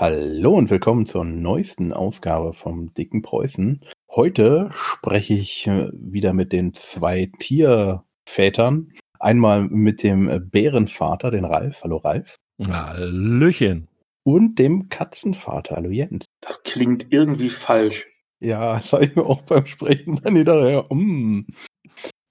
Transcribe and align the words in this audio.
Hallo 0.00 0.54
und 0.54 0.70
willkommen 0.70 1.04
zur 1.04 1.26
neuesten 1.26 1.92
Ausgabe 1.92 2.54
vom 2.54 2.94
Dicken 2.94 3.20
Preußen. 3.20 3.82
Heute 4.10 4.70
spreche 4.72 5.34
ich 5.34 5.66
äh, 5.66 5.90
wieder 5.92 6.32
mit 6.32 6.54
den 6.54 6.72
zwei 6.72 7.30
Tiervätern. 7.38 8.94
Einmal 9.18 9.64
mit 9.64 10.02
dem 10.02 10.48
Bärenvater, 10.50 11.30
den 11.30 11.44
Ralf. 11.44 11.82
Hallo 11.82 11.98
Ralf. 11.98 12.36
Hallöchen. 12.66 13.88
Und 14.22 14.58
dem 14.58 14.88
Katzenvater. 14.88 15.76
Hallo 15.76 15.90
Jens. 15.90 16.24
Das 16.40 16.62
klingt 16.62 17.08
irgendwie 17.10 17.50
falsch. 17.50 18.08
Ja, 18.38 18.76
das 18.78 18.94
habe 18.94 19.04
ich 19.04 19.14
mir 19.14 19.26
auch 19.26 19.42
beim 19.42 19.66
Sprechen 19.66 20.18
dann 20.24 20.34
hinterher. 20.34 20.82
Mm. 20.88 21.44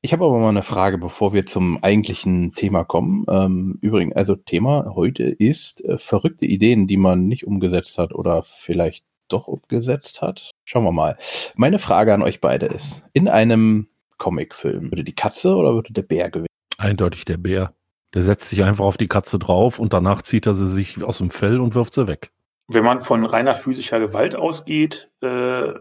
Ich 0.02 0.14
habe 0.14 0.24
aber 0.24 0.40
mal 0.40 0.50
eine 0.50 0.64
Frage, 0.64 0.98
bevor 0.98 1.34
wir 1.34 1.46
zum 1.46 1.84
eigentlichen 1.84 2.54
Thema 2.54 2.86
kommen. 2.86 3.26
Ähm, 3.30 3.80
übrigens, 3.82 4.16
also 4.16 4.36
Thema 4.36 4.94
heute 4.96 5.24
ist 5.24 5.84
äh, 5.84 5.98
verrückte 5.98 6.46
Ideen, 6.46 6.88
die 6.88 6.96
man 6.96 7.28
nicht 7.28 7.46
umgesetzt 7.46 7.98
hat 7.98 8.14
oder 8.14 8.44
vielleicht 8.44 9.04
doch 9.28 9.48
umgesetzt 9.48 10.22
hat. 10.22 10.52
Schauen 10.64 10.86
wir 10.86 10.94
mal. 10.94 11.18
Meine 11.56 11.80
Frage 11.80 12.14
an 12.14 12.22
euch 12.22 12.40
beide 12.40 12.68
ist, 12.68 13.04
in 13.12 13.28
einem 13.28 13.90
Comicfilm, 14.18 14.90
würde 14.90 15.04
die 15.04 15.16
Katze 15.16 15.56
oder 15.56 15.74
würde 15.74 15.92
der 15.92 16.04
Bär 16.04 16.30
gewinnen? 16.30 16.48
Eindeutig 16.78 17.26
der 17.26 17.38
Bär. 17.38 17.74
Der 18.14 18.24
setzt 18.24 18.50
sich 18.50 18.64
einfach 18.64 18.86
auf 18.86 18.98
die 18.98 19.10
Katze 19.10 19.38
drauf 19.38 19.80
und 19.80 19.92
danach 19.92 20.22
zieht 20.22 20.46
er 20.46 20.54
sie 20.54 20.68
sich 20.68 21.04
aus 21.04 21.18
dem 21.18 21.30
Fell 21.30 21.60
und 21.60 21.76
wirft 21.76 21.94
sie 21.94 22.08
weg. 22.08 22.32
Wenn 22.70 22.86
man 22.86 23.02
von 23.02 23.26
reiner 23.26 23.56
physischer 23.56 24.00
Gewalt 24.00 24.36
ausgeht 24.36 25.12
äh, 25.22 25.74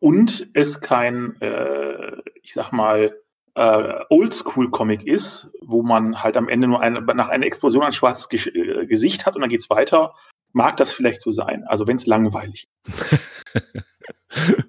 und 0.00 0.48
es 0.52 0.82
kein, 0.82 1.40
äh, 1.40 2.12
ich 2.42 2.52
sag 2.52 2.72
mal, 2.72 3.14
äh, 3.54 4.04
Oldschool-Comic 4.10 5.06
ist, 5.06 5.50
wo 5.60 5.82
man 5.82 6.22
halt 6.22 6.36
am 6.36 6.48
Ende 6.48 6.66
nur 6.66 6.80
eine, 6.80 7.00
nach 7.00 7.28
einer 7.28 7.46
Explosion 7.46 7.84
ein 7.84 7.92
schwarzes 7.92 8.28
Ge 8.28 8.40
äh, 8.40 8.86
Gesicht 8.86 9.26
hat 9.26 9.36
und 9.36 9.42
dann 9.42 9.50
geht's 9.50 9.70
weiter, 9.70 10.14
mag 10.52 10.76
das 10.76 10.92
vielleicht 10.92 11.20
so 11.22 11.30
sein. 11.30 11.64
Also 11.66 11.86
wenn 11.86 11.96
es 11.96 12.06
langweilig. 12.06 12.68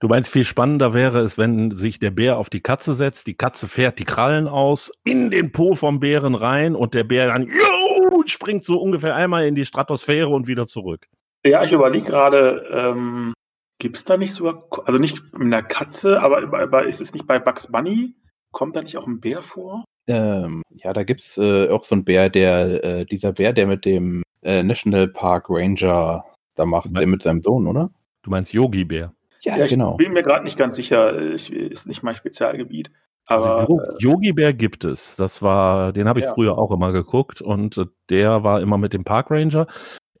du 0.00 0.08
meinst, 0.08 0.30
viel 0.30 0.44
spannender 0.44 0.92
wäre 0.92 1.20
es, 1.20 1.38
wenn 1.38 1.76
sich 1.76 1.98
der 1.98 2.10
Bär 2.10 2.36
auf 2.38 2.50
die 2.50 2.60
Katze 2.60 2.94
setzt, 2.94 3.26
die 3.26 3.36
Katze 3.36 3.68
fährt 3.68 3.98
die 3.98 4.04
Krallen 4.04 4.48
aus, 4.48 4.92
in 5.04 5.30
den 5.30 5.52
Po 5.52 5.74
vom 5.74 6.00
Bären 6.00 6.34
rein 6.34 6.74
und 6.74 6.94
der 6.94 7.04
Bär 7.04 7.28
dann 7.28 7.44
juhu, 7.44 8.22
springt 8.26 8.64
so 8.64 8.78
ungefähr 8.80 9.14
einmal 9.14 9.46
in 9.46 9.54
die 9.54 9.66
Stratosphäre 9.66 10.28
und 10.28 10.46
wieder 10.46 10.66
zurück. 10.66 11.06
Ja, 11.44 11.62
ich 11.62 11.72
überlege 11.72 12.06
gerade, 12.06 12.66
ähm, 12.70 13.32
Gibt 13.78 13.96
es 13.96 14.04
da 14.04 14.16
nicht 14.16 14.34
sogar, 14.34 14.64
also 14.86 14.98
nicht 14.98 15.22
mit 15.32 15.42
einer 15.42 15.62
Katze, 15.62 16.20
aber, 16.20 16.42
aber 16.58 16.86
ist 16.86 17.00
es 17.00 17.12
nicht 17.12 17.26
bei 17.26 17.38
Bugs 17.38 17.68
Bunny? 17.68 18.14
Kommt 18.50 18.74
da 18.74 18.82
nicht 18.82 18.96
auch 18.96 19.06
ein 19.06 19.20
Bär 19.20 19.42
vor? 19.42 19.84
Ähm, 20.08 20.62
ja, 20.70 20.92
da 20.92 21.04
gibt 21.04 21.20
es 21.20 21.38
äh, 21.38 21.68
auch 21.68 21.84
so 21.84 21.94
einen 21.94 22.04
Bär, 22.04 22.30
der, 22.30 22.84
äh, 22.84 23.04
dieser 23.04 23.32
Bär, 23.32 23.52
der 23.52 23.66
mit 23.66 23.84
dem 23.84 24.22
äh, 24.42 24.62
National 24.62 25.06
Park 25.08 25.46
Ranger 25.48 26.24
da 26.56 26.66
macht, 26.66 26.88
der 26.96 27.06
mit 27.06 27.22
seinem 27.22 27.42
Sohn, 27.42 27.66
oder? 27.66 27.90
Du 28.22 28.30
meinst 28.30 28.52
Yogi 28.52 28.84
Bär? 28.84 29.12
Ja, 29.42 29.56
ja, 29.56 29.64
ich 29.64 29.70
genau. 29.70 29.96
bin 29.96 30.12
mir 30.12 30.22
gerade 30.22 30.44
nicht 30.44 30.58
ganz 30.58 30.74
sicher. 30.74 31.32
Ich, 31.32 31.52
ist 31.52 31.86
nicht 31.86 32.02
mein 32.02 32.16
Spezialgebiet. 32.16 32.90
Aber 33.26 33.58
also, 33.58 33.80
Yogi 33.98 34.32
Bär 34.32 34.54
gibt 34.54 34.84
es. 34.84 35.14
Das 35.16 35.42
war, 35.42 35.92
den 35.92 36.08
habe 36.08 36.18
ich 36.18 36.24
ja. 36.24 36.34
früher 36.34 36.58
auch 36.58 36.70
immer 36.72 36.92
geguckt 36.92 37.42
und 37.42 37.76
äh, 37.76 37.84
der 38.08 38.42
war 38.42 38.60
immer 38.60 38.78
mit 38.78 38.94
dem 38.94 39.04
Park 39.04 39.30
Ranger. 39.30 39.66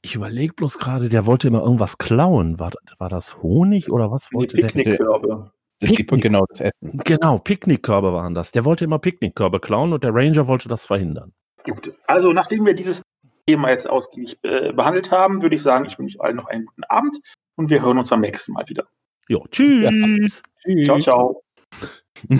Ich 0.02 0.14
überlege 0.14 0.54
bloß 0.54 0.78
gerade, 0.78 1.08
der 1.08 1.26
wollte 1.26 1.48
immer 1.48 1.62
irgendwas 1.62 1.98
klauen. 1.98 2.58
War, 2.58 2.72
war 2.98 3.08
das 3.08 3.42
Honig 3.42 3.90
oder 3.90 4.10
was 4.10 4.32
wollte 4.32 4.56
nee, 4.56 4.62
Picknickkörbe. 4.62 5.50
Das 5.80 5.90
Picknick. 5.90 6.22
genau 6.22 6.44
das 6.46 6.60
Essen. 6.60 6.98
Genau, 7.04 7.38
Picknickkörbe 7.38 8.12
waren 8.12 8.34
das. 8.34 8.50
Der 8.50 8.64
wollte 8.64 8.84
immer 8.84 8.98
Picknickkörbe 8.98 9.60
klauen 9.60 9.92
und 9.92 10.02
der 10.02 10.14
Ranger 10.14 10.48
wollte 10.48 10.68
das 10.68 10.86
verhindern. 10.86 11.32
Gut, 11.64 11.94
also 12.06 12.32
nachdem 12.32 12.66
wir 12.66 12.74
dieses 12.74 13.02
Thema 13.46 13.70
jetzt 13.70 13.88
ausgiebig 13.88 14.38
äh, 14.42 14.72
behandelt 14.72 15.10
haben, 15.10 15.42
würde 15.42 15.56
ich 15.56 15.62
sagen, 15.62 15.86
ich 15.86 15.98
wünsche 15.98 16.18
euch 16.18 16.24
allen 16.24 16.36
noch 16.36 16.46
einen 16.46 16.66
guten 16.66 16.84
Abend 16.84 17.18
und 17.56 17.70
wir 17.70 17.82
hören 17.82 17.98
uns 17.98 18.10
beim 18.10 18.20
nächsten 18.20 18.52
Mal 18.52 18.68
wieder. 18.68 18.86
Jo, 19.28 19.46
tschüss. 19.50 20.42
Ja. 20.64 20.84
Ciao, 20.84 20.98
ciao. 20.98 21.42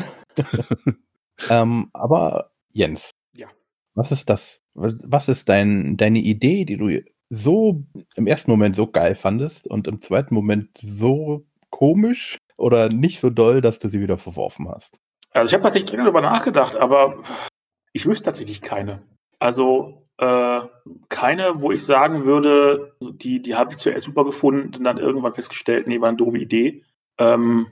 ähm, 1.51 1.91
aber 1.93 2.51
Jens, 2.73 3.11
ja. 3.37 3.49
was 3.95 4.13
ist 4.13 4.29
das? 4.31 4.63
Was 4.75 5.29
ist 5.29 5.49
dein, 5.49 5.97
deine 5.97 6.19
Idee, 6.21 6.65
die 6.65 6.77
du 6.77 6.89
so 7.31 7.85
im 8.17 8.27
ersten 8.27 8.51
Moment 8.51 8.77
so 8.77 8.87
geil 8.87 9.15
fandest 9.15 9.67
und 9.69 9.87
im 9.87 10.01
zweiten 10.01 10.35
Moment 10.35 10.71
so 10.81 11.47
komisch 11.71 12.39
oder 12.57 12.89
nicht 12.89 13.21
so 13.21 13.31
doll, 13.31 13.61
dass 13.61 13.79
du 13.79 13.89
sie 13.89 14.01
wieder 14.01 14.19
verworfen 14.19 14.69
hast? 14.69 14.99
Also 15.33 15.49
ich 15.49 15.55
habe 15.55 15.63
tatsächlich 15.63 15.91
dringend 15.91 16.07
darüber 16.07 16.23
nachgedacht, 16.23 16.77
aber 16.77 17.23
ich 17.93 18.07
wüsste 18.07 18.25
tatsächlich 18.25 18.63
keine. 18.63 19.03
Also 19.39 20.07
äh, 20.19 20.61
keine, 21.09 21.61
wo 21.61 21.71
ich 21.71 21.85
sagen 21.85 22.25
würde, 22.25 22.97
die, 23.01 23.41
die 23.41 23.55
habe 23.55 23.73
ich 23.73 23.79
zuerst 23.79 24.05
super 24.05 24.25
gefunden 24.25 24.75
und 24.77 24.85
dann 24.85 24.99
irgendwann 24.99 25.35
festgestellt, 25.35 25.87
nee, 25.87 26.01
war 26.01 26.09
eine 26.09 26.17
doofe 26.17 26.39
Idee. 26.39 26.85
Ähm, 27.19 27.69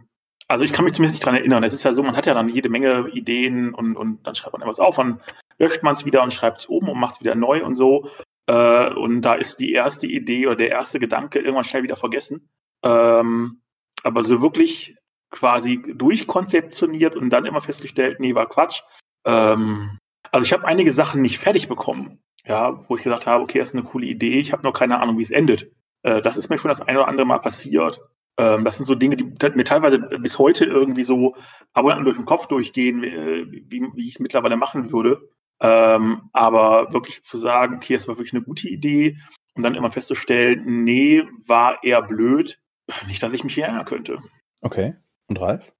also 0.48 0.64
ich 0.64 0.72
kann 0.72 0.84
mich 0.84 0.94
zumindest 0.94 1.16
nicht 1.16 1.26
dran 1.26 1.34
erinnern. 1.34 1.64
Es 1.64 1.74
ist 1.74 1.82
ja 1.82 1.92
so, 1.92 2.02
man 2.02 2.16
hat 2.16 2.26
ja 2.26 2.34
dann 2.34 2.48
jede 2.48 2.68
Menge 2.68 3.08
Ideen 3.08 3.74
und, 3.74 3.96
und 3.96 4.24
dann 4.24 4.36
schreibt 4.36 4.52
man 4.52 4.62
etwas 4.62 4.78
auf, 4.78 4.96
dann 4.96 5.20
löscht 5.58 5.82
man 5.82 5.94
es 5.94 6.04
wieder 6.04 6.22
und 6.22 6.32
schreibt 6.32 6.60
es 6.60 6.68
oben 6.68 6.88
und 6.88 7.00
macht 7.00 7.16
es 7.16 7.20
wieder 7.20 7.34
neu 7.34 7.64
und 7.64 7.74
so. 7.74 8.08
Äh, 8.46 8.94
und 8.94 9.22
da 9.22 9.34
ist 9.34 9.58
die 9.58 9.72
erste 9.72 10.06
Idee 10.06 10.46
oder 10.46 10.56
der 10.56 10.70
erste 10.70 10.98
Gedanke 10.98 11.38
irgendwann 11.38 11.64
schnell 11.64 11.82
wieder 11.82 11.96
vergessen. 11.96 12.48
Ähm, 12.82 13.62
aber 14.02 14.22
so 14.22 14.42
wirklich 14.42 14.96
quasi 15.30 15.82
durchkonzeptioniert 15.82 17.16
und 17.16 17.30
dann 17.30 17.46
immer 17.46 17.60
festgestellt, 17.60 18.20
nee, 18.20 18.34
war 18.34 18.48
Quatsch. 18.48 18.82
Ähm, 19.24 19.98
also 20.30 20.44
ich 20.44 20.52
habe 20.52 20.66
einige 20.66 20.92
Sachen 20.92 21.22
nicht 21.22 21.38
fertig 21.38 21.68
bekommen, 21.68 22.20
ja, 22.44 22.84
wo 22.88 22.96
ich 22.96 23.02
gesagt 23.02 23.26
habe, 23.26 23.42
okay, 23.42 23.58
das 23.58 23.70
ist 23.70 23.74
eine 23.74 23.84
coole 23.84 24.06
Idee, 24.06 24.38
ich 24.38 24.52
habe 24.52 24.62
noch 24.62 24.72
keine 24.72 25.00
Ahnung, 25.00 25.18
wie 25.18 25.22
es 25.22 25.30
endet. 25.30 25.72
Äh, 26.02 26.22
das 26.22 26.36
ist 26.36 26.48
mir 26.48 26.58
schon 26.58 26.68
das 26.68 26.80
eine 26.80 26.98
oder 26.98 27.08
andere 27.08 27.26
Mal 27.26 27.38
passiert. 27.38 28.00
Ähm, 28.38 28.64
das 28.64 28.76
sind 28.76 28.86
so 28.86 28.94
Dinge, 28.94 29.16
die 29.16 29.24
mir 29.24 29.64
teilweise 29.64 29.98
bis 29.98 30.38
heute 30.38 30.64
irgendwie 30.64 31.04
so 31.04 31.34
ab 31.72 31.84
und 31.84 31.92
an 31.92 32.04
durch 32.04 32.16
den 32.16 32.26
Kopf 32.26 32.46
durchgehen, 32.46 33.02
äh, 33.02 33.46
wie, 33.50 33.88
wie 33.94 34.06
ich 34.06 34.14
es 34.14 34.20
mittlerweile 34.20 34.56
machen 34.56 34.92
würde. 34.92 35.28
Ähm, 35.60 36.28
aber 36.32 36.92
wirklich 36.92 37.22
zu 37.22 37.38
sagen, 37.38 37.76
okay, 37.76 37.94
es 37.94 38.08
war 38.08 38.16
wirklich 38.16 38.34
eine 38.34 38.42
gute 38.42 38.68
Idee 38.68 39.18
und 39.54 39.62
dann 39.62 39.74
immer 39.74 39.90
festzustellen, 39.90 40.84
nee, 40.84 41.22
war 41.46 41.82
eher 41.82 42.02
blöd, 42.02 42.60
nicht, 43.06 43.22
dass 43.22 43.32
ich 43.32 43.44
mich 43.44 43.54
hier 43.54 43.66
ärgern 43.66 43.86
könnte. 43.86 44.18
Okay. 44.60 44.94
Und 45.28 45.40
Ralf? 45.40 45.72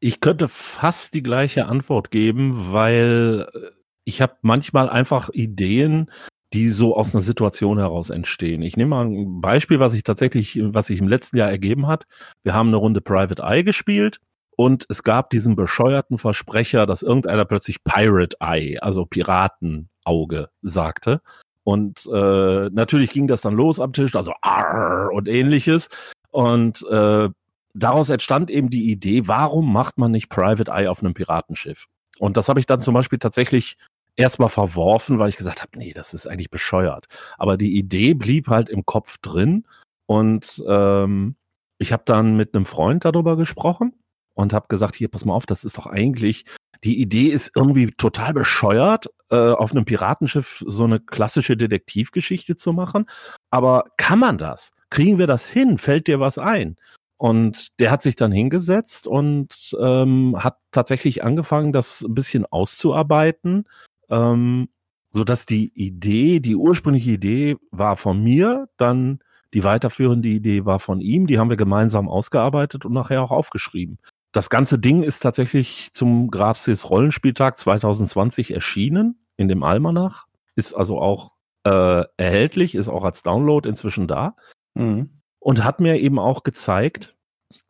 Ich 0.00 0.20
könnte 0.20 0.46
fast 0.46 1.14
die 1.14 1.22
gleiche 1.22 1.66
Antwort 1.66 2.10
geben, 2.10 2.72
weil 2.72 3.48
äh, 3.52 3.70
ich 4.04 4.22
habe 4.22 4.36
manchmal 4.42 4.88
einfach 4.88 5.30
Ideen, 5.30 6.10
die 6.52 6.68
so 6.68 6.96
aus 6.96 7.14
einer 7.14 7.20
Situation 7.20 7.78
heraus 7.78 8.10
entstehen. 8.10 8.62
Ich 8.62 8.76
nehme 8.76 8.90
mal 8.90 9.04
ein 9.04 9.40
Beispiel, 9.40 9.80
was 9.80 9.92
ich 9.92 10.02
tatsächlich, 10.02 10.58
was 10.62 10.86
sich 10.86 11.00
im 11.00 11.08
letzten 11.08 11.36
Jahr 11.36 11.50
ergeben 11.50 11.86
hat. 11.86 12.06
Wir 12.42 12.54
haben 12.54 12.68
eine 12.68 12.78
Runde 12.78 13.00
Private 13.00 13.42
Eye 13.42 13.64
gespielt 13.64 14.20
und 14.60 14.86
es 14.88 15.04
gab 15.04 15.30
diesen 15.30 15.54
bescheuerten 15.54 16.18
Versprecher, 16.18 16.84
dass 16.84 17.04
irgendeiner 17.04 17.44
plötzlich 17.44 17.84
Pirate 17.84 18.36
Eye, 18.40 18.80
also 18.80 19.06
Piratenauge, 19.06 20.48
sagte. 20.62 21.22
Und 21.62 22.04
äh, 22.12 22.68
natürlich 22.72 23.12
ging 23.12 23.28
das 23.28 23.40
dann 23.40 23.54
los 23.54 23.78
am 23.78 23.92
Tisch, 23.92 24.16
also 24.16 24.32
Arr 24.42 25.12
und 25.12 25.28
ähnliches. 25.28 25.90
Und 26.32 26.84
äh, 26.90 27.28
daraus 27.72 28.10
entstand 28.10 28.50
eben 28.50 28.68
die 28.68 28.90
Idee, 28.90 29.28
warum 29.28 29.72
macht 29.72 29.96
man 29.96 30.10
nicht 30.10 30.28
Private 30.28 30.72
Eye 30.72 30.88
auf 30.88 31.04
einem 31.04 31.14
Piratenschiff? 31.14 31.86
Und 32.18 32.36
das 32.36 32.48
habe 32.48 32.58
ich 32.58 32.66
dann 32.66 32.80
zum 32.80 32.94
Beispiel 32.94 33.20
tatsächlich 33.20 33.76
erstmal 34.16 34.48
verworfen, 34.48 35.20
weil 35.20 35.28
ich 35.28 35.36
gesagt 35.36 35.62
habe, 35.62 35.78
nee, 35.78 35.92
das 35.92 36.14
ist 36.14 36.26
eigentlich 36.26 36.50
bescheuert. 36.50 37.06
Aber 37.36 37.56
die 37.56 37.78
Idee 37.78 38.12
blieb 38.12 38.48
halt 38.48 38.70
im 38.70 38.84
Kopf 38.86 39.18
drin 39.18 39.68
und 40.06 40.60
ähm, 40.66 41.36
ich 41.78 41.92
habe 41.92 42.02
dann 42.04 42.36
mit 42.36 42.56
einem 42.56 42.66
Freund 42.66 43.04
darüber 43.04 43.36
gesprochen 43.36 43.92
und 44.38 44.52
habe 44.52 44.68
gesagt, 44.68 44.94
hier, 44.94 45.08
pass 45.08 45.24
mal 45.24 45.34
auf, 45.34 45.46
das 45.46 45.64
ist 45.64 45.78
doch 45.78 45.86
eigentlich, 45.86 46.44
die 46.84 47.00
Idee 47.00 47.26
ist 47.26 47.50
irgendwie 47.56 47.90
total 47.90 48.32
bescheuert, 48.32 49.06
äh, 49.30 49.36
auf 49.50 49.72
einem 49.72 49.84
Piratenschiff 49.84 50.62
so 50.64 50.84
eine 50.84 51.00
klassische 51.00 51.56
Detektivgeschichte 51.56 52.54
zu 52.54 52.72
machen. 52.72 53.06
Aber 53.50 53.86
kann 53.96 54.20
man 54.20 54.38
das? 54.38 54.70
Kriegen 54.90 55.18
wir 55.18 55.26
das 55.26 55.48
hin? 55.48 55.76
Fällt 55.76 56.06
dir 56.06 56.20
was 56.20 56.38
ein? 56.38 56.76
Und 57.16 57.80
der 57.80 57.90
hat 57.90 58.00
sich 58.00 58.14
dann 58.14 58.30
hingesetzt 58.30 59.08
und 59.08 59.76
ähm, 59.80 60.36
hat 60.38 60.58
tatsächlich 60.70 61.24
angefangen, 61.24 61.72
das 61.72 62.02
ein 62.02 62.14
bisschen 62.14 62.46
auszuarbeiten, 62.46 63.64
ähm, 64.08 64.68
so 65.10 65.24
dass 65.24 65.46
die 65.46 65.72
Idee, 65.74 66.38
die 66.38 66.54
ursprüngliche 66.54 67.10
Idee 67.10 67.56
war 67.72 67.96
von 67.96 68.22
mir, 68.22 68.68
dann 68.76 69.18
die 69.52 69.64
weiterführende 69.64 70.28
Idee 70.28 70.64
war 70.64 70.78
von 70.78 71.00
ihm, 71.00 71.26
die 71.26 71.40
haben 71.40 71.50
wir 71.50 71.56
gemeinsam 71.56 72.08
ausgearbeitet 72.08 72.84
und 72.84 72.92
nachher 72.92 73.20
auch 73.20 73.32
aufgeschrieben. 73.32 73.98
Das 74.32 74.50
ganze 74.50 74.78
Ding 74.78 75.02
ist 75.02 75.20
tatsächlich 75.20 75.90
zum 75.92 76.30
Gratis 76.30 76.90
Rollenspieltag 76.90 77.56
2020 77.56 78.52
erschienen 78.52 79.24
in 79.36 79.48
dem 79.48 79.62
Almanach. 79.62 80.26
Ist 80.54 80.74
also 80.74 81.00
auch 81.00 81.32
äh, 81.64 82.04
erhältlich, 82.16 82.74
ist 82.74 82.88
auch 82.88 83.04
als 83.04 83.22
Download 83.22 83.68
inzwischen 83.68 84.06
da. 84.06 84.36
Mhm. 84.74 85.20
Und 85.40 85.64
hat 85.64 85.80
mir 85.80 85.98
eben 86.00 86.18
auch 86.18 86.42
gezeigt, 86.42 87.16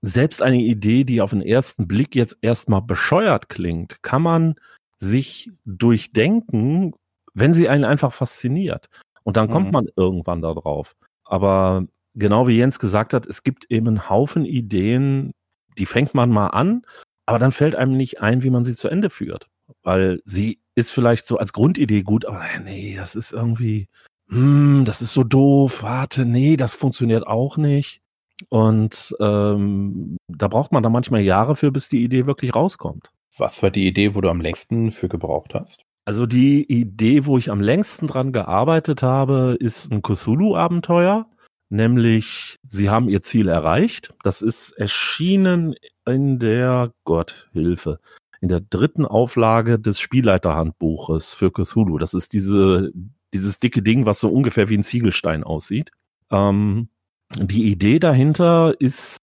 selbst 0.00 0.42
eine 0.42 0.58
Idee, 0.58 1.04
die 1.04 1.20
auf 1.20 1.30
den 1.30 1.42
ersten 1.42 1.86
Blick 1.86 2.14
jetzt 2.14 2.38
erstmal 2.40 2.82
bescheuert 2.82 3.48
klingt, 3.48 4.02
kann 4.02 4.22
man 4.22 4.54
sich 4.98 5.50
durchdenken, 5.64 6.94
wenn 7.34 7.54
sie 7.54 7.68
einen 7.68 7.84
einfach 7.84 8.12
fasziniert. 8.12 8.88
Und 9.22 9.36
dann 9.36 9.48
mhm. 9.48 9.52
kommt 9.52 9.72
man 9.72 9.86
irgendwann 9.94 10.42
da 10.42 10.54
drauf. 10.54 10.96
Aber 11.24 11.86
genau 12.14 12.48
wie 12.48 12.56
Jens 12.56 12.78
gesagt 12.78 13.12
hat, 13.12 13.26
es 13.26 13.42
gibt 13.42 13.66
eben 13.70 13.86
einen 13.86 14.08
Haufen 14.08 14.44
Ideen, 14.44 15.32
die 15.78 15.86
fängt 15.86 16.14
man 16.14 16.30
mal 16.30 16.48
an, 16.48 16.82
aber 17.26 17.38
dann 17.38 17.52
fällt 17.52 17.74
einem 17.74 17.96
nicht 17.96 18.20
ein, 18.20 18.42
wie 18.42 18.50
man 18.50 18.64
sie 18.64 18.74
zu 18.74 18.88
Ende 18.88 19.10
führt. 19.10 19.48
Weil 19.82 20.20
sie 20.24 20.60
ist 20.74 20.90
vielleicht 20.90 21.26
so 21.26 21.36
als 21.36 21.52
Grundidee 21.52 22.02
gut, 22.02 22.24
aber 22.24 22.44
nee, 22.64 22.96
das 22.96 23.14
ist 23.14 23.32
irgendwie, 23.32 23.88
hm, 24.28 24.84
das 24.84 25.02
ist 25.02 25.12
so 25.12 25.24
doof, 25.24 25.82
warte, 25.82 26.24
nee, 26.24 26.56
das 26.56 26.74
funktioniert 26.74 27.26
auch 27.26 27.56
nicht. 27.56 28.00
Und 28.48 29.14
ähm, 29.20 30.16
da 30.28 30.48
braucht 30.48 30.72
man 30.72 30.82
dann 30.82 30.92
manchmal 30.92 31.22
Jahre 31.22 31.56
für, 31.56 31.72
bis 31.72 31.88
die 31.88 32.04
Idee 32.04 32.26
wirklich 32.26 32.54
rauskommt. 32.54 33.10
Was 33.36 33.62
war 33.62 33.70
die 33.70 33.86
Idee, 33.86 34.14
wo 34.14 34.20
du 34.20 34.30
am 34.30 34.40
längsten 34.40 34.92
für 34.92 35.08
gebraucht 35.08 35.54
hast? 35.54 35.82
Also 36.04 36.24
die 36.24 36.64
Idee, 36.72 37.26
wo 37.26 37.36
ich 37.36 37.50
am 37.50 37.60
längsten 37.60 38.06
dran 38.06 38.32
gearbeitet 38.32 39.02
habe, 39.02 39.56
ist 39.60 39.92
ein 39.92 40.02
Cthulhu-Abenteuer. 40.02 41.26
Nämlich, 41.70 42.56
sie 42.66 42.88
haben 42.88 43.08
ihr 43.08 43.22
Ziel 43.22 43.48
erreicht. 43.48 44.14
Das 44.22 44.40
ist 44.40 44.72
erschienen 44.72 45.74
in 46.06 46.38
der, 46.38 46.92
Gott, 47.04 47.48
Hilfe, 47.52 48.00
in 48.40 48.48
der 48.48 48.60
dritten 48.60 49.04
Auflage 49.04 49.78
des 49.78 50.00
Spielleiterhandbuches 50.00 51.34
für 51.34 51.50
Cthulhu. 51.52 51.98
Das 51.98 52.14
ist 52.14 52.32
diese, 52.32 52.90
dieses 53.34 53.58
dicke 53.58 53.82
Ding, 53.82 54.06
was 54.06 54.20
so 54.20 54.28
ungefähr 54.30 54.68
wie 54.70 54.78
ein 54.78 54.82
Ziegelstein 54.82 55.44
aussieht. 55.44 55.90
Ähm, 56.30 56.88
die 57.36 57.70
Idee 57.70 57.98
dahinter 57.98 58.74
ist, 58.78 59.18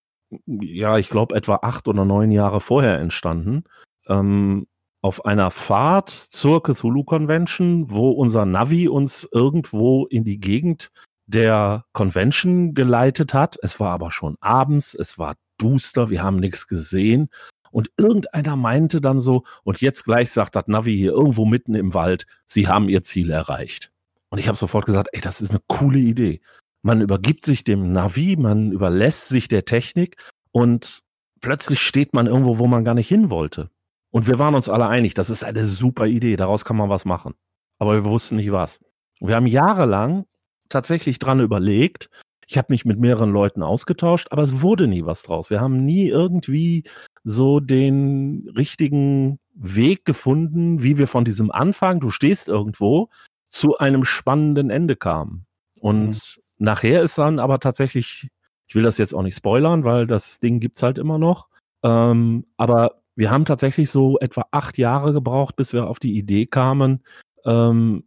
ja, 0.45 0.97
ich 0.97 1.09
glaube, 1.09 1.35
etwa 1.35 1.59
acht 1.63 1.87
oder 1.87 2.05
neun 2.05 2.31
Jahre 2.31 2.61
vorher 2.61 2.99
entstanden. 2.99 3.63
Ähm, 4.07 4.67
auf 5.01 5.25
einer 5.25 5.51
Fahrt 5.51 6.09
zur 6.09 6.61
Cthulhu 6.61 7.03
Convention, 7.03 7.89
wo 7.89 8.09
unser 8.11 8.45
Navi 8.45 8.87
uns 8.87 9.27
irgendwo 9.31 10.05
in 10.05 10.23
die 10.23 10.39
Gegend 10.39 10.91
der 11.27 11.85
Convention 11.93 12.73
geleitet 12.73 13.33
hat. 13.33 13.57
Es 13.61 13.79
war 13.79 13.91
aber 13.91 14.11
schon 14.11 14.37
abends, 14.41 14.93
es 14.93 15.17
war 15.17 15.35
duster, 15.57 16.09
wir 16.09 16.23
haben 16.23 16.37
nichts 16.37 16.67
gesehen. 16.67 17.29
Und 17.71 17.89
irgendeiner 17.97 18.55
meinte 18.55 19.01
dann 19.01 19.19
so, 19.19 19.43
und 19.63 19.81
jetzt 19.81 20.05
gleich 20.05 20.31
sagt 20.31 20.55
das 20.55 20.67
Navi 20.67 20.95
hier 20.95 21.11
irgendwo 21.11 21.45
mitten 21.45 21.75
im 21.75 21.93
Wald, 21.93 22.25
sie 22.45 22.67
haben 22.67 22.87
ihr 22.87 23.01
Ziel 23.01 23.31
erreicht. 23.31 23.91
Und 24.29 24.39
ich 24.39 24.47
habe 24.47 24.57
sofort 24.57 24.85
gesagt, 24.85 25.09
ey, 25.11 25.21
das 25.21 25.41
ist 25.41 25.51
eine 25.51 25.61
coole 25.67 25.99
Idee. 25.99 26.41
Man 26.81 27.01
übergibt 27.01 27.43
sich 27.43 27.63
dem 27.63 27.91
Navi, 27.91 28.37
man 28.37 28.71
überlässt 28.71 29.27
sich 29.27 29.47
der 29.47 29.65
Technik 29.65 30.17
und 30.51 31.01
plötzlich 31.41 31.81
steht 31.81 32.13
man 32.13 32.27
irgendwo, 32.27 32.59
wo 32.59 32.67
man 32.67 32.85
gar 32.85 32.93
nicht 32.93 33.07
hin 33.07 33.29
wollte. 33.29 33.69
Und 34.11 34.27
wir 34.27 34.39
waren 34.39 34.55
uns 34.55 34.69
alle 34.69 34.87
einig, 34.87 35.13
das 35.13 35.29
ist 35.29 35.43
eine 35.43 35.65
super 35.65 36.05
Idee, 36.05 36.37
daraus 36.37 36.63
kann 36.63 36.77
man 36.77 36.89
was 36.89 37.03
machen. 37.03 37.33
Aber 37.79 37.93
wir 37.93 38.05
wussten 38.05 38.37
nicht 38.37 38.51
was. 38.51 38.79
Wir 39.19 39.35
haben 39.35 39.47
jahrelang 39.47 40.25
tatsächlich 40.69 41.19
dran 41.19 41.39
überlegt. 41.39 42.09
Ich 42.47 42.57
habe 42.57 42.67
mich 42.69 42.85
mit 42.85 42.99
mehreren 42.99 43.31
Leuten 43.31 43.63
ausgetauscht, 43.63 44.27
aber 44.31 44.43
es 44.43 44.61
wurde 44.61 44.87
nie 44.87 45.05
was 45.05 45.23
draus. 45.23 45.49
Wir 45.49 45.61
haben 45.61 45.83
nie 45.83 46.07
irgendwie 46.07 46.83
so 47.23 47.59
den 47.59 48.51
richtigen 48.55 49.39
Weg 49.55 50.05
gefunden, 50.05 50.83
wie 50.83 50.97
wir 50.97 51.07
von 51.07 51.25
diesem 51.25 51.51
Anfang, 51.51 51.99
du 51.99 52.09
stehst 52.09 52.47
irgendwo, 52.47 53.09
zu 53.49 53.77
einem 53.77 54.03
spannenden 54.03 54.69
Ende 54.69 54.95
kamen. 54.95 55.45
Und 55.79 56.09
mhm. 56.09 56.65
nachher 56.65 57.01
ist 57.01 57.17
dann 57.17 57.39
aber 57.39 57.59
tatsächlich, 57.59 58.29
ich 58.67 58.75
will 58.75 58.83
das 58.83 58.97
jetzt 58.97 59.15
auch 59.15 59.23
nicht 59.23 59.37
spoilern, 59.37 59.83
weil 59.83 60.07
das 60.07 60.39
Ding 60.39 60.59
gibt's 60.59 60.83
halt 60.83 60.97
immer 60.97 61.17
noch. 61.17 61.47
Ähm, 61.83 62.45
aber 62.57 63.01
wir 63.15 63.31
haben 63.31 63.45
tatsächlich 63.45 63.89
so 63.89 64.19
etwa 64.19 64.45
acht 64.51 64.77
Jahre 64.77 65.13
gebraucht, 65.13 65.55
bis 65.55 65.73
wir 65.73 65.87
auf 65.87 65.99
die 65.99 66.17
Idee 66.17 66.45
kamen, 66.45 67.03
ähm, 67.45 68.03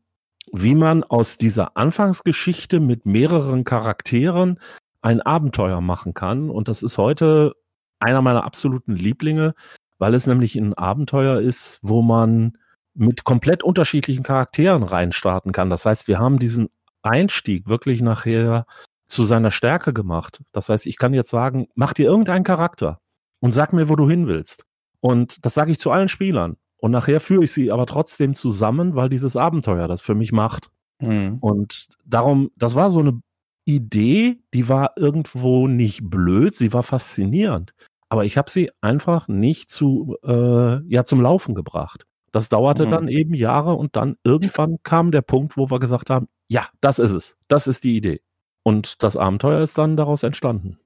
wie 0.53 0.75
man 0.75 1.05
aus 1.05 1.39
dieser 1.39 1.77
Anfangsgeschichte 1.77 2.81
mit 2.81 3.07
mehreren 3.07 3.65
Charakteren 3.65 4.61
ein 5.01 5.21
Abenteuer 5.21 5.81
machen 5.81 6.15
kann. 6.15 6.51
Und 6.51 6.69
das 6.69 6.83
ist 6.83 6.99
heute 6.99 7.55
einer 8.01 8.23
meiner 8.23 8.45
absoluten 8.45 8.95
Lieblinge, 8.97 9.55
weil 9.99 10.15
es 10.15 10.27
nämlich 10.27 10.57
ein 10.57 10.75
Abenteuer 10.75 11.41
ist, 11.41 11.81
wo 11.83 12.03
man 12.03 12.57
mit 12.95 13.25
komplett 13.25 13.63
unterschiedlichen 13.63 14.23
Charakteren 14.23 14.83
reinstarten 14.83 15.53
kann. 15.53 15.71
Das 15.71 15.87
heißt, 15.87 16.09
wir 16.09 16.19
haben 16.19 16.39
diesen 16.39 16.69
Einstieg 17.03 17.69
wirklich 17.69 18.03
nachher 18.03 18.67
zu 19.07 19.25
seiner 19.25 19.51
Stärke 19.51 19.93
gemacht. 19.93 20.43
Das 20.53 20.69
heißt, 20.69 20.87
ich 20.87 20.99
kann 20.99 21.15
jetzt 21.15 21.31
sagen, 21.31 21.69
mach 21.75 21.95
dir 21.95 22.07
irgendeinen 22.07 22.45
Charakter 22.45 23.01
und 23.41 23.53
sag 23.53 23.73
mir, 23.73 23.89
wo 23.89 23.97
du 23.97 24.09
hin 24.09 24.27
willst. 24.27 24.65
Und 25.01 25.45
das 25.45 25.55
sage 25.55 25.71
ich 25.73 25.81
zu 25.81 25.91
allen 25.91 26.09
Spielern. 26.09 26.57
Und 26.79 26.93
nachher 26.93 27.21
führe 27.21 27.45
ich 27.45 27.53
sie 27.53 27.71
aber 27.71 27.87
trotzdem 27.87 28.35
zusammen, 28.35 28.95
weil 28.95 29.09
dieses 29.09 29.37
Abenteuer 29.37 29.89
das 29.89 30.01
für 30.01 30.15
mich 30.15 30.33
macht. 30.33 30.71
Mhm. 31.01 31.39
Und 31.41 31.89
darum, 32.05 32.51
das 32.57 32.75
war 32.75 32.91
so 32.91 33.01
eine 33.01 33.21
Idee, 33.65 34.39
die 34.55 34.69
war 34.69 34.93
irgendwo 34.97 35.69
nicht 35.69 36.09
blöd, 36.09 36.57
sie 36.57 36.73
war 36.73 36.83
faszinierend. 36.83 37.75
Aber 38.09 38.25
ich 38.25 38.39
habe 38.39 38.51
sie 38.51 38.71
einfach 38.81 39.29
nicht 39.29 39.69
zu, 39.69 40.17
äh, 40.25 40.83
ja, 40.89 41.05
zum 41.05 41.21
Laufen 41.21 41.55
gebracht. 41.55 42.07
Das 42.33 42.49
dauerte 42.49 42.87
mhm. 42.87 42.91
dann 42.91 43.09
eben 43.09 43.35
Jahre 43.35 43.75
und 43.75 43.97
dann 43.97 44.17
irgendwann 44.25 44.79
kam 44.83 45.11
der 45.11 45.23
Punkt, 45.23 45.57
wo 45.57 45.71
wir 45.71 45.81
gesagt 45.81 46.11
haben, 46.11 46.29
ja, 46.49 46.69
das 46.81 46.99
ist 46.99 47.13
es. 47.13 47.37
Das 47.49 47.67
ist 47.67 47.85
die 47.85 47.97
Idee. 47.97 48.23
Und 48.63 49.03
das 49.03 49.17
Abenteuer 49.17 49.63
ist 49.63 49.77
dann 49.77 49.97
daraus 49.97 50.23
entstanden. 50.23 50.79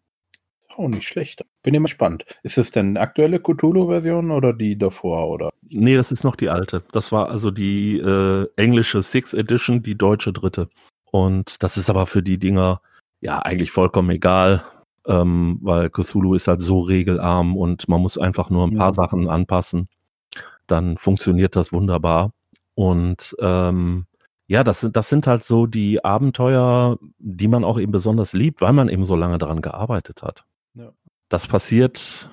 Auch 0.76 0.88
nicht 0.88 1.06
schlecht. 1.06 1.44
Bin 1.62 1.74
immer 1.74 1.84
gespannt. 1.84 2.24
Ist 2.42 2.58
es 2.58 2.72
denn 2.72 2.88
eine 2.90 3.00
aktuelle 3.00 3.38
Cthulhu-Version 3.40 4.30
oder 4.30 4.52
die 4.52 4.76
davor, 4.76 5.28
oder? 5.28 5.52
Nee, 5.68 5.96
das 5.96 6.10
ist 6.10 6.24
noch 6.24 6.36
die 6.36 6.48
alte. 6.48 6.82
Das 6.92 7.12
war 7.12 7.30
also 7.30 7.50
die 7.50 7.98
äh, 7.98 8.48
englische 8.56 9.02
Six 9.02 9.32
Edition, 9.32 9.82
die 9.82 9.96
deutsche 9.96 10.32
dritte. 10.32 10.68
Und 11.12 11.62
das 11.62 11.76
ist 11.76 11.88
aber 11.88 12.06
für 12.06 12.22
die 12.22 12.38
Dinger 12.38 12.80
ja 13.20 13.38
eigentlich 13.38 13.70
vollkommen 13.70 14.10
egal, 14.10 14.64
ähm, 15.06 15.58
weil 15.62 15.90
Cthulhu 15.90 16.34
ist 16.34 16.48
halt 16.48 16.60
so 16.60 16.80
regelarm 16.80 17.56
und 17.56 17.88
man 17.88 18.00
muss 18.00 18.18
einfach 18.18 18.50
nur 18.50 18.66
ein 18.66 18.76
paar 18.76 18.88
ja. 18.88 18.92
Sachen 18.92 19.28
anpassen. 19.28 19.88
Dann 20.66 20.96
funktioniert 20.96 21.54
das 21.54 21.72
wunderbar. 21.72 22.32
Und 22.74 23.36
ähm, 23.40 24.06
ja, 24.46 24.64
das 24.64 24.80
sind, 24.80 24.96
das 24.96 25.08
sind 25.08 25.26
halt 25.26 25.42
so 25.42 25.66
die 25.66 26.04
Abenteuer, 26.04 26.98
die 27.18 27.48
man 27.48 27.64
auch 27.64 27.78
eben 27.78 27.92
besonders 27.92 28.32
liebt, 28.32 28.60
weil 28.60 28.72
man 28.72 28.88
eben 28.88 29.04
so 29.04 29.14
lange 29.14 29.38
daran 29.38 29.62
gearbeitet 29.62 30.22
hat. 30.22 30.44
Das 31.32 31.46
passiert, 31.46 32.28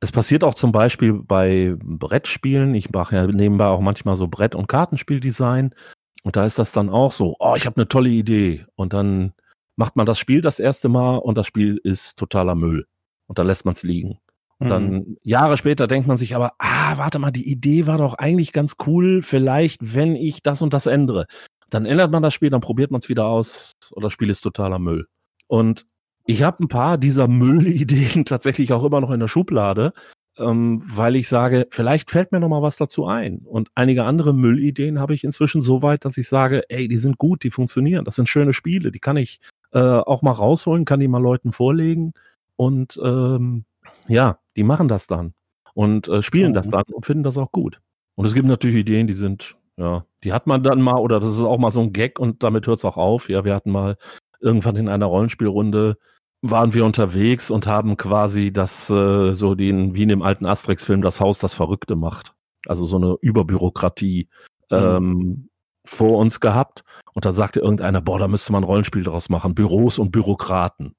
es 0.00 0.10
passiert 0.10 0.42
auch 0.42 0.54
zum 0.54 0.72
Beispiel 0.72 1.12
bei 1.12 1.76
Brettspielen. 1.84 2.74
Ich 2.74 2.90
mache 2.90 3.14
ja 3.14 3.26
nebenbei 3.26 3.66
auch 3.66 3.82
manchmal 3.82 4.16
so 4.16 4.26
Brett- 4.26 4.54
und 4.54 4.68
Kartenspieldesign. 4.68 5.74
Und 6.22 6.36
da 6.36 6.46
ist 6.46 6.58
das 6.58 6.72
dann 6.72 6.88
auch 6.88 7.12
so, 7.12 7.36
oh, 7.40 7.54
ich 7.56 7.66
habe 7.66 7.76
eine 7.76 7.88
tolle 7.88 8.08
Idee. 8.08 8.64
Und 8.74 8.94
dann 8.94 9.34
macht 9.76 9.96
man 9.96 10.06
das 10.06 10.18
Spiel 10.18 10.40
das 10.40 10.60
erste 10.60 10.88
Mal 10.88 11.18
und 11.18 11.36
das 11.36 11.46
Spiel 11.46 11.78
ist 11.84 12.18
totaler 12.18 12.54
Müll. 12.54 12.86
Und 13.26 13.38
dann 13.38 13.46
lässt 13.46 13.66
man 13.66 13.74
es 13.74 13.82
liegen. 13.82 14.18
Und 14.56 14.70
dann 14.70 14.90
mhm. 14.92 15.16
Jahre 15.22 15.58
später 15.58 15.86
denkt 15.86 16.08
man 16.08 16.16
sich 16.16 16.34
aber, 16.34 16.52
ah, 16.56 16.96
warte 16.96 17.18
mal, 17.18 17.32
die 17.32 17.50
Idee 17.50 17.86
war 17.86 17.98
doch 17.98 18.14
eigentlich 18.14 18.52
ganz 18.52 18.76
cool, 18.86 19.20
vielleicht, 19.20 19.94
wenn 19.94 20.16
ich 20.16 20.42
das 20.42 20.62
und 20.62 20.72
das 20.72 20.86
ändere. 20.86 21.26
Dann 21.68 21.84
ändert 21.84 22.10
man 22.10 22.22
das 22.22 22.32
Spiel, 22.32 22.48
dann 22.48 22.62
probiert 22.62 22.92
man 22.92 23.00
es 23.00 23.10
wieder 23.10 23.26
aus 23.26 23.72
oder 23.90 24.04
das 24.04 24.14
Spiel 24.14 24.30
ist 24.30 24.40
totaler 24.40 24.78
Müll. 24.78 25.06
Und 25.48 25.84
ich 26.24 26.42
habe 26.42 26.64
ein 26.64 26.68
paar 26.68 26.98
dieser 26.98 27.28
Müllideen 27.28 28.24
tatsächlich 28.24 28.72
auch 28.72 28.84
immer 28.84 29.00
noch 29.00 29.10
in 29.10 29.20
der 29.20 29.28
Schublade, 29.28 29.92
ähm, 30.38 30.82
weil 30.84 31.16
ich 31.16 31.28
sage, 31.28 31.66
vielleicht 31.70 32.10
fällt 32.10 32.32
mir 32.32 32.40
noch 32.40 32.48
mal 32.48 32.62
was 32.62 32.76
dazu 32.76 33.06
ein. 33.06 33.38
Und 33.44 33.70
einige 33.74 34.04
andere 34.04 34.32
Müllideen 34.32 34.98
habe 34.98 35.14
ich 35.14 35.24
inzwischen 35.24 35.62
so 35.62 35.82
weit, 35.82 36.04
dass 36.04 36.16
ich 36.16 36.28
sage, 36.28 36.62
ey, 36.68 36.88
die 36.88 36.96
sind 36.96 37.18
gut, 37.18 37.42
die 37.42 37.50
funktionieren, 37.50 38.04
das 38.04 38.16
sind 38.16 38.28
schöne 38.28 38.52
Spiele, 38.52 38.92
die 38.92 39.00
kann 39.00 39.16
ich 39.16 39.40
äh, 39.72 39.78
auch 39.80 40.22
mal 40.22 40.32
rausholen, 40.32 40.84
kann 40.84 41.00
die 41.00 41.08
mal 41.08 41.22
Leuten 41.22 41.52
vorlegen 41.52 42.12
und 42.56 42.98
ähm, 43.02 43.64
ja, 44.08 44.38
die 44.56 44.64
machen 44.64 44.88
das 44.88 45.06
dann 45.06 45.34
und 45.74 46.08
äh, 46.08 46.22
spielen 46.22 46.50
mhm. 46.50 46.54
das 46.54 46.68
dann 46.68 46.84
und 46.92 47.06
finden 47.06 47.24
das 47.24 47.38
auch 47.38 47.52
gut. 47.52 47.80
Und 48.14 48.26
es 48.26 48.34
gibt 48.34 48.46
natürlich 48.46 48.76
Ideen, 48.76 49.06
die 49.06 49.14
sind, 49.14 49.56
ja, 49.76 50.04
die 50.22 50.32
hat 50.32 50.46
man 50.46 50.62
dann 50.62 50.80
mal 50.80 50.96
oder 50.96 51.20
das 51.20 51.32
ist 51.32 51.40
auch 51.40 51.58
mal 51.58 51.70
so 51.70 51.80
ein 51.80 51.92
Gag 51.92 52.18
und 52.18 52.42
damit 52.42 52.66
hört 52.66 52.78
es 52.78 52.84
auch 52.84 52.96
auf. 52.96 53.28
Ja, 53.28 53.44
wir 53.44 53.54
hatten 53.54 53.70
mal 53.70 53.96
irgendwann 54.40 54.76
in 54.76 54.88
einer 54.88 55.06
Rollenspielrunde 55.06 55.96
waren 56.42 56.74
wir 56.74 56.84
unterwegs 56.84 57.50
und 57.50 57.66
haben 57.66 57.96
quasi 57.96 58.52
das 58.52 58.90
äh, 58.90 59.32
so 59.32 59.54
den 59.54 59.94
wie 59.94 60.02
in 60.02 60.08
dem 60.08 60.22
alten 60.22 60.44
Asterix-Film 60.44 61.00
das 61.00 61.20
Haus 61.20 61.38
das 61.38 61.54
Verrückte 61.54 61.94
macht. 61.96 62.34
Also 62.66 62.84
so 62.84 62.96
eine 62.96 63.16
Überbürokratie 63.20 64.28
mhm. 64.70 64.76
ähm, 64.76 65.48
vor 65.84 66.18
uns 66.18 66.40
gehabt. 66.40 66.82
Und 67.14 67.24
da 67.24 67.32
sagte 67.32 67.60
irgendeiner, 67.60 68.00
boah, 68.00 68.18
da 68.18 68.28
müsste 68.28 68.52
man 68.52 68.62
ein 68.62 68.66
Rollenspiel 68.66 69.04
draus 69.04 69.28
machen, 69.28 69.54
Büros 69.54 69.98
und 69.98 70.10
Bürokraten. 70.10 70.94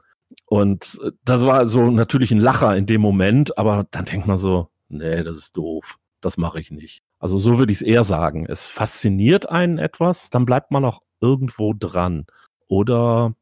Und 0.46 1.00
äh, 1.04 1.12
das 1.26 1.46
war 1.46 1.68
so 1.68 1.92
natürlich 1.92 2.32
ein 2.32 2.40
Lacher 2.40 2.76
in 2.76 2.86
dem 2.86 3.02
Moment, 3.02 3.58
aber 3.58 3.86
dann 3.92 4.06
denkt 4.06 4.28
man 4.28 4.38
so, 4.38 4.70
nee, 4.88 5.24
das 5.24 5.38
ist 5.38 5.58
doof, 5.58 5.98
das 6.22 6.38
mache 6.38 6.60
ich 6.62 6.72
nicht. 6.72 7.02
Also 7.20 7.38
so 7.38 7.58
würde 7.58 7.72
ich 7.72 7.80
es 7.80 7.88
eher 7.88 8.04
sagen. 8.04 8.46
Es 8.48 8.68
fasziniert 8.68 9.50
einen 9.50 9.78
etwas, 9.78 10.30
dann 10.30 10.46
bleibt 10.46 10.72
man 10.72 10.86
auch 10.86 11.02
irgendwo 11.22 11.74
dran. 11.78 12.26
Oder 12.68 13.34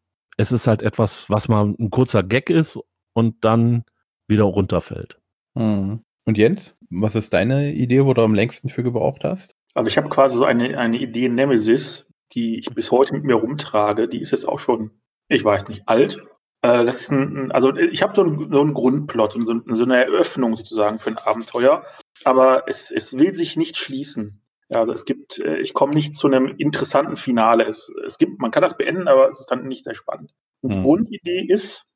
es 0.41 0.51
ist 0.51 0.67
halt 0.67 0.81
etwas, 0.81 1.29
was 1.29 1.47
mal 1.47 1.65
ein 1.65 1.91
kurzer 1.91 2.23
Gag 2.23 2.49
ist 2.49 2.79
und 3.13 3.45
dann 3.45 3.83
wieder 4.27 4.43
runterfällt. 4.43 5.19
Hm. 5.55 6.03
Und 6.25 6.37
Jens, 6.37 6.77
was 6.89 7.15
ist 7.15 7.33
deine 7.33 7.73
Idee, 7.73 8.05
wo 8.05 8.13
du 8.13 8.21
am 8.23 8.33
längsten 8.33 8.69
für 8.69 8.83
gebraucht 8.83 9.23
hast? 9.23 9.55
Also 9.73 9.89
ich 9.89 9.97
habe 9.97 10.09
quasi 10.09 10.37
so 10.37 10.43
eine, 10.43 10.77
eine 10.77 10.97
Idee 10.97 11.29
Nemesis, 11.29 12.07
die 12.33 12.59
ich 12.59 12.73
bis 12.73 12.91
heute 12.91 13.13
mit 13.13 13.23
mir 13.23 13.35
rumtrage, 13.35 14.07
die 14.07 14.19
ist 14.19 14.31
jetzt 14.31 14.47
auch 14.47 14.59
schon, 14.59 14.91
ich 15.27 15.43
weiß 15.43 15.69
nicht, 15.69 15.83
alt. 15.87 16.23
Äh, 16.61 16.85
das 16.85 17.01
ist 17.01 17.11
ein, 17.11 17.51
also 17.51 17.75
ich 17.75 18.01
habe 18.01 18.15
so, 18.15 18.23
ein, 18.23 18.51
so 18.51 18.61
einen 18.61 18.73
Grundplot 18.73 19.35
und 19.35 19.47
so, 19.47 19.75
so, 19.75 19.83
eine 19.83 20.05
Eröffnung 20.05 20.55
sozusagen 20.55 20.99
für 20.99 21.11
ein 21.11 21.17
Abenteuer, 21.17 21.83
aber 22.23 22.63
es, 22.67 22.91
es 22.91 23.17
will 23.17 23.35
sich 23.35 23.57
nicht 23.57 23.77
schließen. 23.77 24.40
Ja, 24.71 24.79
also 24.79 24.93
es 24.93 25.03
gibt, 25.03 25.37
äh, 25.39 25.57
ich 25.57 25.73
komme 25.73 25.93
nicht 25.93 26.15
zu 26.15 26.27
einem 26.27 26.47
interessanten 26.57 27.17
Finale. 27.17 27.65
Es, 27.65 27.91
es 28.05 28.17
gibt, 28.17 28.39
man 28.39 28.51
kann 28.51 28.63
das 28.63 28.77
beenden, 28.77 29.09
aber 29.09 29.27
es 29.27 29.41
ist 29.41 29.51
dann 29.51 29.67
nicht 29.67 29.83
sehr 29.83 29.95
spannend. 29.95 30.33
Und 30.61 30.71
die 30.71 30.77
hm. 30.77 30.83
Grundidee 30.83 31.45
ist, 31.47 31.87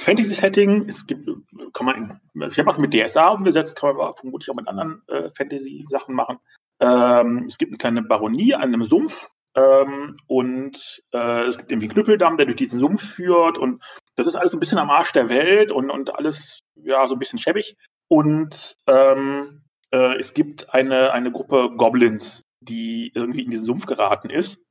Fantasy-Setting, 0.00 0.88
es 0.88 1.06
gibt, 1.06 1.28
kann 1.74 1.86
man, 1.86 2.20
also 2.40 2.52
ich 2.52 2.58
habe 2.58 2.68
was 2.68 2.78
mit 2.78 2.94
DSA 2.94 3.28
umgesetzt, 3.28 3.76
kann 3.76 3.90
man 3.90 4.00
aber 4.00 4.16
vermutlich 4.16 4.50
auch 4.50 4.56
mit 4.56 4.68
anderen 4.68 5.02
äh, 5.06 5.30
Fantasy-Sachen 5.36 6.14
machen. 6.14 6.38
Ähm, 6.80 7.44
es 7.46 7.58
gibt 7.58 7.70
eine 7.70 7.78
kleine 7.78 8.02
Baronie 8.02 8.54
an 8.54 8.62
einem 8.62 8.84
Sumpf 8.84 9.28
ähm, 9.54 10.16
und 10.26 11.02
äh, 11.12 11.42
es 11.42 11.58
gibt 11.58 11.70
irgendwie 11.70 11.86
einen 11.86 11.94
Knüppeldamm, 11.94 12.38
der 12.38 12.46
durch 12.46 12.56
diesen 12.56 12.80
Sumpf 12.80 13.02
führt 13.02 13.58
und 13.58 13.82
das 14.16 14.26
ist 14.26 14.34
alles 14.34 14.50
so 14.50 14.56
ein 14.56 14.60
bisschen 14.60 14.78
am 14.78 14.90
Arsch 14.90 15.12
der 15.12 15.28
Welt 15.28 15.70
und, 15.70 15.90
und 15.90 16.14
alles, 16.14 16.60
ja, 16.74 17.06
so 17.06 17.14
ein 17.14 17.18
bisschen 17.18 17.38
schäbig. 17.38 17.76
Und 18.08 18.76
ähm, 18.86 19.61
äh, 19.92 20.18
es 20.18 20.34
gibt 20.34 20.72
eine, 20.74 21.12
eine 21.12 21.30
Gruppe 21.30 21.70
Goblins, 21.76 22.44
die 22.60 23.12
irgendwie 23.14 23.42
in 23.42 23.50
diesen 23.50 23.66
Sumpf 23.66 23.86
geraten 23.86 24.30
ist. 24.30 24.64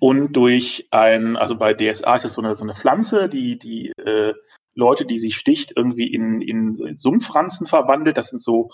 Und 0.00 0.34
durch 0.34 0.88
ein, 0.90 1.36
also 1.36 1.56
bei 1.56 1.74
DSA 1.74 2.14
ist 2.14 2.24
es 2.24 2.34
so 2.34 2.40
eine, 2.40 2.54
so 2.54 2.62
eine 2.62 2.74
Pflanze, 2.74 3.28
die, 3.28 3.58
die 3.58 3.90
äh, 3.98 4.34
Leute, 4.74 5.04
die 5.06 5.18
sie 5.18 5.32
sticht, 5.32 5.72
irgendwie 5.74 6.06
in, 6.06 6.40
in 6.40 6.96
Sumpfranzen 6.96 7.66
verwandelt. 7.66 8.16
Das 8.16 8.28
sind 8.28 8.38
so 8.38 8.70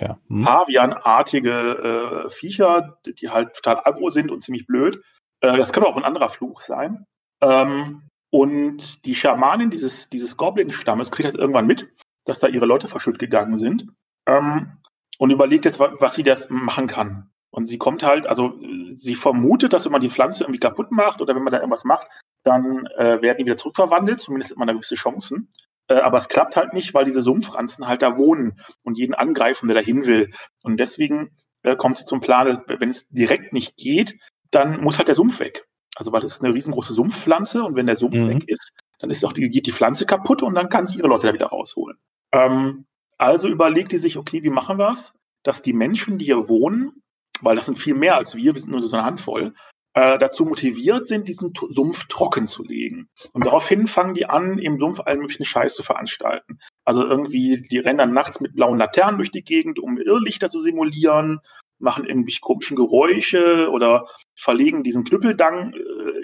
ja. 0.00 0.18
hm. 0.28 0.42
Pavianartige 0.42 2.24
äh, 2.26 2.30
Viecher, 2.30 2.98
die 3.06 3.30
halt 3.30 3.54
total 3.54 3.82
aggro 3.84 4.10
sind 4.10 4.32
und 4.32 4.42
ziemlich 4.42 4.66
blöd. 4.66 5.00
Äh, 5.40 5.56
das 5.56 5.72
kann 5.72 5.84
auch 5.84 5.96
ein 5.96 6.04
anderer 6.04 6.28
Fluch 6.28 6.60
sein. 6.62 7.06
Ähm, 7.40 8.08
und 8.30 9.06
die 9.06 9.14
Schamanin 9.14 9.70
dieses, 9.70 10.10
dieses 10.10 10.36
Goblin-Stammes 10.36 11.12
kriegt 11.12 11.28
das 11.28 11.36
irgendwann 11.36 11.68
mit, 11.68 11.88
dass 12.24 12.40
da 12.40 12.48
ihre 12.48 12.66
Leute 12.66 12.88
verschütt 12.88 13.20
gegangen 13.20 13.56
sind. 13.56 13.86
Ähm, 14.26 14.78
und 15.18 15.30
überlegt 15.30 15.64
jetzt, 15.64 15.80
was 15.80 16.14
sie 16.14 16.22
das 16.22 16.48
machen 16.50 16.86
kann. 16.86 17.30
Und 17.50 17.66
sie 17.66 17.78
kommt 17.78 18.02
halt, 18.02 18.26
also 18.26 18.54
sie 18.88 19.14
vermutet, 19.14 19.72
dass 19.72 19.84
wenn 19.84 19.92
man 19.92 20.00
die 20.00 20.10
Pflanze 20.10 20.42
irgendwie 20.42 20.58
kaputt 20.58 20.90
macht 20.90 21.22
oder 21.22 21.36
wenn 21.36 21.44
man 21.44 21.52
da 21.52 21.60
irgendwas 21.60 21.84
macht, 21.84 22.08
dann 22.42 22.86
äh, 22.96 23.22
werden 23.22 23.38
die 23.38 23.46
wieder 23.46 23.56
zurückverwandelt, 23.56 24.20
zumindest 24.20 24.50
hat 24.50 24.58
man 24.58 24.66
da 24.66 24.74
gewisse 24.74 24.96
Chancen. 24.96 25.48
Äh, 25.86 25.94
aber 25.94 26.18
es 26.18 26.28
klappt 26.28 26.56
halt 26.56 26.72
nicht, 26.72 26.94
weil 26.94 27.04
diese 27.04 27.22
Sumpfranzen 27.22 27.86
halt 27.86 28.02
da 28.02 28.16
wohnen 28.16 28.60
und 28.82 28.98
jeden 28.98 29.14
angreifen, 29.14 29.68
der 29.68 29.76
da 29.76 29.80
hin 29.80 30.04
will. 30.04 30.32
Und 30.62 30.80
deswegen 30.80 31.36
äh, 31.62 31.76
kommt 31.76 31.96
sie 31.96 32.04
zum 32.04 32.20
Plan, 32.20 32.62
wenn 32.66 32.90
es 32.90 33.08
direkt 33.08 33.52
nicht 33.52 33.76
geht, 33.76 34.18
dann 34.50 34.80
muss 34.80 34.98
halt 34.98 35.08
der 35.08 35.14
Sumpf 35.14 35.40
weg. 35.40 35.64
Also 35.96 36.12
weil 36.12 36.20
das 36.20 36.32
ist 36.32 36.44
eine 36.44 36.52
riesengroße 36.52 36.92
Sumpfpflanze 36.92 37.62
und 37.62 37.76
wenn 37.76 37.86
der 37.86 37.96
Sumpf 37.96 38.16
mhm. 38.16 38.28
weg 38.28 38.48
ist, 38.48 38.72
dann 38.98 39.10
ist 39.10 39.24
auch 39.24 39.32
die, 39.32 39.48
geht 39.48 39.66
die 39.66 39.72
Pflanze 39.72 40.06
kaputt 40.06 40.42
und 40.42 40.54
dann 40.54 40.68
kann 40.68 40.86
sie 40.86 40.98
ihre 40.98 41.08
Leute 41.08 41.28
da 41.28 41.34
wieder 41.34 41.46
rausholen. 41.46 41.98
Ähm, 42.32 42.86
also 43.18 43.48
überlegt 43.48 43.92
die 43.92 43.98
sich, 43.98 44.16
okay, 44.16 44.42
wie 44.42 44.50
machen 44.50 44.78
wir 44.78 44.90
es, 44.90 45.14
dass 45.42 45.62
die 45.62 45.72
Menschen, 45.72 46.18
die 46.18 46.26
hier 46.26 46.48
wohnen, 46.48 47.02
weil 47.40 47.56
das 47.56 47.66
sind 47.66 47.78
viel 47.78 47.94
mehr 47.94 48.16
als 48.16 48.34
wir, 48.36 48.54
wir 48.54 48.60
sind 48.60 48.70
nur 48.70 48.80
so 48.80 48.96
eine 48.96 49.04
Handvoll, 49.04 49.54
äh, 49.94 50.18
dazu 50.18 50.44
motiviert 50.44 51.06
sind, 51.06 51.28
diesen 51.28 51.52
Sumpf 51.70 52.06
trocken 52.08 52.48
zu 52.48 52.64
legen. 52.64 53.08
Und 53.32 53.46
daraufhin 53.46 53.86
fangen 53.86 54.14
die 54.14 54.26
an, 54.26 54.58
im 54.58 54.80
Sumpf 54.80 55.00
allen 55.00 55.20
möglichen 55.20 55.44
Scheiß 55.44 55.76
zu 55.76 55.82
veranstalten. 55.82 56.58
Also 56.84 57.06
irgendwie, 57.06 57.62
die 57.62 57.78
rennen 57.78 57.98
dann 57.98 58.12
nachts 58.12 58.40
mit 58.40 58.56
blauen 58.56 58.78
Laternen 58.78 59.18
durch 59.18 59.30
die 59.30 59.44
Gegend, 59.44 59.78
um 59.78 59.98
Irrlichter 59.98 60.48
zu 60.48 60.60
simulieren, 60.60 61.40
machen 61.78 62.06
irgendwie 62.06 62.36
komischen 62.40 62.76
Geräusche 62.76 63.70
oder 63.70 64.08
verlegen 64.34 64.82
diesen 64.82 65.04
Knüppeldang 65.04 65.74
äh, 65.74 65.78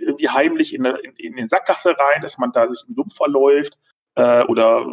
irgendwie 0.05 0.29
heimlich 0.29 0.75
in, 0.75 0.83
der, 0.83 1.05
in, 1.05 1.13
in, 1.17 1.37
den 1.37 1.49
Sackgasse 1.49 1.91
rein, 1.91 2.23
dass 2.23 2.39
man 2.39 2.53
da 2.53 2.69
sich 2.69 2.83
im 2.89 2.95
Sumpf 2.95 3.15
verläuft 3.15 3.77
äh, 4.17 4.43
oder 4.45 4.87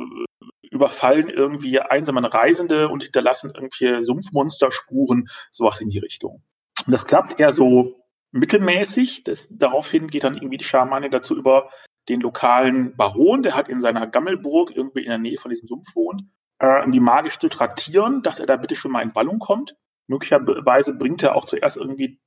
überfallen 0.72 1.30
irgendwie 1.30 1.80
einsame 1.80 2.34
Reisende 2.34 2.90
und 2.90 3.04
hinterlassen 3.04 3.52
irgendwelche 3.54 4.04
Sumpfmonsterspuren, 4.04 5.26
sowas 5.52 5.82
in 5.82 5.90
die 5.90 6.00
Richtung. 6.00 6.44
Und 6.86 6.92
das 6.92 7.06
klappt 7.06 7.40
eher 7.40 7.52
so 7.52 8.04
mittelmäßig. 8.32 9.24
Das, 9.24 9.48
daraufhin 9.52 10.10
geht 10.10 10.24
dann 10.24 10.36
irgendwie 10.36 10.58
die 10.58 10.66
Schamane 10.66 11.10
dazu 11.10 11.36
über, 11.36 11.70
den 12.10 12.22
lokalen 12.22 12.96
Baron, 12.96 13.44
der 13.44 13.56
halt 13.56 13.68
in 13.68 13.82
seiner 13.82 14.08
Gammelburg 14.08 14.72
irgendwie 14.76 15.02
in 15.02 15.10
der 15.10 15.18
Nähe 15.18 15.38
von 15.38 15.50
diesem 15.50 15.68
Sumpf 15.68 15.96
wohnt, 15.96 16.24
äh, 16.60 16.80
irgendwie 16.80 17.00
magisch 17.00 17.38
zu 17.40 17.50
traktieren, 17.50 18.22
dass 18.22 18.40
er 18.40 18.46
da 18.46 18.56
bitte 18.56 18.76
schon 18.76 18.92
mal 18.92 19.02
in 19.02 19.14
Ballung 19.14 19.40
kommt. 19.40 19.76
Möglicherweise 20.08 20.94
bringt 20.94 21.22
er 21.22 21.36
auch 21.36 21.46
zuerst 21.46 21.76
irgendwie 21.76 22.20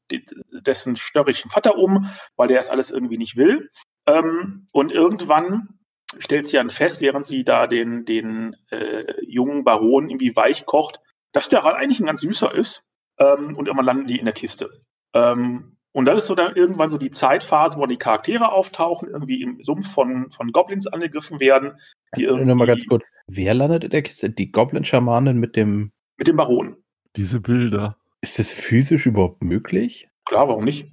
dessen 0.51 0.97
störrigen 0.97 1.51
Vater 1.51 1.77
um, 1.77 2.11
weil 2.37 2.49
der 2.49 2.59
das 2.59 2.69
alles 2.69 2.91
irgendwie 2.91 3.17
nicht 3.17 3.37
will. 3.37 3.71
Ähm, 4.07 4.67
und 4.73 4.93
irgendwann 4.93 5.80
stellt 6.19 6.47
sie 6.47 6.57
dann 6.57 6.71
fest, 6.71 7.01
während 7.01 7.27
sie 7.27 7.45
da 7.45 7.67
den, 7.67 8.05
den 8.05 8.57
äh, 8.71 9.05
jungen 9.25 9.65
Baron 9.65 10.09
irgendwie 10.09 10.35
weich 10.35 10.67
kocht, 10.67 11.01
dass 11.33 11.49
der 11.49 11.63
halt 11.63 11.77
eigentlich 11.77 12.01
ein 12.01 12.07
ganz 12.07 12.21
süßer 12.21 12.55
ist. 12.55 12.83
Ähm, 13.19 13.57
und 13.57 13.67
irgendwann 13.67 13.87
landen 13.87 14.07
die 14.07 14.19
in 14.19 14.25
der 14.25 14.35
Kiste. 14.35 14.83
Ähm, 15.15 15.77
und 15.93 16.05
das 16.05 16.19
ist 16.19 16.27
so 16.29 16.35
dann 16.35 16.55
irgendwann 16.55 16.91
so 16.91 16.99
die 16.99 17.11
Zeitphase, 17.11 17.77
wo 17.77 17.87
die 17.87 17.97
Charaktere 17.97 18.53
auftauchen, 18.53 19.09
irgendwie 19.09 19.43
im 19.43 19.63
Sumpf 19.63 19.91
von, 19.91 20.31
von 20.31 20.53
Goblins 20.53 20.87
angegriffen 20.87 21.41
werden. 21.41 21.73
Die 22.17 22.25
irgendwie 22.25 22.47
Nur 22.47 22.55
mal 22.55 22.67
ganz 22.67 22.87
kurz. 22.87 23.05
Wer 23.27 23.55
landet 23.55 23.85
in 23.85 23.91
der 23.91 24.03
Kiste? 24.03 24.31
Die 24.31 24.53
Goblin-Schamanen 24.53 25.39
mit 25.39 25.57
dem. 25.57 25.93
Mit 26.17 26.29
dem 26.29 26.37
Baron. 26.37 26.77
Diese 27.17 27.41
Bilder. 27.41 27.97
Ist 28.21 28.39
das 28.39 28.53
physisch 28.53 29.07
überhaupt 29.07 29.43
möglich? 29.43 30.09
Klar, 30.27 30.49
warum 30.49 30.65
nicht? 30.65 30.93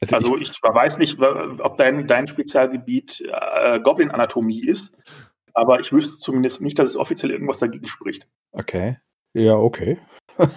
Also, 0.00 0.16
also 0.16 0.36
ich, 0.36 0.50
ich, 0.50 0.62
weiß 0.62 0.98
nicht, 0.98 1.20
ob 1.20 1.78
dein, 1.78 2.06
dein 2.06 2.26
Spezialgebiet 2.26 3.22
äh, 3.22 3.80
Goblin-Anatomie 3.80 4.64
ist, 4.64 4.94
aber 5.54 5.80
ich 5.80 5.92
wüsste 5.92 6.18
zumindest 6.18 6.60
nicht, 6.60 6.78
dass 6.78 6.90
es 6.90 6.96
offiziell 6.96 7.30
irgendwas 7.30 7.58
dagegen 7.58 7.86
spricht. 7.86 8.26
Okay. 8.52 8.98
Ja, 9.32 9.54
okay. 9.56 9.98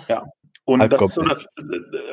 ja. 0.08 0.26
Und 0.66 0.88
das 0.92 1.02
ist 1.02 1.14
so, 1.16 1.24
dass, 1.24 1.48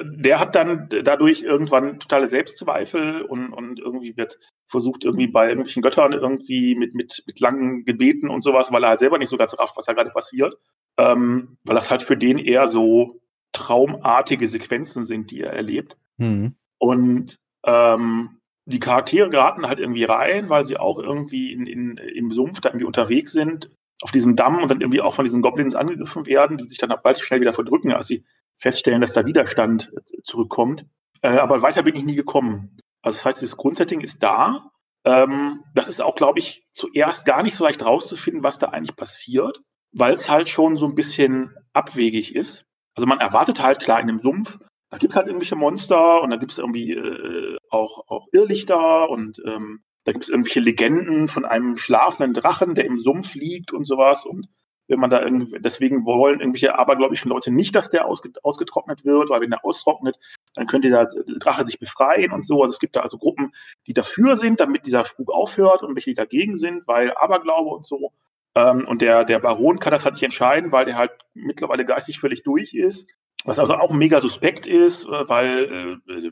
der 0.02 0.40
hat 0.40 0.54
dann 0.54 0.88
dadurch 0.88 1.42
irgendwann 1.42 2.00
totale 2.00 2.28
Selbstzweifel 2.28 3.20
und, 3.20 3.52
und 3.52 3.80
irgendwie 3.80 4.16
wird 4.16 4.38
versucht, 4.66 5.04
irgendwie 5.04 5.26
bei 5.26 5.48
irgendwelchen 5.48 5.82
Göttern 5.82 6.14
irgendwie 6.14 6.74
mit, 6.74 6.94
mit, 6.94 7.22
mit 7.26 7.38
langen 7.38 7.84
Gebeten 7.84 8.30
und 8.30 8.42
sowas, 8.42 8.72
weil 8.72 8.82
er 8.82 8.90
halt 8.90 9.00
selber 9.00 9.18
nicht 9.18 9.28
so 9.28 9.36
ganz 9.36 9.58
rafft, 9.58 9.76
was 9.76 9.84
da 9.84 9.92
gerade 9.92 10.10
passiert. 10.10 10.56
Ähm, 10.96 11.58
weil 11.64 11.74
das 11.74 11.90
halt 11.90 12.02
für 12.02 12.16
den 12.16 12.38
eher 12.38 12.66
so 12.66 13.20
traumartige 13.52 14.48
Sequenzen 14.48 15.04
sind, 15.04 15.30
die 15.30 15.42
er 15.42 15.52
erlebt. 15.52 15.98
Mhm. 16.16 16.56
Und 16.78 17.36
ähm, 17.64 18.38
die 18.66 18.80
Charaktere 18.80 19.30
geraten 19.30 19.66
halt 19.66 19.78
irgendwie 19.78 20.04
rein, 20.04 20.48
weil 20.48 20.64
sie 20.64 20.76
auch 20.76 20.98
irgendwie 20.98 21.52
in, 21.52 21.66
in, 21.66 21.96
im 21.96 22.30
Sumpf 22.32 22.60
da 22.60 22.70
irgendwie 22.70 22.86
unterwegs 22.86 23.32
sind, 23.32 23.70
auf 24.02 24.10
diesem 24.10 24.36
Damm 24.36 24.60
und 24.60 24.70
dann 24.70 24.80
irgendwie 24.80 25.00
auch 25.00 25.14
von 25.14 25.24
diesen 25.24 25.40
Goblins 25.42 25.74
angegriffen 25.74 26.26
werden, 26.26 26.58
die 26.58 26.64
sich 26.64 26.78
dann 26.78 26.94
bald 27.02 27.18
schnell 27.18 27.40
wieder 27.40 27.52
verdrücken, 27.52 27.92
als 27.92 28.08
sie 28.08 28.24
feststellen, 28.58 29.00
dass 29.00 29.12
da 29.12 29.24
Widerstand 29.24 29.92
äh, 29.96 30.22
zurückkommt. 30.22 30.86
Äh, 31.22 31.38
aber 31.38 31.62
weiter 31.62 31.82
bin 31.82 31.96
ich 31.96 32.04
nie 32.04 32.16
gekommen. 32.16 32.78
Also 33.02 33.16
das 33.16 33.24
heißt, 33.24 33.42
das 33.42 33.56
Grundsetting 33.56 34.00
ist 34.00 34.22
da. 34.22 34.70
Ähm, 35.04 35.62
das 35.74 35.88
ist 35.88 36.00
auch, 36.02 36.16
glaube 36.16 36.40
ich, 36.40 36.66
zuerst 36.72 37.24
gar 37.24 37.42
nicht 37.42 37.54
so 37.54 37.64
leicht 37.64 37.84
rauszufinden, 37.84 38.42
was 38.42 38.58
da 38.58 38.68
eigentlich 38.68 38.96
passiert, 38.96 39.60
weil 39.92 40.14
es 40.14 40.28
halt 40.28 40.48
schon 40.48 40.76
so 40.76 40.86
ein 40.86 40.94
bisschen 40.94 41.54
abwegig 41.72 42.34
ist. 42.34 42.64
Also 42.96 43.06
man 43.06 43.20
erwartet 43.20 43.62
halt 43.62 43.80
klar 43.80 44.00
in 44.00 44.08
dem 44.08 44.20
Sumpf, 44.20 44.58
da 44.96 44.98
gibt 44.98 45.12
es 45.12 45.16
halt 45.16 45.26
irgendwelche 45.26 45.56
Monster 45.56 46.22
und 46.22 46.30
da 46.30 46.36
gibt 46.36 46.52
es 46.52 46.58
irgendwie 46.58 46.92
äh, 46.92 47.58
auch, 47.68 48.08
auch 48.08 48.28
Irrlichter 48.32 49.10
und 49.10 49.42
ähm, 49.44 49.82
da 50.04 50.12
gibt 50.12 50.24
es 50.24 50.30
irgendwelche 50.30 50.60
Legenden 50.60 51.28
von 51.28 51.44
einem 51.44 51.76
schlafenden 51.76 52.32
Drachen, 52.32 52.74
der 52.74 52.86
im 52.86 52.98
Sumpf 52.98 53.34
liegt 53.34 53.74
und 53.74 53.84
sowas. 53.84 54.24
Und 54.24 54.48
wenn 54.88 54.98
man 54.98 55.10
da 55.10 55.22
irgendwie, 55.22 55.58
deswegen 55.60 56.06
wollen 56.06 56.40
irgendwelche 56.40 56.78
abergläubischen 56.78 57.28
Leute 57.28 57.50
nicht, 57.50 57.74
dass 57.74 57.90
der 57.90 58.06
ausgetrocknet 58.06 59.04
wird, 59.04 59.28
weil 59.28 59.42
wenn 59.42 59.50
der 59.50 59.66
austrocknet, 59.66 60.16
dann 60.54 60.66
könnte 60.66 60.88
der 60.88 61.10
Drache 61.40 61.66
sich 61.66 61.78
befreien 61.78 62.32
und 62.32 62.46
so. 62.46 62.62
Also 62.62 62.72
es 62.72 62.78
gibt 62.78 62.96
da 62.96 63.00
also 63.00 63.18
Gruppen, 63.18 63.52
die 63.86 63.92
dafür 63.92 64.36
sind, 64.38 64.60
damit 64.60 64.86
dieser 64.86 65.04
Spuk 65.04 65.30
aufhört 65.30 65.82
und 65.82 65.94
welche 65.94 66.12
die 66.12 66.14
dagegen 66.14 66.56
sind, 66.56 66.88
weil 66.88 67.12
Aberglaube 67.14 67.68
und 67.68 67.84
so. 67.84 68.12
Ähm, 68.54 68.88
und 68.88 69.02
der, 69.02 69.24
der 69.24 69.40
Baron 69.40 69.78
kann 69.78 69.90
das 69.90 70.06
halt 70.06 70.14
nicht 70.14 70.22
entscheiden, 70.22 70.72
weil 70.72 70.86
der 70.86 70.96
halt 70.96 71.10
mittlerweile 71.34 71.84
geistig 71.84 72.18
völlig 72.18 72.44
durch 72.44 72.72
ist. 72.72 73.06
Was 73.46 73.58
also 73.58 73.74
auch 73.74 73.92
mega 73.92 74.20
suspekt 74.20 74.66
ist, 74.66 75.04
äh, 75.06 75.28
weil 75.28 76.00
äh, 76.08 76.30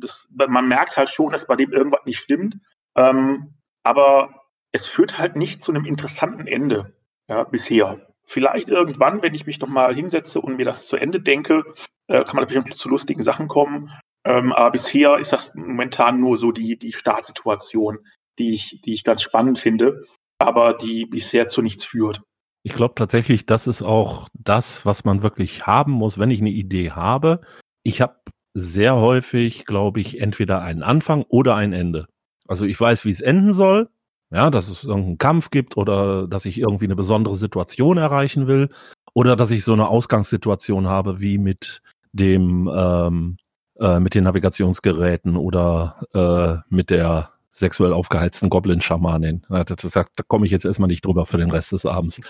das, 0.00 0.28
man 0.30 0.68
merkt 0.68 0.96
halt 0.96 1.08
schon, 1.08 1.32
dass 1.32 1.46
bei 1.46 1.56
dem 1.56 1.72
irgendwas 1.72 2.04
nicht 2.04 2.18
stimmt. 2.18 2.58
Ähm, 2.96 3.54
aber 3.82 4.44
es 4.72 4.86
führt 4.86 5.18
halt 5.18 5.36
nicht 5.36 5.62
zu 5.62 5.72
einem 5.72 5.84
interessanten 5.84 6.46
Ende 6.46 6.94
ja, 7.28 7.44
bisher. 7.44 8.06
Vielleicht 8.26 8.68
irgendwann, 8.68 9.22
wenn 9.22 9.34
ich 9.34 9.46
mich 9.46 9.60
noch 9.60 9.68
mal 9.68 9.94
hinsetze 9.94 10.40
und 10.40 10.56
mir 10.56 10.64
das 10.64 10.86
zu 10.86 10.96
Ende 10.96 11.20
denke, 11.20 11.64
äh, 12.08 12.24
kann 12.24 12.36
man 12.36 12.46
bestimmt 12.46 12.74
zu 12.74 12.88
lustigen 12.88 13.22
Sachen 13.22 13.48
kommen. 13.48 13.90
Ähm, 14.24 14.52
aber 14.52 14.72
bisher 14.72 15.18
ist 15.18 15.32
das 15.32 15.54
momentan 15.54 16.20
nur 16.20 16.38
so 16.38 16.50
die, 16.52 16.78
die 16.78 16.92
Startsituation, 16.92 17.98
die 18.38 18.54
ich, 18.54 18.80
die 18.82 18.94
ich 18.94 19.04
ganz 19.04 19.22
spannend 19.22 19.58
finde, 19.58 20.04
aber 20.38 20.74
die 20.74 21.06
bisher 21.06 21.48
zu 21.48 21.62
nichts 21.62 21.84
führt. 21.84 22.22
Ich 22.66 22.72
glaube 22.72 22.94
tatsächlich, 22.96 23.44
das 23.44 23.66
ist 23.66 23.82
auch 23.82 24.28
das, 24.32 24.86
was 24.86 25.04
man 25.04 25.22
wirklich 25.22 25.66
haben 25.66 25.92
muss, 25.92 26.18
wenn 26.18 26.30
ich 26.30 26.40
eine 26.40 26.50
Idee 26.50 26.92
habe. 26.92 27.42
Ich 27.82 28.00
habe 28.00 28.16
sehr 28.54 28.96
häufig, 28.96 29.66
glaube 29.66 30.00
ich, 30.00 30.20
entweder 30.20 30.62
einen 30.62 30.82
Anfang 30.82 31.24
oder 31.28 31.56
ein 31.56 31.74
Ende. 31.74 32.06
Also 32.48 32.64
ich 32.64 32.80
weiß, 32.80 33.04
wie 33.04 33.10
es 33.10 33.20
enden 33.20 33.52
soll, 33.52 33.90
ja, 34.30 34.50
dass 34.50 34.68
es 34.68 34.84
irgendeinen 34.84 35.18
Kampf 35.18 35.50
gibt 35.50 35.76
oder 35.76 36.26
dass 36.26 36.46
ich 36.46 36.58
irgendwie 36.58 36.86
eine 36.86 36.96
besondere 36.96 37.34
Situation 37.34 37.98
erreichen 37.98 38.46
will 38.46 38.70
oder 39.12 39.36
dass 39.36 39.50
ich 39.50 39.62
so 39.62 39.74
eine 39.74 39.88
Ausgangssituation 39.88 40.88
habe 40.88 41.20
wie 41.20 41.36
mit 41.36 41.82
dem 42.12 42.70
ähm, 42.74 43.36
äh, 43.78 44.00
mit 44.00 44.14
den 44.14 44.24
Navigationsgeräten 44.24 45.36
oder 45.36 46.00
äh, 46.14 46.74
mit 46.74 46.88
der 46.88 47.33
sexuell 47.54 47.92
aufgeheizten 47.92 48.50
Goblin-Schamanin. 48.50 49.46
Da, 49.48 49.64
da, 49.64 49.76
da 49.92 50.04
komme 50.26 50.44
ich 50.44 50.52
jetzt 50.52 50.64
erstmal 50.64 50.88
nicht 50.88 51.04
drüber 51.04 51.24
für 51.24 51.38
den 51.38 51.50
Rest 51.50 51.72
des 51.72 51.86
Abends. 51.86 52.20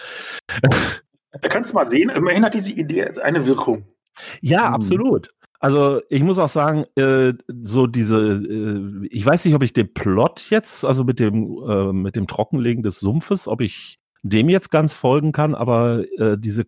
Da 1.40 1.48
kannst 1.48 1.72
du 1.72 1.74
mal 1.74 1.86
sehen, 1.86 2.10
immerhin 2.10 2.44
hat 2.44 2.54
diese 2.54 2.72
Idee 2.72 3.06
eine 3.22 3.46
Wirkung. 3.46 3.86
Ja, 4.40 4.68
mhm. 4.68 4.74
absolut. 4.74 5.34
Also 5.58 6.02
ich 6.10 6.22
muss 6.22 6.38
auch 6.38 6.48
sagen, 6.48 6.84
äh, 6.94 7.32
so 7.48 7.86
diese, 7.86 8.34
äh, 8.34 9.06
ich 9.10 9.24
weiß 9.24 9.44
nicht, 9.46 9.54
ob 9.54 9.62
ich 9.62 9.72
den 9.72 9.92
Plot 9.94 10.46
jetzt, 10.50 10.84
also 10.84 11.04
mit 11.04 11.18
dem, 11.18 11.58
äh, 11.66 11.92
mit 11.92 12.16
dem 12.16 12.26
Trockenlegen 12.26 12.82
des 12.82 13.00
Sumpfes, 13.00 13.48
ob 13.48 13.62
ich 13.62 13.98
dem 14.22 14.48
jetzt 14.48 14.70
ganz 14.70 14.92
folgen 14.92 15.32
kann, 15.32 15.54
aber 15.54 16.04
äh, 16.18 16.36
diese 16.38 16.64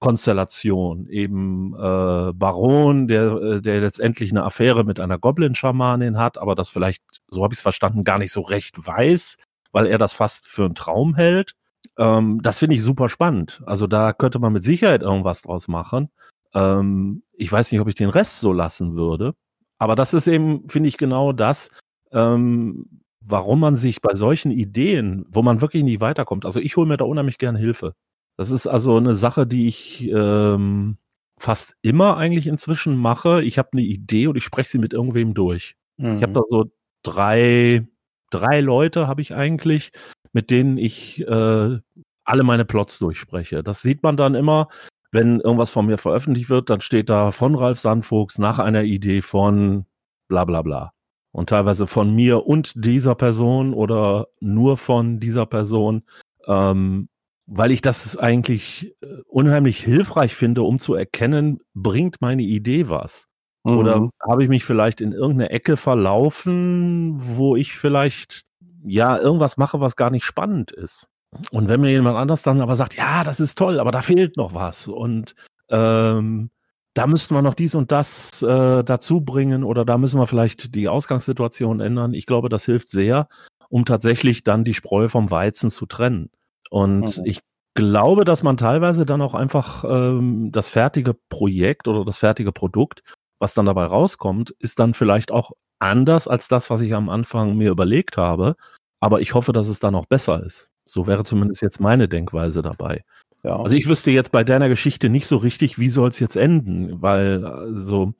Charakterkonstellation, 0.00 1.08
eben 1.08 1.74
äh, 1.74 2.32
Baron, 2.32 3.08
der, 3.08 3.32
äh, 3.32 3.62
der 3.62 3.80
letztendlich 3.80 4.30
eine 4.30 4.44
Affäre 4.44 4.84
mit 4.84 5.00
einer 5.00 5.18
Goblin-Schamanin 5.18 6.18
hat, 6.18 6.38
aber 6.38 6.54
das 6.54 6.68
vielleicht, 6.68 7.02
so 7.28 7.42
habe 7.42 7.52
ich 7.54 7.58
es 7.58 7.62
verstanden, 7.62 8.04
gar 8.04 8.18
nicht 8.18 8.32
so 8.32 8.42
recht 8.42 8.86
weiß, 8.86 9.38
weil 9.72 9.86
er 9.86 9.98
das 9.98 10.12
fast 10.12 10.46
für 10.46 10.66
einen 10.66 10.74
Traum 10.74 11.14
hält. 11.14 11.54
Ähm, 11.98 12.40
das 12.42 12.58
finde 12.58 12.76
ich 12.76 12.82
super 12.82 13.08
spannend. 13.08 13.62
Also 13.66 13.86
da 13.86 14.12
könnte 14.12 14.38
man 14.38 14.52
mit 14.52 14.64
Sicherheit 14.64 15.02
irgendwas 15.02 15.42
draus 15.42 15.68
machen. 15.68 16.10
Ähm, 16.54 17.22
ich 17.32 17.50
weiß 17.50 17.72
nicht, 17.72 17.80
ob 17.80 17.88
ich 17.88 17.94
den 17.94 18.10
Rest 18.10 18.40
so 18.40 18.52
lassen 18.52 18.96
würde. 18.96 19.34
Aber 19.78 19.96
das 19.96 20.14
ist 20.14 20.26
eben, 20.26 20.68
finde 20.68 20.88
ich, 20.88 20.96
genau 20.98 21.32
das, 21.32 21.70
ähm, 22.12 22.86
warum 23.20 23.60
man 23.60 23.76
sich 23.76 24.00
bei 24.00 24.14
solchen 24.14 24.50
Ideen, 24.50 25.26
wo 25.28 25.42
man 25.42 25.60
wirklich 25.60 25.84
nie 25.84 26.00
weiterkommt, 26.00 26.44
also 26.46 26.60
ich 26.60 26.76
hole 26.76 26.86
mir 26.86 26.96
da 26.96 27.04
unheimlich 27.04 27.38
gerne 27.38 27.58
Hilfe. 27.58 27.94
Das 28.36 28.50
ist 28.50 28.66
also 28.66 28.96
eine 28.96 29.14
Sache, 29.14 29.46
die 29.46 29.68
ich 29.68 30.08
ähm, 30.08 30.98
fast 31.38 31.76
immer 31.82 32.16
eigentlich 32.16 32.46
inzwischen 32.46 32.96
mache. 32.96 33.42
Ich 33.42 33.58
habe 33.58 33.70
eine 33.72 33.82
Idee 33.82 34.26
und 34.26 34.36
ich 34.36 34.44
spreche 34.44 34.70
sie 34.70 34.78
mit 34.78 34.92
irgendwem 34.92 35.34
durch. 35.34 35.76
Mhm. 35.96 36.16
Ich 36.16 36.22
habe 36.22 36.32
da 36.32 36.42
so 36.48 36.70
drei, 37.02 37.86
drei 38.30 38.60
Leute 38.60 39.06
habe 39.06 39.22
ich 39.22 39.34
eigentlich, 39.34 39.92
mit 40.32 40.50
denen 40.50 40.76
ich 40.76 41.20
äh, 41.26 41.78
alle 42.24 42.42
meine 42.42 42.64
Plots 42.64 42.98
durchspreche. 42.98 43.62
Das 43.62 43.82
sieht 43.82 44.02
man 44.02 44.16
dann 44.16 44.34
immer, 44.34 44.68
wenn 45.12 45.40
irgendwas 45.40 45.70
von 45.70 45.86
mir 45.86 45.98
veröffentlicht 45.98 46.50
wird, 46.50 46.68
dann 46.68 46.80
steht 46.80 47.08
da 47.08 47.32
von 47.32 47.54
Ralf 47.54 47.78
Sandfuchs 47.78 48.38
nach 48.38 48.58
einer 48.58 48.82
Idee 48.82 49.22
von 49.22 49.86
bla 50.28 50.44
bla 50.44 50.62
bla. 50.62 50.92
Und 51.32 51.50
teilweise 51.50 51.86
von 51.86 52.14
mir 52.14 52.46
und 52.46 52.72
dieser 52.76 53.14
Person 53.14 53.74
oder 53.74 54.28
nur 54.40 54.78
von 54.78 55.20
dieser 55.20 55.46
Person, 55.46 56.02
ähm, 56.46 57.08
weil 57.46 57.70
ich 57.70 57.80
das 57.80 58.16
eigentlich 58.16 58.94
äh, 59.00 59.06
unheimlich 59.26 59.82
hilfreich 59.82 60.34
finde, 60.34 60.62
um 60.62 60.78
zu 60.78 60.94
erkennen, 60.94 61.60
bringt 61.74 62.20
meine 62.20 62.42
Idee 62.42 62.88
was. 62.88 63.28
Mhm. 63.64 63.76
Oder 63.76 64.10
habe 64.26 64.42
ich 64.42 64.48
mich 64.48 64.64
vielleicht 64.64 65.00
in 65.00 65.12
irgendeine 65.12 65.50
Ecke 65.50 65.76
verlaufen, 65.76 67.14
wo 67.16 67.56
ich 67.56 67.76
vielleicht 67.78 68.44
ja 68.84 69.18
irgendwas 69.18 69.56
mache, 69.56 69.80
was 69.80 69.96
gar 69.96 70.10
nicht 70.10 70.24
spannend 70.24 70.72
ist. 70.72 71.08
Und 71.50 71.68
wenn 71.68 71.80
mir 71.80 71.90
jemand 71.90 72.16
anders 72.16 72.42
dann 72.42 72.60
aber 72.60 72.76
sagt, 72.76 72.96
ja, 72.96 73.24
das 73.24 73.40
ist 73.40 73.58
toll, 73.58 73.80
aber 73.80 73.90
da 73.90 74.02
fehlt 74.02 74.36
noch 74.36 74.54
was 74.54 74.88
und 74.88 75.34
ähm, 75.68 76.50
da 76.94 77.06
müssten 77.06 77.34
wir 77.34 77.42
noch 77.42 77.54
dies 77.54 77.74
und 77.74 77.92
das 77.92 78.40
äh, 78.42 78.82
dazu 78.82 79.20
bringen 79.20 79.64
oder 79.64 79.84
da 79.84 79.98
müssen 79.98 80.18
wir 80.18 80.26
vielleicht 80.26 80.74
die 80.74 80.88
Ausgangssituation 80.88 81.80
ändern. 81.80 82.14
Ich 82.14 82.24
glaube, 82.24 82.48
das 82.48 82.64
hilft 82.64 82.88
sehr, 82.88 83.28
um 83.68 83.84
tatsächlich 83.84 84.44
dann 84.44 84.64
die 84.64 84.72
Spreu 84.72 85.08
vom 85.08 85.30
Weizen 85.30 85.70
zu 85.70 85.84
trennen. 85.84 86.30
Und 86.70 87.18
mhm. 87.18 87.24
ich 87.24 87.40
glaube, 87.74 88.24
dass 88.24 88.42
man 88.42 88.56
teilweise 88.56 89.06
dann 89.06 89.20
auch 89.20 89.34
einfach 89.34 89.84
ähm, 89.84 90.50
das 90.50 90.68
fertige 90.68 91.14
Projekt 91.28 91.88
oder 91.88 92.04
das 92.04 92.18
fertige 92.18 92.52
Produkt, 92.52 93.02
was 93.38 93.54
dann 93.54 93.66
dabei 93.66 93.84
rauskommt, 93.84 94.54
ist 94.58 94.78
dann 94.78 94.94
vielleicht 94.94 95.30
auch 95.30 95.52
anders 95.78 96.26
als 96.26 96.48
das, 96.48 96.70
was 96.70 96.80
ich 96.80 96.94
am 96.94 97.08
Anfang 97.08 97.56
mir 97.56 97.70
überlegt 97.70 98.16
habe. 98.16 98.56
Aber 99.00 99.20
ich 99.20 99.34
hoffe, 99.34 99.52
dass 99.52 99.68
es 99.68 99.78
dann 99.78 99.94
auch 99.94 100.06
besser 100.06 100.42
ist. 100.42 100.70
So 100.86 101.06
wäre 101.06 101.24
zumindest 101.24 101.60
jetzt 101.62 101.80
meine 101.80 102.08
Denkweise 102.08 102.62
dabei. 102.62 103.04
Ja. 103.42 103.56
Also 103.56 103.76
ich 103.76 103.88
wüsste 103.88 104.10
jetzt 104.10 104.32
bei 104.32 104.42
deiner 104.42 104.68
Geschichte 104.68 105.08
nicht 105.08 105.26
so 105.26 105.36
richtig, 105.36 105.78
wie 105.78 105.90
soll 105.90 106.08
es 106.08 106.18
jetzt 106.18 106.36
enden, 106.36 107.02
weil 107.02 107.44
also 107.44 108.14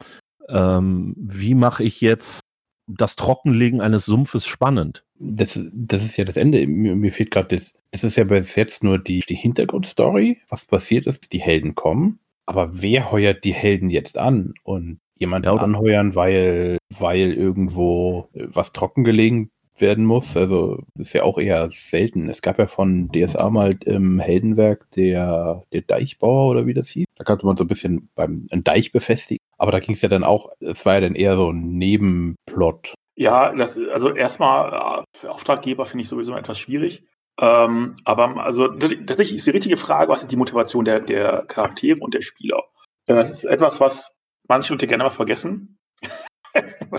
ähm, 0.49 1.15
wie 1.17 1.55
mache 1.55 1.83
ich 1.83 2.01
jetzt 2.01 2.41
das 2.87 3.17
Trockenlegen 3.17 3.81
eines 3.81 4.05
Sumpfes 4.05 4.47
spannend? 4.47 5.05
Das, 5.19 5.59
das 5.73 6.05
ist 6.05 6.17
ja 6.17 6.25
das 6.25 6.37
Ende. 6.37 6.67
Mir, 6.67 6.95
mir 6.97 7.13
fehlt 7.13 7.31
gerade 7.31 7.57
das. 7.57 7.73
Das 7.93 8.05
ist 8.05 8.17
ja 8.17 8.25
bis 8.25 8.57
jetzt 8.57 8.85
nur 8.85 8.99
die, 8.99 9.21
die 9.21 9.37
Hintergrundstory. 9.37 10.39
Was 10.49 10.67
passiert 10.67 11.07
ist, 11.07 11.33
die 11.33 11.41
Helden 11.41 11.75
kommen. 11.75 12.19
Aber 12.45 12.83
wer 12.83 13.11
heuert 13.11 13.45
die 13.45 13.55
Helden 13.55 13.89
jetzt 13.89 14.19
an? 14.19 14.55
Und 14.63 15.01
jemand 15.19 15.47
ja, 15.47 15.55
anheuern, 15.55 16.15
weil, 16.15 16.79
weil 16.99 17.33
irgendwo 17.33 18.29
was 18.35 18.73
trockengelegen 18.73 19.51
werden 19.81 20.05
muss. 20.05 20.37
Also 20.37 20.83
das 20.95 21.09
ist 21.09 21.13
ja 21.13 21.23
auch 21.23 21.39
eher 21.39 21.69
selten. 21.71 22.29
Es 22.29 22.43
gab 22.43 22.59
ja 22.59 22.67
von 22.67 23.11
DSA 23.13 23.51
mal 23.51 23.77
im 23.85 24.21
Heldenwerk 24.21 24.91
der, 24.93 25.65
der 25.73 25.83
Deichbauer 25.83 26.51
oder 26.51 26.67
wie 26.67 26.75
das 26.75 26.89
hieß. 26.89 27.07
Da 27.15 27.25
konnte 27.25 27.47
man 27.47 27.57
so 27.57 27.65
ein 27.65 27.69
bisschen 27.69 28.09
beim 28.15 28.47
einen 28.51 28.65
Deich 28.65 28.93
befestigen. 28.93 29.45
Aber 29.59 29.73
da 29.73 29.81
ging 29.81 29.95
es 29.95 30.03
ja 30.03 30.09
dann 30.09 30.25
auch, 30.25 30.51
es 30.61 30.85
war 30.85 30.95
ja 30.95 31.01
dann 31.01 31.15
eher 31.15 31.37
so 31.37 31.51
ein 31.51 31.79
Nebenplot. 31.79 32.95
Ja, 33.17 33.55
das, 33.55 33.79
also 33.79 34.15
erstmal 34.15 35.03
äh, 35.03 35.19
für 35.19 35.31
Auftraggeber 35.31 35.87
finde 35.87 36.03
ich 36.03 36.09
sowieso 36.09 36.35
etwas 36.37 36.59
schwierig. 36.59 37.05
Ähm, 37.39 37.97
aber 38.05 38.37
also 38.43 38.69
tatsächlich 38.69 39.37
ist 39.37 39.47
die 39.47 39.51
richtige 39.51 39.77
Frage, 39.77 40.11
was 40.11 40.23
ist 40.23 40.33
die 40.33 40.37
Motivation 40.37 40.85
der, 40.85 41.01
der 41.01 41.45
Charaktere 41.47 41.99
und 42.01 42.15
der 42.15 42.23
Spieler? 42.23 42.63
Denn 43.09 43.17
das 43.17 43.31
ist 43.31 43.45
etwas, 43.45 43.81
was 43.81 44.15
manche 44.49 44.73
Leute 44.73 44.87
gerne 44.87 45.05
mal 45.05 45.11
vergessen. 45.11 45.79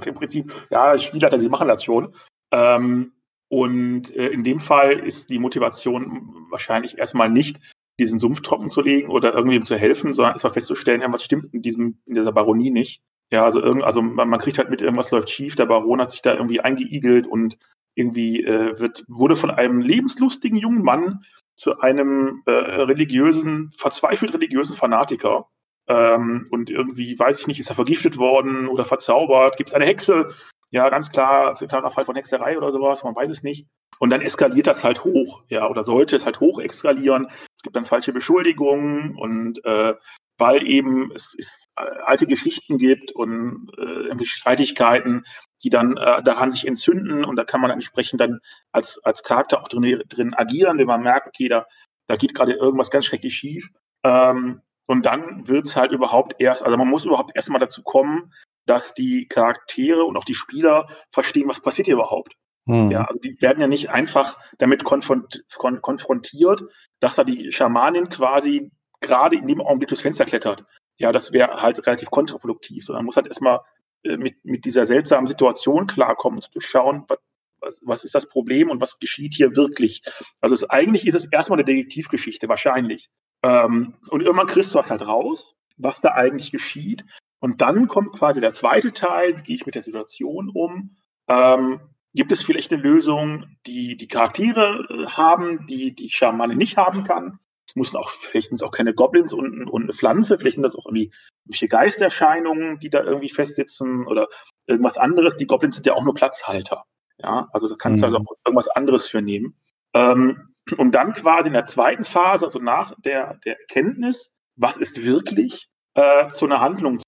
Im 0.06 0.16
Prinzip, 0.16 0.54
ja, 0.70 0.98
Spieler, 0.98 1.40
sie 1.40 1.50
machen 1.50 1.68
das 1.68 1.84
schon. 1.84 2.16
Ähm, 2.52 3.14
und 3.50 4.16
äh, 4.16 4.28
in 4.28 4.44
dem 4.44 4.60
Fall 4.60 4.94
ist 5.00 5.30
die 5.30 5.40
Motivation 5.40 6.48
wahrscheinlich 6.50 6.98
erstmal 6.98 7.30
nicht, 7.30 7.60
diesen 8.00 8.20
Sumpf 8.20 8.42
trocken 8.42 8.70
zu 8.70 8.82
legen 8.82 9.10
oder 9.10 9.34
irgendwem 9.34 9.64
zu 9.64 9.76
helfen, 9.76 10.14
sondern 10.14 10.34
erstmal 10.34 10.54
festzustellen, 10.54 11.02
ja, 11.02 11.12
was 11.12 11.24
stimmt 11.24 11.54
in 11.54 11.62
diesem, 11.62 12.00
in 12.06 12.16
dieser 12.16 12.32
Baronie 12.32 12.70
nicht. 12.70 13.02
Ja, 13.32 13.44
also 13.44 13.62
irgend, 13.62 13.84
also 13.84 14.02
man, 14.02 14.30
man 14.30 14.40
kriegt 14.40 14.58
halt 14.58 14.70
mit, 14.70 14.82
irgendwas 14.82 15.12
läuft 15.12 15.30
schief, 15.30 15.56
der 15.56 15.66
Baron 15.66 16.00
hat 16.00 16.12
sich 16.12 16.22
da 16.22 16.34
irgendwie 16.34 16.62
eingeigelt 16.62 17.28
und 17.28 17.58
irgendwie 17.96 18.44
äh, 18.44 18.80
wird, 18.80 19.04
wurde 19.08 19.36
von 19.36 19.50
einem 19.50 19.82
lebenslustigen 19.82 20.58
jungen 20.58 20.84
Mann 20.84 21.22
zu 21.56 21.80
einem 21.80 22.44
äh, 22.46 22.52
religiösen, 22.52 23.72
verzweifelt 23.76 24.34
religiösen 24.34 24.76
Fanatiker. 24.76 25.50
Ähm, 25.88 26.48
und 26.52 26.70
irgendwie, 26.70 27.18
weiß 27.18 27.40
ich 27.40 27.48
nicht, 27.48 27.60
ist 27.60 27.70
er 27.70 27.76
vergiftet 27.76 28.18
worden 28.18 28.68
oder 28.68 28.86
verzaubert? 28.86 29.58
Gibt 29.58 29.70
es 29.70 29.74
eine 29.74 29.86
Hexe? 29.86 30.30
Ja, 30.72 30.90
ganz 30.90 31.12
klar, 31.12 31.52
ist 31.52 31.62
ein 31.62 31.70
klarer 31.70 31.92
Fall 31.92 32.06
von 32.06 32.16
Hexerei 32.16 32.58
oder 32.58 32.72
sowas, 32.72 33.04
man 33.04 33.16
weiß 33.16 33.30
es 33.30 33.44
nicht. 33.44 33.68
Und 34.00 34.12
dann 34.12 34.22
eskaliert 34.22 34.68
das 34.68 34.84
halt 34.84 35.04
hoch, 35.04 35.44
ja, 35.48 35.68
oder 35.70 35.84
sollte 35.84 36.16
es 36.16 36.26
halt 36.26 36.40
hoch 36.40 36.60
eskalieren. 36.60 37.28
Es 37.56 37.64
gibt 37.64 37.76
dann 37.76 37.86
falsche 37.86 38.14
Beschuldigungen 38.14 39.16
und 39.16 39.64
äh, 39.66 39.96
weil 40.38 40.68
eben 40.68 41.12
es, 41.16 41.36
es 41.38 41.66
alte 41.76 42.28
Geschichten 42.28 42.78
gibt 42.78 43.12
und 43.12 43.72
äh, 43.78 44.26
Streitigkeiten, 44.26 45.24
die 45.64 45.70
dann 45.70 45.98
äh, 45.98 46.22
daran 46.22 46.52
sich 46.52 46.68
entzünden 46.68 47.26
und 47.26 47.38
da 47.38 47.44
kann 47.44 47.62
man 47.62 47.72
entsprechend 47.72 48.22
dann 48.22 48.40
als, 48.72 49.00
als 49.04 49.24
Charakter 49.24 49.62
auch 49.62 49.68
drin, 49.68 50.04
drin 50.08 50.36
agieren, 50.36 50.78
wenn 50.78 50.86
man 50.88 51.02
merkt, 51.02 51.28
okay, 51.28 51.48
da, 51.48 51.66
da 52.08 52.18
geht 52.18 52.36
gerade 52.36 52.54
irgendwas 52.54 52.92
ganz 52.92 53.06
schrecklich 53.06 53.34
schief. 53.34 53.68
Ähm, 54.04 54.62
und 54.86 55.06
dann 55.06 55.48
wird 55.48 55.66
es 55.66 55.76
halt 55.76 55.92
überhaupt 55.92 56.36
erst, 56.40 56.64
also 56.64 56.78
man 56.78 56.88
muss 56.88 57.06
überhaupt 57.06 57.32
erstmal 57.36 57.60
dazu 57.60 57.82
kommen, 57.84 58.32
dass 58.68 58.94
die 58.94 59.28
Charaktere 59.28 60.04
und 60.04 60.18
auch 60.18 60.26
die 60.26 60.36
Spieler 60.36 60.88
verstehen, 61.12 61.50
was 61.50 61.62
passiert 61.62 61.88
hier 61.88 61.96
überhaupt. 61.96 62.36
Mhm. 62.66 62.92
Ja, 62.92 63.06
also 63.06 63.20
die 63.20 63.42
werden 63.42 63.62
ja 63.62 63.68
nicht 63.68 63.90
einfach 63.90 64.38
damit 64.58 64.84
konfront 64.84 65.46
kon 65.56 65.82
konfrontiert, 65.82 66.64
dass 67.00 67.16
da 67.16 67.24
die 67.24 67.52
Schamanin 67.52 68.10
quasi 68.10 68.72
gerade 69.00 69.38
in 69.38 69.48
dem 69.48 69.62
Augenblick 69.62 69.90
durchs 69.90 70.02
Fenster 70.02 70.26
klettert. 70.26 70.66
Ja, 70.98 71.12
das 71.12 71.32
wäre 71.32 71.62
halt 71.62 71.86
relativ 71.86 72.10
kontraproduktiv. 72.10 72.84
So, 72.84 72.94
man 72.94 73.06
muss 73.06 73.16
halt 73.16 73.28
erstmal 73.28 73.62
äh, 74.04 74.18
mit, 74.18 74.44
mit 74.44 74.66
dieser 74.66 74.86
seltsamen 74.86 75.28
Situation 75.28 75.88
klarkommen 75.88 76.38
und 76.38 76.44
zu 76.44 76.52
durchschauen, 76.52 77.06
was, 77.08 77.20
was, 77.60 77.80
was 77.84 78.04
ist 78.04 78.16
das 78.16 78.28
Problem 78.28 78.70
und 78.70 78.82
was 78.82 79.00
geschieht 79.00 79.34
hier 79.34 79.56
wirklich. 79.56 80.04
Also 80.42 80.56
es, 80.56 80.70
eigentlich 80.70 81.08
ist 81.08 81.16
es 81.16 81.32
erstmal 81.32 81.60
eine 81.60 81.66
Detektivgeschichte, 81.66 82.50
wahrscheinlich. 82.50 83.10
Ähm, 83.44 83.96
und 84.10 84.22
irgendwann 84.22 84.48
kriegst 84.48 84.74
du 84.74 84.80
was 84.80 84.90
halt 84.90 85.08
raus, 85.08 85.56
was 85.78 86.02
da 86.02 86.14
eigentlich 86.14 86.52
geschieht. 86.52 87.06
Und 87.40 87.62
dann 87.62 87.88
kommt 87.88 88.14
quasi 88.14 88.42
der 88.42 88.54
zweite 88.54 88.94
Teil, 88.94 89.38
wie 89.38 89.44
gehe 89.44 89.56
ich 89.56 89.66
mit 89.66 89.76
der 89.76 89.82
Situation 89.82 90.50
um? 90.54 90.98
Ähm, 91.28 91.80
gibt 92.14 92.32
es 92.32 92.44
vielleicht 92.44 92.72
eine 92.72 92.82
Lösung, 92.82 93.46
die 93.66 93.96
die 93.98 94.08
Charaktere 94.08 94.88
äh, 94.90 95.06
haben, 95.08 95.68
die 95.68 95.94
die 95.94 96.10
Schamane 96.10 96.56
nicht 96.56 96.78
haben 96.78 97.04
kann? 97.04 97.40
es 97.68 97.76
müssen 97.76 97.98
auch, 97.98 98.10
vielleicht 98.12 98.48
sind 98.48 98.56
es 98.56 98.64
auch 98.64 98.72
keine 98.72 98.94
Goblins 98.94 99.34
und, 99.34 99.70
und 99.70 99.84
eine 99.84 99.94
Pflanze, 99.94 100.38
vielleicht 100.38 100.56
sind 100.56 100.64
das 100.64 100.76
auch 100.76 100.86
irgendwie 100.86 101.12
irgendwelche 101.44 101.68
Geisterscheinungen, 101.68 102.80
die 102.80 102.90
da 102.90 103.04
irgendwie 103.04 103.30
festsitzen 103.30 104.08
oder 104.08 104.28
irgendwas 104.68 104.98
anderes. 104.98 105.38
Die 105.38 105.48
Goblins 105.48 105.76
sind 105.76 105.86
ja 105.86 105.94
auch 105.94 106.04
nur 106.04 106.14
Platzhalter. 106.14 106.86
Ja, 107.18 107.48
also 107.52 107.68
da 107.68 107.76
kannst 107.76 108.02
du 108.02 108.08
mhm. 108.08 108.14
also 108.14 108.18
auch 108.26 108.38
irgendwas 108.46 108.70
anderes 108.70 109.08
für 109.08 109.22
nehmen. 109.22 109.56
Ähm, 109.94 110.50
und 110.78 110.92
dann 110.94 111.14
quasi 111.14 111.48
in 111.48 111.54
der 111.54 111.66
zweiten 111.66 112.04
Phase, 112.04 112.46
also 112.46 112.60
nach 112.60 112.94
der, 113.00 113.40
der 113.46 113.60
Erkenntnis, 113.60 114.32
was 114.56 114.78
ist 114.78 115.04
wirklich, 115.04 115.70
äh, 115.96 116.28
zu 116.30 116.46
einer 116.46 116.62
Handlung 116.62 117.00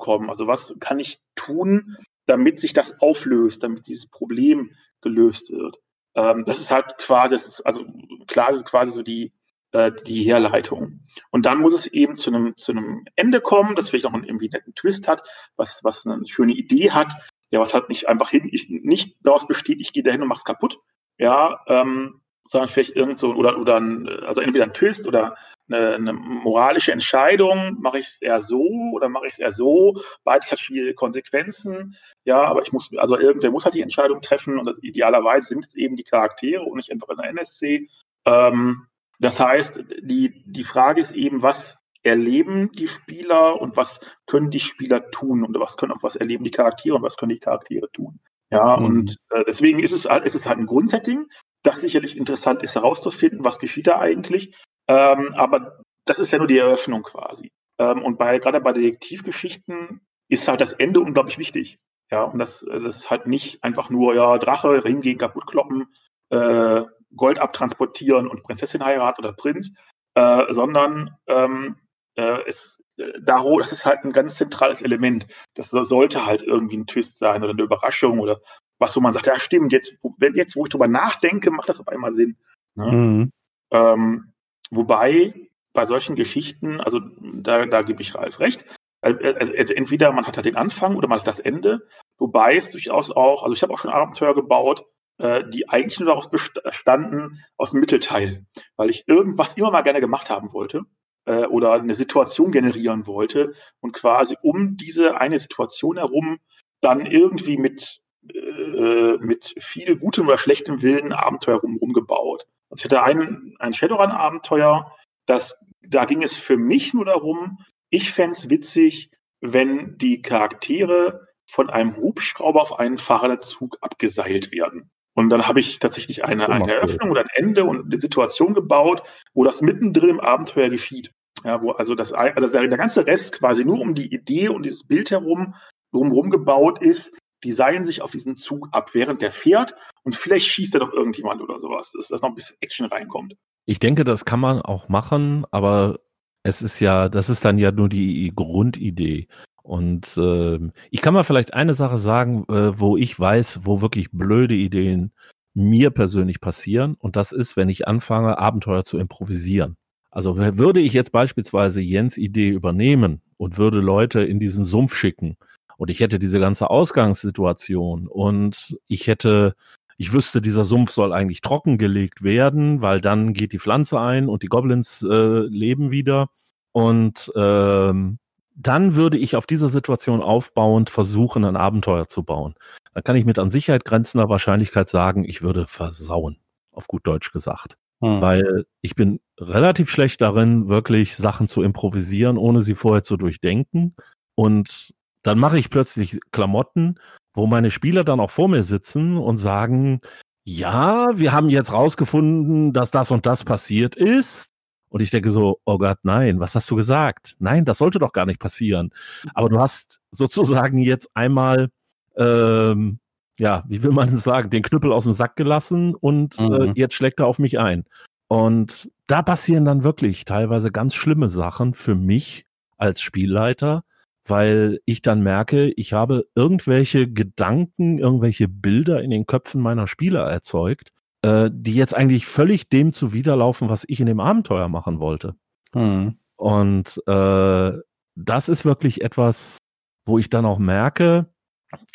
zu 0.00 0.04
kommen. 0.04 0.30
Also 0.30 0.46
was 0.46 0.74
kann 0.80 0.98
ich 0.98 1.20
tun, 1.34 1.96
damit 2.26 2.60
sich 2.60 2.72
das 2.72 3.00
auflöst, 3.00 3.62
damit 3.62 3.86
dieses 3.86 4.08
Problem 4.08 4.72
gelöst 5.00 5.50
wird. 5.50 5.78
Ähm, 6.14 6.44
das 6.44 6.60
ist 6.60 6.70
halt 6.70 6.98
quasi, 6.98 7.34
ist, 7.34 7.60
also 7.66 7.84
klar, 8.26 8.50
ist 8.50 8.64
quasi 8.64 8.92
so 8.92 9.02
die, 9.02 9.32
äh, 9.72 9.92
die 10.06 10.22
Herleitung. 10.22 11.00
Und 11.30 11.46
dann 11.46 11.60
muss 11.60 11.74
es 11.74 11.86
eben 11.86 12.16
zu 12.16 12.30
einem, 12.30 12.56
zu 12.56 12.72
einem 12.72 13.04
Ende 13.16 13.40
kommen, 13.40 13.76
das 13.76 13.90
vielleicht 13.90 14.06
auch 14.06 14.12
einen 14.12 14.24
irgendwie 14.24 14.48
netten 14.48 14.74
Twist 14.74 15.08
hat, 15.08 15.22
was, 15.56 15.80
was 15.82 16.06
eine 16.06 16.26
schöne 16.26 16.52
Idee 16.52 16.90
hat, 16.90 17.12
ja, 17.50 17.60
was 17.60 17.74
halt 17.74 17.88
nicht 17.88 18.08
einfach 18.08 18.30
hin, 18.30 18.48
ich, 18.50 18.68
nicht 18.68 19.16
daraus 19.22 19.46
besteht, 19.46 19.80
ich 19.80 19.92
gehe 19.92 20.02
dahin 20.02 20.22
und 20.22 20.28
mach's 20.28 20.44
kaputt, 20.44 20.78
ja, 21.18 21.60
ähm, 21.66 22.20
sondern 22.50 22.68
vielleicht 22.68 22.96
irgend 22.96 23.16
so, 23.16 23.32
oder, 23.32 23.56
oder 23.58 23.76
ein, 23.76 24.08
also 24.24 24.40
entweder 24.40 24.64
ein 24.64 24.74
Twist 24.74 25.06
oder 25.06 25.36
eine, 25.68 25.94
eine 25.94 26.12
moralische 26.12 26.90
Entscheidung, 26.90 27.76
mache 27.80 28.00
ich 28.00 28.06
es 28.06 28.20
eher 28.20 28.40
so 28.40 28.66
oder 28.92 29.08
mache 29.08 29.26
ich 29.26 29.34
es 29.34 29.38
eher 29.38 29.52
so, 29.52 30.02
beides 30.24 30.50
hat 30.50 30.58
schwierige 30.58 30.94
Konsequenzen, 30.94 31.96
ja, 32.24 32.42
aber 32.42 32.62
ich 32.62 32.72
muss, 32.72 32.90
also 32.96 33.16
irgendwer 33.16 33.52
muss 33.52 33.64
halt 33.64 33.76
die 33.76 33.82
Entscheidung 33.82 34.20
treffen 34.20 34.58
und 34.58 34.66
das, 34.66 34.82
idealerweise 34.82 35.46
sind 35.46 35.64
es 35.64 35.76
eben 35.76 35.94
die 35.94 36.02
Charaktere 36.02 36.64
und 36.64 36.76
nicht 36.76 36.90
einfach 36.90 37.08
in 37.10 37.18
der 37.18 37.30
NSC. 37.30 37.88
Ähm, 38.24 38.86
das 39.20 39.38
heißt, 39.38 39.84
die, 40.02 40.42
die 40.44 40.64
Frage 40.64 41.00
ist 41.00 41.12
eben, 41.12 41.44
was 41.44 41.78
erleben 42.02 42.72
die 42.72 42.88
Spieler 42.88 43.60
und 43.60 43.76
was 43.76 44.00
können 44.26 44.50
die 44.50 44.58
Spieler 44.58 45.08
tun 45.12 45.44
und 45.44 45.56
was 45.60 45.76
können 45.76 45.92
auch 45.92 46.02
was 46.02 46.16
erleben 46.16 46.42
die 46.42 46.50
Charaktere 46.50 46.96
und 46.96 47.02
was 47.02 47.16
können 47.16 47.30
die 47.30 47.38
Charaktere 47.38 47.92
tun. 47.92 48.18
Ja, 48.50 48.76
mhm. 48.76 48.84
und 48.84 49.16
äh, 49.30 49.44
deswegen 49.46 49.78
ist 49.78 49.92
es, 49.92 50.06
ist 50.24 50.34
es 50.34 50.48
halt 50.48 50.58
ein 50.58 50.66
Grundsetting, 50.66 51.28
das 51.62 51.80
sicherlich 51.80 52.16
interessant 52.16 52.62
ist 52.62 52.74
herauszufinden, 52.74 53.44
was 53.44 53.58
geschieht 53.58 53.86
da 53.86 53.98
eigentlich. 53.98 54.56
Ähm, 54.88 55.34
aber 55.34 55.80
das 56.04 56.18
ist 56.18 56.32
ja 56.32 56.38
nur 56.38 56.48
die 56.48 56.58
Eröffnung 56.58 57.02
quasi. 57.02 57.52
Ähm, 57.78 58.02
und 58.02 58.18
bei, 58.18 58.38
gerade 58.38 58.60
bei 58.60 58.72
Detektivgeschichten 58.72 60.00
ist 60.28 60.48
halt 60.48 60.60
das 60.60 60.72
Ende 60.72 61.00
unglaublich 61.00 61.38
wichtig. 61.38 61.78
Ja, 62.10 62.24
und 62.24 62.38
das, 62.38 62.66
das 62.68 62.96
ist 62.96 63.10
halt 63.10 63.26
nicht 63.26 63.62
einfach 63.62 63.88
nur, 63.88 64.14
ja, 64.14 64.36
Drache, 64.38 64.82
hingehen, 64.82 65.18
kaputt 65.18 65.46
kloppen, 65.46 65.86
äh, 66.30 66.82
Gold 67.16 67.38
abtransportieren 67.38 68.26
und 68.26 68.42
Prinzessin 68.42 68.84
heiraten 68.84 69.24
oder 69.24 69.32
Prinz, 69.32 69.72
äh, 70.14 70.52
sondern 70.52 71.16
ähm, 71.26 71.76
äh, 72.16 72.38
es, 72.46 72.82
äh, 72.96 73.12
das 73.22 73.72
ist 73.72 73.86
halt 73.86 74.04
ein 74.04 74.12
ganz 74.12 74.34
zentrales 74.36 74.82
Element. 74.82 75.26
Das 75.54 75.70
sollte 75.70 76.26
halt 76.26 76.42
irgendwie 76.42 76.78
ein 76.78 76.86
Twist 76.86 77.18
sein 77.18 77.42
oder 77.42 77.52
eine 77.52 77.62
Überraschung 77.62 78.18
oder 78.18 78.40
was, 78.80 78.96
wo 78.96 79.00
man 79.00 79.12
sagt, 79.12 79.26
ja 79.26 79.38
stimmt, 79.38 79.72
jetzt, 79.72 79.94
wo, 80.02 80.12
jetzt, 80.34 80.56
wo 80.56 80.64
ich 80.64 80.70
drüber 80.70 80.88
nachdenke, 80.88 81.50
macht 81.50 81.68
das 81.68 81.78
auf 81.78 81.88
einmal 81.88 82.14
Sinn. 82.14 82.36
Ne? 82.74 82.92
Mhm. 82.92 83.32
Ähm, 83.70 84.32
wobei 84.70 85.34
bei 85.72 85.86
solchen 85.86 86.16
Geschichten, 86.16 86.80
also 86.80 87.00
da, 87.20 87.66
da 87.66 87.82
gebe 87.82 88.02
ich 88.02 88.14
Ralf 88.14 88.40
recht, 88.40 88.64
also, 89.02 89.52
entweder 89.52 90.12
man 90.12 90.26
hat 90.26 90.36
halt 90.36 90.44
den 90.44 90.56
Anfang 90.56 90.96
oder 90.96 91.08
man 91.08 91.20
hat 91.20 91.26
das 91.26 91.40
Ende, 91.40 91.86
wobei 92.18 92.56
es 92.56 92.70
durchaus 92.70 93.10
auch, 93.10 93.42
also 93.42 93.54
ich 93.54 93.62
habe 93.62 93.72
auch 93.72 93.78
schon 93.78 93.90
Abenteuer 93.90 94.34
gebaut, 94.34 94.84
äh, 95.18 95.44
die 95.48 95.68
eigentlich 95.68 96.00
nur 96.00 96.08
daraus 96.08 96.30
bestanden, 96.30 97.42
aus 97.56 97.70
dem 97.70 97.80
Mittelteil, 97.80 98.44
weil 98.76 98.90
ich 98.90 99.04
irgendwas 99.06 99.54
immer 99.54 99.70
mal 99.70 99.82
gerne 99.82 100.00
gemacht 100.00 100.28
haben 100.28 100.52
wollte 100.52 100.82
äh, 101.24 101.46
oder 101.46 101.72
eine 101.72 101.94
Situation 101.94 102.50
generieren 102.50 103.06
wollte 103.06 103.54
und 103.80 103.92
quasi 103.92 104.36
um 104.42 104.76
diese 104.76 105.18
eine 105.18 105.38
Situation 105.38 105.96
herum 105.96 106.38
dann 106.82 107.06
irgendwie 107.06 107.56
mit, 107.56 108.00
äh, 108.28 109.16
mit 109.18 109.54
viel 109.58 109.96
gutem 109.96 110.26
oder 110.26 110.38
schlechtem 110.38 110.82
Willen 110.82 111.12
Abenteuer 111.12 111.60
rum, 111.60 111.76
rumgebaut. 111.76 112.46
Also 112.68 112.80
ich 112.80 112.84
hatte 112.84 113.02
ein, 113.02 113.54
ein 113.58 113.72
Shadowrun-Abenteuer, 113.72 114.92
das, 115.26 115.58
da 115.82 116.04
ging 116.04 116.22
es 116.22 116.36
für 116.36 116.56
mich 116.56 116.94
nur 116.94 117.04
darum, 117.04 117.58
ich 117.88 118.12
fände 118.12 118.32
es 118.32 118.50
witzig, 118.50 119.10
wenn 119.40 119.96
die 119.96 120.22
Charaktere 120.22 121.26
von 121.46 121.70
einem 121.70 121.96
Hubschrauber 121.96 122.62
auf 122.62 122.78
einen 122.78 122.98
Fahrradzug 122.98 123.78
abgeseilt 123.80 124.52
werden. 124.52 124.90
Und 125.14 125.30
dann 125.30 125.48
habe 125.48 125.60
ich 125.60 125.80
tatsächlich 125.80 126.24
eine, 126.24 126.48
eine 126.48 126.72
Eröffnung 126.72 127.10
oder 127.10 127.22
ein 127.22 127.30
Ende 127.34 127.64
und 127.64 127.86
eine 127.86 128.00
Situation 128.00 128.54
gebaut, 128.54 129.02
wo 129.34 129.44
das 129.44 129.60
mittendrin 129.60 130.10
im 130.10 130.20
Abenteuer 130.20 130.68
geschieht. 130.68 131.10
Ja, 131.44 131.62
wo 131.62 131.72
also 131.72 131.94
das, 131.94 132.12
also 132.12 132.52
der 132.52 132.68
ganze 132.68 133.06
Rest 133.06 133.32
quasi 133.38 133.64
nur 133.64 133.80
um 133.80 133.94
die 133.94 134.14
Idee 134.14 134.48
und 134.48 134.62
dieses 134.62 134.86
Bild 134.86 135.10
herum 135.10 135.54
drumherum 135.92 136.30
gebaut 136.30 136.80
ist, 136.82 137.12
die 137.44 137.52
seilen 137.52 137.84
sich 137.84 138.02
auf 138.02 138.10
diesen 138.10 138.36
Zug 138.36 138.68
ab, 138.72 138.94
während 138.94 139.22
der 139.22 139.32
fährt 139.32 139.74
und 140.02 140.14
vielleicht 140.14 140.46
schießt 140.46 140.74
da 140.74 140.78
doch 140.78 140.92
irgendjemand 140.92 141.40
oder 141.40 141.58
sowas, 141.58 141.92
dass, 141.92 142.08
dass 142.08 142.22
noch 142.22 142.30
ein 142.30 142.34
bisschen 142.34 142.56
Action 142.60 142.86
reinkommt. 142.86 143.36
Ich 143.66 143.78
denke, 143.78 144.04
das 144.04 144.24
kann 144.24 144.40
man 144.40 144.60
auch 144.60 144.88
machen, 144.88 145.44
aber 145.50 146.00
es 146.42 146.62
ist 146.62 146.80
ja, 146.80 147.08
das 147.08 147.30
ist 147.30 147.44
dann 147.44 147.58
ja 147.58 147.70
nur 147.70 147.88
die 147.88 148.32
Grundidee. 148.34 149.28
Und 149.62 150.16
äh, 150.16 150.58
ich 150.90 151.02
kann 151.02 151.14
mal 151.14 151.24
vielleicht 151.24 151.54
eine 151.54 151.74
Sache 151.74 151.98
sagen, 151.98 152.44
äh, 152.48 152.78
wo 152.78 152.96
ich 152.96 153.18
weiß, 153.18 153.60
wo 153.64 153.80
wirklich 153.80 154.10
blöde 154.10 154.54
Ideen 154.54 155.12
mir 155.54 155.90
persönlich 155.90 156.40
passieren. 156.40 156.96
Und 156.98 157.16
das 157.16 157.32
ist, 157.32 157.56
wenn 157.56 157.68
ich 157.68 157.86
anfange, 157.86 158.38
Abenteuer 158.38 158.84
zu 158.84 158.98
improvisieren. 158.98 159.76
Also 160.10 160.36
würde 160.36 160.80
ich 160.80 160.92
jetzt 160.92 161.12
beispielsweise 161.12 161.80
Jens 161.80 162.16
Idee 162.16 162.48
übernehmen 162.48 163.20
und 163.36 163.58
würde 163.58 163.80
Leute 163.80 164.22
in 164.22 164.40
diesen 164.40 164.64
Sumpf 164.64 164.96
schicken 164.96 165.36
und 165.80 165.90
ich 165.90 166.00
hätte 166.00 166.18
diese 166.18 166.38
ganze 166.40 166.68
Ausgangssituation 166.68 168.06
und 168.06 168.76
ich 168.86 169.06
hätte, 169.06 169.54
ich 169.96 170.12
wüsste, 170.12 170.42
dieser 170.42 170.66
Sumpf 170.66 170.90
soll 170.90 171.14
eigentlich 171.14 171.40
trockengelegt 171.40 172.22
werden, 172.22 172.82
weil 172.82 173.00
dann 173.00 173.32
geht 173.32 173.54
die 173.54 173.58
Pflanze 173.58 173.98
ein 173.98 174.28
und 174.28 174.42
die 174.42 174.48
Goblins 174.48 175.00
äh, 175.00 175.40
leben 175.46 175.90
wieder 175.90 176.28
und 176.72 177.32
ähm, 177.34 178.18
dann 178.54 178.94
würde 178.94 179.16
ich 179.16 179.36
auf 179.36 179.46
dieser 179.46 179.70
Situation 179.70 180.20
aufbauend 180.20 180.90
versuchen, 180.90 181.46
ein 181.46 181.56
Abenteuer 181.56 182.08
zu 182.08 182.24
bauen. 182.24 182.56
Dann 182.92 183.02
kann 183.02 183.16
ich 183.16 183.24
mit 183.24 183.38
an 183.38 183.48
Sicherheit 183.48 183.86
grenzender 183.86 184.28
Wahrscheinlichkeit 184.28 184.86
sagen, 184.86 185.24
ich 185.24 185.40
würde 185.40 185.66
versauen, 185.66 186.40
auf 186.72 186.88
gut 186.88 187.06
Deutsch 187.06 187.32
gesagt. 187.32 187.78
Hm. 188.02 188.20
Weil 188.20 188.66
ich 188.82 188.94
bin 188.96 189.20
relativ 189.38 189.90
schlecht 189.90 190.20
darin, 190.20 190.68
wirklich 190.68 191.16
Sachen 191.16 191.46
zu 191.46 191.62
improvisieren, 191.62 192.36
ohne 192.36 192.60
sie 192.60 192.74
vorher 192.74 193.02
zu 193.02 193.16
durchdenken. 193.16 193.94
Und 194.34 194.92
dann 195.22 195.38
mache 195.38 195.58
ich 195.58 195.70
plötzlich 195.70 196.18
Klamotten, 196.32 196.96
wo 197.34 197.46
meine 197.46 197.70
Spieler 197.70 198.04
dann 198.04 198.20
auch 198.20 198.30
vor 198.30 198.48
mir 198.48 198.64
sitzen 198.64 199.16
und 199.16 199.36
sagen, 199.36 200.00
ja, 200.44 201.08
wir 201.14 201.32
haben 201.32 201.48
jetzt 201.48 201.72
rausgefunden, 201.72 202.72
dass 202.72 202.90
das 202.90 203.10
und 203.10 203.26
das 203.26 203.44
passiert 203.44 203.94
ist. 203.96 204.52
Und 204.88 205.00
ich 205.00 205.10
denke 205.10 205.30
so, 205.30 205.60
oh 205.64 205.78
Gott, 205.78 205.98
nein, 206.02 206.40
was 206.40 206.56
hast 206.56 206.68
du 206.70 206.76
gesagt? 206.76 207.36
Nein, 207.38 207.64
das 207.64 207.78
sollte 207.78 208.00
doch 208.00 208.12
gar 208.12 208.26
nicht 208.26 208.40
passieren. 208.40 208.90
Aber 209.34 209.48
du 209.48 209.60
hast 209.60 210.00
sozusagen 210.10 210.78
jetzt 210.78 211.08
einmal, 211.14 211.70
ähm, 212.16 212.98
ja, 213.38 213.62
wie 213.68 213.82
will 213.84 213.92
man 213.92 214.08
es 214.08 214.24
sagen, 214.24 214.50
den 214.50 214.62
Knüppel 214.62 214.92
aus 214.92 215.04
dem 215.04 215.12
Sack 215.12 215.36
gelassen 215.36 215.94
und 215.94 216.38
äh, 216.38 216.42
mhm. 216.42 216.54
äh, 216.54 216.72
jetzt 216.74 216.94
schlägt 216.94 217.20
er 217.20 217.26
auf 217.26 217.38
mich 217.38 217.60
ein. 217.60 217.84
Und 218.26 218.90
da 219.06 219.22
passieren 219.22 219.64
dann 219.64 219.84
wirklich 219.84 220.24
teilweise 220.24 220.72
ganz 220.72 220.94
schlimme 220.94 221.28
Sachen 221.28 221.74
für 221.74 221.94
mich 221.94 222.46
als 222.76 223.00
Spielleiter, 223.00 223.84
weil 224.30 224.80
ich 224.86 225.02
dann 225.02 225.22
merke, 225.22 225.72
ich 225.76 225.92
habe 225.92 226.24
irgendwelche 226.34 227.10
Gedanken, 227.10 227.98
irgendwelche 227.98 228.48
Bilder 228.48 229.02
in 229.02 229.10
den 229.10 229.26
Köpfen 229.26 229.60
meiner 229.60 229.86
Spieler 229.86 230.22
erzeugt, 230.22 230.92
äh, 231.22 231.50
die 231.52 231.74
jetzt 231.74 231.94
eigentlich 231.94 232.26
völlig 232.26 232.68
dem 232.68 232.92
zuwiderlaufen, 232.92 233.68
was 233.68 233.84
ich 233.88 234.00
in 234.00 234.06
dem 234.06 234.20
Abenteuer 234.20 234.68
machen 234.68 235.00
wollte. 235.00 235.34
Hm. 235.72 236.18
Und 236.36 237.02
äh, 237.06 237.72
das 238.14 238.48
ist 238.48 238.64
wirklich 238.64 239.02
etwas, 239.02 239.58
wo 240.06 240.18
ich 240.18 240.30
dann 240.30 240.46
auch 240.46 240.58
merke, 240.58 241.26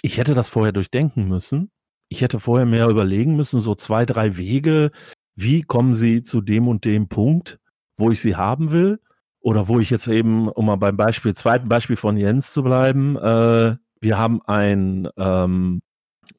ich 0.02 0.17
hätte 0.17 0.34
das 0.34 0.50
vorher 0.50 0.71
durchdenken 0.71 1.28
müssen. 1.28 1.71
Ich 2.10 2.21
hätte 2.21 2.39
vorher 2.39 2.65
mehr 2.65 2.88
überlegen 2.88 3.36
müssen, 3.36 3.60
so 3.60 3.76
zwei, 3.76 4.06
drei 4.06 4.38
Wege, 4.38 4.91
wie 5.36 5.63
kommen 5.63 5.95
sie 5.95 6.21
zu 6.21 6.41
dem 6.41 6.67
und 6.67 6.86
dem 6.86 7.10
Punkt, 7.10 7.60
wo 7.98 8.12
ich 8.12 8.21
sie 8.21 8.36
haben 8.36 8.71
will. 8.71 9.00
Oder 9.45 9.67
wo 9.67 9.79
ich 9.79 9.91
jetzt 9.91 10.08
eben, 10.08 10.49
um 10.49 10.65
mal 10.65 10.75
beim 10.75 10.97
Beispiel, 10.97 11.36
zweiten 11.36 11.69
Beispiel 11.69 11.97
von 11.97 12.17
Jens 12.17 12.51
zu 12.51 12.63
bleiben, 12.63 13.15
äh, 13.15 13.75
wir 14.01 14.17
haben 14.17 14.41
ein 14.47 15.08
ähm, 15.17 15.84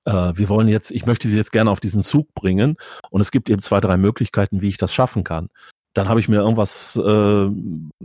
äh, 0.05 0.33
wir 0.35 0.49
wollen 0.49 0.67
jetzt, 0.67 0.91
ich 0.91 1.07
möchte 1.07 1.29
sie 1.29 1.37
jetzt 1.37 1.53
gerne 1.53 1.71
auf 1.71 1.79
diesen 1.79 2.03
Zug 2.03 2.35
bringen 2.35 2.77
und 3.11 3.21
es 3.21 3.31
gibt 3.31 3.49
eben 3.49 3.63
zwei, 3.63 3.79
drei 3.81 3.97
Möglichkeiten, 3.97 4.61
wie 4.61 4.71
ich 4.71 4.77
das 4.77 4.93
schaffen 4.93 5.23
kann. 5.23 5.51
Dann 5.95 6.09
habe 6.09 6.19
ich 6.19 6.29
mir 6.29 6.39
irgendwas, 6.39 6.97
äh, 6.97 7.01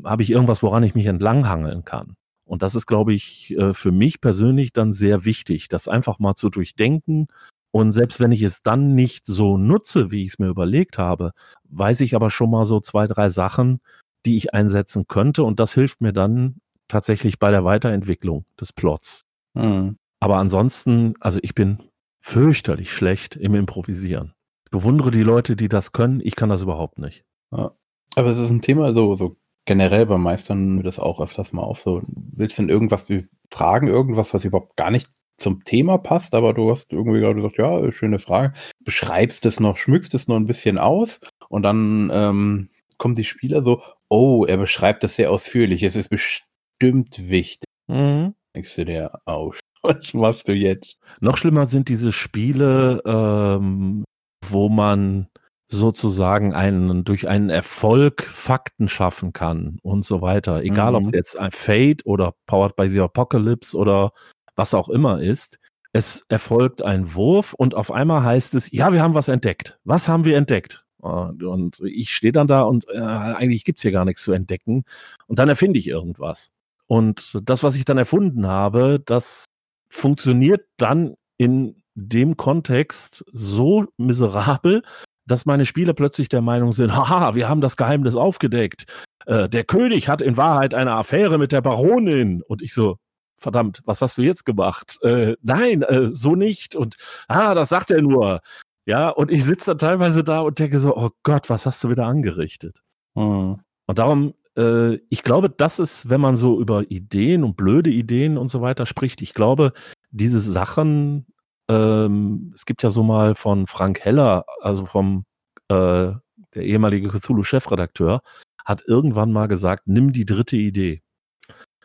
habe 0.06 0.22
ich 0.22 0.30
irgendwas, 0.30 0.62
woran 0.62 0.84
ich 0.84 0.94
mich 0.94 1.08
entlanghangeln 1.08 1.84
kann. 1.84 2.14
Und 2.46 2.62
das 2.62 2.76
ist, 2.76 2.86
glaube 2.86 3.16
ich, 3.16 3.58
äh, 3.58 3.74
für 3.74 3.92
mich 3.92 4.22
persönlich 4.22 4.72
dann 4.72 4.94
sehr 4.94 5.26
wichtig, 5.26 5.68
das 5.68 5.88
einfach 5.88 6.20
mal 6.20 6.36
zu 6.36 6.52
durchdenken 6.52 7.26
Und 7.72 7.92
selbst 7.92 8.20
wenn 8.20 8.32
ich 8.32 8.44
es 8.44 8.62
dann 8.62 8.94
nicht 8.94 9.26
so 9.26 9.58
nutze, 9.58 10.12
wie 10.12 10.24
ich 10.24 10.34
es 10.34 10.40
mir 10.40 10.50
überlegt 10.50 11.00
habe, 11.00 11.32
weiß 11.70 12.02
ich 12.02 12.16
aber 12.16 12.30
schon 12.30 12.52
mal 12.52 12.68
so 12.68 12.80
zwei, 12.82 13.08
drei 13.08 13.30
Sachen, 13.30 13.82
die 14.26 14.38
ich 14.38 14.54
einsetzen 14.54 15.08
könnte. 15.08 15.44
Und 15.44 15.60
das 15.60 15.74
hilft 15.74 16.02
mir 16.02 16.14
dann 16.14 16.62
tatsächlich 16.88 17.40
bei 17.40 17.52
der 17.52 17.64
Weiterentwicklung 17.64 18.46
des 18.60 18.74
Plots. 18.74 19.24
Mhm. 19.54 19.98
Aber 20.20 20.38
ansonsten, 20.38 21.16
also 21.20 21.40
ich 21.42 21.56
bin 21.56 21.84
fürchterlich 22.18 22.92
schlecht 22.94 23.36
im 23.36 23.56
Improvisieren. 23.56 24.34
Ich 24.66 24.72
bewundere 24.72 25.12
die 25.12 25.24
Leute, 25.24 25.56
die 25.56 25.70
das 25.70 25.92
können. 25.92 26.22
Ich 26.24 26.36
kann 26.36 26.50
das 26.50 26.62
überhaupt 26.62 27.00
nicht. 27.00 27.26
Ja. 27.52 27.72
Aber 28.16 28.30
es 28.30 28.38
ist 28.38 28.50
ein 28.50 28.62
Thema, 28.62 28.94
so, 28.94 29.16
so 29.16 29.38
generell 29.66 30.06
beim 30.06 30.22
Meistern 30.22 30.84
das 30.84 31.00
auch 31.00 31.20
öfters 31.20 31.54
mal 31.54 31.64
auf. 31.64 31.82
So, 31.82 32.02
willst 32.08 32.58
du 32.58 32.64
denn 32.64 32.70
irgendwas 32.70 33.08
fragen, 33.50 33.88
irgendwas, 33.88 34.34
was 34.34 34.46
überhaupt 34.46 34.76
gar 34.76 34.92
nicht 34.92 35.10
zum 35.38 35.64
Thema 35.64 35.98
passt, 35.98 36.36
aber 36.36 36.54
du 36.54 36.70
hast 36.70 36.94
irgendwie 36.94 37.20
gerade 37.20 37.36
gesagt, 37.36 37.58
ja, 37.58 37.92
schöne 37.92 38.20
Frage. 38.20 38.54
Beschreibst 38.84 39.46
es 39.46 39.60
noch, 39.60 39.78
schmückst 39.78 40.14
es 40.14 40.28
noch 40.28 40.36
ein 40.36 40.46
bisschen 40.46 40.78
aus 40.78 41.20
und 41.50 41.64
dann 41.64 42.12
ähm, 42.14 42.70
kommen 42.98 43.16
die 43.16 43.24
Spieler 43.24 43.64
so, 43.64 43.82
oh, 44.12 44.46
er 44.46 44.58
beschreibt 44.58 45.04
das 45.04 45.16
sehr 45.16 45.32
ausführlich, 45.32 45.84
es 45.84 45.96
ist 45.96 46.10
bestimmt 46.10 47.30
wichtig. 47.30 47.66
Mhm. 47.88 48.36
Denkst 48.56 48.76
du 48.76 48.86
dir, 48.86 49.12
oh, 49.26 49.54
was 49.82 50.14
machst 50.14 50.48
du 50.50 50.54
jetzt? 50.54 50.98
Noch 51.22 51.38
schlimmer 51.38 51.66
sind 51.66 51.88
diese 51.88 52.12
Spiele, 52.12 53.02
ähm, 53.06 54.04
wo 54.46 54.68
man 54.68 55.28
sozusagen 55.70 56.54
einen, 56.54 57.06
durch 57.06 57.30
einen 57.30 57.50
Erfolg 57.50 58.24
Fakten 58.24 58.90
schaffen 58.90 59.32
kann 59.32 59.80
und 59.82 60.04
so 60.04 60.22
weiter. 60.22 60.62
Egal, 60.62 60.92
mhm. 60.92 60.98
ob 60.98 61.04
es 61.06 61.12
jetzt 61.14 61.40
ein 61.40 61.52
Fate 61.52 62.06
oder 62.06 62.34
Powered 62.46 62.76
by 62.76 62.90
the 62.90 63.00
Apocalypse 63.00 63.78
oder 63.78 64.12
was 64.58 64.74
auch 64.74 64.90
immer 64.90 65.22
ist. 65.22 65.58
Es 65.94 66.26
erfolgt 66.28 66.82
ein 66.82 67.16
Wurf 67.16 67.54
und 67.54 67.76
auf 67.76 67.92
einmal 67.92 68.24
heißt 68.24 68.56
es, 68.56 68.72
ja, 68.72 68.92
wir 68.92 69.02
haben 69.02 69.14
was 69.14 69.30
entdeckt. 69.30 69.80
Was 69.86 70.10
haben 70.10 70.26
wir 70.26 70.36
entdeckt? 70.36 70.84
Und 71.02 71.82
ich 71.84 72.14
stehe 72.14 72.32
dann 72.32 72.48
da 72.48 72.62
und 72.64 72.88
äh, 72.90 73.00
eigentlich 73.00 73.66
gibt's 73.66 73.82
hier 73.82 73.92
gar 73.92 74.06
nichts 74.06 74.24
zu 74.24 74.32
entdecken. 74.32 74.84
Und 75.28 75.40
dann 75.40 75.50
erfinde 75.50 75.80
ich 75.80 75.88
irgendwas. 75.88 76.52
Und 76.88 77.40
das, 77.44 77.64
was 77.64 77.76
ich 77.76 77.86
dann 77.86 77.98
erfunden 77.98 78.48
habe, 78.48 79.02
das 79.06 79.46
funktioniert 79.90 80.66
dann 80.78 81.16
in 81.38 81.82
dem 81.96 82.38
Kontext 82.38 83.26
so 83.32 83.86
miserabel, 83.98 84.84
dass 85.26 85.46
meine 85.46 85.66
Spieler 85.66 85.94
plötzlich 85.94 86.30
der 86.30 86.42
Meinung 86.42 86.74
sind, 86.74 86.96
haha, 86.96 87.36
wir 87.36 87.50
haben 87.50 87.62
das 87.62 87.78
Geheimnis 87.78 88.16
aufgedeckt. 88.16 88.86
Äh, 89.26 89.50
der 89.50 89.64
König 89.64 90.08
hat 90.08 90.22
in 90.22 90.38
Wahrheit 90.38 90.74
eine 90.74 90.92
Affäre 90.94 91.38
mit 91.38 91.52
der 91.52 91.62
Baronin. 91.62 92.42
Und 92.44 92.62
ich 92.62 92.74
so, 92.74 92.98
verdammt, 93.38 93.82
was 93.86 94.02
hast 94.02 94.18
du 94.18 94.22
jetzt 94.22 94.46
gemacht? 94.46 95.00
Äh, 95.04 95.36
nein, 95.42 95.82
äh, 95.84 96.10
so 96.12 96.36
nicht. 96.36 96.76
Und 96.76 96.98
ah, 97.28 97.54
das 97.54 97.70
sagt 97.70 97.92
er 97.92 98.02
nur. 98.02 98.42
Ja, 98.86 99.10
und 99.10 99.32
ich 99.32 99.46
sitze 99.46 99.72
da 99.72 99.76
teilweise 99.76 100.24
da 100.24 100.42
und 100.42 100.58
denke 100.58 100.80
so, 100.80 100.96
oh 100.96 101.12
Gott, 101.24 101.50
was 101.50 101.66
hast 101.66 101.84
du 101.84 101.90
wieder 101.90 102.08
angerichtet? 102.08 102.82
Mhm. 103.16 103.60
Und 103.86 104.00
darum, 104.00 104.34
äh, 104.58 104.96
ich 105.10 105.24
glaube, 105.24 105.50
das 105.50 105.80
ist, 105.80 106.10
wenn 106.10 106.22
man 106.22 106.36
so 106.36 106.60
über 106.60 106.90
Ideen 106.90 107.44
und 107.44 107.58
blöde 107.58 107.90
Ideen 107.90 108.38
und 108.38 108.50
so 108.50 108.62
weiter 108.62 108.86
spricht, 108.86 109.22
ich 109.22 109.34
glaube, 109.34 109.74
diese 110.10 110.40
Sachen, 110.40 111.28
ähm, 111.70 112.52
es 112.56 112.66
gibt 112.66 112.84
ja 112.84 112.90
so 112.90 113.04
mal 113.04 113.36
von 113.36 113.68
Frank 113.68 114.00
Heller, 114.00 114.46
also 114.62 114.86
vom 114.86 115.26
äh, 115.68 116.14
der 116.54 116.64
ehemalige 116.64 117.10
Cthulhu-Chefredakteur, 117.10 118.22
hat 118.66 118.84
irgendwann 118.88 119.32
mal 119.32 119.48
gesagt, 119.48 119.84
nimm 119.88 120.12
die 120.12 120.26
dritte 120.26 120.58
Idee. 120.58 121.02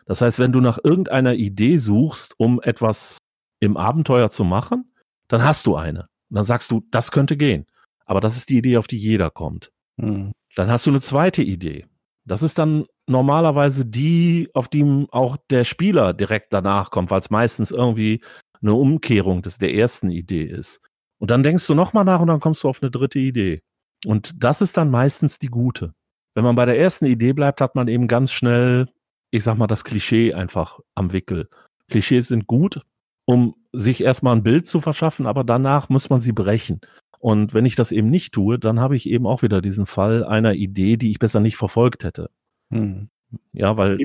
Das 0.05 0.21
heißt, 0.21 0.39
wenn 0.39 0.51
du 0.51 0.61
nach 0.61 0.79
irgendeiner 0.83 1.33
Idee 1.33 1.77
suchst, 1.77 2.35
um 2.37 2.61
etwas 2.61 3.17
im 3.59 3.77
Abenteuer 3.77 4.29
zu 4.29 4.43
machen, 4.43 4.93
dann 5.27 5.43
hast 5.43 5.65
du 5.67 5.75
eine. 5.75 6.07
Und 6.29 6.35
dann 6.35 6.45
sagst 6.45 6.71
du, 6.71 6.85
das 6.91 7.11
könnte 7.11 7.37
gehen. 7.37 7.65
Aber 8.05 8.21
das 8.21 8.37
ist 8.37 8.49
die 8.49 8.57
Idee, 8.57 8.77
auf 8.77 8.87
die 8.87 8.97
jeder 8.97 9.29
kommt. 9.29 9.71
Mhm. 9.97 10.33
Dann 10.55 10.69
hast 10.69 10.85
du 10.85 10.91
eine 10.91 11.01
zweite 11.01 11.41
Idee. 11.41 11.85
Das 12.25 12.43
ist 12.43 12.57
dann 12.57 12.85
normalerweise 13.05 13.85
die, 13.85 14.49
auf 14.53 14.67
die 14.67 15.07
auch 15.11 15.37
der 15.49 15.63
Spieler 15.63 16.13
direkt 16.13 16.51
danach 16.51 16.91
kommt, 16.91 17.09
weil 17.09 17.19
es 17.19 17.29
meistens 17.29 17.71
irgendwie 17.71 18.21
eine 18.61 18.73
Umkehrung 18.73 19.41
des, 19.41 19.57
der 19.57 19.73
ersten 19.73 20.09
Idee 20.09 20.43
ist. 20.43 20.81
Und 21.19 21.31
dann 21.31 21.43
denkst 21.43 21.65
du 21.67 21.73
nochmal 21.73 22.05
nach 22.05 22.19
und 22.19 22.27
dann 22.27 22.39
kommst 22.39 22.63
du 22.63 22.69
auf 22.69 22.81
eine 22.81 22.91
dritte 22.91 23.19
Idee. 23.19 23.61
Und 24.05 24.43
das 24.43 24.61
ist 24.61 24.77
dann 24.77 24.91
meistens 24.91 25.39
die 25.39 25.47
gute. 25.47 25.93
Wenn 26.35 26.43
man 26.43 26.55
bei 26.55 26.65
der 26.65 26.79
ersten 26.79 27.05
Idee 27.05 27.33
bleibt, 27.33 27.61
hat 27.61 27.75
man 27.75 27.87
eben 27.87 28.07
ganz 28.07 28.31
schnell 28.31 28.87
ich 29.31 29.43
sag 29.43 29.57
mal, 29.57 29.67
das 29.67 29.83
Klischee 29.83 30.33
einfach 30.33 30.79
am 30.95 31.13
Wickel. 31.13 31.49
Klischees 31.89 32.27
sind 32.27 32.47
gut, 32.47 32.81
um 33.25 33.55
sich 33.77 34.03
erstmal 34.03 34.35
ein 34.35 34.43
Bild 34.43 34.67
zu 34.67 34.81
verschaffen, 34.81 35.27
aber 35.27 35.43
danach 35.43 35.89
muss 35.89 36.09
man 36.09 36.21
sie 36.21 36.31
brechen. 36.31 36.81
Und 37.19 37.53
wenn 37.53 37.65
ich 37.65 37.75
das 37.75 37.91
eben 37.91 38.09
nicht 38.09 38.33
tue, 38.33 38.59
dann 38.59 38.79
habe 38.79 38.95
ich 38.95 39.09
eben 39.09 39.25
auch 39.25 39.41
wieder 39.41 39.61
diesen 39.61 39.85
Fall 39.85 40.23
einer 40.23 40.53
Idee, 40.53 40.97
die 40.97 41.11
ich 41.11 41.19
besser 41.19 41.39
nicht 41.39 41.57
verfolgt 41.57 42.03
hätte. 42.03 42.29
Hm. 42.71 43.09
Ja, 43.53 43.77
weil. 43.77 43.99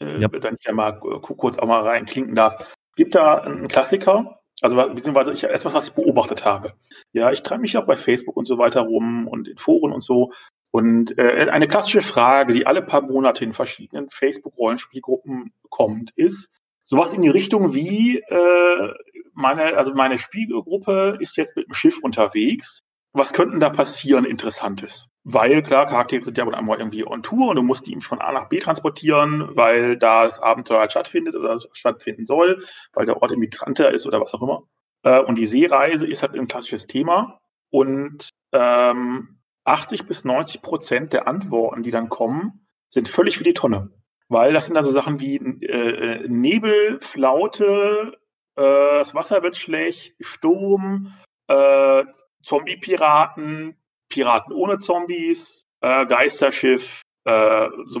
Äh, 0.00 0.20
ja. 0.20 0.28
Wenn 0.30 0.56
ich 0.58 0.64
ja 0.64 0.72
mal 0.72 0.92
kurz 0.98 1.58
auch 1.58 1.66
mal 1.66 1.82
reinklinken 1.82 2.34
darf. 2.34 2.54
Es 2.90 2.96
gibt 2.96 3.14
da 3.14 3.38
einen 3.38 3.68
Klassiker, 3.68 4.40
also 4.62 4.76
beziehungsweise 4.76 5.32
ich, 5.32 5.44
etwas, 5.44 5.74
was 5.74 5.88
ich 5.88 5.94
beobachtet 5.94 6.44
habe. 6.44 6.72
Ja, 7.12 7.30
ich 7.30 7.42
treibe 7.42 7.62
mich 7.62 7.76
auch 7.76 7.86
bei 7.86 7.96
Facebook 7.96 8.36
und 8.36 8.46
so 8.46 8.58
weiter 8.58 8.82
rum 8.82 9.28
und 9.28 9.48
in 9.48 9.58
Foren 9.58 9.92
und 9.92 10.02
so. 10.02 10.32
Und 10.70 11.18
äh, 11.18 11.48
eine 11.50 11.68
klassische 11.68 12.02
Frage, 12.02 12.52
die 12.52 12.66
alle 12.66 12.82
paar 12.82 13.02
Monate 13.02 13.44
in 13.44 13.52
verschiedenen 13.52 14.08
Facebook-Rollenspielgruppen 14.10 15.52
kommt, 15.70 16.10
ist 16.16 16.52
sowas 16.82 17.12
in 17.12 17.22
die 17.22 17.28
Richtung 17.28 17.74
wie 17.74 18.18
äh, 18.18 18.92
meine, 19.36 19.76
also 19.76 19.94
meine 19.94 20.18
Spielgruppe 20.18 21.18
ist 21.20 21.36
jetzt 21.36 21.56
mit 21.56 21.68
dem 21.68 21.74
Schiff 21.74 22.00
unterwegs. 22.02 22.82
Was 23.12 23.32
könnten 23.32 23.60
da 23.60 23.70
passieren 23.70 24.24
Interessantes? 24.24 25.08
Weil 25.24 25.62
klar, 25.62 25.86
Charaktere 25.86 26.22
sind 26.22 26.38
ja 26.38 26.46
wohl 26.46 26.54
einmal 26.54 26.78
irgendwie 26.78 27.06
on 27.06 27.22
Tour 27.22 27.48
und 27.48 27.56
du 27.56 27.62
musst 27.62 27.86
die 27.86 28.00
von 28.00 28.20
A 28.20 28.32
nach 28.32 28.48
B 28.48 28.58
transportieren, 28.58 29.56
weil 29.56 29.96
da 29.96 30.24
das 30.24 30.38
Abenteuer 30.38 30.80
halt 30.80 30.92
stattfindet 30.92 31.34
oder 31.34 31.58
stattfinden 31.72 32.26
soll, 32.26 32.62
weil 32.92 33.06
der 33.06 33.20
Ort 33.20 33.32
irgendwie 33.32 33.50
Trante 33.50 33.84
ist 33.84 34.06
oder 34.06 34.20
was 34.20 34.34
auch 34.34 34.42
immer. 34.42 34.62
Äh, 35.02 35.20
und 35.20 35.36
die 35.36 35.46
Seereise 35.46 36.06
ist 36.06 36.22
halt 36.22 36.34
ein 36.34 36.48
klassisches 36.48 36.86
Thema. 36.86 37.40
Und 37.70 38.28
ähm, 38.52 39.40
80 39.64 40.06
bis 40.06 40.24
90 40.24 40.62
Prozent 40.62 41.12
der 41.12 41.26
Antworten, 41.26 41.82
die 41.82 41.90
dann 41.90 42.08
kommen, 42.08 42.66
sind 42.88 43.08
völlig 43.08 43.36
für 43.36 43.44
die 43.44 43.54
Tonne. 43.54 43.90
Weil 44.28 44.52
das 44.52 44.66
sind 44.66 44.76
also 44.76 44.90
Sachen 44.90 45.20
wie 45.20 45.36
äh, 45.36 46.22
äh, 46.22 46.28
Nebel, 46.28 46.98
Flaute, 47.00 48.16
äh, 48.56 48.98
das 48.98 49.14
Wasser 49.14 49.42
wird 49.42 49.56
schlecht, 49.56 50.14
Sturm, 50.20 51.14
äh, 51.48 52.04
Zombie-Piraten, 52.42 53.76
Piraten 54.08 54.52
ohne 54.52 54.78
Zombies, 54.78 55.66
äh, 55.80 56.06
Geisterschiff, 56.06 57.02
äh, 57.24 57.68
so, 57.84 58.00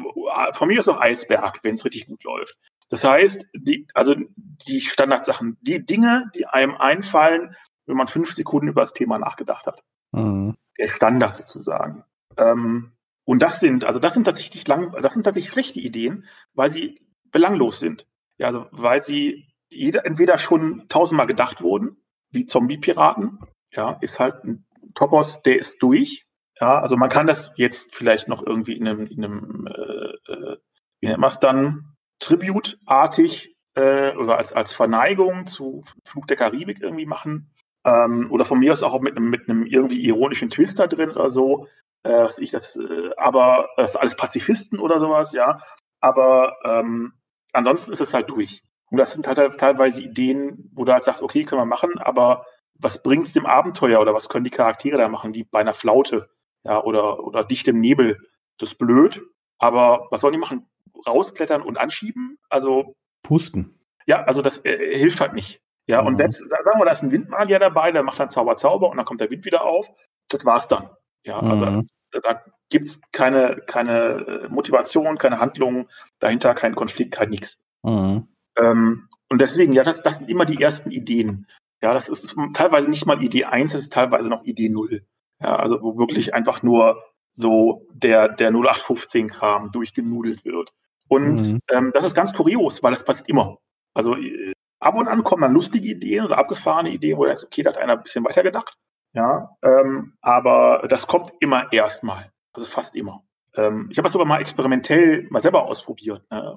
von 0.52 0.68
mir 0.68 0.80
ist 0.80 0.86
noch 0.86 1.00
Eisberg, 1.00 1.60
wenn 1.62 1.74
es 1.74 1.84
richtig 1.84 2.06
gut 2.06 2.22
läuft. 2.24 2.56
Das 2.88 3.02
heißt, 3.02 3.48
die, 3.54 3.88
also 3.94 4.14
die 4.14 4.80
Standardsachen, 4.80 5.58
die 5.60 5.84
Dinge, 5.84 6.30
die 6.34 6.46
einem 6.46 6.76
einfallen, 6.76 7.56
wenn 7.86 7.96
man 7.96 8.06
fünf 8.06 8.32
Sekunden 8.32 8.68
über 8.68 8.82
das 8.82 8.92
Thema 8.92 9.18
nachgedacht 9.18 9.66
hat. 9.66 9.82
Mhm 10.12 10.54
der 10.78 10.88
Standard 10.88 11.36
sozusagen. 11.36 12.04
Ähm, 12.36 12.92
und 13.24 13.42
das 13.42 13.60
sind, 13.60 13.84
also 13.84 13.98
das 13.98 14.14
sind 14.14 14.24
tatsächlich 14.24 14.66
lang, 14.68 14.92
das 15.02 15.14
sind 15.14 15.24
tatsächlich 15.24 15.52
schlechte 15.52 15.80
Ideen, 15.80 16.24
weil 16.54 16.70
sie 16.70 17.00
belanglos 17.30 17.80
sind. 17.80 18.06
Ja, 18.38 18.46
also 18.46 18.66
weil 18.70 19.02
sie 19.02 19.48
entweder 19.70 20.38
schon 20.38 20.86
tausendmal 20.88 21.26
gedacht 21.26 21.62
wurden, 21.62 21.96
wie 22.30 22.46
Zombie-Piraten, 22.46 23.40
ja, 23.72 23.98
ist 24.00 24.20
halt 24.20 24.44
ein 24.44 24.66
Topos, 24.94 25.42
der 25.42 25.58
ist 25.58 25.82
durch. 25.82 26.26
Ja, 26.58 26.80
also 26.80 26.96
man 26.96 27.10
kann 27.10 27.26
das 27.26 27.52
jetzt 27.56 27.94
vielleicht 27.94 28.28
noch 28.28 28.44
irgendwie 28.44 28.76
in 28.76 28.88
einem, 28.88 29.06
in 29.06 29.24
einem 29.24 29.66
äh, 29.66 30.32
äh 30.32 30.56
wie 31.00 31.08
nennt 31.08 31.20
man 31.20 31.30
es 31.30 31.38
dann, 31.38 31.96
Tribute-artig 32.18 33.54
äh, 33.74 34.16
oder 34.16 34.38
als, 34.38 34.52
als 34.52 34.72
Verneigung 34.72 35.46
zu 35.46 35.84
Flug 36.04 36.26
der 36.26 36.36
Karibik 36.36 36.80
irgendwie 36.80 37.06
machen. 37.06 37.52
Ähm, 37.84 38.30
oder 38.30 38.44
von 38.44 38.58
mir 38.58 38.72
aus 38.72 38.82
auch 38.82 38.98
mit 39.00 39.16
einem, 39.16 39.30
mit 39.30 39.48
einem 39.48 39.66
irgendwie 39.66 40.02
ironischen 40.04 40.50
Twister 40.50 40.88
drin 40.88 41.10
oder 41.10 41.30
so. 41.30 41.68
Äh, 42.02 42.24
was 42.24 42.38
ich 42.38 42.50
das, 42.50 42.76
äh, 42.76 43.10
aber 43.16 43.68
das 43.76 43.90
ist 43.90 43.96
alles 43.96 44.16
Pazifisten 44.16 44.78
oder 44.78 44.98
sowas, 44.98 45.32
ja. 45.32 45.60
Aber 46.00 46.56
ähm, 46.64 47.12
ansonsten 47.52 47.92
ist 47.92 48.00
es 48.00 48.14
halt 48.14 48.30
durch. 48.30 48.62
Und 48.90 48.98
das 48.98 49.12
sind 49.12 49.26
halt 49.26 49.58
teilweise 49.58 50.02
Ideen, 50.02 50.70
wo 50.72 50.84
du 50.84 50.92
halt 50.92 51.02
sagst, 51.02 51.22
okay, 51.22 51.44
können 51.44 51.60
wir 51.60 51.66
machen, 51.66 51.98
aber 51.98 52.46
was 52.74 53.02
bringt's 53.02 53.32
dem 53.32 53.46
Abenteuer 53.46 54.00
oder 54.00 54.14
was 54.14 54.28
können 54.28 54.44
die 54.44 54.50
Charaktere 54.50 54.98
da 54.98 55.08
machen, 55.08 55.34
wie 55.34 55.44
bei 55.44 55.60
einer 55.60 55.74
Flaute, 55.74 56.28
ja, 56.64 56.82
oder, 56.82 57.24
oder 57.24 57.44
dichtem 57.44 57.80
Nebel? 57.80 58.18
Das 58.58 58.72
ist 58.72 58.78
blöd, 58.78 59.22
aber 59.58 60.06
was 60.10 60.20
sollen 60.20 60.32
die 60.32 60.38
machen? 60.38 60.66
Rausklettern 61.06 61.62
und 61.62 61.78
anschieben? 61.78 62.38
Also. 62.48 62.94
Pusten. 63.22 63.80
Ja, 64.06 64.22
also 64.24 64.40
das 64.40 64.64
äh, 64.64 64.96
hilft 64.96 65.20
halt 65.20 65.34
nicht. 65.34 65.60
Ja, 65.86 66.00
mhm. 66.00 66.08
und 66.08 66.18
selbst, 66.18 66.38
sagen 66.48 66.78
wir, 66.78 66.84
da 66.84 66.92
ist 66.92 67.02
ein 67.02 67.12
Windmagier 67.12 67.58
dabei, 67.58 67.92
der 67.92 68.02
macht 68.02 68.20
dann 68.20 68.30
Zauber, 68.30 68.56
Zauber 68.56 68.90
und 68.90 68.96
dann 68.96 69.06
kommt 69.06 69.20
der 69.20 69.30
Wind 69.30 69.44
wieder 69.44 69.64
auf. 69.64 69.90
Das 70.28 70.44
war's 70.44 70.68
dann. 70.68 70.90
Ja, 71.24 71.40
also 71.40 71.66
mhm. 71.66 71.86
da, 72.12 72.20
da 72.20 72.44
gibt's 72.70 73.00
keine, 73.12 73.62
keine 73.66 74.44
äh, 74.44 74.48
Motivation, 74.48 75.18
keine 75.18 75.38
Handlung 75.40 75.88
dahinter, 76.18 76.54
kein 76.54 76.74
Konflikt, 76.74 77.14
kein 77.14 77.30
nichts. 77.30 77.58
Mhm. 77.82 78.28
Ähm, 78.58 79.08
und 79.28 79.40
deswegen, 79.40 79.72
ja, 79.72 79.82
das, 79.82 80.02
das 80.02 80.16
sind 80.16 80.30
immer 80.30 80.44
die 80.44 80.60
ersten 80.60 80.90
Ideen. 80.90 81.46
Ja, 81.82 81.92
das 81.94 82.08
ist 82.08 82.34
teilweise 82.54 82.88
nicht 82.88 83.06
mal 83.06 83.22
Idee 83.22 83.44
1, 83.44 83.72
das 83.72 83.82
ist 83.82 83.92
teilweise 83.92 84.28
noch 84.28 84.44
Idee 84.44 84.68
0. 84.68 85.04
Ja, 85.40 85.56
also 85.56 85.82
wo 85.82 85.98
wirklich 85.98 86.34
einfach 86.34 86.62
nur 86.62 87.02
so 87.32 87.86
der, 87.92 88.28
der 88.28 88.50
0815-Kram 88.50 89.70
durchgenudelt 89.72 90.44
wird. 90.44 90.72
Und 91.08 91.52
mhm. 91.52 91.60
ähm, 91.70 91.90
das 91.92 92.06
ist 92.06 92.14
ganz 92.14 92.32
kurios, 92.32 92.82
weil 92.82 92.92
das 92.92 93.04
passiert 93.04 93.28
immer. 93.28 93.58
Also 93.94 94.16
äh, 94.16 94.52
ab 94.80 94.94
und 94.94 95.08
an 95.08 95.22
kommen 95.22 95.42
dann 95.42 95.52
lustige 95.52 95.88
Ideen 95.88 96.24
oder 96.24 96.38
abgefahrene 96.38 96.90
Ideen, 96.90 97.18
wo 97.18 97.24
er 97.24 97.34
ist, 97.34 97.44
okay, 97.44 97.62
da 97.62 97.70
hat 97.70 97.78
einer 97.78 97.94
ein 97.94 98.02
bisschen 98.02 98.24
weiter 98.24 98.42
gedacht. 98.42 98.76
Ja, 99.12 99.56
ähm, 99.62 100.14
aber 100.20 100.86
das 100.88 101.06
kommt 101.06 101.32
immer 101.40 101.72
erstmal. 101.72 102.32
Also 102.52 102.66
fast 102.66 102.96
immer. 102.96 103.22
Ähm, 103.56 103.88
ich 103.90 103.98
habe 103.98 104.06
das 104.06 104.12
sogar 104.12 104.26
mal 104.26 104.40
experimentell 104.40 105.26
mal 105.30 105.42
selber 105.42 105.64
ausprobiert, 105.64 106.22
ne, 106.30 106.56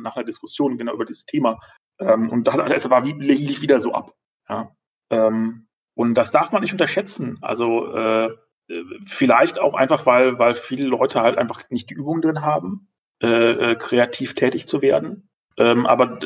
nach 0.00 0.16
einer 0.16 0.24
Diskussion 0.24 0.78
genau 0.78 0.94
über 0.94 1.04
dieses 1.04 1.26
Thema. 1.26 1.58
Ähm, 1.98 2.30
und 2.30 2.44
da 2.44 2.66
es 2.66 2.88
war 2.88 3.04
wie, 3.04 3.12
lief 3.12 3.62
wieder 3.62 3.80
so 3.80 3.92
ab. 3.92 4.14
Ja. 4.48 4.74
Ähm, 5.10 5.68
und 5.94 6.14
das 6.14 6.30
darf 6.30 6.52
man 6.52 6.62
nicht 6.62 6.72
unterschätzen. 6.72 7.38
Also 7.42 7.94
äh, 7.94 8.30
vielleicht 9.06 9.58
auch 9.58 9.74
einfach, 9.74 10.06
weil, 10.06 10.38
weil 10.38 10.54
viele 10.54 10.86
Leute 10.86 11.20
halt 11.20 11.38
einfach 11.38 11.68
nicht 11.70 11.90
die 11.90 11.94
Übung 11.94 12.20
drin 12.20 12.42
haben, 12.42 12.88
äh, 13.22 13.72
äh 13.72 13.76
kreativ 13.76 14.34
tätig 14.34 14.66
zu 14.66 14.82
werden. 14.82 15.28
Ähm, 15.56 15.86
aber 15.86 16.20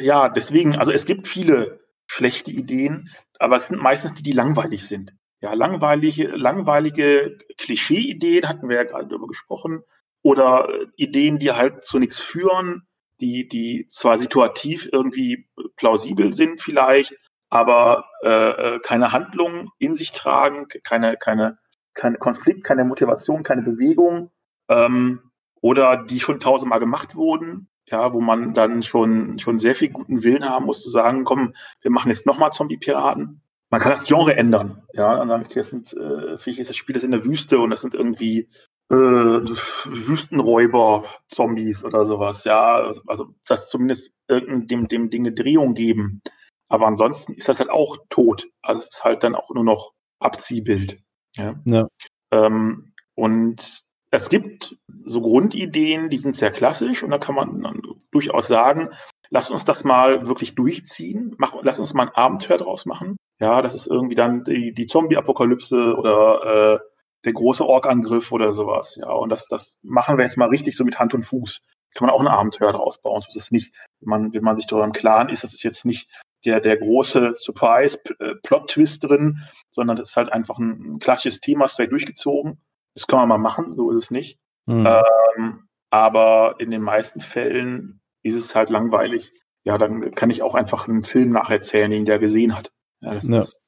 ja, 0.00 0.28
deswegen, 0.28 0.76
also 0.76 0.92
es 0.92 1.04
gibt 1.04 1.26
viele 1.26 1.80
schlechte 2.06 2.52
Ideen, 2.52 3.10
aber 3.38 3.56
es 3.56 3.68
sind 3.68 3.82
meistens 3.82 4.14
die, 4.14 4.22
die 4.22 4.32
langweilig 4.32 4.86
sind. 4.86 5.12
Ja, 5.40 5.52
langweilige, 5.52 6.28
langweilige 6.28 7.38
Klischee-Ideen 7.58 8.48
hatten 8.48 8.68
wir 8.68 8.76
ja 8.76 8.84
gerade 8.84 9.06
darüber 9.08 9.26
gesprochen. 9.26 9.82
Oder 10.22 10.68
äh, 10.68 10.86
Ideen, 10.96 11.38
die 11.38 11.52
halt 11.52 11.84
zu 11.84 11.98
nichts 11.98 12.18
führen, 12.18 12.86
die, 13.20 13.48
die 13.48 13.86
zwar 13.88 14.16
situativ 14.16 14.88
irgendwie 14.92 15.48
plausibel 15.76 16.32
sind 16.32 16.60
vielleicht, 16.60 17.16
aber 17.48 18.06
äh, 18.22 18.28
äh, 18.76 18.80
keine 18.80 19.12
Handlung 19.12 19.70
in 19.78 19.94
sich 19.94 20.12
tragen, 20.12 20.66
keine, 20.82 21.16
keine, 21.16 21.58
keine 21.94 22.18
Konflikt, 22.18 22.64
keine 22.64 22.84
Motivation, 22.84 23.42
keine 23.42 23.62
Bewegung, 23.62 24.30
ähm, 24.68 25.20
oder 25.60 26.04
die 26.04 26.20
schon 26.20 26.40
tausendmal 26.40 26.80
gemacht 26.80 27.14
wurden, 27.14 27.68
ja, 27.86 28.12
wo 28.12 28.20
man 28.20 28.52
dann 28.54 28.82
schon, 28.82 29.38
schon 29.38 29.58
sehr 29.58 29.74
viel 29.74 29.90
guten 29.90 30.22
Willen 30.22 30.48
haben 30.48 30.66
muss, 30.66 30.82
zu 30.82 30.90
sagen, 30.90 31.24
komm, 31.24 31.54
wir 31.80 31.90
machen 31.90 32.10
jetzt 32.10 32.26
nochmal 32.26 32.52
Zombie-Piraten. 32.52 33.42
Man 33.70 33.80
kann 33.80 33.90
das 33.90 34.04
Genre 34.04 34.36
ändern, 34.36 34.84
ja, 34.92 35.16
dann 35.16 35.28
sagen, 35.28 35.48
das 35.52 35.70
sind, 35.70 35.92
äh, 35.92 36.36
ist 36.36 36.70
das 36.70 36.76
Spiel 36.76 36.94
das 36.94 37.02
in 37.02 37.10
der 37.10 37.24
Wüste 37.24 37.58
und 37.58 37.70
das 37.70 37.80
sind 37.80 37.94
irgendwie 37.94 38.48
äh, 38.90 38.94
Wüstenräuber, 38.94 41.04
Zombies 41.28 41.84
oder 41.84 42.06
sowas, 42.06 42.44
ja, 42.44 42.92
also 43.06 43.34
das 43.46 43.68
zumindest 43.68 44.12
dem, 44.28 44.88
dem 44.88 45.10
Dinge 45.10 45.32
Drehung 45.32 45.74
geben. 45.74 46.22
Aber 46.68 46.86
ansonsten 46.86 47.34
ist 47.34 47.48
das 47.48 47.60
halt 47.60 47.70
auch 47.70 47.96
tot. 48.08 48.48
Also 48.62 48.80
es 48.80 48.88
ist 48.88 49.04
halt 49.04 49.22
dann 49.22 49.34
auch 49.34 49.50
nur 49.50 49.64
noch 49.64 49.92
Abziehbild. 50.18 51.00
Ja. 51.36 51.54
ja. 51.64 51.88
Ähm, 52.32 52.92
und 53.14 53.84
es 54.10 54.28
gibt 54.28 54.76
so 55.04 55.20
Grundideen, 55.20 56.10
die 56.10 56.16
sind 56.16 56.36
sehr 56.36 56.50
klassisch 56.50 57.02
und 57.02 57.10
da 57.10 57.18
kann 57.18 57.34
man 57.34 57.80
durchaus 58.10 58.48
sagen, 58.48 58.90
lass 59.30 59.50
uns 59.50 59.64
das 59.64 59.84
mal 59.84 60.26
wirklich 60.26 60.54
durchziehen, 60.54 61.34
mach, 61.38 61.56
lass 61.62 61.80
uns 61.80 61.94
mal 61.94 62.08
ein 62.08 62.14
Abenteuer 62.14 62.58
draus 62.58 62.86
machen. 62.86 63.16
Ja, 63.38 63.60
das 63.62 63.74
ist 63.74 63.86
irgendwie 63.86 64.14
dann 64.14 64.44
die, 64.44 64.72
die 64.72 64.86
Zombie-Apokalypse 64.86 65.96
oder 65.96 66.74
äh, 66.74 66.78
der 67.24 67.32
große 67.32 67.66
Ork-Angriff 67.66 68.32
oder 68.32 68.52
sowas. 68.52 68.96
Ja, 68.96 69.10
und 69.10 69.28
das, 69.28 69.46
das 69.48 69.78
machen 69.82 70.16
wir 70.16 70.24
jetzt 70.24 70.38
mal 70.38 70.48
richtig 70.48 70.76
so 70.76 70.84
mit 70.84 70.98
Hand 70.98 71.12
und 71.12 71.22
Fuß. 71.22 71.60
Kann 71.94 72.06
man 72.06 72.14
auch 72.14 72.20
ein 72.20 72.28
Abenteuer 72.28 72.72
draus 72.72 73.00
bauen. 73.00 73.22
So 73.22 73.28
ist 73.28 73.36
es 73.36 73.50
nicht, 73.50 73.74
wenn 74.00 74.08
man, 74.08 74.32
wenn 74.32 74.44
man 74.44 74.56
sich 74.56 74.66
darüber 74.66 74.84
im 74.84 74.92
Klaren 74.92 75.28
ist, 75.28 75.44
das 75.44 75.52
ist 75.52 75.62
jetzt 75.62 75.84
nicht 75.84 76.08
der, 76.44 76.60
der 76.60 76.76
große 76.76 77.34
Surprise-Plot-Twist 77.34 79.04
äh, 79.04 79.08
drin, 79.08 79.38
sondern 79.70 79.96
das 79.96 80.10
ist 80.10 80.16
halt 80.16 80.32
einfach 80.32 80.58
ein, 80.58 80.94
ein 80.94 80.98
klassisches 80.98 81.40
Thema, 81.40 81.68
straight 81.68 81.92
durchgezogen. 81.92 82.60
Das 82.94 83.06
kann 83.06 83.18
man 83.18 83.28
mal 83.28 83.38
machen, 83.38 83.74
so 83.74 83.90
ist 83.90 83.96
es 83.96 84.10
nicht. 84.10 84.38
Mhm. 84.66 84.86
Ähm, 84.86 85.68
aber 85.90 86.56
in 86.58 86.70
den 86.70 86.82
meisten 86.82 87.20
Fällen 87.20 88.00
ist 88.22 88.34
es 88.34 88.54
halt 88.54 88.70
langweilig. 88.70 89.32
Ja, 89.64 89.78
dann 89.78 90.14
kann 90.14 90.30
ich 90.30 90.42
auch 90.42 90.54
einfach 90.54 90.88
einen 90.88 91.02
Film 91.02 91.30
nacherzählen, 91.30 91.90
den 91.90 92.04
der 92.04 92.18
gesehen 92.18 92.56
hat. 92.56 92.70
Ja, 93.00 93.14
das, 93.14 93.28
ja. 93.28 93.38
Das, 93.38 93.62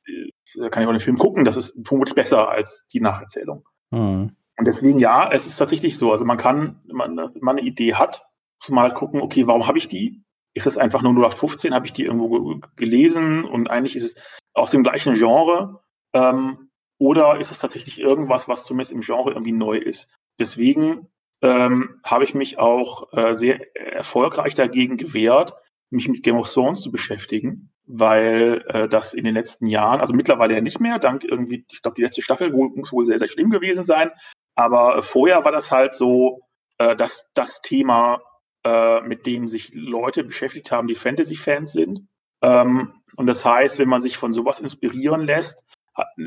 da 0.56 0.68
kann 0.68 0.82
ich 0.82 0.88
auch 0.88 0.92
den 0.92 1.00
Film 1.00 1.18
gucken, 1.18 1.44
das 1.44 1.56
ist 1.56 1.74
vermutlich 1.86 2.14
besser 2.14 2.48
als 2.48 2.86
die 2.88 3.00
Nacherzählung. 3.00 3.64
Mhm. 3.90 4.36
Und 4.58 4.66
deswegen, 4.66 4.98
ja, 4.98 5.30
es 5.30 5.46
ist 5.46 5.56
tatsächlich 5.56 5.96
so. 5.96 6.10
Also 6.10 6.24
man 6.24 6.36
kann, 6.36 6.80
wenn 6.86 6.96
man, 6.96 7.58
eine 7.58 7.60
Idee 7.60 7.94
hat, 7.94 8.24
mal 8.68 8.92
gucken, 8.92 9.20
okay, 9.20 9.46
warum 9.46 9.66
habe 9.66 9.78
ich 9.78 9.88
die? 9.88 10.24
Ist 10.52 10.66
das 10.66 10.78
einfach 10.78 11.02
nur 11.02 11.12
0815? 11.12 11.72
Habe 11.72 11.86
ich 11.86 11.92
die 11.92 12.04
irgendwo 12.04 12.60
gelesen 12.74 13.44
und 13.44 13.70
eigentlich 13.70 13.94
ist 13.94 14.02
es 14.02 14.40
aus 14.54 14.72
dem 14.72 14.82
gleichen 14.82 15.14
Genre? 15.14 15.80
Ähm, 16.12 16.70
oder 16.98 17.38
ist 17.38 17.52
es 17.52 17.60
tatsächlich 17.60 18.00
irgendwas, 18.00 18.48
was 18.48 18.64
zumindest 18.64 18.92
im 18.92 19.02
Genre 19.02 19.30
irgendwie 19.30 19.52
neu 19.52 19.78
ist? 19.78 20.08
Deswegen 20.40 21.08
ähm, 21.40 22.00
habe 22.02 22.24
ich 22.24 22.34
mich 22.34 22.58
auch 22.58 23.12
äh, 23.12 23.34
sehr 23.34 23.76
erfolgreich 23.76 24.54
dagegen 24.54 24.96
gewehrt, 24.96 25.54
mich 25.90 26.08
mit 26.08 26.24
Game 26.24 26.36
of 26.36 26.52
Thrones 26.52 26.80
zu 26.80 26.90
beschäftigen, 26.90 27.70
weil 27.88 28.64
äh, 28.68 28.86
das 28.86 29.14
in 29.14 29.24
den 29.24 29.34
letzten 29.34 29.66
Jahren, 29.66 30.00
also 30.00 30.12
mittlerweile 30.12 30.54
ja 30.54 30.60
nicht 30.60 30.78
mehr, 30.78 30.98
dank 30.98 31.24
irgendwie, 31.24 31.64
ich 31.70 31.80
glaube, 31.82 31.94
die 31.96 32.02
letzte 32.02 32.22
Staffel 32.22 32.52
muss 32.52 32.92
wohl 32.92 33.06
sehr, 33.06 33.18
sehr 33.18 33.28
schlimm 33.28 33.50
gewesen 33.50 33.82
sein, 33.82 34.10
aber 34.54 34.98
äh, 34.98 35.02
vorher 35.02 35.44
war 35.44 35.52
das 35.52 35.72
halt 35.72 35.94
so, 35.94 36.42
äh, 36.76 36.94
dass 36.94 37.30
das 37.32 37.62
Thema, 37.62 38.20
äh, 38.62 39.00
mit 39.00 39.24
dem 39.26 39.48
sich 39.48 39.72
Leute 39.72 40.22
beschäftigt 40.22 40.70
haben, 40.70 40.86
die 40.86 40.94
Fantasy-Fans 40.94 41.72
sind. 41.72 42.06
Ähm, 42.42 42.92
und 43.16 43.26
das 43.26 43.44
heißt, 43.44 43.78
wenn 43.78 43.88
man 43.88 44.02
sich 44.02 44.18
von 44.18 44.34
sowas 44.34 44.60
inspirieren 44.60 45.22
lässt, 45.22 45.64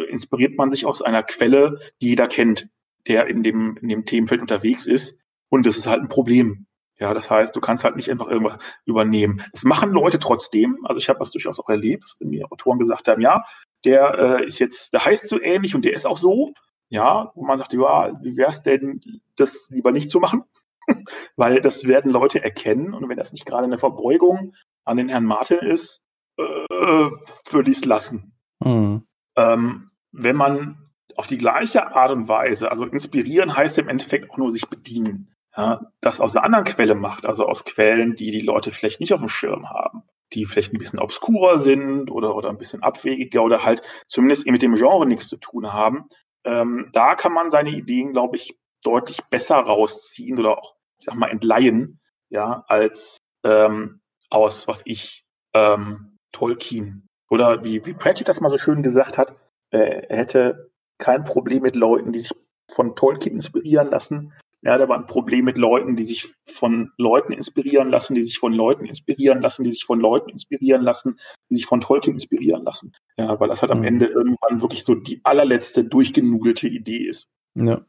inspiriert 0.10 0.58
man 0.58 0.70
sich 0.70 0.86
aus 0.86 1.02
einer 1.02 1.24
Quelle, 1.24 1.80
die 2.02 2.10
jeder 2.10 2.28
kennt, 2.28 2.68
der 3.08 3.28
in 3.28 3.44
dem, 3.44 3.78
in 3.78 3.88
dem 3.88 4.06
Themenfeld 4.06 4.42
unterwegs 4.42 4.86
ist. 4.86 5.18
Und 5.48 5.66
das 5.66 5.78
ist 5.78 5.88
halt 5.88 6.02
ein 6.02 6.10
Problem. 6.10 6.66
Ja, 7.02 7.16
das 7.16 7.32
heißt, 7.32 7.56
du 7.56 7.62
kannst 7.62 7.84
halt 7.84 7.96
nicht 7.96 8.12
einfach 8.12 8.28
irgendwas 8.28 8.60
übernehmen. 8.86 9.42
Das 9.54 9.64
machen 9.64 9.90
Leute 9.90 10.20
trotzdem. 10.20 10.78
Also 10.84 11.00
ich 11.00 11.10
habe 11.10 11.18
das 11.18 11.32
durchaus 11.32 11.60
auch 11.60 11.68
erlebt, 11.68 12.04
dass 12.04 12.20
mir 12.20 12.46
Autoren 12.52 12.78
gesagt 12.78 13.08
haben, 13.08 13.22
ja, 13.22 13.44
der 13.84 14.14
äh, 14.20 14.46
ist 14.46 14.60
jetzt, 14.60 14.94
der 14.94 15.04
heißt 15.04 15.28
so 15.28 15.42
ähnlich 15.42 15.74
und 15.74 15.84
der 15.84 15.94
ist 15.94 16.06
auch 16.06 16.20
so. 16.20 16.54
Ja, 16.90 17.32
wo 17.34 17.44
man 17.44 17.58
sagt, 17.58 17.74
ja, 17.74 18.22
wie 18.22 18.38
wäre 18.38 18.52
es 18.52 18.62
denn, 18.62 19.02
das 19.36 19.70
lieber 19.72 19.92
nicht 19.92 20.12
zu 20.12 20.20
machen? 20.20 20.44
Weil 21.36 21.62
das 21.62 21.86
werden 21.86 22.12
Leute 22.12 22.44
erkennen 22.44 22.94
und 22.94 23.10
wenn 23.10 23.18
das 23.18 23.34
nicht 23.34 23.48
gerade 23.48 23.64
eine 23.64 23.80
Verbeugung 23.80 24.54
an 24.86 24.98
den 24.98 25.10
Herrn 25.10 25.26
Martin 25.26 25.58
ist, 25.58 26.04
äh, 26.38 26.44
würde 26.44 27.72
ich 27.72 27.78
es 27.78 27.86
lassen. 27.86 28.34
Mhm. 28.60 29.08
Ähm, 29.38 29.90
wenn 30.12 30.36
man 30.36 30.92
auf 31.16 31.26
die 31.26 31.40
gleiche 31.40 31.96
Art 31.96 32.12
und 32.12 32.28
Weise, 32.28 32.70
also 32.70 32.86
inspirieren 32.86 33.56
heißt 33.56 33.80
im 33.80 33.90
Endeffekt 33.90 34.30
auch 34.30 34.38
nur 34.38 34.52
sich 34.52 34.70
bedienen, 34.70 35.31
ja, 35.56 35.82
das 36.00 36.22
aus 36.22 36.36
einer 36.36 36.46
anderen 36.46 36.66
Quelle 36.66 36.96
macht, 36.96 37.26
also 37.26 37.46
aus 37.46 37.66
Quellen, 37.66 38.16
die 38.16 38.32
die 38.32 38.40
Leute 38.42 38.72
vielleicht 38.72 39.00
nicht 39.00 39.14
auf 39.14 39.20
dem 39.20 39.30
Schirm 39.30 39.70
haben, 39.70 40.04
die 40.34 40.46
vielleicht 40.46 40.74
ein 40.74 40.80
bisschen 40.80 41.00
obskurer 41.00 41.60
sind 41.60 42.10
oder, 42.10 42.36
oder 42.36 42.50
ein 42.50 42.58
bisschen 42.58 42.84
abwegiger 42.84 43.44
oder 43.44 43.64
halt 43.64 43.82
zumindest 44.08 44.48
mit 44.48 44.62
dem 44.62 44.76
Genre 44.76 45.06
nichts 45.06 45.28
zu 45.28 45.38
tun 45.38 45.74
haben, 45.74 46.06
ähm, 46.44 46.90
da 46.94 47.16
kann 47.16 47.34
man 47.34 47.50
seine 47.50 47.72
Ideen, 47.72 48.14
glaube 48.14 48.38
ich, 48.38 48.58
deutlich 48.84 49.24
besser 49.30 49.58
rausziehen 49.58 50.40
oder 50.40 50.58
auch, 50.58 50.76
ich 50.98 51.06
sag 51.06 51.16
mal, 51.16 51.30
entleihen, 51.30 52.00
ja, 52.30 52.64
als 52.68 53.18
ähm, 53.44 54.02
aus, 54.30 54.68
was 54.68 54.82
ich, 54.86 55.26
ähm, 55.54 56.18
Tolkien 56.32 57.08
oder 57.30 57.64
wie, 57.64 57.86
wie 57.86 57.94
Pratchett 57.94 58.30
das 58.30 58.40
mal 58.40 58.50
so 58.50 58.58
schön 58.58 58.84
gesagt 58.84 59.18
hat, 59.18 59.36
äh, 59.72 60.06
er 60.08 60.18
hätte 60.18 60.72
kein 60.98 61.24
Problem 61.24 61.64
mit 61.64 61.76
Leuten, 61.76 62.12
die 62.14 62.20
sich 62.20 62.32
von 62.70 62.96
Tolkien 62.96 63.36
inspirieren 63.36 63.90
lassen. 63.90 64.34
Ja, 64.64 64.78
da 64.78 64.88
war 64.88 64.98
ein 64.98 65.08
Problem 65.08 65.46
mit 65.46 65.58
Leuten, 65.58 65.96
die 65.96 66.06
sich 66.06 66.32
von 66.48 66.92
Leuten 66.98 67.34
inspirieren 67.34 67.90
lassen, 67.90 68.14
die 68.14 68.24
sich 68.24 68.38
von 68.38 68.54
Leuten 68.54 68.86
inspirieren 68.86 69.42
lassen, 69.42 69.64
die 69.64 69.72
sich 69.72 69.86
von 69.86 70.00
Leuten 70.00 70.30
inspirieren 70.30 70.84
lassen, 70.84 71.18
die 71.50 71.56
sich 71.56 71.66
von 71.66 71.82
Tolkien 71.82 72.14
inspirieren 72.14 72.64
lassen. 72.64 72.94
Ja, 73.18 73.40
weil 73.40 73.50
das 73.50 73.62
halt 73.62 73.72
am 73.72 73.80
mhm. 73.80 73.86
Ende 73.86 74.06
irgendwann 74.06 74.62
wirklich 74.62 74.84
so 74.84 74.94
die 74.94 75.20
allerletzte 75.24 75.84
durchgenugelte 75.86 76.68
Idee 76.68 77.08
ist. 77.08 77.28
Ja. 77.56 77.82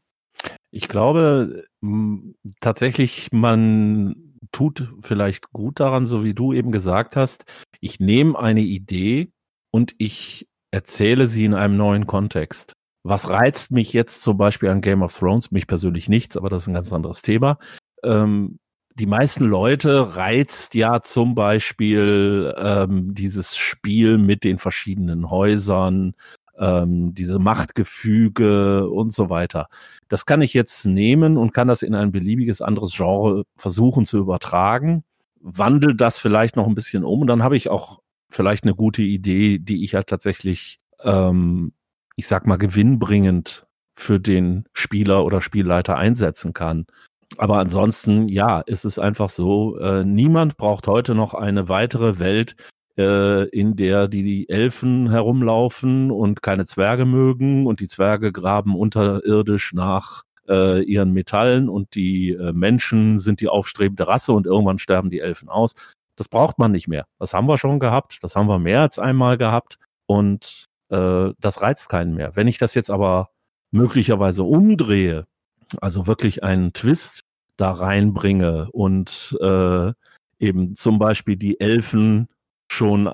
Ich 0.71 0.89
glaube 0.89 1.65
tatsächlich, 2.61 3.29
man 3.33 4.39
tut 4.51 4.89
vielleicht 5.01 5.53
gut 5.53 5.79
daran, 5.79 6.07
so 6.07 6.25
wie 6.25 6.35
du 6.35 6.55
eben 6.55 6.73
gesagt 6.73 7.17
hast, 7.17 7.45
ich 7.81 8.01
nehme 8.01 8.39
eine 8.39 8.63
Idee 8.63 9.31
und 9.71 9.95
ich 9.99 10.49
erzähle 10.71 11.27
sie 11.27 11.45
in 11.45 11.55
einem 11.55 11.77
neuen 11.77 12.07
Kontext. 12.07 12.75
Was 13.03 13.29
reizt 13.29 13.73
mich 13.73 13.93
jetzt 13.93 14.23
zum 14.23 14.37
Beispiel 14.37 14.69
an 14.69 14.81
Game 14.81 15.03
of 15.03 15.17
Thrones? 15.17 15.51
Mich 15.51 15.67
persönlich 15.67 16.09
nichts, 16.09 16.37
aber 16.37 16.51
das 16.51 16.63
ist 16.63 16.69
ein 16.69 16.75
ganz 16.75 16.93
anderes 16.93 17.23
Thema. 17.23 17.59
Ähm, 18.05 18.59
die 18.95 19.07
meisten 19.07 19.45
Leute 19.47 20.17
reizt 20.17 20.75
ja 20.75 21.01
zum 21.01 21.35
Beispiel 21.35 22.55
ähm, 22.59 23.15
dieses 23.15 23.57
Spiel 23.57 24.19
mit 24.19 24.45
den 24.45 24.59
verschiedenen 24.59 25.31
Häusern, 25.31 26.15
ähm, 26.59 27.15
diese 27.15 27.39
Machtgefüge 27.39 28.89
und 28.89 29.13
so 29.13 29.31
weiter. 29.31 29.69
Das 30.09 30.27
kann 30.27 30.43
ich 30.43 30.53
jetzt 30.53 30.85
nehmen 30.85 31.39
und 31.39 31.55
kann 31.55 31.69
das 31.69 31.83
in 31.83 31.95
ein 31.95 32.13
beliebiges 32.13 32.61
anderes 32.61 32.95
Genre 32.95 33.45
versuchen 33.57 34.05
zu 34.05 34.19
übertragen 34.19 35.05
wandel 35.43 35.95
das 35.95 36.19
vielleicht 36.19 36.57
noch 36.57 36.67
ein 36.67 36.75
bisschen 36.75 37.05
um 37.05 37.21
und 37.21 37.27
dann 37.27 37.43
habe 37.43 37.57
ich 37.57 37.69
auch 37.69 38.01
vielleicht 38.31 38.65
eine 38.65 38.75
gute 38.75 39.03
Idee, 39.03 39.59
die 39.59 39.85
ich 39.85 39.95
halt 39.95 40.07
tatsächlich, 40.07 40.81
ähm, 41.03 41.73
ich 42.17 42.27
sag 42.27 42.47
mal, 42.47 42.57
gewinnbringend 42.59 43.67
für 43.95 44.21
den 44.21 44.65
Spieler 44.73 45.25
oder 45.25 45.43
Spielleiter 45.43 45.97
einsetzen 45.97 46.53
kann. 46.53 46.87
Aber 47.39 47.59
ansonsten, 47.59 48.29
ja, 48.29 48.61
ist 48.61 48.85
es 48.85 48.99
einfach 48.99 49.31
so, 49.31 49.79
äh, 49.79 50.05
niemand 50.05 50.57
braucht 50.57 50.87
heute 50.87 51.15
noch 51.15 51.35
eine 51.35 51.69
weitere 51.69 52.19
Welt, 52.19 52.57
äh, 52.99 53.49
in 53.49 53.77
der 53.77 54.09
die 54.09 54.49
Elfen 54.49 55.11
herumlaufen 55.11 56.11
und 56.11 56.43
keine 56.43 56.67
Zwerge 56.67 57.07
mögen 57.07 57.67
und 57.67 57.81
die 57.81 57.89
Zwerge 57.89 58.33
graben 58.33 58.77
unterirdisch 58.77 59.73
nach 59.73 60.25
äh, 60.49 60.83
ihren 60.83 61.13
Metallen 61.13 61.69
und 61.69 61.95
die 61.95 62.33
äh, 62.33 62.53
Menschen 62.53 63.19
sind 63.19 63.41
die 63.41 63.49
aufstrebende 63.49 64.09
Rasse 64.09 64.33
und 64.33 64.47
irgendwann 64.47 64.79
sterben 64.79 65.11
die 65.11 65.21
Elfen 65.21 65.49
aus. 65.49 65.75
Das 66.17 66.29
braucht 66.29 66.59
man 66.59 66.73
nicht 66.73 66.89
mehr. 66.89 67.07
Das 67.19 67.33
haben 67.33 67.49
wir 67.49 67.59
schon 67.59 67.79
gehabt, 67.79 68.19
das 68.23 68.37
haben 68.37 68.49
wir 68.49 68.59
mehr 68.59 68.81
als 68.81 68.99
einmal 68.99 69.39
gehabt 69.39 69.79
und 70.07 70.67
äh, 70.93 71.33
das 71.41 71.63
reizt 71.63 71.89
keinen 71.89 72.15
mehr. 72.15 72.37
Wenn 72.37 72.49
ich 72.49 72.59
das 72.59 72.75
jetzt 72.75 72.91
aber 72.91 73.31
möglicherweise 73.71 74.45
umdrehe, 74.45 75.27
also 75.81 76.07
wirklich 76.07 76.45
einen 76.45 76.73
Twist 76.73 77.25
da 77.57 77.73
reinbringe 77.73 78.69
und 78.73 79.37
äh, 79.41 79.93
eben 80.39 80.75
zum 80.75 80.99
Beispiel 80.99 81.37
die 81.37 81.59
Elfen 81.61 82.29
schon 82.71 83.11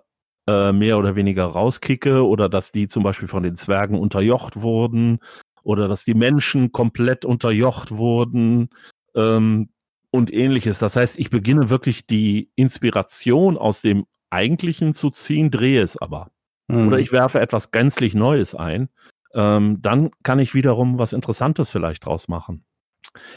äh, 0.49 0.73
mehr 0.73 0.99
oder 0.99 1.15
weniger 1.15 1.45
rauskicke 1.45 2.27
oder 2.27 2.49
dass 2.49 2.73
die 2.73 2.89
zum 2.89 3.03
Beispiel 3.03 3.29
von 3.29 3.43
den 3.43 3.55
Zwergen 3.55 3.99
unterjocht 3.99 4.61
wurden 4.61 5.21
oder 5.63 5.89
dass 5.89 6.05
die 6.05 6.15
Menschen 6.15 6.73
komplett 6.73 7.25
unterjocht 7.25 7.93
wurden 7.93 8.71
ähm, 9.15 9.69
und 10.11 10.33
ähnliches. 10.33 10.79
Das 10.79 10.97
heißt, 10.97 11.19
ich 11.19 11.31
beginne 11.31 11.71
wirklich 11.71 12.07
die 12.07 12.51
Inspiration 12.57 13.57
aus 13.57 13.83
dem 13.83 14.07
Eigentlichen 14.31 14.95
zu 14.95 15.11
ziehen, 15.11 15.51
drehe 15.51 15.83
es 15.83 15.97
aber. 15.97 16.31
Mhm. 16.69 16.89
Oder 16.89 16.99
ich 16.99 17.13
werfe 17.13 17.41
etwas 17.41 17.71
gänzlich 17.71 18.15
Neues 18.15 18.55
ein. 18.55 18.89
Ähm, 19.35 19.83
dann 19.83 20.11
kann 20.23 20.39
ich 20.39 20.55
wiederum 20.55 20.99
was 20.99 21.13
Interessantes 21.13 21.71
vielleicht 21.71 22.07
draus 22.07 22.29
machen. 22.29 22.65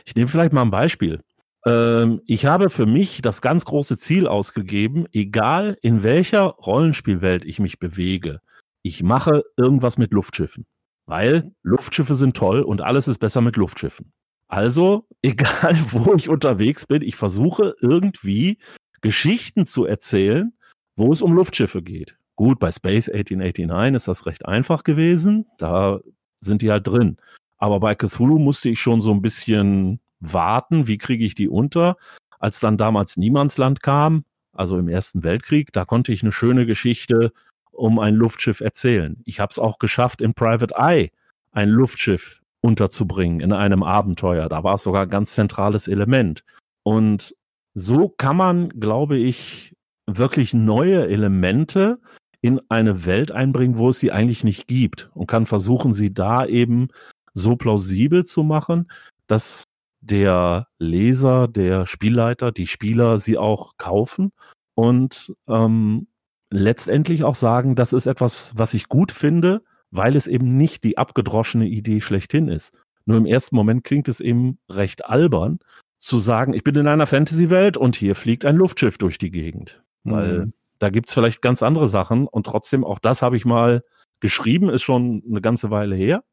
Ich 0.06 0.16
nehme 0.16 0.28
vielleicht 0.28 0.54
mal 0.54 0.62
ein 0.62 0.72
Beispiel. 0.72 1.22
Ähm, 1.66 2.22
ich 2.26 2.46
habe 2.46 2.70
für 2.70 2.86
mich 2.86 3.22
das 3.22 3.42
ganz 3.42 3.66
große 3.66 3.98
Ziel 3.98 4.28
ausgegeben, 4.28 5.06
egal 5.12 5.78
in 5.82 6.04
welcher 6.04 6.44
Rollenspielwelt 6.44 7.46
ich 7.46 7.60
mich 7.60 7.80
bewege, 7.80 8.40
ich 8.84 9.04
mache 9.04 9.44
irgendwas 9.58 9.98
mit 9.98 10.12
Luftschiffen. 10.12 10.66
Weil 11.06 11.52
Luftschiffe 11.62 12.16
sind 12.16 12.38
toll 12.38 12.62
und 12.62 12.82
alles 12.82 13.08
ist 13.08 13.20
besser 13.20 13.42
mit 13.42 13.58
Luftschiffen. 13.58 14.12
Also, 14.48 15.08
egal 15.22 15.78
wo 15.92 16.14
ich 16.16 16.30
unterwegs 16.30 16.86
bin, 16.88 17.02
ich 17.02 17.16
versuche 17.16 17.76
irgendwie 17.82 18.60
Geschichten 19.02 19.66
zu 19.66 19.86
erzählen, 19.86 20.54
wo 20.96 21.12
es 21.12 21.22
um 21.22 21.34
Luftschiffe 21.34 21.82
geht. 21.82 22.18
Gut, 22.42 22.58
bei 22.58 22.72
Space 22.72 23.08
1889 23.08 23.96
ist 23.96 24.08
das 24.08 24.26
recht 24.26 24.48
einfach 24.48 24.84
gewesen. 24.84 25.46
Da 25.60 26.00
sind 26.40 26.64
die 26.64 26.72
halt 26.72 26.88
drin. 26.88 27.18
Aber 27.60 27.80
bei 27.80 27.94
Cthulhu 27.94 28.40
musste 28.40 28.68
ich 28.68 28.80
schon 28.80 29.04
so 29.04 29.12
ein 29.12 29.22
bisschen 29.22 30.00
warten, 30.22 30.88
wie 30.88 30.98
kriege 30.98 31.24
ich 31.24 31.36
die 31.36 31.48
unter. 31.48 31.98
Als 32.40 32.60
dann 32.60 32.78
damals 32.78 33.16
Niemandsland 33.16 33.84
kam, 33.84 34.26
also 34.54 34.80
im 34.80 34.88
Ersten 34.88 35.24
Weltkrieg, 35.24 35.72
da 35.72 35.86
konnte 35.86 36.14
ich 36.14 36.24
eine 36.24 36.32
schöne 36.32 36.66
Geschichte 36.66 37.32
um 37.70 38.00
ein 38.00 38.16
Luftschiff 38.16 38.60
erzählen. 38.60 39.22
Ich 39.26 39.40
habe 39.40 39.52
es 39.52 39.60
auch 39.60 39.78
geschafft, 39.78 40.20
in 40.20 40.34
Private 40.34 40.74
Eye 40.76 41.12
ein 41.52 41.70
Luftschiff 41.70 42.42
unterzubringen 42.62 43.40
in 43.42 43.54
einem 43.54 43.84
Abenteuer. 43.84 44.50
Da 44.50 44.64
war 44.64 44.74
es 44.74 44.82
sogar 44.82 45.04
ein 45.04 45.12
ganz 45.12 45.34
zentrales 45.34 45.88
Element. 45.88 46.44
Und 46.82 47.36
so 47.76 48.10
kann 48.10 48.36
man, 48.36 48.70
glaube 48.70 49.18
ich, 49.18 49.76
wirklich 50.08 50.56
neue 50.56 51.08
Elemente 51.08 52.00
in 52.42 52.60
eine 52.70 53.06
Welt 53.06 53.32
einbringen, 53.32 53.78
wo 53.78 53.90
es 53.90 54.00
sie 54.00 54.12
eigentlich 54.12 54.44
nicht 54.44 54.68
gibt 54.68 55.10
und 55.14 55.28
kann 55.28 55.46
versuchen, 55.46 55.94
sie 55.94 56.14
da 56.14 56.46
eben 56.46 56.90
so 57.34 57.56
plausibel 57.56 58.26
zu 58.26 58.44
machen, 58.44 58.92
dass 59.28 59.64
der 60.02 60.68
Leser, 60.80 61.48
der 61.48 61.86
Spielleiter, 61.86 62.52
die 62.52 62.68
Spieler 62.68 63.20
sie 63.20 63.38
auch 63.38 63.78
kaufen 63.78 64.32
und 64.74 65.34
ähm, 65.48 66.08
letztendlich 66.50 67.24
auch 67.24 67.36
sagen, 67.36 67.76
das 67.76 67.94
ist 67.94 68.08
etwas, 68.08 68.52
was 68.56 68.74
ich 68.74 68.90
gut 68.90 69.12
finde, 69.12 69.62
weil 69.92 70.16
es 70.16 70.28
eben 70.28 70.58
nicht 70.58 70.84
die 70.84 70.98
abgedroschene 70.98 71.68
Idee 71.68 72.02
schlechthin 72.02 72.48
ist. 72.48 72.74
Nur 73.06 73.18
im 73.18 73.26
ersten 73.26 73.56
Moment 73.56 73.84
klingt 73.84 74.08
es 74.08 74.20
eben 74.20 74.58
recht 74.70 75.06
albern, 75.06 75.60
zu 76.00 76.18
sagen, 76.18 76.54
ich 76.54 76.64
bin 76.64 76.76
in 76.76 76.88
einer 76.88 77.08
Fantasy-Welt 77.08 77.78
und 77.78 77.96
hier 77.96 78.16
fliegt 78.16 78.44
ein 78.46 78.56
Luftschiff 78.56 78.98
durch 78.98 79.20
die 79.20 79.32
Gegend. 79.32 79.82
Mhm. 80.04 80.54
Da 80.82 80.90
gibt's 80.90 81.14
vielleicht 81.14 81.44
ganz 81.44 81.62
andere 81.62 81.88
Sachen 81.88 82.28
und 82.28 82.48
trotzdem, 82.48 82.84
auch 82.84 82.98
das 82.98 83.22
habe 83.22 83.38
ich 83.38 83.46
mal 83.46 83.84
geschrieben, 84.20 84.70
ist 84.70 84.82
schon 84.82 85.22
eine 85.30 85.40
ganze 85.40 85.70
Weile 85.70 85.96
her. 85.96 86.24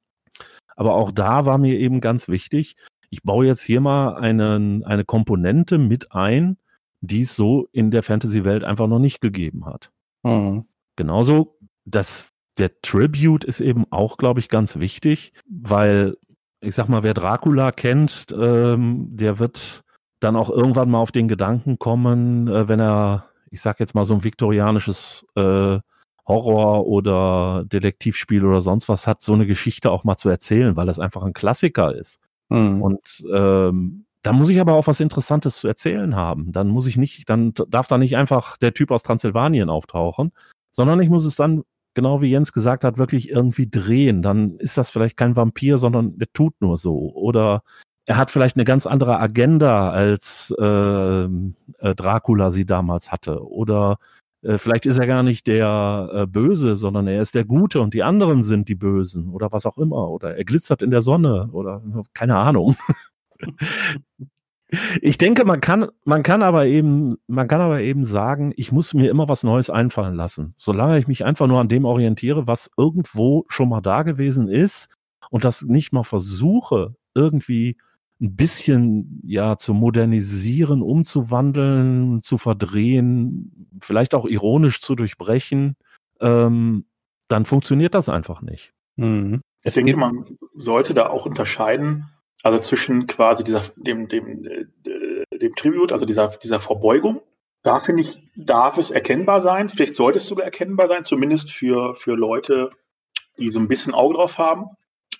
Aber 0.75 0.95
auch 0.95 1.11
da 1.13 1.45
war 1.45 1.59
mir 1.59 1.79
eben 1.79 2.01
ganz 2.01 2.29
wichtig, 2.29 2.75
ich 3.11 3.23
baue 3.23 3.47
jetzt 3.47 3.63
hier 3.63 3.81
mal 3.81 4.15
einen, 4.15 4.85
eine 4.85 5.05
Komponente 5.05 5.77
mit 5.77 6.13
ein, 6.13 6.57
die 7.01 7.23
es 7.23 7.37
so 7.37 7.69
in 7.73 7.91
der 7.91 8.03
Fantasy-Welt 8.03 8.65
einfach 8.65 8.87
noch 8.87 8.99
nicht 8.99 9.21
gegeben 9.21 9.67
hat. 9.67 9.91
Mhm. 10.23 10.65
Genauso, 10.97 11.59
dass 11.85 12.31
der 12.57 12.81
Tribute 12.81 13.45
ist 13.45 13.61
eben 13.61 13.85
auch, 13.91 14.17
glaube 14.17 14.41
ich, 14.41 14.49
ganz 14.49 14.79
wichtig, 14.79 15.33
weil 15.47 16.17
ich 16.61 16.75
sag 16.75 16.89
mal, 16.89 17.03
wer 17.03 17.13
Dracula 17.13 17.71
kennt, 17.71 18.27
ähm, 18.33 19.09
der 19.11 19.39
wird 19.39 19.85
dann 20.21 20.37
auch 20.37 20.49
irgendwann 20.49 20.91
mal 20.91 21.01
auf 21.01 21.13
den 21.13 21.29
Gedanken 21.29 21.79
kommen, 21.79 22.49
äh, 22.49 22.67
wenn 22.67 22.81
er, 22.81 23.29
ich 23.51 23.61
sag 23.61 23.81
jetzt 23.81 23.95
mal, 23.95 24.05
so 24.05 24.15
ein 24.15 24.25
viktorianisches 24.25 25.25
äh, 25.35 25.79
Horror- 26.27 26.87
oder 26.87 27.65
Detektivspiel 27.67 28.45
oder 28.45 28.61
sonst 28.61 28.89
was 28.89 29.07
hat, 29.07 29.23
so 29.23 29.33
eine 29.33 29.47
Geschichte 29.47 29.91
auch 29.91 30.05
mal 30.05 30.17
zu 30.17 30.29
erzählen, 30.29 30.77
weil 30.77 30.87
das 30.87 30.99
einfach 30.99 31.23
ein 31.23 31.33
Klassiker 31.33 31.95
ist. 31.95 32.21
Mhm. 32.51 32.83
Und 32.83 33.25
ähm, 33.33 34.05
da 34.23 34.33
muss 34.33 34.51
ich 34.51 34.61
aber 34.61 34.75
auch 34.75 34.87
was 34.87 35.01
Interessantes 35.01 35.57
zu 35.57 35.69
erzählen 35.69 36.15
haben. 36.17 36.53
Dann 36.53 36.69
muss 36.69 36.87
ich 36.87 36.97
nicht, 36.97 37.29
dann 37.31 37.55
darf 37.69 37.87
da 37.87 37.99
nicht 37.99 38.17
einfach 38.17 38.57
der 38.59 38.75
Typ 38.75 38.91
aus 38.91 39.03
Transsilvanien 39.03 39.71
auftauchen, 39.71 40.33
sondern 40.71 41.01
ich 41.01 41.09
muss 41.09 41.25
es 41.25 41.37
dann, 41.37 41.63
genau 41.95 42.21
wie 42.21 42.31
Jens 42.31 42.53
gesagt 42.53 42.85
hat, 42.85 42.99
wirklich 42.99 43.31
irgendwie 43.31 43.69
drehen. 43.69 44.23
Dann 44.23 44.57
ist 44.59 44.77
das 44.77 44.91
vielleicht 44.91 45.17
kein 45.17 45.37
Vampir, 45.37 45.79
sondern 45.79 46.19
der 46.19 46.29
tut 46.33 46.55
nur 46.61 46.77
so. 46.77 47.13
Oder 47.15 47.63
er 48.09 48.17
hat 48.17 48.31
vielleicht 48.31 48.57
eine 48.57 48.65
ganz 48.65 48.87
andere 48.87 49.21
Agenda, 49.21 49.91
als 49.91 50.55
äh, 50.59 50.65
äh, 51.25 51.95
Dracula 51.95 52.51
sie 52.51 52.65
damals 52.65 53.13
hatte. 53.13 53.47
Oder 53.47 53.99
äh, 54.41 54.57
vielleicht 54.57 54.87
ist 54.87 54.97
er 54.97 55.07
gar 55.07 55.23
nicht 55.23 55.47
der 55.47 56.09
äh, 56.15 56.27
Böse, 56.27 56.75
sondern 56.77 57.07
er 57.07 57.21
ist 57.21 57.35
der 57.35 57.45
Gute 57.45 57.83
und 57.83 57.93
die 57.93 58.03
anderen 58.03 58.45
sind 58.45 58.67
die 58.71 58.77
Bösen 58.77 59.29
oder 59.29 59.53
was 59.53 59.67
auch 59.67 59.77
immer. 59.77 60.09
Oder 60.09 60.39
er 60.39 60.45
glitzert 60.47 60.81
in 60.81 60.91
der 60.91 61.03
Sonne 61.03 61.51
oder 61.53 61.83
keine 62.15 62.37
Ahnung. 62.37 62.77
Ich 65.01 65.17
denke, 65.17 65.47
man 65.47 65.63
kann, 65.63 65.89
man 66.05 66.23
kann 66.23 66.43
aber 66.43 66.67
eben, 66.67 67.17
man 67.27 67.49
kann 67.49 67.63
aber 67.63 67.81
eben 67.81 68.05
sagen, 68.05 68.53
ich 68.55 68.71
muss 68.71 68.93
mir 68.93 69.11
immer 69.11 69.27
was 69.27 69.43
Neues 69.43 69.71
einfallen 69.71 70.15
lassen. 70.15 70.55
Solange 70.59 70.99
ich 70.99 71.09
mich 71.09 71.25
einfach 71.25 71.47
nur 71.47 71.59
an 71.59 71.71
dem 71.71 71.87
orientiere, 71.87 72.47
was 72.47 72.71
irgendwo 72.77 73.47
schon 73.49 73.71
mal 73.71 73.81
da 73.81 74.03
gewesen 74.03 74.47
ist 74.47 74.91
und 75.31 75.45
das 75.45 75.63
nicht 75.63 75.95
mal 75.95 76.03
versuche, 76.03 76.97
irgendwie 77.15 77.79
ein 78.21 78.37
bisschen 78.37 79.21
ja 79.25 79.57
zu 79.57 79.75
modernisieren, 79.75 80.83
umzuwandeln, 80.83 82.21
zu 82.21 82.39
verdrehen, 82.39 83.69
vielleicht 83.81 84.15
auch 84.15 84.27
ironisch 84.27 84.81
zu 84.81 84.95
durchbrechen, 84.95 85.77
ähm, 86.21 86.87
dann 87.29 87.45
funktioniert 87.45 87.95
das 87.95 88.09
einfach 88.09 88.43
nicht. 88.43 88.73
Mhm. 88.97 89.43
Ich 89.63 89.75
denke, 89.75 89.97
man 89.97 90.39
sollte 90.55 90.95
da 90.95 91.09
auch 91.09 91.27
unterscheiden, 91.27 92.09
also 92.43 92.59
zwischen 92.61 93.07
quasi 93.07 93.45
dieser, 93.45 93.63
dem, 93.77 94.09
dem, 94.09 94.45
äh, 94.45 94.67
dem 95.37 95.55
Tribute, 95.55 95.93
also 95.93 96.05
dieser, 96.05 96.29
dieser 96.29 96.61
Verbeugung. 96.61 97.21
Da 97.63 97.81
finde 97.81 98.03
ich, 98.03 98.19
darf 98.37 98.79
es 98.79 98.91
erkennbar 98.91 99.41
sein. 99.41 99.69
Vielleicht 99.69 99.97
sollte 99.97 100.19
es 100.19 100.27
sogar 100.27 100.45
erkennbar 100.45 100.89
sein, 100.89 101.05
zumindest 101.05 101.53
für, 101.53 101.95
für 101.95 102.15
Leute, 102.15 102.71
die 103.39 103.51
so 103.51 103.59
ein 103.61 103.69
bisschen 103.69 103.95
Auge 103.95 104.15
drauf 104.15 104.39
haben. 104.39 104.67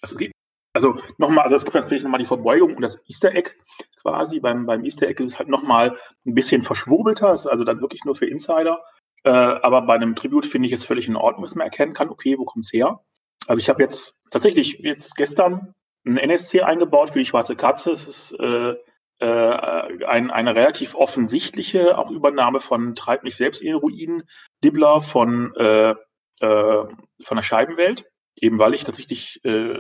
Also 0.01 0.15
es 0.15 0.19
geht 0.19 0.33
also 0.73 0.97
nochmal, 1.17 1.45
also 1.45 1.57
es 1.57 1.65
gibt 1.65 1.75
natürlich 1.75 2.03
nochmal 2.03 2.21
die 2.21 2.27
Verbeugung 2.27 2.77
und 2.77 2.83
das 2.83 3.01
Easter 3.09 3.35
Egg 3.35 3.53
quasi. 4.01 4.41
Beim, 4.41 4.67
beim 4.67 4.85
Easter 4.85 5.09
Egg 5.09 5.23
ist 5.23 5.31
es 5.31 5.39
halt 5.39 5.49
nochmal 5.49 5.97
ein 6.27 6.35
bisschen 6.35 6.63
verschwurbelter, 6.63 7.33
ist 7.33 7.47
also 7.47 7.65
dann 7.65 7.81
wirklich 7.81 8.05
nur 8.05 8.15
für 8.15 8.27
Insider. 8.27 8.83
Äh, 9.25 9.31
aber 9.31 9.83
bei 9.83 9.95
einem 9.95 10.15
Tribute 10.15 10.47
finde 10.47 10.69
ich 10.69 10.73
es 10.73 10.85
völlig 10.85 11.09
in 11.09 11.17
Ordnung, 11.17 11.43
dass 11.43 11.55
man 11.55 11.67
erkennen 11.67 11.95
kann, 11.95 12.11
okay, 12.11 12.37
wo 12.39 12.45
kommt 12.45 12.65
es 12.65 12.73
her? 12.73 13.01
Also 13.47 13.61
ich 13.61 13.69
habe 13.69 13.83
jetzt 13.83 14.21
tatsächlich 14.31 14.79
jetzt 14.81 15.17
gestern 15.17 15.75
ein 16.07 16.17
NSC 16.17 16.63
eingebaut 16.63 17.11
für 17.11 17.19
die 17.19 17.27
schwarze 17.27 17.57
Katze. 17.57 17.93
Es 17.93 18.07
ist 18.07 18.33
äh, 18.39 18.75
äh, 19.21 20.05
ein, 20.07 20.31
eine 20.31 20.55
relativ 20.55 20.95
offensichtliche 20.95 21.99
auch 21.99 22.11
Übernahme 22.11 22.61
von 22.61 22.95
Treib 22.95 23.25
mich 23.25 23.37
selbst 23.37 23.63
in 23.63 23.75
Ruinen, 23.75 24.23
Dibbler 24.63 25.01
von, 25.01 25.55
äh, 25.57 25.91
äh, 25.91 25.97
von 26.41 27.37
der 27.37 27.43
Scheibenwelt 27.43 28.05
eben 28.43 28.59
weil 28.59 28.75
ich 28.75 28.85
tatsächlich 28.85 29.45
äh, 29.45 29.75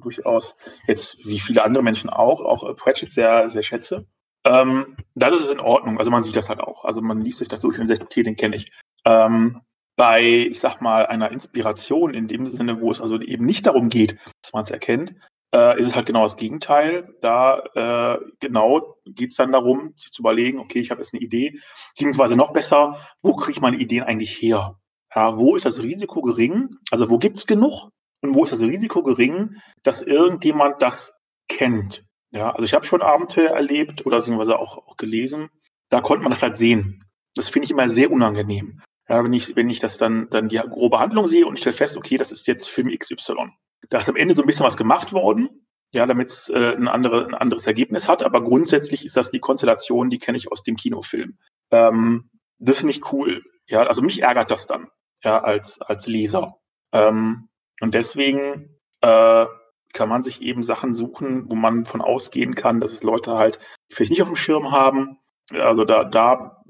durchaus 0.00 0.56
jetzt 0.86 1.16
wie 1.24 1.38
viele 1.38 1.64
andere 1.64 1.82
Menschen 1.82 2.10
auch, 2.10 2.40
auch 2.40 2.68
äh, 2.68 2.74
Pratchett 2.74 3.12
sehr, 3.12 3.48
sehr 3.50 3.62
schätze. 3.62 4.06
Ähm, 4.44 4.96
das 5.14 5.34
ist 5.34 5.46
es 5.46 5.50
in 5.50 5.60
Ordnung. 5.60 5.98
Also 5.98 6.10
man 6.10 6.22
sieht 6.22 6.36
das 6.36 6.48
halt 6.48 6.60
auch. 6.60 6.84
Also 6.84 7.02
man 7.02 7.20
liest 7.20 7.38
sich 7.38 7.48
das 7.48 7.60
durch 7.60 7.78
und 7.78 7.88
sagt, 7.88 8.02
okay, 8.02 8.22
den 8.22 8.36
kenne 8.36 8.56
ich. 8.56 8.72
Ähm, 9.04 9.60
bei, 9.96 10.22
ich 10.22 10.60
sag 10.60 10.80
mal, 10.80 11.06
einer 11.06 11.32
Inspiration 11.32 12.14
in 12.14 12.28
dem 12.28 12.46
Sinne, 12.46 12.80
wo 12.80 12.90
es 12.90 13.00
also 13.00 13.20
eben 13.20 13.44
nicht 13.44 13.66
darum 13.66 13.88
geht, 13.88 14.16
dass 14.42 14.52
man 14.52 14.62
es 14.62 14.70
erkennt, 14.70 15.14
äh, 15.52 15.78
ist 15.80 15.88
es 15.88 15.94
halt 15.94 16.06
genau 16.06 16.22
das 16.22 16.36
Gegenteil. 16.36 17.14
Da 17.20 17.58
äh, 17.74 18.18
genau 18.40 18.96
geht 19.06 19.30
es 19.30 19.36
dann 19.36 19.52
darum, 19.52 19.92
sich 19.96 20.12
zu 20.12 20.22
überlegen, 20.22 20.60
okay, 20.60 20.78
ich 20.78 20.90
habe 20.90 21.00
jetzt 21.00 21.12
eine 21.12 21.22
Idee, 21.22 21.58
beziehungsweise 21.92 22.36
noch 22.36 22.52
besser, 22.52 22.98
wo 23.22 23.34
kriege 23.34 23.52
ich 23.52 23.60
meine 23.60 23.76
Ideen 23.76 24.04
eigentlich 24.04 24.40
her? 24.40 24.78
Ja, 25.14 25.36
wo 25.36 25.56
ist 25.56 25.66
das 25.66 25.82
Risiko 25.82 26.22
gering? 26.22 26.76
Also 26.90 27.10
wo 27.10 27.18
gibt 27.18 27.38
es 27.38 27.46
genug? 27.46 27.90
Und 28.20 28.34
wo 28.34 28.44
ist 28.44 28.52
das 28.52 28.60
Risiko 28.60 29.02
gering, 29.02 29.56
dass 29.82 30.02
irgendjemand 30.02 30.82
das 30.82 31.14
kennt? 31.48 32.04
Ja, 32.30 32.50
also 32.50 32.64
ich 32.64 32.74
habe 32.74 32.84
schon 32.84 33.02
Abenteuer 33.02 33.50
erlebt 33.50 34.04
oder 34.04 34.18
beziehungsweise 34.18 34.58
auch, 34.58 34.78
auch 34.78 34.96
gelesen, 34.96 35.48
da 35.88 36.00
konnte 36.00 36.22
man 36.22 36.30
das 36.30 36.42
halt 36.42 36.58
sehen. 36.58 37.04
Das 37.34 37.48
finde 37.48 37.66
ich 37.66 37.70
immer 37.70 37.88
sehr 37.88 38.10
unangenehm. 38.10 38.82
Ja, 39.08 39.24
wenn 39.24 39.32
ich, 39.32 39.56
wenn 39.56 39.70
ich 39.70 39.78
das 39.78 39.96
dann, 39.96 40.28
dann 40.28 40.48
die 40.48 40.58
grobe 40.58 40.98
Handlung 40.98 41.26
sehe 41.26 41.46
und 41.46 41.58
stelle 41.58 41.74
fest, 41.74 41.96
okay, 41.96 42.18
das 42.18 42.32
ist 42.32 42.46
jetzt 42.46 42.68
Film 42.68 42.90
XY. 42.90 43.50
Da 43.88 43.98
ist 43.98 44.08
am 44.08 44.16
Ende 44.16 44.34
so 44.34 44.42
ein 44.42 44.46
bisschen 44.46 44.66
was 44.66 44.76
gemacht 44.76 45.12
worden, 45.12 45.66
ja, 45.92 46.04
damit 46.04 46.28
es 46.28 46.50
äh, 46.50 46.74
ein, 46.76 46.88
andere, 46.88 47.26
ein 47.26 47.34
anderes 47.34 47.66
Ergebnis 47.66 48.08
hat, 48.08 48.22
aber 48.22 48.42
grundsätzlich 48.42 49.06
ist 49.06 49.16
das 49.16 49.30
die 49.30 49.38
Konstellation, 49.38 50.10
die 50.10 50.18
kenne 50.18 50.36
ich 50.36 50.52
aus 50.52 50.62
dem 50.62 50.76
Kinofilm. 50.76 51.38
Ähm, 51.70 52.28
das 52.58 52.78
finde 52.80 52.92
ich 52.92 53.12
cool. 53.12 53.42
Ja, 53.66 53.84
also 53.84 54.02
mich 54.02 54.20
ärgert 54.20 54.50
das 54.50 54.66
dann, 54.66 54.88
ja, 55.24 55.40
als, 55.40 55.80
als 55.80 56.06
Leser. 56.06 56.56
Ähm, 56.92 57.47
und 57.80 57.94
deswegen 57.94 58.78
äh, 59.00 59.46
kann 59.92 60.08
man 60.08 60.22
sich 60.22 60.42
eben 60.42 60.62
Sachen 60.62 60.94
suchen, 60.94 61.50
wo 61.50 61.54
man 61.54 61.84
von 61.84 62.00
ausgehen 62.00 62.54
kann, 62.54 62.80
dass 62.80 62.92
es 62.92 63.02
Leute 63.02 63.34
halt 63.34 63.58
vielleicht 63.90 64.10
nicht 64.10 64.22
auf 64.22 64.28
dem 64.28 64.36
Schirm 64.36 64.70
haben. 64.70 65.18
Also 65.52 65.84
da, 65.84 66.04
da 66.04 66.62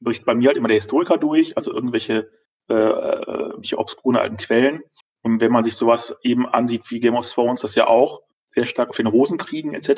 bricht 0.00 0.24
bei 0.24 0.34
mir 0.34 0.48
halt 0.48 0.56
immer 0.56 0.68
der 0.68 0.76
Historiker 0.76 1.18
durch, 1.18 1.56
also 1.56 1.72
irgendwelche 1.72 2.30
äh, 2.68 2.74
äh, 2.74 3.74
obskuren 3.74 4.16
alten 4.16 4.38
Quellen. 4.38 4.82
Und 5.22 5.40
wenn 5.40 5.52
man 5.52 5.64
sich 5.64 5.76
sowas 5.76 6.16
eben 6.22 6.46
ansieht 6.46 6.90
wie 6.90 7.00
Game 7.00 7.14
of 7.14 7.30
Thrones, 7.30 7.60
das 7.60 7.74
ja 7.74 7.86
auch 7.86 8.22
sehr 8.50 8.66
stark 8.66 8.90
auf 8.90 8.96
den 8.96 9.06
Rosenkriegen 9.06 9.74
etc. 9.74 9.90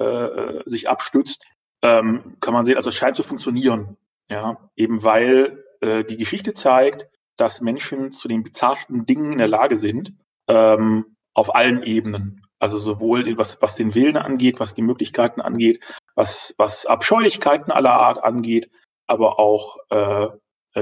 Äh, 0.00 0.62
sich 0.66 0.88
abstützt, 0.88 1.44
ähm, 1.82 2.36
kann 2.40 2.54
man 2.54 2.64
sehen, 2.64 2.76
also 2.76 2.90
es 2.90 2.96
scheint 2.96 3.16
zu 3.16 3.22
funktionieren. 3.22 3.96
Ja, 4.30 4.70
eben 4.76 5.02
weil 5.02 5.64
äh, 5.80 6.04
die 6.04 6.16
Geschichte 6.16 6.52
zeigt, 6.52 7.08
dass 7.38 7.60
Menschen 7.60 8.12
zu 8.12 8.28
den 8.28 8.42
bizarrsten 8.42 9.06
Dingen 9.06 9.32
in 9.32 9.38
der 9.38 9.48
Lage 9.48 9.76
sind, 9.76 10.12
ähm, 10.48 11.16
auf 11.34 11.54
allen 11.54 11.82
Ebenen. 11.82 12.42
Also 12.58 12.78
sowohl 12.78 13.38
was, 13.38 13.62
was 13.62 13.76
den 13.76 13.94
Willen 13.94 14.16
angeht, 14.16 14.58
was 14.60 14.74
die 14.74 14.82
Möglichkeiten 14.82 15.40
angeht, 15.40 15.80
was, 16.14 16.54
was 16.58 16.86
Abscheulichkeiten 16.86 17.72
aller 17.72 17.92
Art 17.92 18.22
angeht, 18.22 18.68
aber 19.06 19.38
auch 19.38 19.78
äh, 19.90 20.28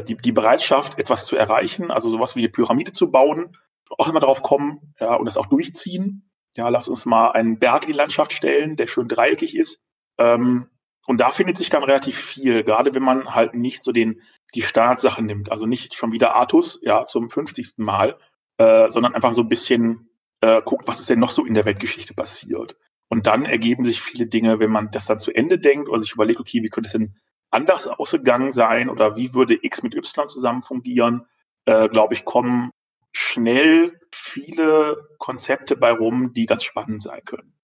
die, 0.02 0.16
die 0.16 0.32
Bereitschaft, 0.32 0.98
etwas 0.98 1.26
zu 1.26 1.36
erreichen, 1.36 1.90
also 1.90 2.10
sowas 2.10 2.34
wie 2.36 2.40
eine 2.40 2.48
Pyramide 2.48 2.92
zu 2.92 3.10
bauen, 3.10 3.56
auch 3.98 4.08
immer 4.08 4.20
darauf 4.20 4.42
kommen 4.42 4.94
ja, 4.98 5.14
und 5.14 5.26
das 5.26 5.36
auch 5.36 5.46
durchziehen. 5.46 6.30
Ja, 6.56 6.70
lass 6.70 6.88
uns 6.88 7.04
mal 7.04 7.32
einen 7.32 7.58
Berg 7.58 7.84
in 7.84 7.92
die 7.92 7.98
Landschaft 7.98 8.32
stellen, 8.32 8.76
der 8.76 8.86
schön 8.86 9.08
dreieckig 9.08 9.54
ist. 9.54 9.78
Ähm, 10.18 10.70
und 11.06 11.20
da 11.20 11.30
findet 11.30 11.56
sich 11.56 11.70
dann 11.70 11.84
relativ 11.84 12.16
viel, 12.16 12.64
gerade 12.64 12.94
wenn 12.94 13.02
man 13.02 13.34
halt 13.34 13.54
nicht 13.54 13.84
so 13.84 13.92
den, 13.92 14.22
die 14.54 14.62
Standardsachen 14.62 15.26
nimmt. 15.26 15.50
Also 15.50 15.66
nicht 15.66 15.94
schon 15.94 16.12
wieder 16.12 16.34
Artus, 16.34 16.80
ja, 16.82 17.06
zum 17.06 17.30
50. 17.30 17.74
Mal, 17.78 18.18
äh, 18.58 18.88
sondern 18.88 19.14
einfach 19.14 19.34
so 19.34 19.42
ein 19.42 19.48
bisschen 19.48 20.08
äh, 20.40 20.62
guckt, 20.62 20.88
was 20.88 21.00
ist 21.00 21.10
denn 21.10 21.18
noch 21.18 21.30
so 21.30 21.44
in 21.44 21.54
der 21.54 21.64
Weltgeschichte 21.64 22.14
passiert. 22.14 22.76
Und 23.08 23.26
dann 23.26 23.44
ergeben 23.44 23.84
sich 23.84 24.00
viele 24.00 24.26
Dinge, 24.26 24.58
wenn 24.58 24.70
man 24.70 24.90
das 24.90 25.06
dann 25.06 25.18
zu 25.18 25.32
Ende 25.32 25.58
denkt 25.58 25.88
oder 25.88 26.00
sich 26.00 26.12
überlegt, 26.12 26.40
okay, 26.40 26.62
wie 26.62 26.68
könnte 26.68 26.88
es 26.88 26.92
denn 26.92 27.14
anders 27.50 27.86
ausgegangen 27.86 28.50
sein 28.50 28.88
oder 28.88 29.16
wie 29.16 29.34
würde 29.34 29.58
X 29.60 29.82
mit 29.82 29.94
Y 29.94 30.28
zusammen 30.28 30.62
fungieren, 30.62 31.26
äh, 31.66 31.88
glaube 31.88 32.14
ich, 32.14 32.24
kommen 32.24 32.70
schnell 33.12 33.98
viele 34.12 35.08
Konzepte 35.18 35.76
bei 35.76 35.92
rum, 35.92 36.32
die 36.32 36.46
ganz 36.46 36.64
spannend 36.64 37.02
sein 37.02 37.22
können. 37.24 37.54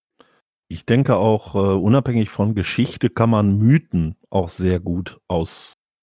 Ich 0.68 0.86
denke 0.86 1.16
auch, 1.16 1.54
äh, 1.54 1.58
unabhängig 1.58 2.30
von 2.30 2.54
Geschichte 2.54 3.10
kann 3.10 3.28
man 3.28 3.58
Mythen 3.58 4.16
auch 4.30 4.48
sehr 4.48 4.80
gut 4.80 5.20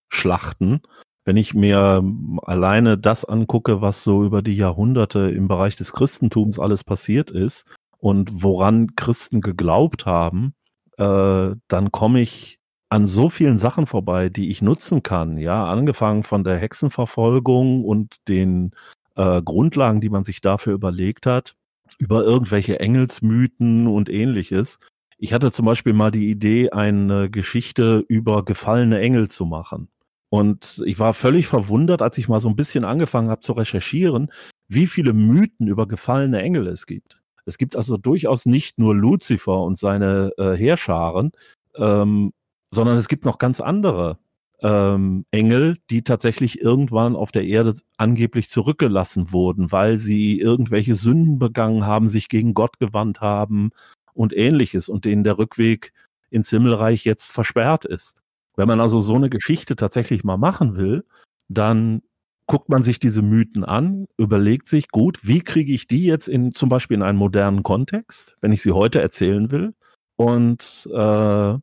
ausschlachten. 0.09 0.81
Wenn 1.25 1.37
ich 1.37 1.53
mir 1.53 2.03
alleine 2.43 2.97
das 2.97 3.25
angucke, 3.25 3.81
was 3.81 4.03
so 4.03 4.23
über 4.23 4.41
die 4.41 4.55
Jahrhunderte 4.55 5.29
im 5.29 5.47
Bereich 5.47 5.75
des 5.75 5.93
Christentums 5.93 6.59
alles 6.59 6.83
passiert 6.83 7.29
ist 7.29 7.65
und 7.99 8.41
woran 8.41 8.95
Christen 8.95 9.41
geglaubt 9.41 10.05
haben, 10.05 10.53
äh, 10.97 11.51
dann 11.67 11.91
komme 11.91 12.21
ich 12.21 12.57
an 12.89 13.05
so 13.05 13.29
vielen 13.29 13.59
Sachen 13.59 13.85
vorbei, 13.85 14.29
die 14.29 14.49
ich 14.49 14.63
nutzen 14.63 15.03
kann. 15.03 15.37
Ja, 15.37 15.65
angefangen 15.65 16.23
von 16.23 16.43
der 16.43 16.57
Hexenverfolgung 16.57 17.85
und 17.85 18.15
den 18.27 18.71
äh, 19.15 19.41
Grundlagen, 19.43 20.01
die 20.01 20.09
man 20.09 20.23
sich 20.23 20.41
dafür 20.41 20.73
überlegt 20.73 21.27
hat, 21.27 21.53
über 21.99 22.23
irgendwelche 22.23 22.79
Engelsmythen 22.79 23.85
und 23.85 24.09
ähnliches. 24.09 24.79
Ich 25.19 25.33
hatte 25.33 25.51
zum 25.51 25.65
Beispiel 25.65 25.93
mal 25.93 26.11
die 26.11 26.29
Idee, 26.31 26.71
eine 26.71 27.29
Geschichte 27.29 28.03
über 28.07 28.43
gefallene 28.45 28.99
Engel 28.99 29.29
zu 29.29 29.45
machen. 29.45 29.89
Und 30.29 30.81
ich 30.85 30.99
war 30.99 31.13
völlig 31.13 31.47
verwundert, 31.47 32.01
als 32.01 32.17
ich 32.17 32.29
mal 32.29 32.39
so 32.39 32.49
ein 32.49 32.55
bisschen 32.55 32.85
angefangen 32.85 33.29
habe 33.29 33.41
zu 33.41 33.53
recherchieren, 33.53 34.31
wie 34.67 34.85
viele 34.85 35.13
Mythen 35.13 35.67
über 35.67 35.87
gefallene 35.87 36.41
Engel 36.41 36.67
es 36.67 36.85
gibt. 36.85 37.19
Es 37.45 37.57
gibt 37.57 37.75
also 37.75 37.97
durchaus 37.97 38.45
nicht 38.45 38.77
nur 38.77 38.95
Luzifer 38.95 39.61
und 39.63 39.75
seine 39.75 40.31
äh, 40.37 40.55
Heerscharen, 40.55 41.31
ähm, 41.75 42.31
sondern 42.69 42.97
es 42.97 43.07
gibt 43.07 43.25
noch 43.25 43.39
ganz 43.39 43.59
andere 43.59 44.19
ähm, 44.61 45.25
Engel, 45.31 45.77
die 45.89 46.03
tatsächlich 46.03 46.61
irgendwann 46.61 47.15
auf 47.15 47.31
der 47.31 47.45
Erde 47.45 47.73
angeblich 47.97 48.49
zurückgelassen 48.49 49.31
wurden, 49.31 49.71
weil 49.71 49.97
sie 49.97 50.39
irgendwelche 50.39 50.95
Sünden 50.95 51.39
begangen 51.39 51.85
haben, 51.85 52.09
sich 52.09 52.29
gegen 52.29 52.53
Gott 52.53 52.77
gewandt 52.79 53.21
haben 53.21 53.71
und 54.13 54.35
ähnliches 54.35 54.89
und 54.89 55.05
denen 55.05 55.23
der 55.23 55.37
Rückweg 55.37 55.93
ins 56.29 56.49
Himmelreich 56.49 57.05
jetzt 57.05 57.31
versperrt 57.31 57.85
ist. 57.85 58.21
Wenn 58.59 58.67
man 58.67 58.81
also 58.81 58.99
so 58.99 59.15
eine 59.15 59.29
Geschichte 59.29 59.77
tatsächlich 59.77 60.25
mal 60.25 60.35
machen 60.35 60.75
will, 60.75 61.05
dann 61.47 62.01
guckt 62.45 62.67
man 62.67 62.83
sich 62.83 62.99
diese 62.99 63.21
Mythen 63.21 63.63
an, 63.63 64.05
überlegt 64.17 64.67
sich, 64.67 64.89
gut, 64.89 65.25
wie 65.25 65.39
kriege 65.39 65.71
ich 65.71 65.87
die 65.87 66.03
jetzt 66.03 66.27
in 66.27 66.51
zum 66.51 66.67
Beispiel 66.67 66.95
in 66.95 67.03
einen 67.03 67.17
modernen 67.17 67.63
Kontext, 67.63 68.35
wenn 68.41 68.51
ich 68.51 68.61
sie 68.61 68.73
heute 68.73 68.99
erzählen 68.99 69.49
will, 69.51 69.75
und 70.17 70.89
äh, 70.93 71.53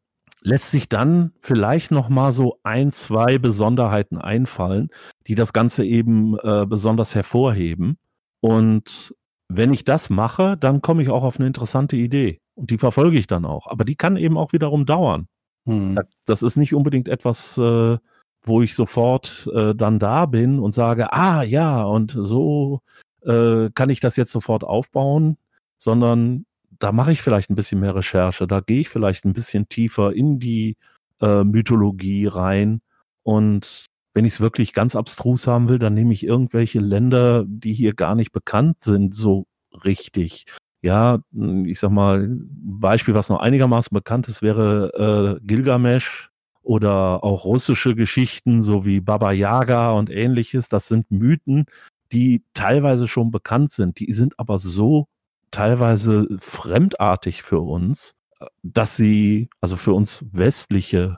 lässt 0.41 0.71
sich 0.71 0.89
dann 0.89 1.35
vielleicht 1.43 1.91
noch 1.91 2.09
mal 2.09 2.33
so 2.33 2.61
ein, 2.63 2.91
zwei 2.93 3.37
Besonderheiten 3.37 4.17
einfallen, 4.17 4.89
die 5.27 5.35
das 5.35 5.53
Ganze 5.53 5.85
eben 5.85 6.39
äh, 6.39 6.65
besonders 6.67 7.15
hervorheben. 7.15 7.99
Und 8.41 9.15
wenn 9.49 9.71
ich 9.71 9.85
das 9.85 10.09
mache, 10.09 10.57
dann 10.57 10.81
komme 10.81 11.03
ich 11.03 11.11
auch 11.11 11.25
auf 11.25 11.39
eine 11.39 11.47
interessante 11.47 11.97
Idee 11.97 12.41
und 12.55 12.71
die 12.71 12.79
verfolge 12.79 13.19
ich 13.19 13.27
dann 13.27 13.45
auch. 13.45 13.67
Aber 13.67 13.85
die 13.85 13.97
kann 13.97 14.17
eben 14.17 14.39
auch 14.39 14.55
wiederum 14.55 14.87
dauern. 14.87 15.29
Hm. 15.67 15.99
Das 16.25 16.43
ist 16.43 16.57
nicht 16.57 16.75
unbedingt 16.75 17.09
etwas, 17.09 17.59
äh, 17.59 17.99
wo 18.43 18.63
ich 18.63 18.75
sofort 18.75 19.49
äh, 19.53 19.75
dann 19.75 19.99
da 19.99 20.27
bin 20.27 20.59
und 20.59 20.73
sage, 20.73 21.13
ah 21.13 21.43
ja, 21.43 21.83
und 21.83 22.17
so 22.17 22.81
äh, 23.23 23.71
kann 23.75 23.91
ich 23.91 24.01
das 24.01 24.17
jetzt 24.17 24.33
sofort 24.33 24.65
aufbauen, 24.65 25.37
sondern 25.79 26.47
da 26.79 26.93
mache 26.93 27.13
ich 27.13 27.23
vielleicht 27.23 27.51
ein 27.51 27.57
bisschen 27.57 27.81
mehr 27.81 27.95
Recherche, 27.95 28.47
da 28.47 28.61
gehe 28.61 28.81
ich 28.81 28.89
vielleicht 28.89 29.25
ein 29.25 29.33
bisschen 29.33 29.69
tiefer 29.69 30.13
in 30.13 30.39
die 30.39 30.77
äh, 31.21 31.43
Mythologie 31.43 32.27
rein. 32.27 32.81
Und 33.23 33.87
wenn 34.15 34.25
ich 34.25 34.35
es 34.35 34.41
wirklich 34.41 34.73
ganz 34.73 34.95
abstrus 34.95 35.47
haben 35.47 35.69
will, 35.69 35.79
dann 35.79 35.95
nehme 35.95 36.13
ich 36.13 36.25
irgendwelche 36.25 36.81
Länder, 36.81 37.45
die 37.47 37.73
hier 37.73 37.95
gar 37.95 38.15
nicht 38.15 38.33
bekannt 38.33 38.81
sind, 38.81 39.15
so 39.15 39.47
richtig. 39.85 40.47
Ja, 40.83 41.21
ich 41.65 41.81
sag 41.81 41.91
mal, 41.91 42.29
Beispiel, 42.31 43.15
was 43.15 43.29
noch 43.29 43.41
einigermaßen 43.41 43.95
bekannt 43.95 44.29
ist, 44.29 44.43
wäre 44.43 45.39
äh, 45.41 45.47
Gilgamesh 45.47 46.31
oder 46.63 47.25
auch 47.25 47.45
russische 47.45 47.95
Geschichten, 47.95 48.63
so 48.63 48.85
wie 48.85 49.01
Baba 49.01 49.33
Yaga 49.33 49.93
und 49.93 50.11
ähnliches. 50.11 50.69
Das 50.69 50.89
sind 50.89 51.11
Mythen, 51.11 51.67
die 52.13 52.45
teilweise 52.55 53.09
schon 53.09 53.31
bekannt 53.31 53.71
sind. 53.71 53.99
Die 54.01 54.13
sind 54.13 54.39
aber 54.39 54.59
so 54.59 55.09
teilweise 55.51 56.29
fremdartig 56.41 57.43
für 57.43 57.61
uns, 57.61 58.15
dass 58.63 58.97
sie, 58.97 59.49
also 59.61 59.77
für 59.77 59.93
uns 59.95 60.25
westliche 60.33 61.17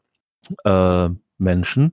äh, 0.64 1.08
Menschen, 1.38 1.92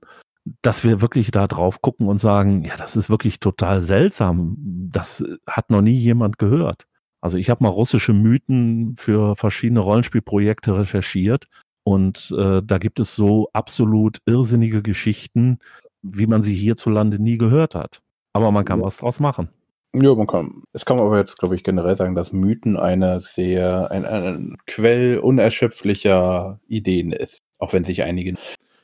dass 0.62 0.84
wir 0.84 1.00
wirklich 1.00 1.30
da 1.32 1.46
drauf 1.48 1.82
gucken 1.82 2.08
und 2.08 2.18
sagen, 2.18 2.64
ja, 2.64 2.76
das 2.76 2.96
ist 2.96 3.10
wirklich 3.10 3.40
total 3.40 3.82
seltsam. 3.82 4.56
Das 4.58 5.24
hat 5.46 5.70
noch 5.70 5.82
nie 5.82 5.96
jemand 5.98 6.38
gehört. 6.38 6.86
Also 7.20 7.38
ich 7.38 7.50
habe 7.50 7.64
mal 7.64 7.70
russische 7.70 8.12
Mythen 8.12 8.94
für 8.98 9.36
verschiedene 9.36 9.80
Rollenspielprojekte 9.80 10.78
recherchiert 10.78 11.48
und 11.84 12.34
äh, 12.36 12.62
da 12.64 12.78
gibt 12.78 13.00
es 13.00 13.14
so 13.14 13.48
absolut 13.52 14.18
irrsinnige 14.26 14.82
Geschichten, 14.82 15.58
wie 16.02 16.26
man 16.26 16.42
sie 16.42 16.54
hierzulande 16.54 17.20
nie 17.20 17.38
gehört 17.38 17.74
hat. 17.74 18.00
Aber 18.32 18.50
man 18.50 18.64
kann 18.64 18.80
ja. 18.80 18.86
was 18.86 18.98
draus 18.98 19.20
machen. 19.20 19.48
Ja, 19.94 20.14
man 20.14 20.26
kann. 20.26 20.62
Es 20.72 20.84
kann 20.84 20.96
man 20.96 21.06
aber 21.06 21.18
jetzt, 21.18 21.38
glaube 21.38 21.54
ich, 21.54 21.64
generell 21.64 21.96
sagen, 21.96 22.14
dass 22.14 22.32
Mythen 22.32 22.76
eine 22.76 23.20
sehr, 23.20 23.90
ein, 23.90 24.04
ein 24.04 24.56
Quell 24.66 25.18
unerschöpflicher 25.18 26.60
Ideen 26.68 27.12
ist. 27.12 27.38
Auch 27.58 27.72
wenn 27.72 27.84
sich 27.84 28.02
einige. 28.02 28.34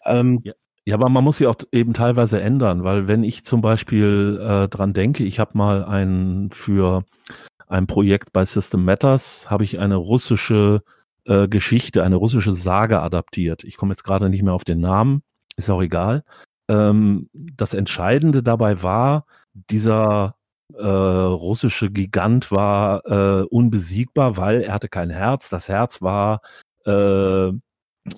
Ähm, 0.06 0.40
ja. 0.44 0.52
Ja, 0.84 0.96
aber 0.96 1.08
man 1.08 1.22
muss 1.22 1.36
sie 1.36 1.46
auch 1.46 1.54
eben 1.70 1.94
teilweise 1.94 2.40
ändern, 2.40 2.82
weil 2.82 3.06
wenn 3.06 3.22
ich 3.22 3.44
zum 3.44 3.60
Beispiel 3.60 4.40
äh, 4.42 4.68
dran 4.68 4.92
denke, 4.92 5.22
ich 5.22 5.38
habe 5.38 5.56
mal 5.56 5.84
ein 5.84 6.50
für 6.52 7.04
ein 7.72 7.86
Projekt 7.86 8.32
bei 8.32 8.44
System 8.44 8.84
Matters, 8.84 9.50
habe 9.50 9.64
ich 9.64 9.78
eine 9.78 9.96
russische 9.96 10.82
äh, 11.24 11.48
Geschichte, 11.48 12.02
eine 12.02 12.16
russische 12.16 12.52
Sage 12.52 13.00
adaptiert. 13.00 13.64
Ich 13.64 13.76
komme 13.76 13.92
jetzt 13.92 14.04
gerade 14.04 14.28
nicht 14.28 14.42
mehr 14.42 14.52
auf 14.52 14.64
den 14.64 14.80
Namen, 14.80 15.22
ist 15.56 15.70
auch 15.70 15.82
egal. 15.82 16.24
Ähm, 16.68 17.28
das 17.32 17.74
Entscheidende 17.74 18.42
dabei 18.42 18.82
war, 18.82 19.26
dieser 19.54 20.36
äh, 20.74 20.86
russische 20.86 21.90
Gigant 21.90 22.50
war 22.50 23.04
äh, 23.06 23.44
unbesiegbar, 23.44 24.36
weil 24.36 24.62
er 24.62 24.74
hatte 24.74 24.88
kein 24.88 25.10
Herz. 25.10 25.48
Das 25.48 25.68
Herz 25.68 26.02
war 26.02 26.40
äh, 26.86 27.48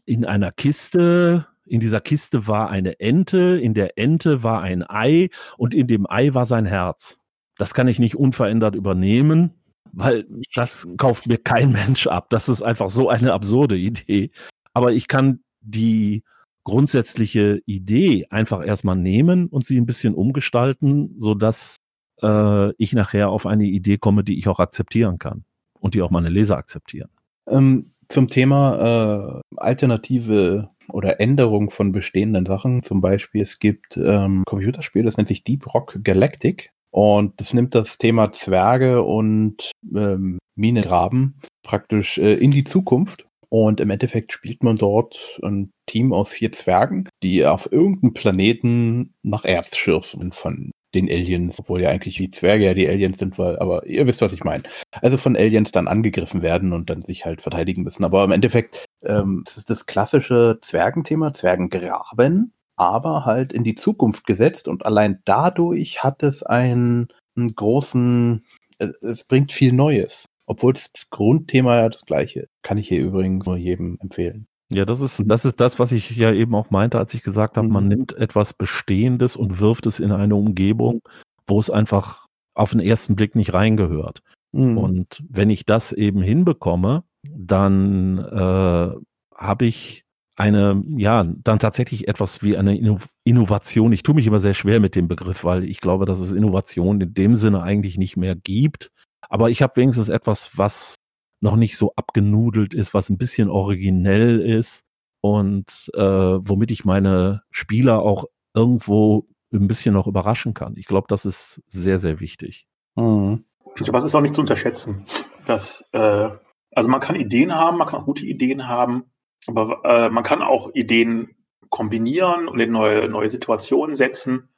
in 0.05 0.25
einer 0.25 0.53
Kiste. 0.53 1.47
In 1.67 1.81
dieser 1.81 2.01
Kiste 2.01 2.47
war 2.47 2.69
eine 2.69 3.01
Ente, 3.01 3.59
in 3.59 3.73
der 3.73 3.99
Ente 3.99 4.43
war 4.43 4.61
ein 4.61 4.85
Ei 4.89 5.31
und 5.57 5.75
in 5.75 5.87
dem 5.87 6.07
Ei 6.09 6.35
war 6.35 6.45
sein 6.45 6.67
Herz. 6.67 7.19
Das 7.57 7.75
kann 7.75 7.89
ich 7.89 7.99
nicht 7.99 8.17
unverändert 8.17 8.75
übernehmen, 8.75 9.53
weil 9.93 10.27
das 10.55 10.89
kauft 10.97 11.27
mir 11.27 11.39
kein 11.39 11.73
Mensch 11.73 12.07
ab. 12.07 12.31
Das 12.31 12.49
ist 12.49 12.63
einfach 12.63 12.91
so 12.91 13.09
eine 13.09 13.33
absurde 13.33 13.77
Idee. 13.77 14.31
Aber 14.73 14.93
ich 14.93 15.09
kann 15.09 15.41
die 15.61 16.25
grundsätzliche 16.65 17.61
Idee 17.67 18.27
einfach 18.31 18.65
erstmal 18.65 18.97
nehmen 18.97 19.47
und 19.47 19.65
sie 19.65 19.79
ein 19.79 19.87
bisschen 19.87 20.15
umgestalten, 20.15 21.15
so 21.19 21.35
dass 21.35 21.79
äh, 22.23 22.73
ich 22.77 22.93
nachher 22.95 23.31
auf 23.31 23.47
eine 23.47 23.65
Idee 23.65 23.99
komme, 23.99 24.25
die 24.25 24.39
ich 24.39 24.49
auch 24.49 24.59
akzeptieren 24.59 25.19
kann 25.19 25.45
und 25.79 25.95
die 25.95 26.03
auch 26.03 26.11
meine 26.11 26.31
Leser 26.31 26.57
akzeptieren. 26.57 27.11
Ähm, 27.47 27.93
zum 28.09 28.29
Thema 28.29 29.43
äh, 29.43 29.57
alternative 29.57 30.71
oder 30.89 31.21
Änderung 31.21 31.71
von 31.71 31.93
bestehenden 31.93 32.47
Sachen. 32.47 32.83
Zum 32.83 33.01
Beispiel, 33.01 33.43
es 33.43 33.59
gibt 33.59 33.97
ähm, 33.97 34.45
Computerspiel, 34.47 35.03
das 35.03 35.17
nennt 35.17 35.29
sich 35.29 35.45
Deep 35.45 35.73
Rock 35.75 35.99
Galactic. 36.03 36.73
Und 36.95 37.41
das 37.41 37.53
nimmt 37.53 37.75
das 37.75 37.99
Thema 37.99 38.33
Zwerge 38.33 39.03
und 39.03 39.73
ähm, 39.97 40.39
Minegraben 40.55 41.41
praktisch 41.65 42.19
äh, 42.19 42.35
in 42.35 42.53
die 42.53 42.63
Zukunft. 42.63 43.27
Und 43.49 43.81
im 43.81 43.91
Endeffekt 43.91 44.33
spielt 44.33 44.63
man 44.63 44.77
dort 44.77 45.19
ein 45.43 45.73
Team 45.87 46.13
aus 46.13 46.29
vier 46.29 46.53
Zwergen, 46.53 47.09
die 47.21 47.45
auf 47.45 47.71
irgendeinem 47.73 48.15
Planeten 48.15 49.15
nach 49.25 49.45
Erz 49.45 49.77
schürfen 49.77 50.31
von 50.31 50.71
den 50.95 51.11
Aliens, 51.11 51.59
obwohl 51.59 51.83
ja 51.83 51.91
eigentlich 51.91 52.17
die 52.17 52.31
Zwerge 52.31 52.67
ja 52.67 52.75
die 52.75 52.89
Aliens 52.89 53.19
sind, 53.19 53.39
weil, 53.41 53.59
aber 53.59 53.85
ihr 53.87 54.07
wisst, 54.07 54.21
was 54.21 54.33
ich 54.33 54.45
meine. 54.45 54.63
Also 55.03 55.17
von 55.17 55.37
Aliens 55.37 55.73
dann 55.73 55.89
angegriffen 55.89 56.43
werden 56.43 56.73
und 56.73 56.91
dann 56.91 57.03
sich 57.03 57.25
halt 57.25 57.43
verteidigen 57.43 57.83
müssen. 57.83 58.05
Aber 58.05 58.23
im 58.23 58.31
Endeffekt 58.31 58.85
ähm, 59.03 59.43
es 59.45 59.57
ist 59.57 59.69
das 59.69 59.87
klassische 59.87 60.59
Zwergenthema, 60.63 61.35
Zwergengraben, 61.35 62.53
aber 62.77 63.25
halt 63.25 63.53
in 63.53 63.65
die 63.65 63.75
Zukunft 63.75 64.27
gesetzt 64.27 64.69
und 64.69 64.87
allein 64.87 65.21
dadurch 65.25 66.03
hat 66.03 66.23
es 66.23 66.43
einen, 66.43 67.09
einen 67.37 67.55
großen, 67.55 68.45
es, 68.79 69.25
bringt 69.25 69.53
viel 69.53 69.73
Neues. 69.73 70.27
Obwohl 70.47 70.75
das 70.75 70.91
Grundthema 71.11 71.77
ja 71.77 71.89
das 71.89 72.05
gleiche. 72.05 72.49
Kann 72.63 72.77
ich 72.77 72.89
hier 72.89 73.01
übrigens 73.01 73.47
nur 73.47 73.57
jedem 73.57 73.97
empfehlen. 74.01 74.47
Ja, 74.71 74.85
das 74.85 75.01
ist, 75.01 75.23
das 75.27 75.45
ist 75.45 75.61
das, 75.61 75.79
was 75.79 75.93
ich 75.93 76.11
ja 76.11 76.33
eben 76.33 76.55
auch 76.55 76.71
meinte, 76.71 76.99
als 76.99 77.15
ich 77.15 77.23
gesagt 77.23 77.57
habe, 77.57 77.69
man 77.69 77.85
mhm. 77.85 77.89
nimmt 77.89 78.13
etwas 78.13 78.53
Bestehendes 78.53 79.37
und 79.37 79.61
wirft 79.61 79.87
es 79.87 80.01
in 80.01 80.13
eine 80.13 80.35
Umgebung, 80.35 81.01
wo 81.47 81.61
es 81.61 81.71
einfach 81.71 82.27
auf 82.55 82.73
den 82.73 82.81
ersten 82.81 83.17
Blick 83.17 83.35
nicht 83.35 83.55
reingehört. 83.55 84.23
Mhm. 84.53 84.79
Und 84.79 85.25
wenn 85.29 85.51
ich 85.51 85.65
das 85.65 85.93
eben 85.93 86.23
hinbekomme, 86.23 87.05
dann 87.23 88.19
äh, 88.19 88.91
habe 89.35 89.65
ich 89.65 90.05
eine, 90.37 90.83
ja, 90.97 91.25
dann 91.25 91.59
tatsächlich 91.59 92.09
etwas 92.09 92.43
wie 92.43 92.57
eine 92.57 92.77
Innovation. 93.25 93.93
Ich 93.93 94.03
tue 94.03 94.15
mich 94.15 94.27
immer 94.27 94.41
sehr 94.41 94.55
schwer 94.55 94.81
mit 94.81 94.97
dem 94.97 95.07
Begriff, 95.07 95.45
weil 95.45 95.65
ich 95.65 95.81
glaube, 95.81 96.07
dass 96.07 96.21
es 96.21 96.33
Innovation 96.33 97.01
in 97.01 97.15
dem 97.15 97.37
Sinne 97.37 97.63
eigentlich 97.63 97.99
nicht 97.99 98.17
mehr 98.17 98.35
gibt. 98.35 98.91
Aber 99.29 99.51
ich 99.51 99.63
habe 99.63 99.77
wenigstens 99.77 100.09
etwas, 100.09 100.59
was 100.59 100.97
noch 101.41 101.57
nicht 101.57 101.77
so 101.77 101.93
abgenudelt 101.95 102.75
ist, 102.75 102.95
was 102.95 103.11
ein 103.11 103.19
bisschen 103.19 103.49
originell 103.49 104.41
ist 104.41 104.81
und 105.21 105.91
äh, 105.95 106.01
womit 106.01 106.71
ich 106.71 106.85
meine 106.85 107.43
Spieler 107.51 108.01
auch 108.03 108.25
irgendwo 108.55 109.29
ein 109.53 109.69
bisschen 109.69 109.95
noch 109.95 110.07
überraschen 110.07 110.55
kann. 110.55 110.75
Ich 110.77 110.87
glaube, 110.87 111.07
das 111.09 111.25
ist 111.25 111.63
sehr, 111.67 111.99
sehr 111.99 112.19
wichtig. 112.21 112.67
Mhm. 112.97 113.45
Aber 113.89 113.99
es 113.99 114.05
ist 114.05 114.15
auch 114.15 114.21
nicht 114.21 114.35
zu 114.35 114.41
unterschätzen. 114.41 115.07
Dass, 115.47 115.83
äh, 115.93 116.31
also 116.73 116.91
man 116.91 117.01
kann 117.01 117.17
Ideen 117.17 117.55
haben, 117.55 117.79
man 117.79 117.87
kann 117.87 118.01
auch 118.01 118.07
gute 118.07 118.25
Ideen 118.25 118.67
haben, 118.67 119.05
aber 119.47 119.81
äh, 119.85 120.11
man 120.11 120.25
kann 120.25 120.43
auch 120.43 120.75
Ideen 120.75 121.35
kombinieren 121.69 122.49
und 122.49 122.61
in 122.61 122.73
neue, 122.73 123.09
neue 123.09 123.31
Situationen 123.31 123.97
setzen. 123.97 124.49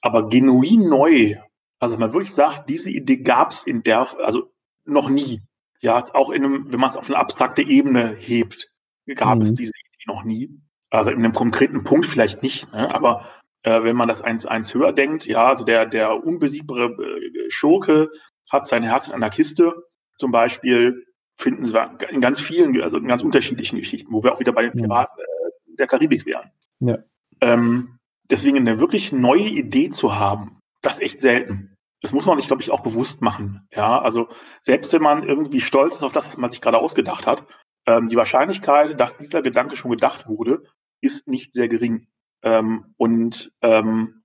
Aber 0.00 0.28
genuin 0.28 0.88
neu, 0.88 1.36
also 1.78 1.96
man 1.96 2.12
wirklich 2.12 2.34
sagt, 2.34 2.68
diese 2.68 2.90
Idee 2.90 3.18
gab 3.18 3.50
es 3.50 3.66
in 3.66 3.82
der, 3.82 4.08
also 4.20 4.52
noch 4.84 5.08
nie. 5.08 5.42
Ja, 5.80 6.04
auch 6.14 6.30
in 6.30 6.44
einem, 6.44 6.72
wenn 6.72 6.80
man 6.80 6.90
es 6.90 6.96
auf 6.96 7.08
eine 7.08 7.18
abstrakte 7.18 7.62
Ebene 7.62 8.14
hebt, 8.14 8.70
gab 9.14 9.36
mhm. 9.36 9.42
es 9.42 9.54
diese 9.54 9.72
Idee 9.72 10.04
noch 10.06 10.24
nie. 10.24 10.50
Also 10.90 11.10
in 11.10 11.18
einem 11.18 11.32
konkreten 11.32 11.84
Punkt 11.84 12.06
vielleicht 12.06 12.42
nicht, 12.42 12.72
ne? 12.72 12.94
aber 12.94 13.26
äh, 13.62 13.82
wenn 13.82 13.96
man 13.96 14.08
das 14.08 14.22
eins, 14.22 14.46
eins 14.46 14.72
höher 14.72 14.92
denkt, 14.92 15.26
ja, 15.26 15.48
also 15.48 15.64
der, 15.64 15.86
der 15.86 16.24
unbesiegbare 16.24 16.92
äh, 16.92 17.50
Schurke 17.50 18.10
hat 18.50 18.66
sein 18.66 18.84
Herz 18.84 19.08
in 19.08 19.14
einer 19.14 19.30
Kiste, 19.30 19.74
zum 20.16 20.30
Beispiel, 20.30 21.05
finden 21.36 21.64
sie 21.64 21.78
in 22.10 22.20
ganz 22.20 22.40
vielen, 22.40 22.80
also 22.80 22.96
in 22.96 23.06
ganz 23.06 23.22
unterschiedlichen 23.22 23.78
Geschichten, 23.78 24.12
wo 24.12 24.22
wir 24.22 24.32
auch 24.32 24.40
wieder 24.40 24.52
bei 24.52 24.62
den 24.62 24.72
Piraten 24.72 25.22
äh, 25.22 25.76
der 25.78 25.86
Karibik 25.86 26.26
wären. 26.26 26.50
Ja. 26.80 26.98
Ähm, 27.40 27.98
deswegen 28.30 28.56
eine 28.56 28.80
wirklich 28.80 29.12
neue 29.12 29.48
Idee 29.48 29.90
zu 29.90 30.16
haben, 30.16 30.58
das 30.82 30.96
ist 30.96 31.02
echt 31.02 31.20
selten. 31.20 31.76
Das 32.02 32.12
muss 32.12 32.26
man 32.26 32.38
sich, 32.38 32.46
glaube 32.46 32.62
ich, 32.62 32.70
auch 32.70 32.82
bewusst 32.82 33.22
machen. 33.22 33.66
Ja, 33.72 34.00
also 34.00 34.28
selbst 34.60 34.92
wenn 34.92 35.02
man 35.02 35.22
irgendwie 35.22 35.60
stolz 35.60 35.96
ist 35.96 36.02
auf 36.02 36.12
das, 36.12 36.28
was 36.28 36.36
man 36.36 36.50
sich 36.50 36.60
gerade 36.60 36.78
ausgedacht 36.78 37.26
hat, 37.26 37.44
ähm, 37.86 38.08
die 38.08 38.16
Wahrscheinlichkeit, 38.16 39.00
dass 39.00 39.16
dieser 39.16 39.42
Gedanke 39.42 39.76
schon 39.76 39.90
gedacht 39.90 40.28
wurde, 40.28 40.62
ist 41.00 41.28
nicht 41.28 41.52
sehr 41.52 41.68
gering. 41.68 42.06
Ähm, 42.42 42.94
und 42.96 43.52
ähm, 43.62 44.22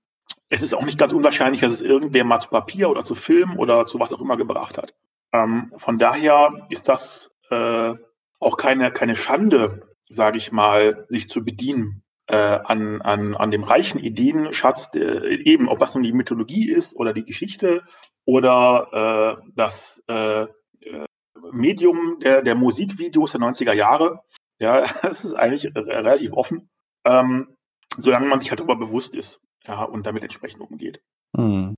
es 0.48 0.62
ist 0.62 0.74
auch 0.74 0.84
nicht 0.84 0.98
ganz 0.98 1.12
unwahrscheinlich, 1.12 1.60
dass 1.60 1.72
es 1.72 1.82
irgendwer 1.82 2.24
mal 2.24 2.40
zu 2.40 2.50
Papier 2.50 2.90
oder 2.90 3.04
zu 3.04 3.14
Film 3.14 3.58
oder 3.58 3.86
zu 3.86 3.98
was 3.98 4.12
auch 4.12 4.20
immer 4.20 4.36
gebracht 4.36 4.78
hat. 4.78 4.94
Ähm, 5.32 5.72
von 5.76 5.98
daher 5.98 6.66
ist 6.68 6.88
das 6.88 7.32
äh, 7.50 7.94
auch 8.38 8.56
keine, 8.56 8.90
keine 8.90 9.16
Schande, 9.16 9.86
sage 10.08 10.38
ich 10.38 10.52
mal, 10.52 11.06
sich 11.08 11.28
zu 11.28 11.44
bedienen 11.44 12.02
äh, 12.26 12.36
an, 12.36 13.00
an, 13.02 13.34
an 13.34 13.50
dem 13.50 13.64
reichen 13.64 13.98
Ideenschatz, 13.98 14.90
äh, 14.94 15.34
eben 15.44 15.68
ob 15.68 15.78
das 15.78 15.94
nun 15.94 16.02
die 16.02 16.12
Mythologie 16.12 16.70
ist 16.70 16.94
oder 16.94 17.12
die 17.12 17.24
Geschichte 17.24 17.82
oder 18.24 19.38
äh, 19.42 19.50
das 19.54 20.02
äh, 20.08 20.42
äh 20.42 21.06
Medium 21.50 22.18
der, 22.20 22.42
der 22.42 22.54
Musikvideos 22.54 23.32
der 23.32 23.40
90er 23.40 23.72
Jahre. 23.72 24.20
Ja, 24.58 24.86
das 25.02 25.24
ist 25.24 25.34
eigentlich 25.34 25.74
relativ 25.74 26.32
offen, 26.32 26.70
ähm, 27.04 27.56
solange 27.96 28.26
man 28.26 28.40
sich 28.40 28.50
halt 28.50 28.60
darüber 28.60 28.76
bewusst 28.76 29.14
ist 29.14 29.40
ja, 29.66 29.82
und 29.82 30.06
damit 30.06 30.22
entsprechend 30.22 30.60
umgeht. 30.60 31.02
Hm. 31.36 31.74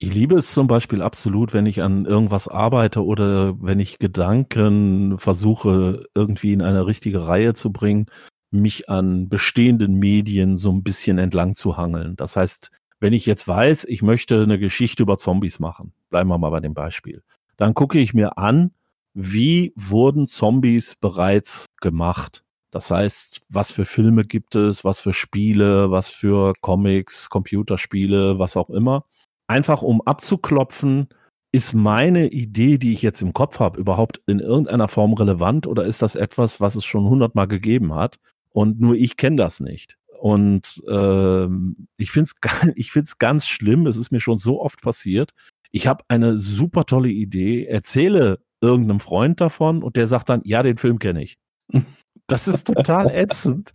Ich 0.00 0.12
liebe 0.12 0.36
es 0.36 0.52
zum 0.52 0.66
Beispiel 0.66 1.02
absolut, 1.02 1.54
wenn 1.54 1.66
ich 1.66 1.80
an 1.80 2.04
irgendwas 2.04 2.48
arbeite 2.48 3.04
oder 3.04 3.54
wenn 3.62 3.78
ich 3.80 3.98
Gedanken 3.98 5.18
versuche, 5.18 6.04
irgendwie 6.14 6.52
in 6.52 6.62
eine 6.62 6.86
richtige 6.86 7.26
Reihe 7.26 7.54
zu 7.54 7.72
bringen, 7.72 8.06
mich 8.50 8.88
an 8.88 9.28
bestehenden 9.28 9.94
Medien 9.98 10.56
so 10.56 10.70
ein 10.72 10.82
bisschen 10.82 11.18
entlang 11.18 11.54
zu 11.54 11.76
hangeln. 11.76 12.16
Das 12.16 12.36
heißt, 12.36 12.70
wenn 13.00 13.12
ich 13.12 13.24
jetzt 13.26 13.46
weiß, 13.46 13.84
ich 13.84 14.02
möchte 14.02 14.42
eine 14.42 14.58
Geschichte 14.58 15.02
über 15.02 15.16
Zombies 15.16 15.58
machen, 15.58 15.92
bleiben 16.10 16.28
wir 16.28 16.38
mal 16.38 16.50
bei 16.50 16.60
dem 16.60 16.74
Beispiel, 16.74 17.22
dann 17.56 17.74
gucke 17.74 17.98
ich 17.98 18.14
mir 18.14 18.36
an, 18.36 18.72
wie 19.14 19.72
wurden 19.76 20.26
Zombies 20.26 20.96
bereits 20.96 21.66
gemacht? 21.80 22.44
Das 22.72 22.90
heißt, 22.90 23.42
was 23.48 23.70
für 23.70 23.84
Filme 23.84 24.24
gibt 24.24 24.56
es, 24.56 24.84
was 24.84 24.98
für 24.98 25.12
Spiele, 25.12 25.92
was 25.92 26.08
für 26.08 26.52
Comics, 26.60 27.30
Computerspiele, 27.30 28.40
was 28.40 28.56
auch 28.56 28.70
immer 28.70 29.04
einfach 29.46 29.82
um 29.82 30.02
abzuklopfen, 30.02 31.08
ist 31.52 31.72
meine 31.72 32.28
Idee, 32.28 32.78
die 32.78 32.92
ich 32.92 33.02
jetzt 33.02 33.22
im 33.22 33.32
Kopf 33.32 33.60
habe, 33.60 33.78
überhaupt 33.78 34.20
in 34.26 34.40
irgendeiner 34.40 34.88
Form 34.88 35.12
relevant 35.12 35.66
oder 35.68 35.84
ist 35.84 36.02
das 36.02 36.16
etwas, 36.16 36.60
was 36.60 36.74
es 36.74 36.84
schon 36.84 37.08
hundertmal 37.08 37.46
gegeben 37.46 37.94
hat 37.94 38.18
und 38.50 38.80
nur 38.80 38.96
ich 38.96 39.16
kenne 39.16 39.36
das 39.36 39.60
nicht? 39.60 39.96
Und 40.20 40.82
ähm, 40.88 41.86
ich 41.96 42.10
finde 42.10 42.30
es 42.42 42.72
ich 42.76 42.90
find's 42.90 43.18
ganz 43.18 43.46
schlimm, 43.46 43.86
es 43.86 43.96
ist 43.96 44.10
mir 44.10 44.20
schon 44.20 44.38
so 44.38 44.60
oft 44.60 44.82
passiert. 44.82 45.30
Ich 45.70 45.86
habe 45.86 46.04
eine 46.08 46.38
super 46.38 46.86
tolle 46.86 47.10
Idee, 47.10 47.66
erzähle 47.66 48.40
irgendeinem 48.60 49.00
Freund 49.00 49.40
davon 49.40 49.82
und 49.82 49.96
der 49.96 50.06
sagt 50.06 50.30
dann, 50.30 50.40
ja, 50.44 50.62
den 50.62 50.76
Film 50.76 50.98
kenne 50.98 51.22
ich. 51.22 51.38
Das 52.26 52.48
ist 52.48 52.68
total 52.68 53.10
ätzend. 53.10 53.74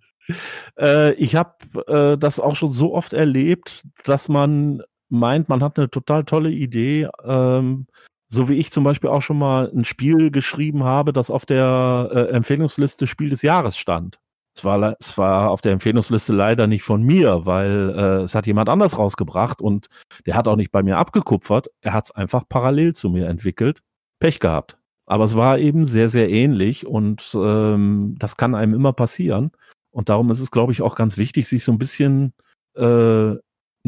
Äh, 0.76 1.14
ich 1.14 1.36
habe 1.36 1.54
äh, 1.86 2.18
das 2.18 2.40
auch 2.40 2.56
schon 2.56 2.72
so 2.72 2.96
oft 2.96 3.14
erlebt, 3.14 3.86
dass 4.06 4.28
man 4.28 4.82
meint, 5.10 5.50
man 5.50 5.64
hat 5.64 5.78
eine 5.78 5.90
total 5.90 6.24
tolle 6.24 6.52
Idee, 6.52 7.08
ähm, 7.24 7.88
so 8.28 8.48
wie 8.48 8.56
ich 8.56 8.72
zum 8.72 8.84
Beispiel 8.84 9.10
auch 9.10 9.22
schon 9.22 9.40
mal 9.40 9.72
ein 9.74 9.86
Spiel 9.86 10.32
geschrieben 10.32 10.84
habe, 10.84 11.14
das 11.14 11.30
auf 11.30 11.46
der 11.46 12.10
äh, 12.12 12.20
Empfehlungsliste 12.36 13.08
Spiel 13.08 13.30
des 13.30 13.42
Jahres 13.42 13.78
stand. 13.78 14.20
Es 14.56 14.66
war, 14.66 14.96
es 15.00 15.18
war 15.18 15.52
auf 15.52 15.62
der 15.62 15.72
Empfehlungsliste 15.72 16.34
leider 16.34 16.68
nicht 16.68 16.84
von 16.84 17.02
mir, 17.02 17.46
weil 17.46 17.94
äh, 17.96 18.24
es 18.24 18.36
hat 18.36 18.46
jemand 18.46 18.70
anders 18.70 18.98
rausgebracht 18.98 19.62
und 19.62 19.88
der 20.26 20.36
hat 20.36 20.48
auch 20.48 20.58
nicht 20.58 20.72
bei 20.72 20.84
mir 20.84 20.98
abgekupfert. 20.98 21.70
Er 21.82 21.94
hat 21.94 22.06
es 22.06 22.12
einfach 22.12 22.44
parallel 22.48 22.94
zu 22.94 23.10
mir 23.10 23.28
entwickelt. 23.28 23.82
Pech 24.20 24.40
gehabt. 24.40 24.78
Aber 25.06 25.24
es 25.24 25.36
war 25.36 25.58
eben 25.58 25.86
sehr, 25.86 26.10
sehr 26.10 26.30
ähnlich 26.30 26.86
und 26.86 27.32
ähm, 27.36 28.16
das 28.20 28.38
kann 28.38 28.54
einem 28.54 28.74
immer 28.74 28.94
passieren. 28.94 29.52
Und 29.92 30.10
darum 30.10 30.30
ist 30.30 30.40
es, 30.40 30.52
glaube 30.52 30.72
ich, 30.72 30.82
auch 30.82 30.96
ganz 30.96 31.18
wichtig, 31.18 31.48
sich 31.48 31.64
so 31.64 31.72
ein 31.72 31.80
bisschen 31.80 32.34
äh, 32.76 33.34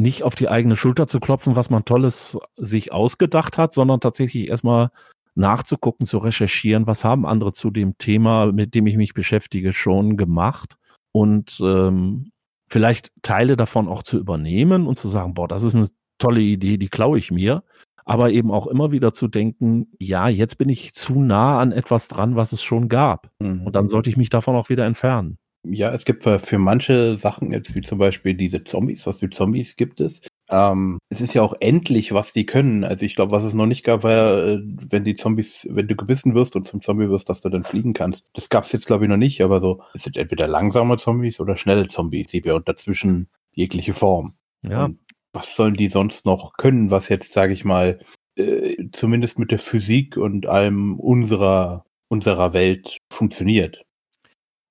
nicht 0.02 0.24
auf 0.24 0.36
die 0.36 0.50
eigene 0.50 0.76
Schulter 0.76 1.08
zu 1.08 1.20
klopfen, 1.20 1.56
was 1.56 1.70
man 1.70 1.86
Tolles 1.86 2.38
sich 2.58 2.92
ausgedacht 2.92 3.58
hat, 3.58 3.72
sondern 3.72 4.00
tatsächlich 4.00 4.50
erstmal 4.50 4.90
nachzugucken, 5.36 6.06
zu 6.06 6.18
recherchieren, 6.18 6.88
was 6.88 7.06
haben 7.06 7.26
andere 7.26 7.54
zu 7.54 7.70
dem 7.72 7.98
Thema, 7.98 8.52
mit 8.52 8.76
dem 8.76 8.88
ich 8.88 8.98
mich 8.98 9.14
beschäftige, 9.14 9.72
schon 9.72 10.18
gemacht 10.18 10.76
und 11.14 11.60
ähm, 11.64 12.32
vielleicht 12.68 13.12
Teile 13.22 13.56
davon 13.56 13.88
auch 13.88 14.04
zu 14.04 14.18
übernehmen 14.18 14.88
und 14.88 14.98
zu 14.98 15.08
sagen, 15.08 15.34
boah, 15.34 15.48
das 15.48 15.64
ist 15.64 15.76
eine 15.76 15.88
tolle 16.18 16.42
Idee, 16.42 16.78
die 16.78 16.90
klaue 16.90 17.18
ich 17.18 17.32
mir, 17.32 17.64
aber 18.04 18.32
eben 18.32 18.52
auch 18.52 18.68
immer 18.68 18.92
wieder 18.92 19.14
zu 19.14 19.28
denken, 19.28 19.88
ja, 20.00 20.28
jetzt 20.28 20.58
bin 20.58 20.70
ich 20.70 20.94
zu 20.94 21.22
nah 21.22 21.60
an 21.60 21.72
etwas 21.72 22.08
dran, 22.08 22.36
was 22.36 22.52
es 22.52 22.62
schon 22.62 22.90
gab 22.90 23.32
mhm. 23.40 23.66
und 23.66 23.76
dann 23.76 23.88
sollte 23.88 24.10
ich 24.10 24.18
mich 24.18 24.30
davon 24.30 24.56
auch 24.56 24.70
wieder 24.70 24.86
entfernen. 24.86 25.38
Ja, 25.64 25.92
es 25.92 26.06
gibt 26.06 26.24
für 26.24 26.58
manche 26.58 27.18
Sachen 27.18 27.52
jetzt, 27.52 27.76
wie 27.76 27.82
zum 27.82 28.00
Beispiel 28.00 28.34
diese 28.34 28.64
Zombies, 28.64 29.06
was 29.06 29.20
für 29.20 29.30
Zombies 29.30 29.76
gibt 29.76 30.00
es, 30.00 30.22
ähm, 30.52 31.00
es 31.10 31.22
ist 31.22 31.34
ja 31.34 31.42
auch 31.44 31.54
endlich, 31.62 32.12
was 32.12 32.34
die 32.34 32.46
können. 32.46 32.84
Also 32.84 33.06
ich 33.06 33.16
glaube, 33.16 33.32
was 33.32 33.46
es 33.46 33.54
noch 33.54 33.66
nicht 33.66 33.86
gab, 33.86 34.04
war, 34.04 34.46
äh, 34.46 34.60
wenn 34.62 35.06
die 35.06 35.16
Zombies, 35.16 35.66
wenn 35.72 35.88
du 35.88 35.96
gebissen 35.96 36.36
wirst 36.36 36.58
und 36.58 36.68
zum 36.68 36.82
Zombie 36.82 37.10
wirst, 37.10 37.30
dass 37.30 37.40
du 37.40 37.48
dann 37.50 37.64
fliegen 37.64 37.94
kannst. 37.94 38.26
Das 38.34 38.50
gab 38.50 38.66
es 38.66 38.74
jetzt, 38.74 38.86
glaube 38.86 39.06
ich, 39.06 39.10
noch 39.10 39.18
nicht, 39.18 39.42
aber 39.42 39.62
so, 39.62 39.82
es 39.94 40.04
sind 40.04 40.18
entweder 40.18 40.50
langsame 40.50 40.98
Zombies 40.98 41.40
oder 41.40 41.56
schnelle 41.56 41.88
Zombies, 41.88 42.34
und 42.34 42.68
dazwischen 42.68 43.30
jegliche 43.54 43.94
Form. 43.94 44.34
Ja. 44.62 44.86
Und 44.86 45.00
was 45.32 45.56
sollen 45.56 45.76
die 45.76 45.88
sonst 45.88 46.26
noch 46.26 46.54
können, 46.58 46.92
was 46.92 47.08
jetzt, 47.08 47.32
sage 47.32 47.54
ich 47.54 47.64
mal, 47.64 48.00
äh, 48.36 48.90
zumindest 48.92 49.40
mit 49.40 49.52
der 49.52 49.60
Physik 49.60 50.18
und 50.18 50.48
allem 50.48 51.00
unserer, 51.00 51.86
unserer 52.10 52.52
Welt 52.52 52.98
funktioniert? 53.10 53.86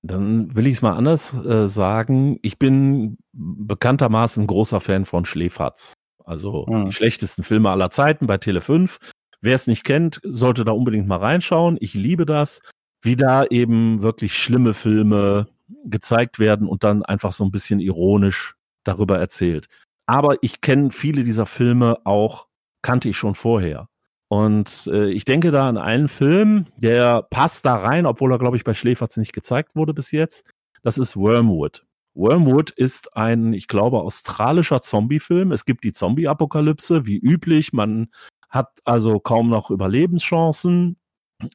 Dann 0.02 0.54
will 0.54 0.66
ich 0.66 0.74
es 0.74 0.82
mal 0.82 0.94
anders 0.96 1.34
äh, 1.34 1.68
sagen. 1.68 2.38
Ich 2.42 2.58
bin 2.58 3.18
bekanntermaßen 3.32 4.44
ein 4.44 4.46
großer 4.46 4.80
Fan 4.80 5.04
von 5.04 5.24
Schläferz. 5.24 5.94
Also 6.24 6.66
hm. 6.66 6.86
die 6.86 6.92
schlechtesten 6.92 7.42
Filme 7.42 7.70
aller 7.70 7.90
Zeiten 7.90 8.26
bei 8.26 8.38
Tele 8.38 8.60
5. 8.60 8.98
Wer 9.42 9.54
es 9.54 9.66
nicht 9.66 9.84
kennt, 9.84 10.20
sollte 10.22 10.64
da 10.64 10.72
unbedingt 10.72 11.06
mal 11.06 11.16
reinschauen. 11.16 11.76
Ich 11.80 11.94
liebe 11.94 12.26
das, 12.26 12.60
wie 13.02 13.16
da 13.16 13.44
eben 13.44 14.02
wirklich 14.02 14.34
schlimme 14.36 14.74
Filme 14.74 15.48
gezeigt 15.84 16.38
werden 16.38 16.68
und 16.68 16.84
dann 16.84 17.02
einfach 17.02 17.32
so 17.32 17.44
ein 17.44 17.50
bisschen 17.50 17.80
ironisch 17.80 18.54
darüber 18.84 19.18
erzählt. 19.18 19.68
Aber 20.06 20.36
ich 20.42 20.60
kenne 20.60 20.90
viele 20.90 21.24
dieser 21.24 21.46
Filme 21.46 21.98
auch, 22.04 22.48
kannte 22.82 23.08
ich 23.08 23.16
schon 23.16 23.34
vorher. 23.34 23.88
Und 24.32 24.88
äh, 24.92 25.10
ich 25.10 25.24
denke 25.24 25.50
da 25.50 25.68
an 25.68 25.76
einen 25.76 26.06
Film, 26.06 26.66
der 26.76 27.22
passt 27.22 27.66
da 27.66 27.74
rein, 27.74 28.06
obwohl 28.06 28.30
er, 28.32 28.38
glaube 28.38 28.56
ich, 28.56 28.62
bei 28.62 28.74
Schläferz 28.74 29.16
nicht 29.16 29.32
gezeigt 29.32 29.74
wurde 29.74 29.92
bis 29.92 30.12
jetzt. 30.12 30.44
Das 30.84 30.98
ist 30.98 31.16
Wormwood. 31.16 31.84
Wormwood 32.14 32.70
ist 32.70 33.16
ein, 33.16 33.52
ich 33.52 33.66
glaube, 33.66 33.98
australischer 33.98 34.82
Zombie-Film. 34.82 35.50
Es 35.50 35.64
gibt 35.64 35.82
die 35.82 35.90
Zombie-Apokalypse, 35.90 37.06
wie 37.06 37.18
üblich. 37.18 37.72
Man 37.72 38.06
hat 38.48 38.78
also 38.84 39.18
kaum 39.18 39.50
noch 39.50 39.68
Überlebenschancen 39.68 40.96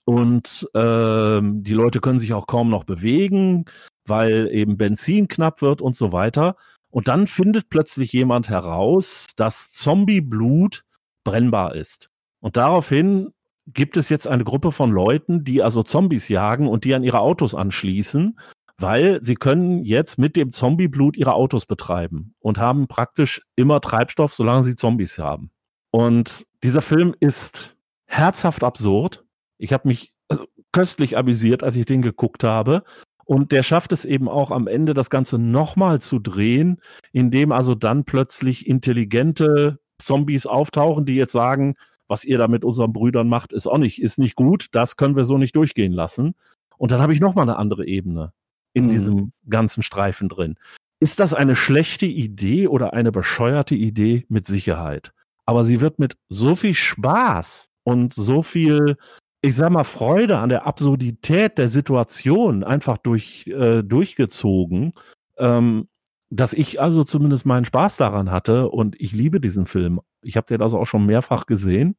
und 0.04 0.68
äh, 0.74 1.40
die 1.42 1.74
Leute 1.74 2.02
können 2.02 2.20
sich 2.20 2.34
auch 2.34 2.46
kaum 2.46 2.70
noch 2.70 2.84
bewegen, 2.84 3.66
weil 4.06 4.50
eben 4.52 4.76
Benzin 4.76 5.30
knapp 5.30 5.62
wird 5.62 5.82
und 5.82 5.96
so 5.96 6.12
weiter. 6.12 6.58
Und 6.90 7.08
dann 7.08 7.26
findet 7.26 7.70
plötzlich 7.70 8.12
jemand 8.12 8.50
heraus, 8.50 9.28
dass 9.38 9.72
Zombie-Blut 9.72 10.84
brennbar 11.24 11.76
ist. 11.76 12.10
Und 12.46 12.58
daraufhin 12.58 13.34
gibt 13.66 13.98
es 13.98 14.08
jetzt 14.10 14.28
eine 14.28 14.44
Gruppe 14.44 14.72
von 14.72 14.92
Leuten, 14.92 15.44
die 15.44 15.64
also 15.64 15.82
Zombies 15.82 16.30
jagen 16.30 16.68
und 16.68 16.84
die 16.84 16.94
an 16.94 17.04
ihre 17.04 17.20
Autos 17.20 17.56
anschließen, 17.56 18.38
weil 18.78 19.20
sie 19.24 19.34
können 19.34 19.84
jetzt 19.84 20.20
mit 20.20 20.36
dem 20.36 20.52
Zombieblut 20.52 21.18
ihre 21.18 21.34
Autos 21.34 21.66
betreiben 21.66 22.36
und 22.38 22.60
haben 22.60 22.88
praktisch 22.88 23.42
immer 23.56 23.82
Treibstoff, 23.82 24.32
solange 24.32 24.62
sie 24.62 24.76
Zombies 24.76 25.18
haben. 25.18 25.50
Und 25.90 26.46
dieser 26.62 26.84
Film 26.84 27.16
ist 27.20 27.78
herzhaft 28.06 28.64
absurd. 28.64 29.24
Ich 29.58 29.74
habe 29.74 29.88
mich 29.88 30.14
also, 30.28 30.46
köstlich 30.72 31.18
amüsiert, 31.18 31.64
als 31.64 31.76
ich 31.76 31.88
den 31.88 32.04
geguckt 32.04 32.44
habe. 32.44 32.84
Und 33.26 33.54
der 33.54 33.64
schafft 33.64 33.92
es 33.92 34.06
eben 34.06 34.30
auch 34.30 34.52
am 34.52 34.68
Ende, 34.68 34.94
das 34.94 35.10
Ganze 35.10 35.40
nochmal 35.40 36.00
zu 36.00 36.20
drehen, 36.20 36.80
indem 37.12 37.52
also 37.52 37.74
dann 37.74 38.04
plötzlich 38.04 38.68
intelligente 38.68 39.80
Zombies 39.98 40.46
auftauchen, 40.46 41.08
die 41.08 41.16
jetzt 41.16 41.32
sagen, 41.32 41.74
was 42.08 42.24
ihr 42.24 42.38
da 42.38 42.48
mit 42.48 42.64
unseren 42.64 42.94
Brüdern 42.94 43.28
macht, 43.28 43.52
ist 43.52 43.68
auch 43.68 43.78
nicht, 43.78 44.02
ist 44.02 44.20
nicht 44.20 44.36
gut. 44.36 44.68
Das 44.72 44.98
können 44.98 45.16
wir 45.16 45.26
so 45.26 45.38
nicht 45.38 45.56
durchgehen 45.56 45.92
lassen. 45.92 46.36
Und 46.78 46.92
dann 46.92 47.02
habe 47.02 47.14
ich 47.14 47.20
noch 47.20 47.36
mal 47.36 47.44
eine 47.44 47.58
andere 47.58 47.86
Ebene 47.86 48.34
in 48.74 48.86
mhm. 48.86 48.90
diesem 48.90 49.32
ganzen 49.50 49.84
Streifen 49.84 50.30
drin. 50.30 50.56
Ist 51.00 51.20
das 51.20 51.34
eine 51.34 51.56
schlechte 51.56 52.06
Idee 52.06 52.68
oder 52.68 52.94
eine 52.94 53.12
bescheuerte 53.12 53.76
Idee? 53.76 54.26
Mit 54.30 54.46
Sicherheit. 54.46 55.12
Aber 55.46 55.64
sie 55.66 55.82
wird 55.82 56.00
mit 56.00 56.18
so 56.30 56.56
viel 56.56 56.74
Spaß 56.74 57.70
und 57.84 58.14
so 58.14 58.42
viel, 58.42 58.98
ich 59.42 59.56
sag 59.56 59.72
mal, 59.72 59.84
Freude 59.84 60.40
an 60.40 60.50
der 60.50 60.66
Absurdität 60.66 61.58
der 61.58 61.70
Situation 61.70 62.64
einfach 62.64 62.98
durch, 62.98 63.48
äh, 63.48 63.84
durchgezogen, 63.84 64.94
ähm, 65.38 65.88
dass 66.30 66.54
ich 66.54 66.82
also 66.82 67.04
zumindest 67.04 67.46
meinen 67.46 67.66
Spaß 67.66 67.98
daran 67.98 68.32
hatte 68.32 68.70
und 68.70 69.00
ich 69.00 69.12
liebe 69.12 69.40
diesen 69.40 69.68
Film. 69.68 70.00
Ich 70.26 70.38
habe 70.38 70.48
den 70.48 70.62
also 70.62 70.80
auch 70.80 70.88
schon 70.88 71.06
mehrfach 71.06 71.46
gesehen 71.46 71.96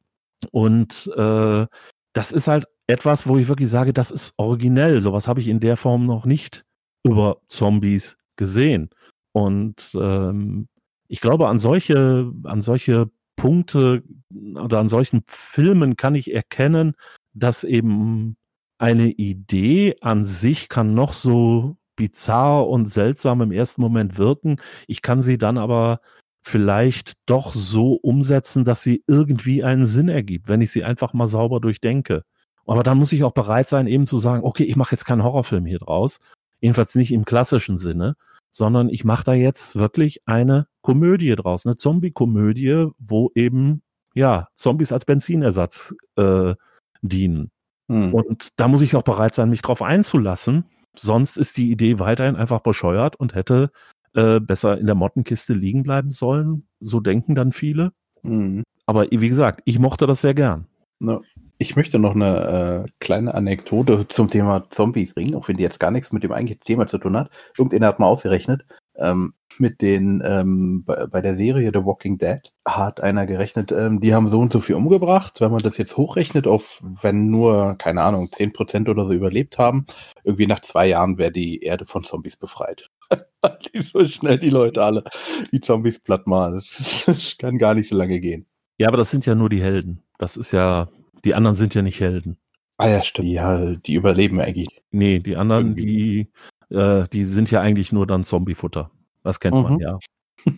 und 0.50 1.10
äh, 1.16 1.66
das 2.12 2.32
ist 2.32 2.48
halt 2.48 2.66
etwas, 2.86 3.26
wo 3.26 3.36
ich 3.36 3.48
wirklich 3.48 3.68
sage, 3.68 3.92
das 3.92 4.10
ist 4.10 4.34
originell. 4.36 5.00
Sowas 5.00 5.28
habe 5.28 5.40
ich 5.40 5.48
in 5.48 5.60
der 5.60 5.76
Form 5.76 6.06
noch 6.06 6.24
nicht 6.24 6.64
über 7.04 7.38
Zombies 7.46 8.16
gesehen. 8.36 8.90
Und 9.32 9.90
ähm, 9.94 10.68
ich 11.08 11.20
glaube, 11.20 11.48
an 11.48 11.58
solche, 11.58 12.32
an 12.44 12.60
solche 12.60 13.10
Punkte 13.36 14.02
oder 14.54 14.78
an 14.78 14.88
solchen 14.88 15.22
Filmen 15.26 15.96
kann 15.96 16.14
ich 16.14 16.32
erkennen, 16.32 16.94
dass 17.34 17.64
eben 17.64 18.36
eine 18.78 19.08
Idee 19.08 19.96
an 20.00 20.24
sich 20.24 20.68
kann 20.68 20.94
noch 20.94 21.12
so 21.12 21.76
bizarr 21.96 22.68
und 22.68 22.86
seltsam 22.86 23.40
im 23.40 23.52
ersten 23.52 23.80
Moment 23.80 24.18
wirken. 24.18 24.56
Ich 24.86 25.02
kann 25.02 25.22
sie 25.22 25.38
dann 25.38 25.58
aber 25.58 26.00
vielleicht 26.46 27.14
doch 27.26 27.54
so 27.54 27.94
umsetzen, 27.94 28.64
dass 28.64 28.82
sie 28.82 29.02
irgendwie 29.08 29.64
einen 29.64 29.84
Sinn 29.84 30.08
ergibt, 30.08 30.48
wenn 30.48 30.60
ich 30.60 30.70
sie 30.70 30.84
einfach 30.84 31.12
mal 31.12 31.26
sauber 31.26 31.60
durchdenke. 31.60 32.22
Aber 32.66 32.82
dann 32.82 32.98
muss 32.98 33.12
ich 33.12 33.24
auch 33.24 33.32
bereit 33.32 33.68
sein, 33.68 33.86
eben 33.86 34.06
zu 34.06 34.18
sagen, 34.18 34.44
okay, 34.44 34.64
ich 34.64 34.76
mache 34.76 34.92
jetzt 34.92 35.04
keinen 35.04 35.24
Horrorfilm 35.24 35.66
hier 35.66 35.80
draus, 35.80 36.18
jedenfalls 36.60 36.94
nicht 36.94 37.12
im 37.12 37.24
klassischen 37.24 37.78
Sinne, 37.78 38.14
sondern 38.52 38.88
ich 38.88 39.04
mache 39.04 39.24
da 39.24 39.34
jetzt 39.34 39.76
wirklich 39.76 40.22
eine 40.26 40.66
Komödie 40.82 41.34
draus, 41.34 41.66
eine 41.66 41.76
Zombie-Komödie, 41.76 42.88
wo 42.98 43.30
eben 43.34 43.82
ja 44.14 44.48
Zombies 44.54 44.92
als 44.92 45.04
Benzinersatz 45.04 45.94
äh, 46.16 46.54
dienen. 47.02 47.50
Hm. 47.90 48.14
Und 48.14 48.48
da 48.56 48.68
muss 48.68 48.82
ich 48.82 48.94
auch 48.94 49.02
bereit 49.02 49.34
sein, 49.34 49.50
mich 49.50 49.62
drauf 49.62 49.82
einzulassen 49.82 50.64
sonst 50.98 51.36
ist 51.36 51.56
die 51.56 51.70
Idee 51.70 51.98
weiterhin 51.98 52.36
einfach 52.36 52.60
bescheuert 52.60 53.16
und 53.16 53.34
hätte 53.34 53.70
äh, 54.16 54.40
besser 54.40 54.78
in 54.78 54.86
der 54.86 54.94
Mottenkiste 54.94 55.54
liegen 55.54 55.82
bleiben 55.82 56.10
sollen. 56.10 56.66
So 56.80 57.00
denken 57.00 57.34
dann 57.34 57.52
viele. 57.52 57.92
Mhm. 58.22 58.64
Aber 58.86 59.06
wie 59.10 59.28
gesagt, 59.28 59.62
ich 59.64 59.78
mochte 59.78 60.06
das 60.06 60.20
sehr 60.20 60.34
gern. 60.34 60.66
No. 60.98 61.22
Ich 61.58 61.76
möchte 61.76 61.98
noch 61.98 62.14
eine 62.14 62.84
äh, 62.86 62.90
kleine 63.00 63.34
Anekdote 63.34 64.08
zum 64.08 64.28
Thema 64.28 64.68
Zombies 64.70 65.14
bringen, 65.14 65.34
auch 65.34 65.48
wenn 65.48 65.56
die 65.56 65.62
jetzt 65.62 65.80
gar 65.80 65.90
nichts 65.90 66.12
mit 66.12 66.22
dem 66.22 66.32
eigentlichen 66.32 66.62
Thema 66.62 66.86
zu 66.86 66.98
tun 66.98 67.16
hat. 67.16 67.30
Irgendeiner 67.56 67.86
hat 67.86 67.98
mal 67.98 68.06
ausgerechnet, 68.06 68.64
ähm, 68.98 69.34
mit 69.58 69.80
den, 69.80 70.22
ähm, 70.24 70.84
bei, 70.84 71.06
bei, 71.06 71.20
der 71.20 71.34
Serie 71.34 71.70
The 71.72 71.84
Walking 71.84 72.18
Dead 72.18 72.40
hat 72.66 73.00
einer 73.00 73.26
gerechnet, 73.26 73.72
ähm, 73.72 74.00
die 74.00 74.14
haben 74.14 74.28
so 74.28 74.40
und 74.40 74.52
so 74.52 74.60
viel 74.60 74.74
umgebracht. 74.74 75.40
Wenn 75.40 75.50
man 75.50 75.60
das 75.60 75.78
jetzt 75.78 75.96
hochrechnet 75.96 76.46
auf, 76.46 76.82
wenn 77.02 77.30
nur, 77.30 77.76
keine 77.78 78.02
Ahnung, 78.02 78.28
10% 78.28 78.88
oder 78.88 79.06
so 79.06 79.12
überlebt 79.12 79.58
haben, 79.58 79.86
irgendwie 80.24 80.46
nach 80.46 80.60
zwei 80.60 80.88
Jahren 80.88 81.18
wäre 81.18 81.32
die 81.32 81.62
Erde 81.62 81.86
von 81.86 82.04
Zombies 82.04 82.36
befreit. 82.36 82.90
die 83.74 83.80
so 83.80 84.04
schnell 84.04 84.38
die 84.38 84.50
Leute 84.50 84.82
alle, 84.82 85.04
die 85.52 85.60
Zombies 85.60 86.00
platt 86.00 86.26
malen. 86.26 86.62
Das 87.06 87.36
kann 87.38 87.58
gar 87.58 87.74
nicht 87.74 87.88
so 87.88 87.96
lange 87.96 88.20
gehen. 88.20 88.46
Ja, 88.78 88.88
aber 88.88 88.98
das 88.98 89.10
sind 89.10 89.24
ja 89.26 89.34
nur 89.34 89.48
die 89.48 89.62
Helden. 89.62 90.02
Das 90.18 90.36
ist 90.36 90.52
ja, 90.52 90.88
die 91.24 91.34
anderen 91.34 91.56
sind 91.56 91.74
ja 91.74 91.82
nicht 91.82 92.00
Helden. 92.00 92.36
Ah 92.78 92.88
ja, 92.88 93.02
stimmt. 93.02 93.28
Ja, 93.28 93.74
die 93.74 93.94
überleben 93.94 94.40
eigentlich. 94.40 94.68
Nee, 94.90 95.20
die 95.20 95.36
anderen, 95.36 95.68
Irgendwie. 95.68 95.84
die, 95.86 96.32
äh, 96.70 97.04
die 97.12 97.24
sind 97.24 97.50
ja 97.50 97.60
eigentlich 97.60 97.92
nur 97.92 98.06
dann 98.06 98.24
Zombiefutter. 98.24 98.90
Das 99.22 99.40
kennt 99.40 99.56
mhm. 99.56 99.62
man 99.62 99.78
ja. 99.78 99.98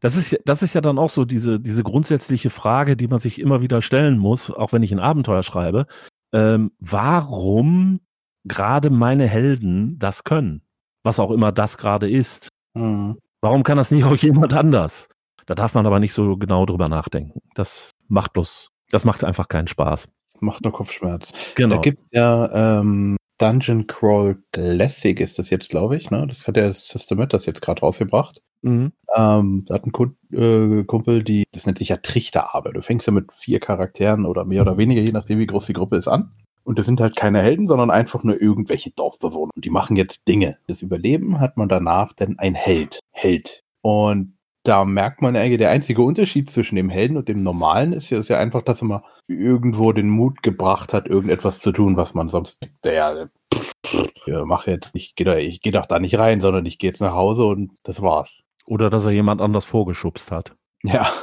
Das 0.00 0.16
ist, 0.16 0.38
das 0.44 0.62
ist 0.62 0.74
ja 0.74 0.80
dann 0.80 0.98
auch 0.98 1.10
so 1.10 1.24
diese, 1.24 1.58
diese 1.58 1.82
grundsätzliche 1.82 2.50
Frage, 2.50 2.96
die 2.96 3.08
man 3.08 3.20
sich 3.20 3.40
immer 3.40 3.62
wieder 3.62 3.82
stellen 3.82 4.18
muss, 4.18 4.50
auch 4.50 4.72
wenn 4.72 4.82
ich 4.82 4.92
ein 4.92 5.00
Abenteuer 5.00 5.42
schreibe. 5.42 5.86
Ähm, 6.32 6.72
warum 6.78 8.00
gerade 8.44 8.90
meine 8.90 9.26
Helden 9.26 9.98
das 9.98 10.24
können? 10.24 10.62
Was 11.04 11.18
auch 11.18 11.30
immer 11.30 11.52
das 11.52 11.78
gerade 11.78 12.08
ist. 12.08 12.48
Mhm. 12.74 13.16
Warum 13.40 13.62
kann 13.62 13.78
das 13.78 13.90
nicht 13.90 14.04
auch 14.04 14.16
jemand 14.16 14.52
anders? 14.52 15.08
Da 15.46 15.54
darf 15.54 15.74
man 15.74 15.86
aber 15.86 16.00
nicht 16.00 16.12
so 16.12 16.36
genau 16.36 16.66
drüber 16.66 16.88
nachdenken. 16.88 17.40
Das 17.54 17.92
macht 18.08 18.34
bloß, 18.34 18.70
das 18.90 19.04
macht 19.04 19.24
einfach 19.24 19.48
keinen 19.48 19.68
Spaß. 19.68 20.08
Macht 20.40 20.62
nur 20.62 20.72
Kopfschmerz. 20.72 21.32
Genau. 21.54 21.76
Da 21.76 21.80
gibt 21.80 22.02
ja 22.12 22.80
ähm, 22.80 23.16
Dungeon 23.38 23.86
Crawl 23.86 24.42
Classic 24.52 25.18
ist 25.20 25.38
das 25.38 25.50
jetzt, 25.50 25.70
glaube 25.70 25.96
ich. 25.96 26.10
Ne? 26.10 26.26
Das 26.26 26.46
hat 26.46 26.56
der 26.56 26.72
Systemet 26.72 27.32
das 27.32 27.46
jetzt 27.46 27.62
gerade 27.62 27.80
rausgebracht. 27.80 28.42
Mhm. 28.62 28.92
Ähm, 29.14 29.64
da 29.66 29.74
hat 29.74 29.86
ein 29.86 29.92
Kun 29.92 30.16
äh, 30.32 30.84
Kumpel, 30.84 31.22
die, 31.22 31.44
das 31.52 31.66
nennt 31.66 31.78
sich 31.78 31.90
ja 31.90 31.96
Trichterarbeit. 31.96 32.74
Du 32.74 32.82
fängst 32.82 33.06
ja 33.06 33.12
mit 33.12 33.32
vier 33.32 33.60
Charakteren 33.60 34.26
oder 34.26 34.44
mehr 34.44 34.62
oder 34.62 34.76
weniger, 34.76 35.00
je 35.00 35.12
nachdem, 35.12 35.38
wie 35.38 35.46
groß 35.46 35.66
die 35.66 35.72
Gruppe 35.72 35.96
ist, 35.96 36.08
an. 36.08 36.32
Und 36.64 36.78
das 36.78 36.86
sind 36.86 37.00
halt 37.00 37.16
keine 37.16 37.40
Helden, 37.40 37.66
sondern 37.66 37.90
einfach 37.90 38.24
nur 38.24 38.40
irgendwelche 38.40 38.90
Dorfbewohner. 38.90 39.52
Und 39.54 39.64
die 39.64 39.70
machen 39.70 39.96
jetzt 39.96 40.28
Dinge. 40.28 40.58
Das 40.66 40.82
Überleben 40.82 41.40
hat 41.40 41.56
man 41.56 41.68
danach 41.68 42.12
dann 42.12 42.38
ein 42.38 42.54
Held. 42.54 43.00
Held. 43.10 43.62
Und 43.80 44.34
da 44.64 44.84
merkt 44.84 45.22
man 45.22 45.34
eigentlich, 45.34 45.58
der 45.58 45.70
einzige 45.70 46.02
Unterschied 46.02 46.50
zwischen 46.50 46.76
dem 46.76 46.90
Helden 46.90 47.16
und 47.16 47.28
dem 47.28 47.42
Normalen 47.42 47.94
ist 47.94 48.10
ja, 48.10 48.18
ist 48.18 48.28
ja 48.28 48.38
einfach, 48.38 48.60
dass 48.60 48.82
er 48.82 48.88
mal 48.88 49.02
irgendwo 49.28 49.92
den 49.92 50.08
Mut 50.08 50.42
gebracht 50.42 50.92
hat, 50.92 51.06
irgendetwas 51.06 51.60
zu 51.60 51.70
tun, 51.72 51.96
was 51.96 52.14
man 52.14 52.28
sonst, 52.28 52.58
der, 52.82 53.28
ja, 54.26 54.44
mach 54.44 54.66
jetzt 54.66 54.94
nicht, 54.94 55.16
geh 55.16 55.24
da, 55.24 55.36
ich 55.36 55.60
gehe 55.60 55.72
doch 55.72 55.86
da 55.86 55.98
nicht 55.98 56.18
rein, 56.18 56.40
sondern 56.40 56.66
ich 56.66 56.78
gehe 56.78 56.90
jetzt 56.90 57.00
nach 57.00 57.12
Hause 57.14 57.44
und 57.44 57.72
das 57.82 58.02
war's. 58.02 58.42
Oder 58.66 58.90
dass 58.90 59.04
er 59.06 59.12
jemand 59.12 59.40
anders 59.40 59.64
vorgeschubst 59.64 60.30
hat. 60.32 60.54
Ja. 60.82 61.08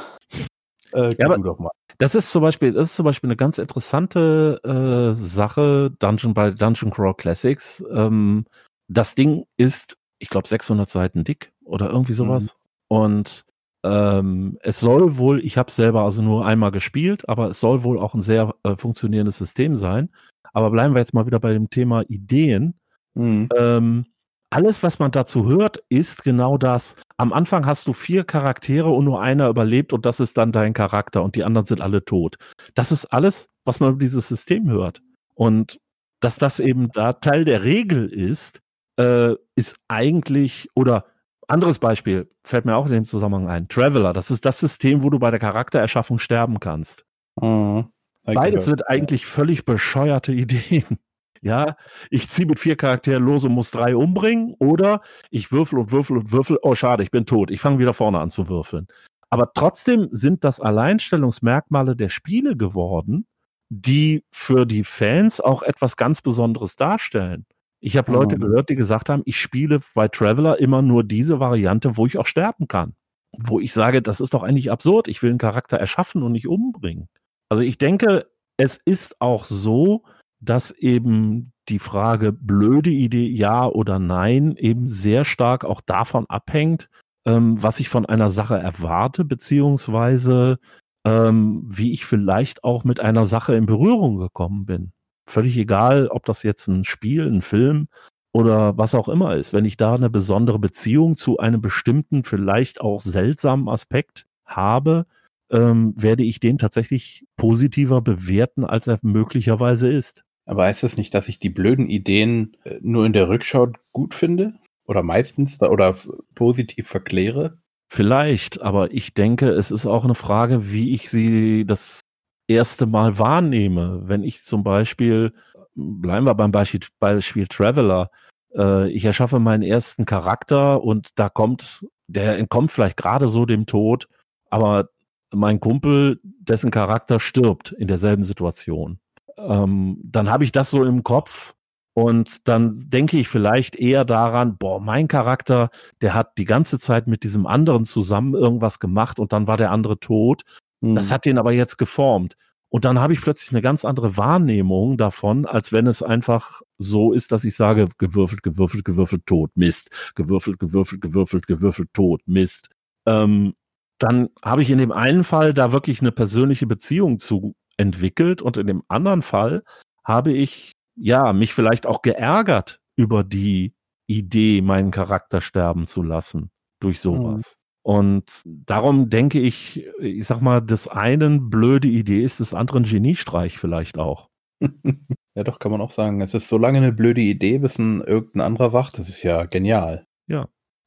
Äh, 0.92 1.16
Ja, 1.18 1.26
aber- 1.26 1.38
doch 1.38 1.58
mal. 1.58 1.72
Das 1.98 2.14
ist 2.14 2.30
zum 2.30 2.42
Beispiel, 2.42 2.72
das 2.72 2.90
ist 2.90 2.94
zum 2.94 3.04
Beispiel 3.04 3.26
eine 3.28 3.36
ganz 3.36 3.58
interessante 3.58 4.60
äh, 4.64 5.20
Sache, 5.20 5.90
Dungeon 5.98 6.32
bei 6.32 6.52
Dungeon 6.52 6.90
Crawl 6.92 7.14
Classics. 7.14 7.82
Ähm, 7.92 8.44
das 8.86 9.16
Ding 9.16 9.46
ist, 9.56 9.96
ich 10.20 10.28
glaube, 10.28 10.46
600 10.46 10.88
Seiten 10.88 11.24
dick 11.24 11.52
oder 11.64 11.90
irgendwie 11.90 12.12
sowas. 12.12 12.54
Und 12.88 13.44
ähm, 13.86 14.58
es 14.62 14.80
soll 14.80 15.16
wohl, 15.16 15.44
ich 15.44 15.56
habe 15.56 15.70
selber 15.70 16.02
also 16.02 16.20
nur 16.20 16.44
einmal 16.44 16.72
gespielt, 16.72 17.28
aber 17.28 17.50
es 17.50 17.60
soll 17.60 17.84
wohl 17.84 17.98
auch 17.98 18.14
ein 18.14 18.22
sehr 18.22 18.54
äh, 18.64 18.74
funktionierendes 18.74 19.38
System 19.38 19.76
sein. 19.76 20.10
Aber 20.52 20.70
bleiben 20.70 20.94
wir 20.94 21.00
jetzt 21.00 21.14
mal 21.14 21.26
wieder 21.26 21.38
bei 21.38 21.52
dem 21.52 21.70
Thema 21.70 22.02
Ideen. 22.08 22.74
Mhm. 23.14 23.48
Ähm, 23.56 24.06
alles, 24.50 24.82
was 24.82 24.98
man 24.98 25.10
dazu 25.10 25.46
hört, 25.48 25.82
ist 25.88 26.24
genau 26.24 26.58
das. 26.58 26.96
Am 27.16 27.32
Anfang 27.32 27.66
hast 27.66 27.86
du 27.86 27.92
vier 27.92 28.24
Charaktere 28.24 28.88
und 28.90 29.04
nur 29.04 29.20
einer 29.20 29.48
überlebt 29.48 29.92
und 29.92 30.06
das 30.06 30.20
ist 30.20 30.36
dann 30.36 30.52
dein 30.52 30.72
Charakter 30.72 31.22
und 31.22 31.36
die 31.36 31.44
anderen 31.44 31.66
sind 31.66 31.80
alle 31.80 32.04
tot. 32.04 32.36
Das 32.74 32.92
ist 32.92 33.06
alles, 33.06 33.48
was 33.64 33.80
man 33.80 33.90
über 33.90 33.98
dieses 33.98 34.28
System 34.28 34.68
hört. 34.68 35.02
Und 35.34 35.78
dass 36.20 36.38
das 36.38 36.60
eben 36.60 36.90
da 36.92 37.12
Teil 37.12 37.44
der 37.44 37.62
Regel 37.62 38.08
ist, 38.08 38.60
äh, 38.98 39.34
ist 39.54 39.76
eigentlich, 39.88 40.68
oder 40.74 41.04
anderes 41.46 41.78
Beispiel, 41.78 42.30
fällt 42.42 42.64
mir 42.64 42.76
auch 42.76 42.86
in 42.86 42.92
dem 42.92 43.04
Zusammenhang 43.04 43.48
ein, 43.48 43.68
Traveler, 43.68 44.12
das 44.12 44.30
ist 44.30 44.44
das 44.44 44.58
System, 44.58 45.02
wo 45.02 45.10
du 45.10 45.18
bei 45.18 45.30
der 45.30 45.40
Charaktererschaffung 45.40 46.18
sterben 46.18 46.60
kannst. 46.60 47.04
Mhm. 47.40 47.86
Beides 48.24 48.64
sind 48.64 48.88
eigentlich 48.88 49.26
völlig 49.26 49.64
bescheuerte 49.64 50.32
Ideen. 50.32 50.84
Ja, 51.42 51.76
ich 52.10 52.28
ziehe 52.28 52.48
mit 52.48 52.58
vier 52.58 52.76
Charakteren 52.76 53.22
los 53.22 53.44
und 53.44 53.52
muss 53.52 53.70
drei 53.70 53.94
umbringen 53.94 54.54
oder 54.58 55.02
ich 55.30 55.52
würfel 55.52 55.78
und 55.78 55.92
würfel 55.92 56.16
und 56.16 56.32
würfel. 56.32 56.58
Oh, 56.62 56.74
schade, 56.74 57.04
ich 57.04 57.12
bin 57.12 57.24
tot. 57.24 57.52
Ich 57.52 57.60
fange 57.60 57.78
wieder 57.78 57.92
vorne 57.92 58.18
an 58.18 58.30
zu 58.30 58.48
würfeln. 58.48 58.88
Aber 59.30 59.52
trotzdem 59.54 60.08
sind 60.10 60.42
das 60.42 60.60
Alleinstellungsmerkmale 60.60 61.94
der 61.94 62.08
Spiele 62.08 62.56
geworden, 62.56 63.26
die 63.68 64.24
für 64.28 64.66
die 64.66 64.82
Fans 64.82 65.40
auch 65.40 65.62
etwas 65.62 65.96
ganz 65.96 66.22
Besonderes 66.22 66.74
darstellen. 66.74 67.46
Ich 67.86 67.96
habe 67.96 68.10
Leute 68.10 68.34
Mhm. 68.34 68.40
gehört, 68.40 68.68
die 68.68 68.74
gesagt 68.74 69.08
haben, 69.08 69.22
ich 69.26 69.40
spiele 69.40 69.78
bei 69.94 70.08
Traveler 70.08 70.58
immer 70.58 70.82
nur 70.82 71.04
diese 71.04 71.38
Variante, 71.38 71.96
wo 71.96 72.04
ich 72.04 72.18
auch 72.18 72.26
sterben 72.26 72.66
kann. 72.66 72.96
Wo 73.38 73.60
ich 73.60 73.72
sage, 73.72 74.02
das 74.02 74.20
ist 74.20 74.34
doch 74.34 74.42
eigentlich 74.42 74.72
absurd. 74.72 75.06
Ich 75.06 75.22
will 75.22 75.30
einen 75.30 75.38
Charakter 75.38 75.76
erschaffen 75.76 76.24
und 76.24 76.32
nicht 76.32 76.48
umbringen. 76.48 77.08
Also 77.48 77.62
ich 77.62 77.78
denke, 77.78 78.26
es 78.56 78.76
ist 78.84 79.20
auch 79.20 79.44
so, 79.44 80.02
dass 80.40 80.72
eben 80.72 81.52
die 81.68 81.78
Frage 81.78 82.32
blöde 82.32 82.90
Idee 82.90 83.28
ja 83.28 83.66
oder 83.68 84.00
nein 84.00 84.56
eben 84.56 84.88
sehr 84.88 85.24
stark 85.24 85.64
auch 85.64 85.80
davon 85.80 86.26
abhängt, 86.28 86.88
ähm, 87.24 87.62
was 87.62 87.78
ich 87.78 87.88
von 87.88 88.04
einer 88.04 88.30
Sache 88.30 88.58
erwarte, 88.58 89.24
beziehungsweise 89.24 90.58
ähm, 91.06 91.62
wie 91.68 91.92
ich 91.92 92.04
vielleicht 92.04 92.64
auch 92.64 92.82
mit 92.82 92.98
einer 92.98 93.26
Sache 93.26 93.54
in 93.54 93.66
Berührung 93.66 94.18
gekommen 94.18 94.66
bin. 94.66 94.92
Völlig 95.28 95.56
egal, 95.56 96.08
ob 96.08 96.24
das 96.24 96.42
jetzt 96.42 96.68
ein 96.68 96.84
Spiel, 96.84 97.26
ein 97.26 97.42
Film 97.42 97.88
oder 98.32 98.76
was 98.76 98.94
auch 98.94 99.08
immer 99.08 99.34
ist. 99.36 99.52
Wenn 99.52 99.64
ich 99.64 99.76
da 99.76 99.94
eine 99.94 100.10
besondere 100.10 100.58
Beziehung 100.58 101.16
zu 101.16 101.38
einem 101.38 101.60
bestimmten, 101.60 102.22
vielleicht 102.22 102.80
auch 102.80 103.00
seltsamen 103.00 103.68
Aspekt 103.68 104.26
habe, 104.44 105.06
ähm, 105.50 105.94
werde 105.96 106.22
ich 106.22 106.40
den 106.40 106.58
tatsächlich 106.58 107.24
positiver 107.36 108.02
bewerten, 108.02 108.64
als 108.64 108.86
er 108.86 108.98
möglicherweise 109.02 109.88
ist. 109.88 110.22
Aber 110.44 110.64
heißt 110.64 110.82
das 110.82 110.96
nicht, 110.96 111.12
dass 111.14 111.28
ich 111.28 111.38
die 111.38 111.50
blöden 111.50 111.88
Ideen 111.88 112.56
äh, 112.64 112.78
nur 112.80 113.04
in 113.06 113.12
der 113.12 113.28
Rückschau 113.28 113.68
gut 113.92 114.14
finde? 114.14 114.54
Oder 114.86 115.02
meistens 115.02 115.58
da, 115.58 115.68
oder 115.68 115.96
positiv 116.34 116.86
verkläre? 116.86 117.58
Vielleicht, 117.88 118.62
aber 118.62 118.92
ich 118.92 119.14
denke, 119.14 119.50
es 119.50 119.70
ist 119.70 119.86
auch 119.86 120.04
eine 120.04 120.14
Frage, 120.14 120.72
wie 120.72 120.94
ich 120.94 121.10
sie 121.10 121.64
das 121.66 122.00
erste 122.48 122.86
Mal 122.86 123.18
wahrnehme. 123.18 124.02
Wenn 124.04 124.22
ich 124.22 124.42
zum 124.42 124.62
Beispiel, 124.62 125.32
bleiben 125.74 126.26
wir 126.26 126.34
beim 126.34 126.52
Beispiel, 126.52 126.80
Beispiel 126.98 127.46
Traveler, 127.46 128.10
äh, 128.54 128.90
ich 128.90 129.04
erschaffe 129.04 129.38
meinen 129.38 129.62
ersten 129.62 130.04
Charakter 130.04 130.82
und 130.82 131.08
da 131.16 131.28
kommt, 131.28 131.84
der 132.08 132.38
entkommt 132.38 132.70
vielleicht 132.70 132.96
gerade 132.96 133.28
so 133.28 133.46
dem 133.46 133.66
Tod, 133.66 134.08
aber 134.50 134.88
mein 135.32 135.60
Kumpel, 135.60 136.20
dessen 136.22 136.70
Charakter 136.70 137.20
stirbt 137.20 137.72
in 137.72 137.88
derselben 137.88 138.24
Situation. 138.24 139.00
Ähm, 139.36 139.98
dann 140.02 140.30
habe 140.30 140.44
ich 140.44 140.52
das 140.52 140.70
so 140.70 140.84
im 140.84 141.02
Kopf 141.02 141.54
und 141.94 142.46
dann 142.46 142.74
denke 142.88 143.18
ich 143.18 143.28
vielleicht 143.28 143.76
eher 143.76 144.04
daran, 144.04 144.56
boah, 144.56 144.80
mein 144.80 145.08
Charakter, 145.08 145.70
der 146.00 146.14
hat 146.14 146.38
die 146.38 146.44
ganze 146.44 146.78
Zeit 146.78 147.06
mit 147.06 147.22
diesem 147.22 147.46
anderen 147.46 147.84
zusammen 147.84 148.34
irgendwas 148.34 148.78
gemacht 148.78 149.18
und 149.18 149.32
dann 149.32 149.46
war 149.46 149.56
der 149.56 149.70
andere 149.72 149.98
tot. 149.98 150.42
Das 150.80 151.06
Hm. 151.08 151.14
hat 151.14 151.24
den 151.24 151.38
aber 151.38 151.52
jetzt 151.52 151.78
geformt. 151.78 152.36
Und 152.68 152.84
dann 152.84 152.98
habe 152.98 153.12
ich 153.12 153.20
plötzlich 153.20 153.52
eine 153.52 153.62
ganz 153.62 153.84
andere 153.84 154.16
Wahrnehmung 154.16 154.96
davon, 154.98 155.46
als 155.46 155.72
wenn 155.72 155.86
es 155.86 156.02
einfach 156.02 156.62
so 156.78 157.12
ist, 157.12 157.32
dass 157.32 157.44
ich 157.44 157.54
sage, 157.54 157.88
gewürfelt, 157.98 158.42
gewürfelt, 158.42 158.84
gewürfelt, 158.84 159.24
tot, 159.26 159.50
Mist. 159.54 159.90
Gewürfelt, 160.14 160.58
gewürfelt, 160.58 161.00
gewürfelt, 161.00 161.46
gewürfelt, 161.46 161.88
tot, 161.94 162.22
Mist. 162.26 162.68
Ähm, 163.06 163.54
dann 163.98 164.28
habe 164.44 164.62
ich 164.62 164.70
in 164.70 164.78
dem 164.78 164.92
einen 164.92 165.24
Fall 165.24 165.54
da 165.54 165.72
wirklich 165.72 166.00
eine 166.00 166.12
persönliche 166.12 166.66
Beziehung 166.66 167.18
zu 167.18 167.54
entwickelt 167.76 168.42
und 168.42 168.56
in 168.56 168.66
dem 168.66 168.82
anderen 168.88 169.22
Fall 169.22 169.62
habe 170.04 170.32
ich 170.32 170.72
ja 170.96 171.32
mich 171.32 171.54
vielleicht 171.54 171.86
auch 171.86 172.02
geärgert 172.02 172.80
über 172.96 173.24
die 173.24 173.74
Idee, 174.06 174.60
meinen 174.60 174.90
Charakter 174.90 175.40
sterben 175.40 175.86
zu 175.86 176.02
lassen 176.02 176.50
durch 176.80 177.00
sowas. 177.00 177.56
Und 177.86 178.24
darum 178.44 179.10
denke 179.10 179.38
ich, 179.38 179.86
ich 180.00 180.26
sag 180.26 180.40
mal, 180.40 180.60
des 180.60 180.88
einen 180.88 181.50
blöde 181.50 181.86
Idee 181.86 182.22
ist, 182.22 182.40
des 182.40 182.52
anderen 182.52 182.82
Geniestreich 182.82 183.58
vielleicht 183.58 183.96
auch. 183.96 184.28
ja, 184.60 185.44
doch, 185.44 185.60
kann 185.60 185.70
man 185.70 185.80
auch 185.80 185.92
sagen. 185.92 186.20
Es 186.20 186.34
ist 186.34 186.48
so 186.48 186.58
lange 186.58 186.78
eine 186.78 186.92
blöde 186.92 187.20
Idee, 187.20 187.58
bis 187.58 187.78
ein 187.78 188.00
irgendein 188.00 188.42
anderer 188.42 188.70
sagt, 188.70 188.98
das 188.98 189.08
ist 189.08 189.22
ja 189.22 189.44
genial. 189.44 190.04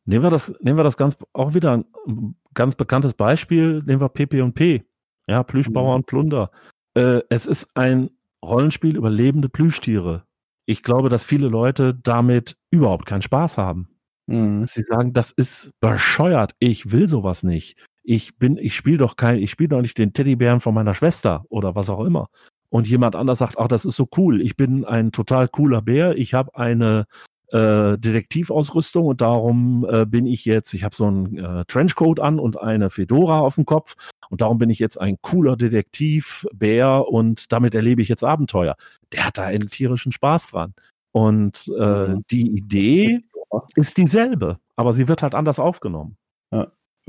Nehmen 0.10 0.24
wir 0.24 0.32
das, 0.32 0.52
nehmen 0.62 0.80
wir 0.80 0.84
das 0.84 0.98
ganz, 0.98 1.18
auch 1.34 1.54
wieder 1.54 1.74
ein 1.74 2.36
ganz 2.56 2.74
bekanntes 2.74 3.14
Beispiel, 3.14 3.84
nehmen 3.86 4.02
wir 4.02 4.10
PP&P. 4.10 4.84
Ja, 5.28 5.44
Plüschbauer 5.44 5.92
Mhm. 5.92 5.96
und 5.98 6.06
Plunder. 6.08 6.50
Äh, 6.96 7.22
es 7.30 7.46
ist 7.46 7.70
ein 7.76 8.10
Rollenspiel 8.44 8.96
über 8.98 9.12
lebende 9.12 9.50
Plüschtiere. 9.50 10.24
Ich 10.66 10.82
glaube, 10.82 11.10
dass 11.10 11.24
viele 11.24 11.48
Leute 11.48 11.94
damit 11.94 12.58
überhaupt 12.72 13.06
keinen 13.06 13.22
Spaß 13.22 13.58
haben. 13.60 13.89
Hm. 14.30 14.62
dass 14.62 14.74
sie 14.74 14.84
sagen, 14.84 15.14
das 15.14 15.32
ist 15.32 15.72
bescheuert, 15.80 16.54
ich 16.60 16.92
will 16.92 17.08
sowas 17.08 17.44
nicht. 17.44 17.78
Ich 18.04 18.38
bin, 18.38 18.58
ich 18.58 18.76
spiele 18.76 18.98
doch 18.98 19.16
kein, 19.18 19.40
ich 19.40 19.52
spiele 19.52 19.70
doch 19.70 19.82
nicht 19.82 19.98
den 19.98 20.14
Teddybären 20.14 20.60
von 20.62 20.74
meiner 20.74 20.96
Schwester 20.96 21.44
oder 21.50 21.76
was 21.76 21.90
auch 21.90 22.04
immer. 22.06 22.28
Und 22.70 22.88
jemand 22.88 23.16
anders 23.16 23.40
sagt, 23.40 23.58
ach, 23.60 23.68
das 23.68 23.86
ist 23.86 23.96
so 23.96 24.08
cool, 24.18 24.42
ich 24.42 24.56
bin 24.56 24.86
ein 24.86 25.12
total 25.12 25.48
cooler 25.48 25.82
Bär, 25.82 26.16
ich 26.18 26.34
habe 26.34 26.56
eine 26.56 27.06
äh, 27.52 27.98
Detektivausrüstung 27.98 29.06
und 29.08 29.22
darum 29.22 29.86
äh, 29.90 30.06
bin 30.06 30.28
ich 30.28 30.46
jetzt, 30.46 30.74
ich 30.76 30.84
habe 30.84 30.96
so 30.96 31.06
einen 31.08 31.36
äh, 31.38 31.66
Trenchcoat 31.68 32.20
an 32.20 32.40
und 32.40 32.60
eine 32.60 32.90
Fedora 32.92 33.40
auf 33.40 33.56
dem 33.56 33.66
Kopf 33.66 33.96
und 34.30 34.42
darum 34.42 34.60
bin 34.60 34.70
ich 34.70 34.78
jetzt 34.80 35.00
ein 35.02 35.18
cooler 35.24 35.58
Detektivbär 35.58 37.08
und 37.08 37.52
damit 37.52 37.74
erlebe 37.76 38.02
ich 38.04 38.08
jetzt 38.10 38.24
Abenteuer. 38.24 38.76
Der 39.14 39.26
hat 39.26 39.38
da 39.40 39.44
einen 39.46 39.70
tierischen 39.70 40.12
Spaß 40.12 40.52
dran. 40.52 40.74
Und 41.12 41.72
äh, 41.80 42.08
Mhm. 42.10 42.24
die 42.30 42.52
Idee 42.56 43.22
ist 43.76 43.98
dieselbe, 43.98 44.60
aber 44.76 44.94
sie 44.94 45.08
wird 45.08 45.24
halt 45.24 45.36
anders 45.36 45.60
aufgenommen. 45.60 46.18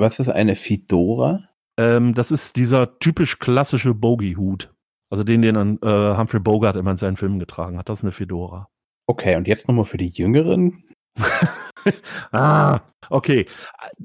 Was 0.00 0.18
ist 0.18 0.30
eine 0.30 0.56
Fedora? 0.56 1.44
Ähm, 1.76 2.14
das 2.14 2.30
ist 2.30 2.56
dieser 2.56 2.98
typisch 3.00 3.38
klassische 3.38 3.92
Bogey-Hut. 3.92 4.72
Also 5.10 5.24
den, 5.24 5.42
den 5.42 5.78
äh, 5.82 6.16
Humphrey 6.16 6.40
Bogart 6.40 6.76
immer 6.76 6.92
in 6.92 6.96
seinen 6.96 7.18
Filmen 7.18 7.38
getragen 7.38 7.76
hat. 7.76 7.90
Das 7.90 7.98
ist 7.98 8.04
eine 8.04 8.12
Fedora. 8.12 8.68
Okay, 9.06 9.36
und 9.36 9.46
jetzt 9.46 9.68
nochmal 9.68 9.84
für 9.84 9.98
die 9.98 10.08
Jüngeren. 10.08 10.84
ah, 12.32 12.80
okay. 13.10 13.46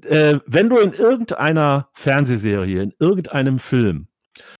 Äh, 0.02 0.40
wenn 0.48 0.68
du 0.68 0.80
in 0.80 0.92
irgendeiner 0.92 1.88
Fernsehserie, 1.94 2.82
in 2.82 2.94
irgendeinem 3.00 3.58
Film, 3.60 4.08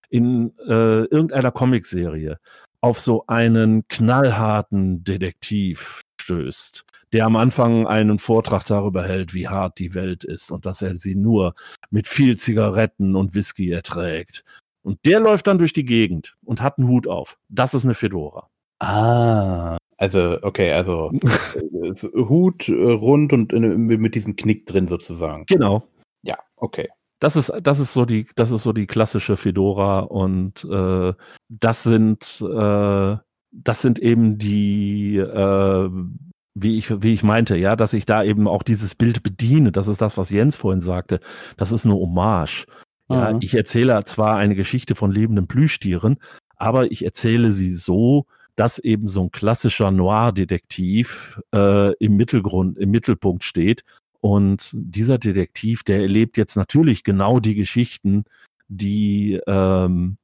in 0.10 0.58
äh, 0.60 1.04
irgendeiner 1.06 1.52
Comicserie 1.52 2.38
auf 2.80 3.00
so 3.00 3.26
einen 3.28 3.88
knallharten 3.90 5.04
Detektiv 5.04 6.04
stößt, 6.22 6.86
der 7.16 7.26
am 7.26 7.38
Anfang 7.38 7.88
einen 7.88 8.20
Vortrag 8.20 8.66
darüber 8.66 9.06
hält, 9.06 9.34
wie 9.34 9.48
hart 9.48 9.80
die 9.80 9.94
Welt 9.94 10.26
ist 10.26 10.52
und 10.52 10.66
dass 10.66 10.82
er 10.82 10.98
sie 10.98 11.16
nur 11.16 11.56
mit 11.90 12.10
viel 12.10 12.36
Zigaretten 12.36 13.16
und 13.16 13.34
Whisky 13.34 13.72
erträgt. 13.72 14.44
Und 14.82 15.00
der 15.06 15.22
läuft 15.22 15.48
dann 15.48 15.58
durch 15.58 15.72
die 15.72 15.86
Gegend 15.86 16.36
und 16.44 16.62
hat 16.62 16.78
einen 16.78 16.90
Hut 16.90 17.08
auf. 17.08 17.38
Das 17.48 17.74
ist 17.74 17.86
eine 17.86 17.94
Fedora. 17.94 18.50
Ah, 18.80 19.78
also, 19.96 20.40
okay, 20.42 20.74
also 20.74 21.10
äh, 21.56 21.94
Hut 22.16 22.68
äh, 22.68 22.74
rund 22.74 23.32
und 23.32 23.54
in, 23.54 23.86
mit 23.86 24.14
diesem 24.14 24.36
Knick 24.36 24.66
drin 24.66 24.90
sozusagen. 24.90 25.46
Genau. 25.48 25.88
Ja, 26.22 26.38
okay. 26.58 26.90
Das 27.20 27.38
ist, 27.38 27.54
das 27.64 27.80
ist 27.80 27.94
so 27.94 28.04
die, 28.04 28.28
das 28.36 28.52
ist 28.52 28.64
so 28.64 28.74
die 28.74 28.88
klassische 28.88 29.38
Fedora 29.38 30.00
und 30.00 30.66
äh, 30.70 31.14
das 31.48 31.84
sind, 31.84 32.42
äh, 32.42 33.16
das 33.54 33.82
sind 33.82 34.00
eben 34.00 34.38
die, 34.38 35.16
äh, 35.16 35.90
wie 36.56 36.78
ich, 36.78 37.02
wie 37.04 37.14
ich 37.14 37.22
meinte, 37.22 37.58
ja, 37.58 37.76
dass 37.76 37.94
ich 37.94 38.06
da 38.06 38.24
eben 38.24 38.48
auch 38.48 38.64
dieses 38.64 38.96
Bild 38.96 39.22
bediene. 39.22 39.72
Das 39.72 39.88
ist 39.88 40.02
das, 40.02 40.18
was 40.18 40.30
Jens 40.30 40.56
vorhin 40.56 40.80
sagte. 40.80 41.20
Das 41.58 41.72
ist 41.72 41.86
eine 41.86 41.96
Hommage. 41.96 42.66
Ja, 43.10 43.34
mhm. 43.34 43.40
ich 43.42 43.54
erzähle 43.54 44.02
zwar 44.06 44.38
eine 44.38 44.56
Geschichte 44.56 44.96
von 44.96 45.12
lebenden 45.12 45.48
Plüschtieren, 45.48 46.18
aber 46.56 46.92
ich 46.92 47.04
erzähle 47.04 47.52
sie 47.52 47.72
so, 47.72 48.26
dass 48.56 48.80
eben 48.80 49.08
so 49.08 49.24
ein 49.24 49.32
klassischer 49.32 49.92
Noir-Detektiv 49.92 51.42
äh, 51.54 51.94
im 51.98 52.16
Mittelgrund, 52.16 52.78
im 52.78 52.90
Mittelpunkt 52.90 53.44
steht. 53.44 53.84
Und 54.22 54.72
dieser 54.74 55.18
Detektiv, 55.18 55.84
der 55.84 56.00
erlebt 56.02 56.38
jetzt 56.38 56.56
natürlich 56.56 57.04
genau 57.04 57.40
die 57.40 57.56
Geschichten, 57.56 58.24
die 58.70 59.40
ähm, 59.46 60.18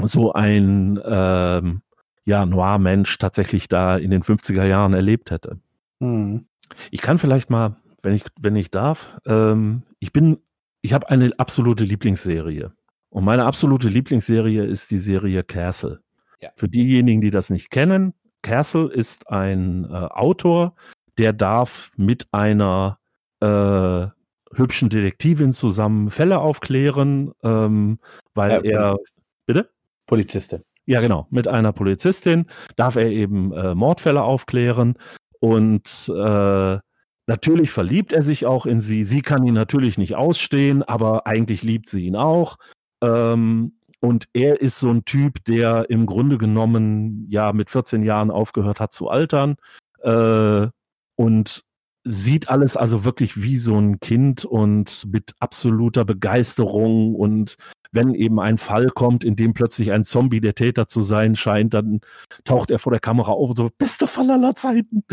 so 0.00 0.32
ein 0.34 1.00
ähm, 1.04 1.80
ja, 2.24 2.44
Noir-Mensch 2.44 3.18
tatsächlich 3.18 3.68
da 3.68 3.96
in 3.96 4.10
den 4.10 4.22
50er 4.22 4.64
Jahren 4.64 4.92
erlebt 4.92 5.30
hätte. 5.30 5.58
Mhm. 6.00 6.46
Ich 6.90 7.00
kann 7.00 7.18
vielleicht 7.18 7.50
mal, 7.50 7.76
wenn 8.02 8.14
ich, 8.14 8.24
wenn 8.40 8.56
ich 8.56 8.70
darf, 8.70 9.16
ähm, 9.26 9.82
ich 9.98 10.12
bin, 10.12 10.38
ich 10.80 10.92
habe 10.92 11.08
eine 11.08 11.32
absolute 11.38 11.84
Lieblingsserie. 11.84 12.72
Und 13.10 13.24
meine 13.24 13.46
absolute 13.46 13.88
Lieblingsserie 13.88 14.64
ist 14.64 14.90
die 14.90 14.98
Serie 14.98 15.42
Castle. 15.42 16.00
Ja. 16.40 16.50
Für 16.54 16.68
diejenigen, 16.68 17.20
die 17.20 17.30
das 17.30 17.50
nicht 17.50 17.70
kennen, 17.70 18.14
Castle 18.42 18.90
ist 18.92 19.28
ein 19.30 19.84
äh, 19.84 19.94
Autor, 19.94 20.74
der 21.16 21.32
darf 21.32 21.90
mit 21.96 22.28
einer 22.32 22.98
äh, 23.40 24.06
hübschen 24.54 24.88
Detektivin 24.88 25.52
zusammen 25.52 26.10
Fälle 26.10 26.38
aufklären, 26.38 27.32
ähm, 27.42 27.98
weil 28.34 28.64
ja, 28.64 28.92
er. 28.92 28.98
Bitte? 29.46 29.70
Polizistin. 30.06 30.62
Ja, 30.86 31.00
genau. 31.00 31.26
Mit 31.30 31.48
einer 31.48 31.72
Polizistin 31.72 32.46
darf 32.76 32.96
er 32.96 33.08
eben 33.08 33.52
äh, 33.52 33.74
Mordfälle 33.74 34.22
aufklären 34.22 34.96
und 35.40 36.12
äh, 36.14 36.78
natürlich 37.26 37.70
verliebt 37.70 38.12
er 38.12 38.22
sich 38.22 38.46
auch 38.46 38.66
in 38.66 38.80
sie. 38.80 39.04
Sie 39.04 39.22
kann 39.22 39.46
ihn 39.46 39.54
natürlich 39.54 39.98
nicht 39.98 40.16
ausstehen, 40.16 40.82
aber 40.82 41.26
eigentlich 41.26 41.62
liebt 41.62 41.88
sie 41.88 42.06
ihn 42.06 42.16
auch. 42.16 42.56
Ähm, 43.02 43.78
und 44.00 44.28
er 44.32 44.60
ist 44.60 44.78
so 44.78 44.90
ein 44.90 45.04
Typ, 45.04 45.44
der 45.44 45.90
im 45.90 46.06
Grunde 46.06 46.38
genommen 46.38 47.26
ja 47.28 47.52
mit 47.52 47.70
14 47.70 48.02
Jahren 48.02 48.30
aufgehört 48.30 48.80
hat 48.80 48.92
zu 48.92 49.08
altern 49.08 49.56
äh, 50.02 50.68
und 51.16 51.64
sieht 52.04 52.48
alles 52.48 52.76
also 52.76 53.04
wirklich 53.04 53.42
wie 53.42 53.58
so 53.58 53.76
ein 53.76 54.00
Kind 54.00 54.44
und 54.44 55.06
mit 55.12 55.34
absoluter 55.40 56.04
Begeisterung 56.04 57.14
und 57.14 57.56
wenn 57.92 58.14
eben 58.14 58.40
ein 58.40 58.58
Fall 58.58 58.88
kommt, 58.88 59.24
in 59.24 59.36
dem 59.36 59.54
plötzlich 59.54 59.92
ein 59.92 60.04
Zombie 60.04 60.40
der 60.40 60.54
Täter 60.54 60.86
zu 60.86 61.02
sein 61.02 61.36
scheint, 61.36 61.74
dann 61.74 62.00
taucht 62.44 62.70
er 62.70 62.78
vor 62.78 62.92
der 62.92 63.00
Kamera 63.00 63.32
auf 63.32 63.50
und 63.50 63.56
so, 63.56 63.70
bester 63.76 64.06
Fall 64.06 64.30
aller 64.30 64.54
Zeiten. 64.54 65.04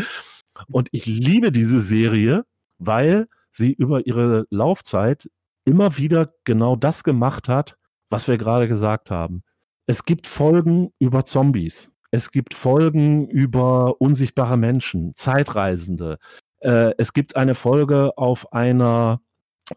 Und 0.68 0.88
ich 0.92 1.06
liebe 1.06 1.52
diese 1.52 1.80
Serie, 1.80 2.44
weil 2.78 3.26
sie 3.50 3.72
über 3.72 4.06
ihre 4.06 4.46
Laufzeit 4.50 5.30
immer 5.64 5.96
wieder 5.96 6.32
genau 6.44 6.76
das 6.76 7.04
gemacht 7.04 7.48
hat, 7.48 7.76
was 8.10 8.28
wir 8.28 8.38
gerade 8.38 8.68
gesagt 8.68 9.10
haben. 9.10 9.42
Es 9.86 10.04
gibt 10.04 10.26
Folgen 10.26 10.92
über 10.98 11.24
Zombies. 11.24 11.90
Es 12.10 12.30
gibt 12.30 12.54
Folgen 12.54 13.28
über 13.28 14.00
unsichtbare 14.00 14.56
Menschen, 14.56 15.14
Zeitreisende. 15.14 16.18
Äh, 16.60 16.92
es 16.98 17.12
gibt 17.12 17.36
eine 17.36 17.54
Folge 17.54 18.16
auf 18.16 18.52
einer 18.52 19.20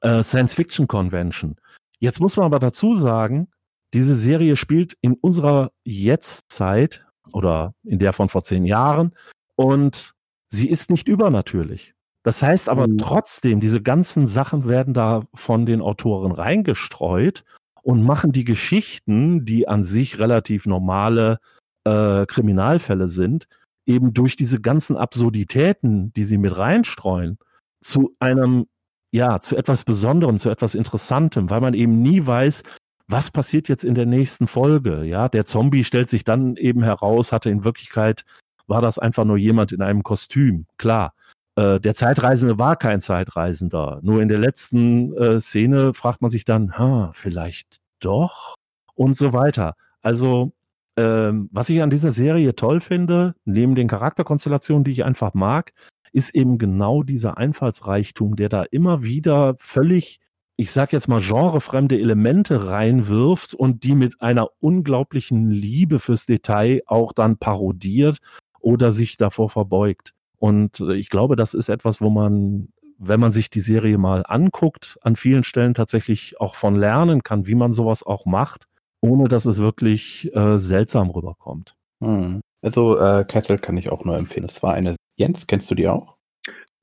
äh, 0.01 0.23
Science-Fiction-Convention. 0.23 1.57
Jetzt 1.99 2.19
muss 2.19 2.37
man 2.37 2.45
aber 2.45 2.59
dazu 2.59 2.95
sagen, 2.95 3.49
diese 3.93 4.15
Serie 4.15 4.55
spielt 4.55 4.95
in 5.01 5.13
unserer 5.15 5.71
Jetztzeit 5.83 7.05
oder 7.33 7.73
in 7.83 7.99
der 7.99 8.13
von 8.13 8.29
vor 8.29 8.43
zehn 8.43 8.65
Jahren 8.65 9.13
und 9.55 10.13
sie 10.49 10.69
ist 10.69 10.89
nicht 10.89 11.07
übernatürlich. 11.07 11.93
Das 12.23 12.41
heißt 12.41 12.69
aber 12.69 12.87
mhm. 12.87 12.97
trotzdem, 12.97 13.59
diese 13.59 13.81
ganzen 13.81 14.27
Sachen 14.27 14.67
werden 14.67 14.93
da 14.93 15.23
von 15.33 15.65
den 15.65 15.81
Autoren 15.81 16.31
reingestreut 16.31 17.43
und 17.81 18.03
machen 18.03 18.31
die 18.31 18.43
Geschichten, 18.43 19.45
die 19.45 19.67
an 19.67 19.83
sich 19.83 20.19
relativ 20.19 20.65
normale 20.65 21.39
äh, 21.85 22.25
Kriminalfälle 22.25 23.07
sind, 23.07 23.47
eben 23.85 24.13
durch 24.13 24.35
diese 24.35 24.61
ganzen 24.61 24.97
Absurditäten, 24.97 26.13
die 26.13 26.23
sie 26.23 26.37
mit 26.37 26.57
reinstreuen, 26.57 27.39
zu 27.81 28.15
einem, 28.19 28.67
ja, 29.11 29.39
zu 29.39 29.57
etwas 29.57 29.83
Besonderem, 29.83 30.39
zu 30.39 30.49
etwas 30.49 30.75
Interessantem, 30.75 31.49
weil 31.49 31.61
man 31.61 31.73
eben 31.73 32.01
nie 32.01 32.25
weiß, 32.25 32.63
was 33.07 33.31
passiert 33.31 33.67
jetzt 33.69 33.83
in 33.83 33.95
der 33.95 34.05
nächsten 34.05 34.47
Folge. 34.47 35.03
Ja, 35.03 35.29
der 35.29 35.45
Zombie 35.45 35.83
stellt 35.83 36.09
sich 36.09 36.23
dann 36.23 36.55
eben 36.57 36.83
heraus, 36.83 37.31
hatte 37.31 37.49
in 37.49 37.63
Wirklichkeit, 37.63 38.23
war 38.67 38.81
das 38.81 38.99
einfach 38.99 39.25
nur 39.25 39.37
jemand 39.37 39.71
in 39.71 39.81
einem 39.81 40.03
Kostüm. 40.03 40.67
Klar. 40.77 41.13
Äh, 41.55 41.79
der 41.79 41.95
Zeitreisende 41.95 42.59
war 42.59 42.75
kein 42.75 43.01
Zeitreisender. 43.01 43.99
Nur 44.03 44.21
in 44.21 44.29
der 44.29 44.37
letzten 44.37 45.13
äh, 45.17 45.41
Szene 45.41 45.93
fragt 45.93 46.21
man 46.21 46.29
sich 46.29 46.45
dann, 46.45 46.77
ha, 46.77 47.09
vielleicht 47.13 47.79
doch 47.99 48.55
und 48.93 49.17
so 49.17 49.33
weiter. 49.33 49.75
Also 50.01 50.51
ähm, 50.97 51.49
was 51.51 51.69
ich 51.69 51.81
an 51.81 51.89
dieser 51.89 52.11
Serie 52.11 52.55
toll 52.55 52.79
finde, 52.81 53.33
neben 53.45 53.73
den 53.73 53.87
Charakterkonstellationen, 53.87 54.83
die 54.83 54.91
ich 54.91 55.03
einfach 55.03 55.33
mag, 55.33 55.73
ist 56.11 56.35
eben 56.35 56.57
genau 56.57 57.03
dieser 57.03 57.37
Einfallsreichtum, 57.37 58.35
der 58.35 58.49
da 58.49 58.63
immer 58.63 59.03
wieder 59.03 59.55
völlig, 59.57 60.19
ich 60.55 60.71
sag 60.71 60.93
jetzt 60.93 61.07
mal, 61.07 61.21
genrefremde 61.21 61.99
Elemente 61.99 62.67
reinwirft 62.67 63.53
und 63.53 63.83
die 63.83 63.95
mit 63.95 64.21
einer 64.21 64.49
unglaublichen 64.59 65.49
Liebe 65.49 65.99
fürs 65.99 66.25
Detail 66.25 66.81
auch 66.85 67.13
dann 67.13 67.37
parodiert 67.37 68.17
oder 68.59 68.91
sich 68.91 69.17
davor 69.17 69.49
verbeugt. 69.49 70.13
Und 70.37 70.79
äh, 70.79 70.95
ich 70.95 71.09
glaube, 71.09 71.35
das 71.35 71.53
ist 71.53 71.69
etwas, 71.69 72.01
wo 72.01 72.09
man, 72.09 72.69
wenn 72.97 73.19
man 73.19 73.31
sich 73.31 73.49
die 73.49 73.61
Serie 73.61 73.97
mal 73.97 74.23
anguckt, 74.27 74.97
an 75.01 75.15
vielen 75.15 75.43
Stellen 75.43 75.73
tatsächlich 75.73 76.39
auch 76.39 76.55
von 76.55 76.75
lernen 76.75 77.23
kann, 77.23 77.47
wie 77.47 77.55
man 77.55 77.71
sowas 77.71 78.03
auch 78.03 78.25
macht 78.25 78.69
ohne 79.01 79.27
dass 79.27 79.45
es 79.45 79.57
wirklich 79.57 80.33
äh, 80.35 80.57
seltsam 80.57 81.09
rüberkommt. 81.09 81.75
Hm. 82.03 82.41
Also 82.61 82.97
äh, 82.97 83.23
Kessel 83.25 83.57
kann 83.57 83.77
ich 83.77 83.89
auch 83.89 84.03
nur 84.03 84.17
empfehlen. 84.17 84.45
Es 84.45 84.61
war 84.61 84.73
eine. 84.73 84.95
Jens, 85.19 85.47
kennst 85.47 85.69
du 85.69 85.75
die 85.75 85.87
auch? 85.87 86.15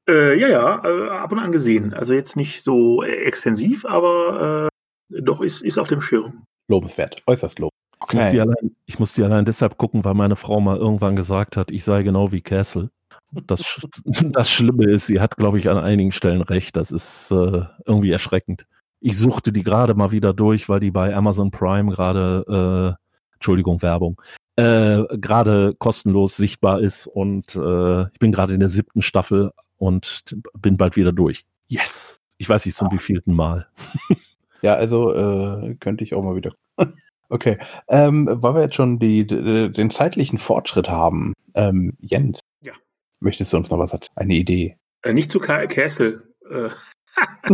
Äh, 0.09 0.39
ja, 0.39 0.49
ja, 0.49 0.85
äh, 0.85 1.09
ab 1.11 1.33
und 1.33 1.39
an 1.39 1.53
gesehen. 1.53 1.95
Also 1.95 2.13
jetzt 2.13 2.37
nicht 2.37 2.63
so 2.63 3.03
extensiv, 3.03 3.85
aber 3.85 4.71
äh, 5.13 5.21
doch 5.23 5.41
ist, 5.41 5.63
ist 5.63 5.79
auf 5.79 5.89
dem 5.89 6.03
Schirm. 6.03 6.45
Lobenswert, 6.69 7.23
äußerst 7.27 7.59
lob. 7.59 7.71
Okay. 7.99 8.17
Ich, 8.17 8.23
muss 8.23 8.31
die 8.33 8.41
allein, 8.41 8.77
ich 8.87 8.99
muss 8.99 9.13
die 9.15 9.23
allein 9.23 9.45
deshalb 9.45 9.79
gucken, 9.79 10.05
weil 10.05 10.15
meine 10.15 10.37
Frau 10.37 10.61
mal 10.61 10.77
irgendwann 10.77 11.17
gesagt 11.17 11.57
hat, 11.57 11.71
ich 11.71 11.83
sei 11.83 12.03
genau 12.03 12.31
wie 12.31 12.43
Castle. 12.43 12.91
Das, 13.33 13.81
das 14.05 14.51
Schlimme 14.51 14.85
ist, 14.85 15.07
sie 15.07 15.19
hat, 15.19 15.37
glaube 15.37 15.59
ich, 15.59 15.69
an 15.69 15.79
einigen 15.79 16.13
Stellen 16.13 16.43
recht. 16.43 16.77
Das 16.77 16.93
ist 16.93 17.31
äh, 17.31 17.63
irgendwie 17.87 18.11
erschreckend 18.11 18.67
ich 19.01 19.19
suchte 19.19 19.53
die 19.53 19.63
gerade 19.63 19.95
mal 19.95 20.11
wieder 20.11 20.33
durch, 20.33 20.69
weil 20.69 20.81
die 20.81 20.91
bei 20.91 21.15
Amazon 21.15 21.51
Prime 21.51 21.93
gerade, 21.93 22.99
äh, 22.99 23.35
Entschuldigung, 23.35 23.83
Werbung, 23.83 24.21
äh, 24.57 25.05
gerade 25.19 25.75
kostenlos 25.79 26.37
sichtbar 26.37 26.81
ist 26.81 27.07
und 27.07 27.55
äh, 27.57 28.03
ich 28.13 28.19
bin 28.19 28.33
gerade 28.33 28.55
in 28.55 28.61
der 28.61 28.69
siebten 28.69 29.03
Staffel 29.03 29.53
und 29.77 30.25
bin 30.59 30.77
bald 30.77 30.97
wieder 30.97 31.13
durch. 31.13 31.45
Yes! 31.69 32.21
Ich 32.39 32.49
weiß 32.49 32.67
nicht 32.67 32.77
zum 32.77 32.89
ah. 32.89 32.93
wievielten 32.93 33.35
Mal. 33.35 33.69
ja, 34.63 34.75
also 34.75 35.13
äh, 35.15 35.75
könnte 35.77 36.05
ich 36.05 36.15
auch 36.15 36.25
mal 36.25 36.37
wieder. 36.37 36.53
okay, 37.29 37.59
ähm, 37.89 38.29
weil 38.31 38.55
wir 38.55 38.63
jetzt 38.63 38.75
schon 38.75 38.99
die, 38.99 39.27
die, 39.27 39.73
den 39.73 39.91
zeitlichen 39.91 40.39
Fortschritt 40.39 40.89
haben, 40.89 41.35
ähm, 41.55 41.95
Jens, 42.01 42.41
ja. 42.61 42.73
möchtest 43.21 43.53
du 43.53 43.57
uns 43.59 43.71
noch 43.71 43.79
was 43.79 43.93
erzählen? 43.93 44.17
Eine 44.17 44.35
Idee? 44.35 44.77
Äh, 45.03 45.13
nicht 45.13 45.31
zu 45.31 45.41
Kessel. 45.41 46.35
Äh, 46.51 46.71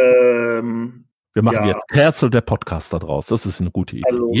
ähm, 0.00 1.04
Wir 1.34 1.42
machen 1.42 1.66
ja. 1.66 1.66
jetzt 1.66 1.88
Castle 1.88 2.30
der 2.30 2.42
Podcaster 2.42 2.98
draus. 2.98 3.26
Das 3.26 3.46
ist 3.46 3.60
eine 3.60 3.70
gute 3.70 3.96
Idee. 3.96 4.04
Also, 4.10 4.32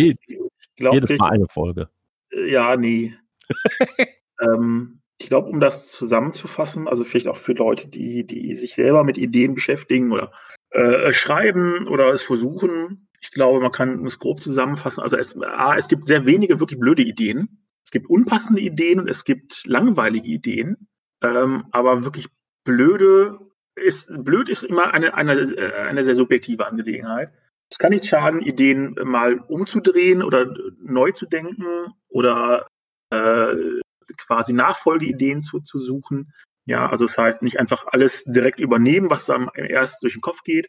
Je, 0.78 0.90
jedes 0.92 1.18
Mal 1.18 1.30
eine 1.30 1.46
Folge. 1.48 1.88
Ja, 2.30 2.76
nie. 2.76 3.14
ähm, 4.40 5.00
ich 5.18 5.28
glaube, 5.28 5.48
um 5.48 5.60
das 5.60 5.90
zusammenzufassen, 5.92 6.88
also 6.88 7.04
vielleicht 7.04 7.28
auch 7.28 7.36
für 7.36 7.52
Leute, 7.52 7.88
die, 7.88 8.26
die 8.26 8.54
sich 8.54 8.74
selber 8.74 9.04
mit 9.04 9.18
Ideen 9.18 9.54
beschäftigen 9.54 10.12
oder 10.12 10.32
äh, 10.70 11.12
schreiben 11.12 11.86
oder 11.86 12.12
es 12.12 12.22
versuchen, 12.22 13.08
ich 13.20 13.30
glaube, 13.30 13.60
man 13.60 13.70
kann 13.70 14.04
es 14.04 14.18
grob 14.18 14.40
zusammenfassen. 14.40 15.00
Also 15.00 15.16
es, 15.16 15.40
A, 15.40 15.76
es 15.76 15.86
gibt 15.86 16.08
sehr 16.08 16.26
wenige 16.26 16.58
wirklich 16.58 16.80
blöde 16.80 17.02
Ideen. 17.02 17.62
Es 17.84 17.92
gibt 17.92 18.10
unpassende 18.10 18.60
Ideen 18.60 18.98
und 18.98 19.08
es 19.08 19.24
gibt 19.24 19.64
langweilige 19.64 20.28
Ideen. 20.28 20.88
Ähm, 21.22 21.66
aber 21.70 22.04
wirklich 22.04 22.26
blöde 22.64 23.38
ist, 23.76 24.10
blöd 24.24 24.48
ist 24.48 24.64
immer 24.64 24.92
eine, 24.92 25.14
eine, 25.14 25.34
äh, 25.34 25.72
eine 25.82 26.02
sehr 26.02 26.16
subjektive 26.16 26.66
Angelegenheit. 26.66 27.32
Es 27.72 27.78
kann 27.78 27.92
nicht 27.92 28.04
schaden, 28.04 28.42
Ideen 28.42 28.94
mal 29.02 29.38
umzudrehen 29.48 30.22
oder 30.22 30.54
neu 30.78 31.12
zu 31.12 31.24
denken 31.24 31.86
oder 32.10 32.66
äh, 33.08 33.54
quasi 34.18 34.52
Nachfolgeideen 34.52 35.42
zu, 35.42 35.60
zu 35.60 35.78
suchen. 35.78 36.34
Ja, 36.66 36.90
also 36.90 37.06
das 37.06 37.16
heißt, 37.16 37.40
nicht 37.40 37.58
einfach 37.58 37.86
alles 37.86 38.24
direkt 38.24 38.60
übernehmen, 38.60 39.08
was 39.08 39.30
einem 39.30 39.48
erst 39.54 40.02
durch 40.02 40.12
den 40.12 40.20
Kopf 40.20 40.42
geht. 40.42 40.68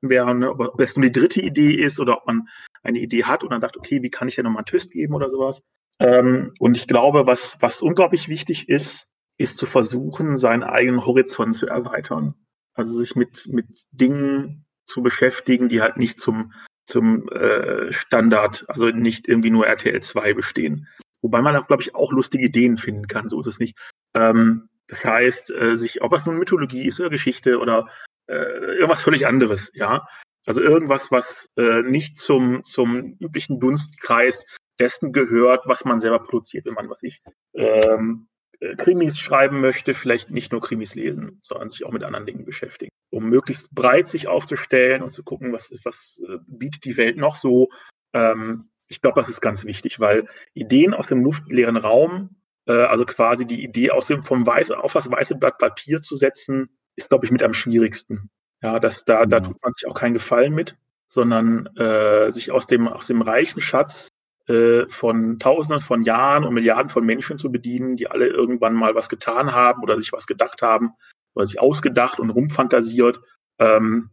Wäre, 0.00 0.32
ne, 0.32 0.48
ob 0.52 0.80
es 0.80 0.96
nur 0.96 1.06
die 1.06 1.12
dritte 1.12 1.42
Idee 1.42 1.74
ist 1.74 1.98
oder 1.98 2.18
ob 2.18 2.26
man 2.28 2.48
eine 2.84 3.00
Idee 3.00 3.24
hat 3.24 3.42
und 3.42 3.50
dann 3.50 3.60
sagt, 3.60 3.76
okay, 3.76 4.04
wie 4.04 4.10
kann 4.10 4.28
ich 4.28 4.36
ja 4.36 4.44
nochmal 4.44 4.60
einen 4.60 4.66
Twist 4.66 4.92
geben 4.92 5.14
oder 5.14 5.30
sowas. 5.30 5.60
Ähm, 5.98 6.54
und 6.60 6.76
ich 6.76 6.86
glaube, 6.86 7.26
was, 7.26 7.56
was 7.58 7.82
unglaublich 7.82 8.28
wichtig 8.28 8.68
ist, 8.68 9.10
ist 9.38 9.58
zu 9.58 9.66
versuchen, 9.66 10.36
seinen 10.36 10.62
eigenen 10.62 11.04
Horizont 11.04 11.56
zu 11.56 11.66
erweitern. 11.66 12.34
Also 12.74 12.94
sich 12.94 13.16
mit, 13.16 13.48
mit 13.48 13.66
Dingen 13.90 14.63
zu 14.84 15.02
beschäftigen, 15.02 15.68
die 15.68 15.80
halt 15.80 15.96
nicht 15.96 16.20
zum, 16.20 16.52
zum 16.84 17.28
äh, 17.28 17.92
Standard, 17.92 18.64
also 18.68 18.86
nicht 18.86 19.28
irgendwie 19.28 19.50
nur 19.50 19.66
RTL 19.66 20.00
2 20.00 20.34
bestehen. 20.34 20.88
Wobei 21.22 21.40
man 21.40 21.56
auch, 21.56 21.66
glaube 21.66 21.82
ich, 21.82 21.94
auch 21.94 22.12
lustige 22.12 22.44
Ideen 22.44 22.76
finden 22.76 23.06
kann, 23.06 23.28
so 23.28 23.40
ist 23.40 23.46
es 23.46 23.58
nicht. 23.58 23.78
Ähm, 24.14 24.68
das 24.88 25.04
heißt, 25.04 25.50
äh, 25.50 25.76
sich, 25.76 26.02
ob 26.02 26.12
es 26.12 26.26
nun 26.26 26.38
Mythologie 26.38 26.86
ist 26.86 27.00
oder 27.00 27.10
Geschichte 27.10 27.58
oder 27.58 27.88
äh, 28.26 28.34
irgendwas 28.34 29.02
völlig 29.02 29.26
anderes, 29.26 29.70
ja. 29.74 30.06
Also 30.46 30.60
irgendwas, 30.60 31.10
was 31.10 31.50
äh, 31.56 31.82
nicht 31.82 32.18
zum, 32.18 32.62
zum 32.64 33.16
üblichen 33.18 33.60
Dunstkreis 33.60 34.44
dessen 34.78 35.12
gehört, 35.12 35.66
was 35.66 35.84
man 35.84 36.00
selber 36.00 36.18
produziert, 36.18 36.66
wenn 36.66 36.74
man, 36.74 36.90
was 36.90 37.02
ich, 37.02 37.22
ähm, 37.54 38.26
äh, 38.28 38.33
Krimis 38.76 39.18
schreiben 39.18 39.60
möchte, 39.60 39.94
vielleicht 39.94 40.30
nicht 40.30 40.52
nur 40.52 40.60
Krimis 40.60 40.94
lesen, 40.94 41.36
sondern 41.40 41.68
sich 41.68 41.84
auch 41.84 41.92
mit 41.92 42.02
anderen 42.02 42.26
Dingen 42.26 42.44
beschäftigen, 42.44 42.90
um 43.10 43.28
möglichst 43.28 43.74
breit 43.74 44.08
sich 44.08 44.28
aufzustellen 44.28 45.02
und 45.02 45.10
zu 45.10 45.22
gucken, 45.22 45.52
was, 45.52 45.72
was 45.84 46.22
äh, 46.28 46.38
bietet 46.46 46.84
die 46.84 46.96
Welt 46.96 47.16
noch 47.16 47.34
so. 47.34 47.68
Ähm, 48.12 48.70
ich 48.88 49.00
glaube, 49.00 49.20
das 49.20 49.28
ist 49.28 49.40
ganz 49.40 49.64
wichtig, 49.64 50.00
weil 50.00 50.28
Ideen 50.52 50.94
aus 50.94 51.08
dem 51.08 51.22
luftleeren 51.22 51.76
Raum, 51.76 52.36
äh, 52.66 52.72
also 52.72 53.04
quasi 53.04 53.46
die 53.46 53.62
Idee 53.62 53.90
aus 53.90 54.06
dem 54.06 54.22
vom 54.22 54.46
Weiß 54.46 54.70
auf 54.70 54.92
das 54.92 55.10
weiße 55.10 55.36
Blatt 55.36 55.58
Papier 55.58 56.02
zu 56.02 56.16
setzen, 56.16 56.68
ist, 56.96 57.08
glaube 57.08 57.26
ich, 57.26 57.32
mit 57.32 57.42
am 57.42 57.52
schwierigsten. 57.52 58.30
Ja, 58.62 58.78
das, 58.78 59.04
da, 59.04 59.26
da 59.26 59.40
tut 59.40 59.62
man 59.62 59.72
sich 59.74 59.86
auch 59.86 59.94
keinen 59.94 60.14
Gefallen 60.14 60.54
mit, 60.54 60.76
sondern 61.06 61.66
äh, 61.76 62.32
sich 62.32 62.50
aus 62.50 62.66
dem, 62.66 62.88
aus 62.88 63.06
dem 63.06 63.20
reichen 63.20 63.60
Schatz 63.60 64.08
äh, 64.46 64.86
von 64.88 65.38
Tausenden 65.38 65.80
von 65.80 66.02
Jahren 66.02 66.44
und 66.44 66.54
Milliarden 66.54 66.90
von 66.90 67.04
Menschen 67.04 67.38
zu 67.38 67.50
bedienen, 67.50 67.96
die 67.96 68.08
alle 68.08 68.26
irgendwann 68.26 68.74
mal 68.74 68.94
was 68.94 69.08
getan 69.08 69.52
haben 69.52 69.82
oder 69.82 69.96
sich 69.96 70.12
was 70.12 70.26
gedacht 70.26 70.62
haben 70.62 70.90
oder 71.34 71.46
sich 71.46 71.60
ausgedacht 71.60 72.20
und 72.20 72.30
rumfantasiert. 72.30 73.20
Ähm, 73.58 74.10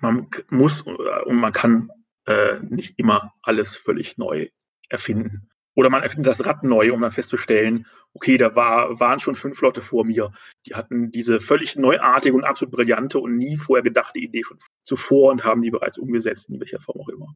man 0.00 0.28
muss 0.48 0.86
äh, 0.86 1.22
und 1.24 1.36
man 1.36 1.52
kann 1.52 1.90
äh, 2.26 2.58
nicht 2.60 2.98
immer 2.98 3.32
alles 3.42 3.76
völlig 3.76 4.16
neu 4.16 4.48
erfinden. 4.88 5.50
Oder 5.74 5.90
man 5.90 6.02
erfindet 6.02 6.28
das 6.28 6.44
Rad 6.46 6.62
neu, 6.62 6.92
um 6.92 7.00
dann 7.00 7.10
festzustellen, 7.10 7.86
okay, 8.14 8.36
da 8.36 8.54
war, 8.54 9.00
waren 9.00 9.18
schon 9.18 9.34
fünf 9.34 9.60
Leute 9.60 9.82
vor 9.82 10.04
mir. 10.04 10.30
Die 10.66 10.74
hatten 10.74 11.10
diese 11.10 11.40
völlig 11.40 11.76
neuartige 11.76 12.36
und 12.36 12.44
absolut 12.44 12.72
brillante 12.72 13.18
und 13.18 13.36
nie 13.36 13.56
vorher 13.56 13.82
gedachte 13.82 14.20
Idee 14.20 14.44
schon 14.44 14.58
zuvor 14.84 15.32
und 15.32 15.44
haben 15.44 15.62
die 15.62 15.70
bereits 15.70 15.98
umgesetzt, 15.98 16.48
in 16.48 16.60
welcher 16.60 16.78
Form 16.78 17.00
auch 17.00 17.08
immer. 17.08 17.34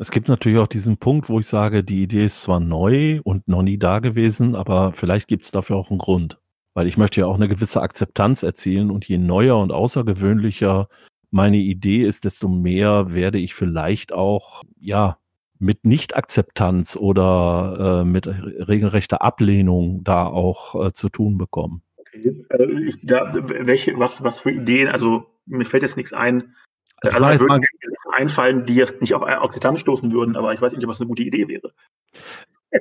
Es 0.00 0.12
gibt 0.12 0.28
natürlich 0.28 0.58
auch 0.58 0.68
diesen 0.68 0.96
Punkt, 0.98 1.28
wo 1.28 1.40
ich 1.40 1.48
sage, 1.48 1.82
die 1.82 2.04
Idee 2.04 2.26
ist 2.26 2.42
zwar 2.42 2.60
neu 2.60 3.20
und 3.24 3.48
noch 3.48 3.62
nie 3.62 3.78
da 3.78 3.98
gewesen, 3.98 4.54
aber 4.54 4.92
vielleicht 4.92 5.26
gibt 5.26 5.42
es 5.42 5.50
dafür 5.50 5.74
auch 5.74 5.90
einen 5.90 5.98
Grund. 5.98 6.38
Weil 6.74 6.86
ich 6.86 6.96
möchte 6.96 7.20
ja 7.20 7.26
auch 7.26 7.34
eine 7.34 7.48
gewisse 7.48 7.82
Akzeptanz 7.82 8.44
erzielen 8.44 8.92
und 8.92 9.08
je 9.08 9.18
neuer 9.18 9.58
und 9.58 9.72
außergewöhnlicher 9.72 10.88
meine 11.32 11.56
Idee 11.56 12.04
ist, 12.04 12.24
desto 12.24 12.48
mehr 12.48 13.12
werde 13.12 13.38
ich 13.38 13.54
vielleicht 13.54 14.12
auch, 14.12 14.62
ja, 14.78 15.18
mit 15.58 15.84
Nicht-Akzeptanz 15.84 16.96
oder 16.96 18.02
äh, 18.02 18.04
mit 18.04 18.28
regelrechter 18.28 19.20
Ablehnung 19.22 20.04
da 20.04 20.26
auch 20.26 20.86
äh, 20.86 20.92
zu 20.92 21.08
tun 21.08 21.38
bekommen. 21.38 21.82
Okay. 21.98 22.44
Äh, 22.50 22.88
ich, 22.88 22.98
da, 23.02 23.34
welche, 23.34 23.98
was, 23.98 24.22
was 24.22 24.40
für 24.42 24.52
Ideen, 24.52 24.86
also 24.86 25.26
mir 25.46 25.64
fällt 25.64 25.82
jetzt 25.82 25.96
nichts 25.96 26.12
ein, 26.12 26.54
also 27.02 27.16
also 27.18 27.44
würden 27.48 27.64
einfallen, 28.12 28.66
die 28.66 28.74
jetzt 28.74 29.00
nicht 29.00 29.14
auf 29.14 29.22
Akzeptanz 29.22 29.80
stoßen 29.80 30.12
würden, 30.12 30.36
aber 30.36 30.52
ich 30.52 30.60
weiß 30.60 30.72
nicht, 30.72 30.84
ob 30.84 30.90
das 30.90 31.00
eine 31.00 31.08
gute 31.08 31.22
Idee 31.22 31.48
wäre. 31.48 31.72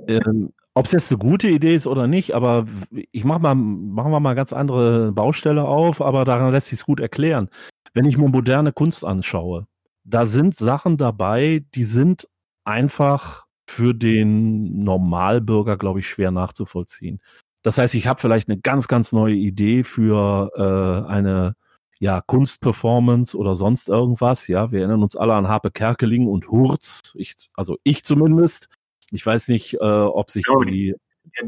Ähm, 0.07 0.53
ob 0.73 0.85
es 0.85 0.91
jetzt 0.91 1.11
eine 1.11 1.19
gute 1.19 1.47
Idee 1.47 1.75
ist 1.75 1.87
oder 1.87 2.07
nicht, 2.07 2.33
aber 2.33 2.67
ich 3.11 3.23
mach 3.23 3.39
mal, 3.39 3.55
machen 3.55 4.11
wir 4.11 4.19
mal 4.19 4.35
ganz 4.35 4.53
andere 4.53 5.11
Baustelle 5.11 5.63
auf, 5.63 6.01
aber 6.01 6.25
daran 6.25 6.51
lässt 6.51 6.67
sich 6.67 6.79
es 6.79 6.85
gut 6.85 6.99
erklären. 6.99 7.49
Wenn 7.93 8.05
ich 8.05 8.17
mir 8.17 8.27
moderne 8.27 8.73
Kunst 8.73 9.05
anschaue, 9.05 9.67
da 10.03 10.25
sind 10.25 10.55
Sachen 10.55 10.97
dabei, 10.97 11.63
die 11.73 11.83
sind 11.83 12.27
einfach 12.63 13.45
für 13.69 13.93
den 13.93 14.79
Normalbürger, 14.79 15.77
glaube 15.77 15.99
ich, 15.99 16.09
schwer 16.09 16.31
nachzuvollziehen. 16.31 17.21
Das 17.63 17.77
heißt, 17.77 17.95
ich 17.95 18.07
habe 18.07 18.19
vielleicht 18.19 18.49
eine 18.49 18.59
ganz, 18.59 18.87
ganz 18.87 19.11
neue 19.11 19.33
Idee 19.33 19.83
für 19.83 20.51
äh, 20.55 21.09
eine 21.09 21.55
ja, 21.99 22.21
Kunstperformance 22.21 23.37
oder 23.37 23.55
sonst 23.55 23.89
irgendwas. 23.89 24.47
Ja, 24.47 24.71
wir 24.71 24.79
erinnern 24.79 25.03
uns 25.03 25.15
alle 25.15 25.33
an 25.33 25.47
Harpe 25.47 25.71
Kerkeling 25.71 26.27
und 26.27 26.49
Hurz. 26.49 27.13
Ich, 27.15 27.35
also 27.53 27.77
ich 27.83 28.03
zumindest. 28.03 28.69
Ich 29.11 29.25
weiß 29.25 29.47
nicht, 29.47 29.75
äh, 29.75 29.85
ob 29.85 30.31
sich 30.31 30.43
ja, 30.47 30.65
die, 30.65 30.95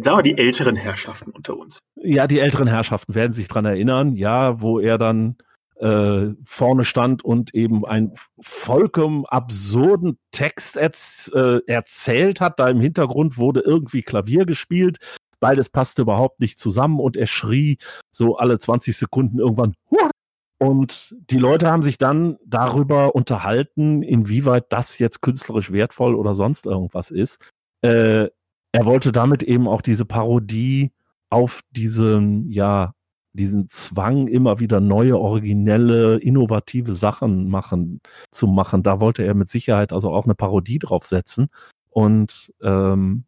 Sagen 0.01 0.23
die 0.23 0.37
älteren 0.37 0.75
Herrschaften 0.75 1.31
unter 1.31 1.57
uns. 1.57 1.79
Ja, 1.95 2.27
die 2.27 2.39
älteren 2.39 2.67
Herrschaften 2.67 3.15
werden 3.15 3.33
sich 3.33 3.47
dran 3.47 3.65
erinnern, 3.65 4.15
ja, 4.15 4.61
wo 4.61 4.79
er 4.79 4.97
dann 4.97 5.37
äh, 5.79 6.27
vorne 6.43 6.83
stand 6.83 7.23
und 7.23 7.53
eben 7.53 7.85
einen 7.85 8.13
vollkommen 8.41 9.25
absurden 9.25 10.17
Text 10.31 10.77
erz, 10.77 11.31
äh, 11.33 11.59
erzählt 11.67 12.41
hat. 12.41 12.59
Da 12.59 12.69
im 12.69 12.81
Hintergrund 12.81 13.37
wurde 13.37 13.61
irgendwie 13.61 14.03
Klavier 14.03 14.45
gespielt. 14.45 14.97
Beides 15.39 15.69
passte 15.69 16.01
überhaupt 16.01 16.41
nicht 16.41 16.59
zusammen 16.59 16.99
und 16.99 17.15
er 17.15 17.27
schrie 17.27 17.77
so 18.11 18.37
alle 18.37 18.59
20 18.59 18.95
Sekunden 18.95 19.39
irgendwann 19.39 19.73
Hurz! 19.89 20.11
Und 20.59 21.15
die 21.29 21.37
Leute 21.37 21.71
haben 21.71 21.81
sich 21.81 21.97
dann 21.97 22.37
darüber 22.45 23.15
unterhalten, 23.15 24.03
inwieweit 24.03 24.71
das 24.73 24.99
jetzt 24.99 25.21
künstlerisch 25.21 25.71
wertvoll 25.71 26.15
oder 26.15 26.35
sonst 26.35 26.65
irgendwas 26.65 27.11
ist. 27.11 27.49
Äh, 27.81 28.27
er 28.71 28.85
wollte 28.85 29.11
damit 29.11 29.41
eben 29.41 29.67
auch 29.67 29.81
diese 29.81 30.05
Parodie 30.05 30.91
auf 31.29 31.61
diesen, 31.71 32.49
ja, 32.51 32.93
diesen 33.31 33.69
Zwang, 33.69 34.27
immer 34.27 34.59
wieder 34.59 34.81
neue, 34.81 35.17
originelle, 35.17 36.17
innovative 36.17 36.93
Sachen 36.93 37.49
machen, 37.49 38.01
zu 38.31 38.47
machen. 38.47 38.83
Da 38.83 38.99
wollte 38.99 39.23
er 39.23 39.35
mit 39.35 39.47
Sicherheit 39.47 39.93
also 39.93 40.11
auch 40.11 40.25
eine 40.25 40.35
Parodie 40.35 40.79
draufsetzen. 40.79 41.47
Und 41.89 42.53
ähm, 42.61 43.23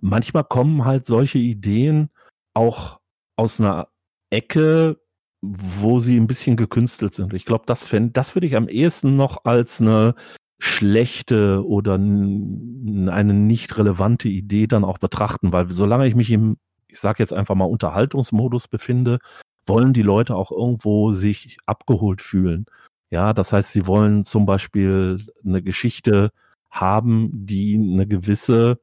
manchmal 0.00 0.44
kommen 0.44 0.84
halt 0.84 1.04
solche 1.06 1.38
Ideen 1.38 2.10
auch 2.54 3.00
aus 3.36 3.58
einer 3.58 3.88
Ecke, 4.30 5.00
wo 5.40 6.00
sie 6.00 6.18
ein 6.18 6.26
bisschen 6.26 6.56
gekünstelt 6.56 7.14
sind. 7.14 7.32
Ich 7.34 7.44
glaube, 7.44 7.64
das, 7.66 7.84
fänd, 7.84 8.16
das 8.16 8.34
würde 8.34 8.46
ich 8.46 8.56
am 8.56 8.68
ehesten 8.68 9.14
noch 9.14 9.44
als 9.44 9.80
eine 9.80 10.14
schlechte 10.58 11.64
oder 11.64 11.94
eine 11.94 13.34
nicht 13.34 13.78
relevante 13.78 14.28
Idee 14.28 14.66
dann 14.66 14.84
auch 14.84 14.98
betrachten, 14.98 15.52
weil 15.52 15.68
solange 15.68 16.08
ich 16.08 16.16
mich 16.16 16.30
im, 16.32 16.56
ich 16.88 16.98
sage 16.98 17.22
jetzt 17.22 17.32
einfach 17.32 17.54
mal 17.54 17.66
Unterhaltungsmodus 17.66 18.66
befinde, 18.66 19.18
wollen 19.64 19.92
die 19.92 20.02
Leute 20.02 20.34
auch 20.34 20.50
irgendwo 20.50 21.12
sich 21.12 21.58
abgeholt 21.66 22.22
fühlen. 22.22 22.66
Ja, 23.10 23.32
das 23.32 23.52
heißt, 23.52 23.72
sie 23.72 23.86
wollen 23.86 24.24
zum 24.24 24.46
Beispiel 24.46 25.24
eine 25.44 25.62
Geschichte 25.62 26.30
haben, 26.70 27.30
die 27.32 27.76
eine 27.76 28.06
gewisse, 28.06 28.80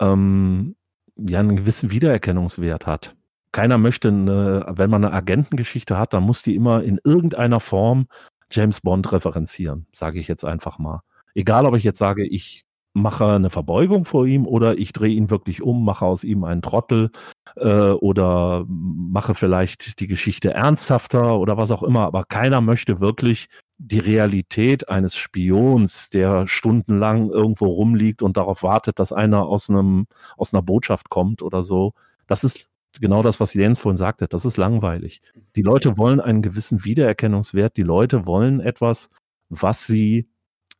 ähm, 0.00 0.76
ja, 1.16 1.40
einen 1.40 1.56
gewissen 1.56 1.90
Wiedererkennungswert 1.90 2.86
hat 2.86 3.16
keiner 3.52 3.78
möchte, 3.78 4.08
eine, 4.08 4.66
wenn 4.68 4.90
man 4.90 5.04
eine 5.04 5.14
Agentengeschichte 5.14 5.98
hat, 5.98 6.12
dann 6.12 6.24
muss 6.24 6.42
die 6.42 6.56
immer 6.56 6.82
in 6.82 6.98
irgendeiner 7.04 7.60
Form 7.60 8.06
James 8.50 8.80
Bond 8.80 9.12
referenzieren, 9.12 9.86
sage 9.92 10.20
ich 10.20 10.28
jetzt 10.28 10.44
einfach 10.44 10.78
mal. 10.78 11.00
Egal, 11.34 11.66
ob 11.66 11.76
ich 11.76 11.84
jetzt 11.84 11.98
sage, 11.98 12.26
ich 12.26 12.64
mache 12.94 13.26
eine 13.26 13.50
Verbeugung 13.50 14.04
vor 14.04 14.26
ihm 14.26 14.46
oder 14.46 14.76
ich 14.78 14.92
drehe 14.92 15.14
ihn 15.14 15.30
wirklich 15.30 15.62
um, 15.62 15.84
mache 15.84 16.04
aus 16.04 16.24
ihm 16.24 16.44
einen 16.44 16.62
Trottel 16.62 17.10
äh, 17.56 17.90
oder 17.90 18.64
mache 18.68 19.34
vielleicht 19.34 20.00
die 20.00 20.06
Geschichte 20.06 20.52
ernsthafter 20.52 21.38
oder 21.38 21.56
was 21.56 21.70
auch 21.70 21.82
immer. 21.82 22.04
Aber 22.04 22.24
keiner 22.24 22.60
möchte 22.60 23.00
wirklich 23.00 23.48
die 23.78 23.98
Realität 23.98 24.88
eines 24.88 25.16
Spions, 25.16 26.10
der 26.10 26.46
stundenlang 26.46 27.30
irgendwo 27.30 27.66
rumliegt 27.66 28.22
und 28.22 28.36
darauf 28.36 28.62
wartet, 28.62 28.98
dass 28.98 29.12
einer 29.12 29.46
aus 29.46 29.70
einem 29.70 30.06
aus 30.36 30.52
einer 30.52 30.62
Botschaft 30.62 31.08
kommt 31.08 31.42
oder 31.42 31.62
so. 31.62 31.94
Das 32.26 32.44
ist 32.44 32.71
genau 33.00 33.22
das, 33.22 33.40
was 33.40 33.54
Jens 33.54 33.78
vorhin 33.78 33.96
sagte, 33.96 34.28
das 34.28 34.44
ist 34.44 34.56
langweilig. 34.56 35.22
Die 35.56 35.62
Leute 35.62 35.96
wollen 35.98 36.20
einen 36.20 36.42
gewissen 36.42 36.84
Wiedererkennungswert, 36.84 37.76
die 37.76 37.82
Leute 37.82 38.26
wollen 38.26 38.60
etwas, 38.60 39.10
was 39.48 39.86
sie, 39.86 40.28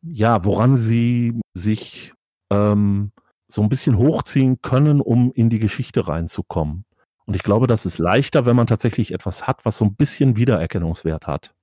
ja, 0.03 0.45
woran 0.45 0.77
sie 0.77 1.41
sich 1.55 2.13
ähm, 2.51 3.13
so 3.49 3.63
ein 3.63 3.69
bisschen 3.69 3.99
hochziehen 3.99 4.63
können, 4.63 5.01
um 5.01 5.33
in 5.33 5.51
die 5.51 5.59
Geschichte 5.59 6.09
reinzukommen. 6.09 6.85
Und 7.27 7.37
ich 7.37 7.43
glaube, 7.43 7.67
das 7.67 7.87
ist 7.87 7.99
leichter, 7.99 8.47
wenn 8.47 8.57
man 8.57 8.67
tatsächlich 8.67 9.13
etwas 9.13 9.47
hat, 9.47 9.65
was 9.65 9.79
so 9.79 9.85
ein 9.85 9.95
bisschen 9.95 10.37
Wiedererkennungswert 10.37 11.27
hat. 11.27 11.55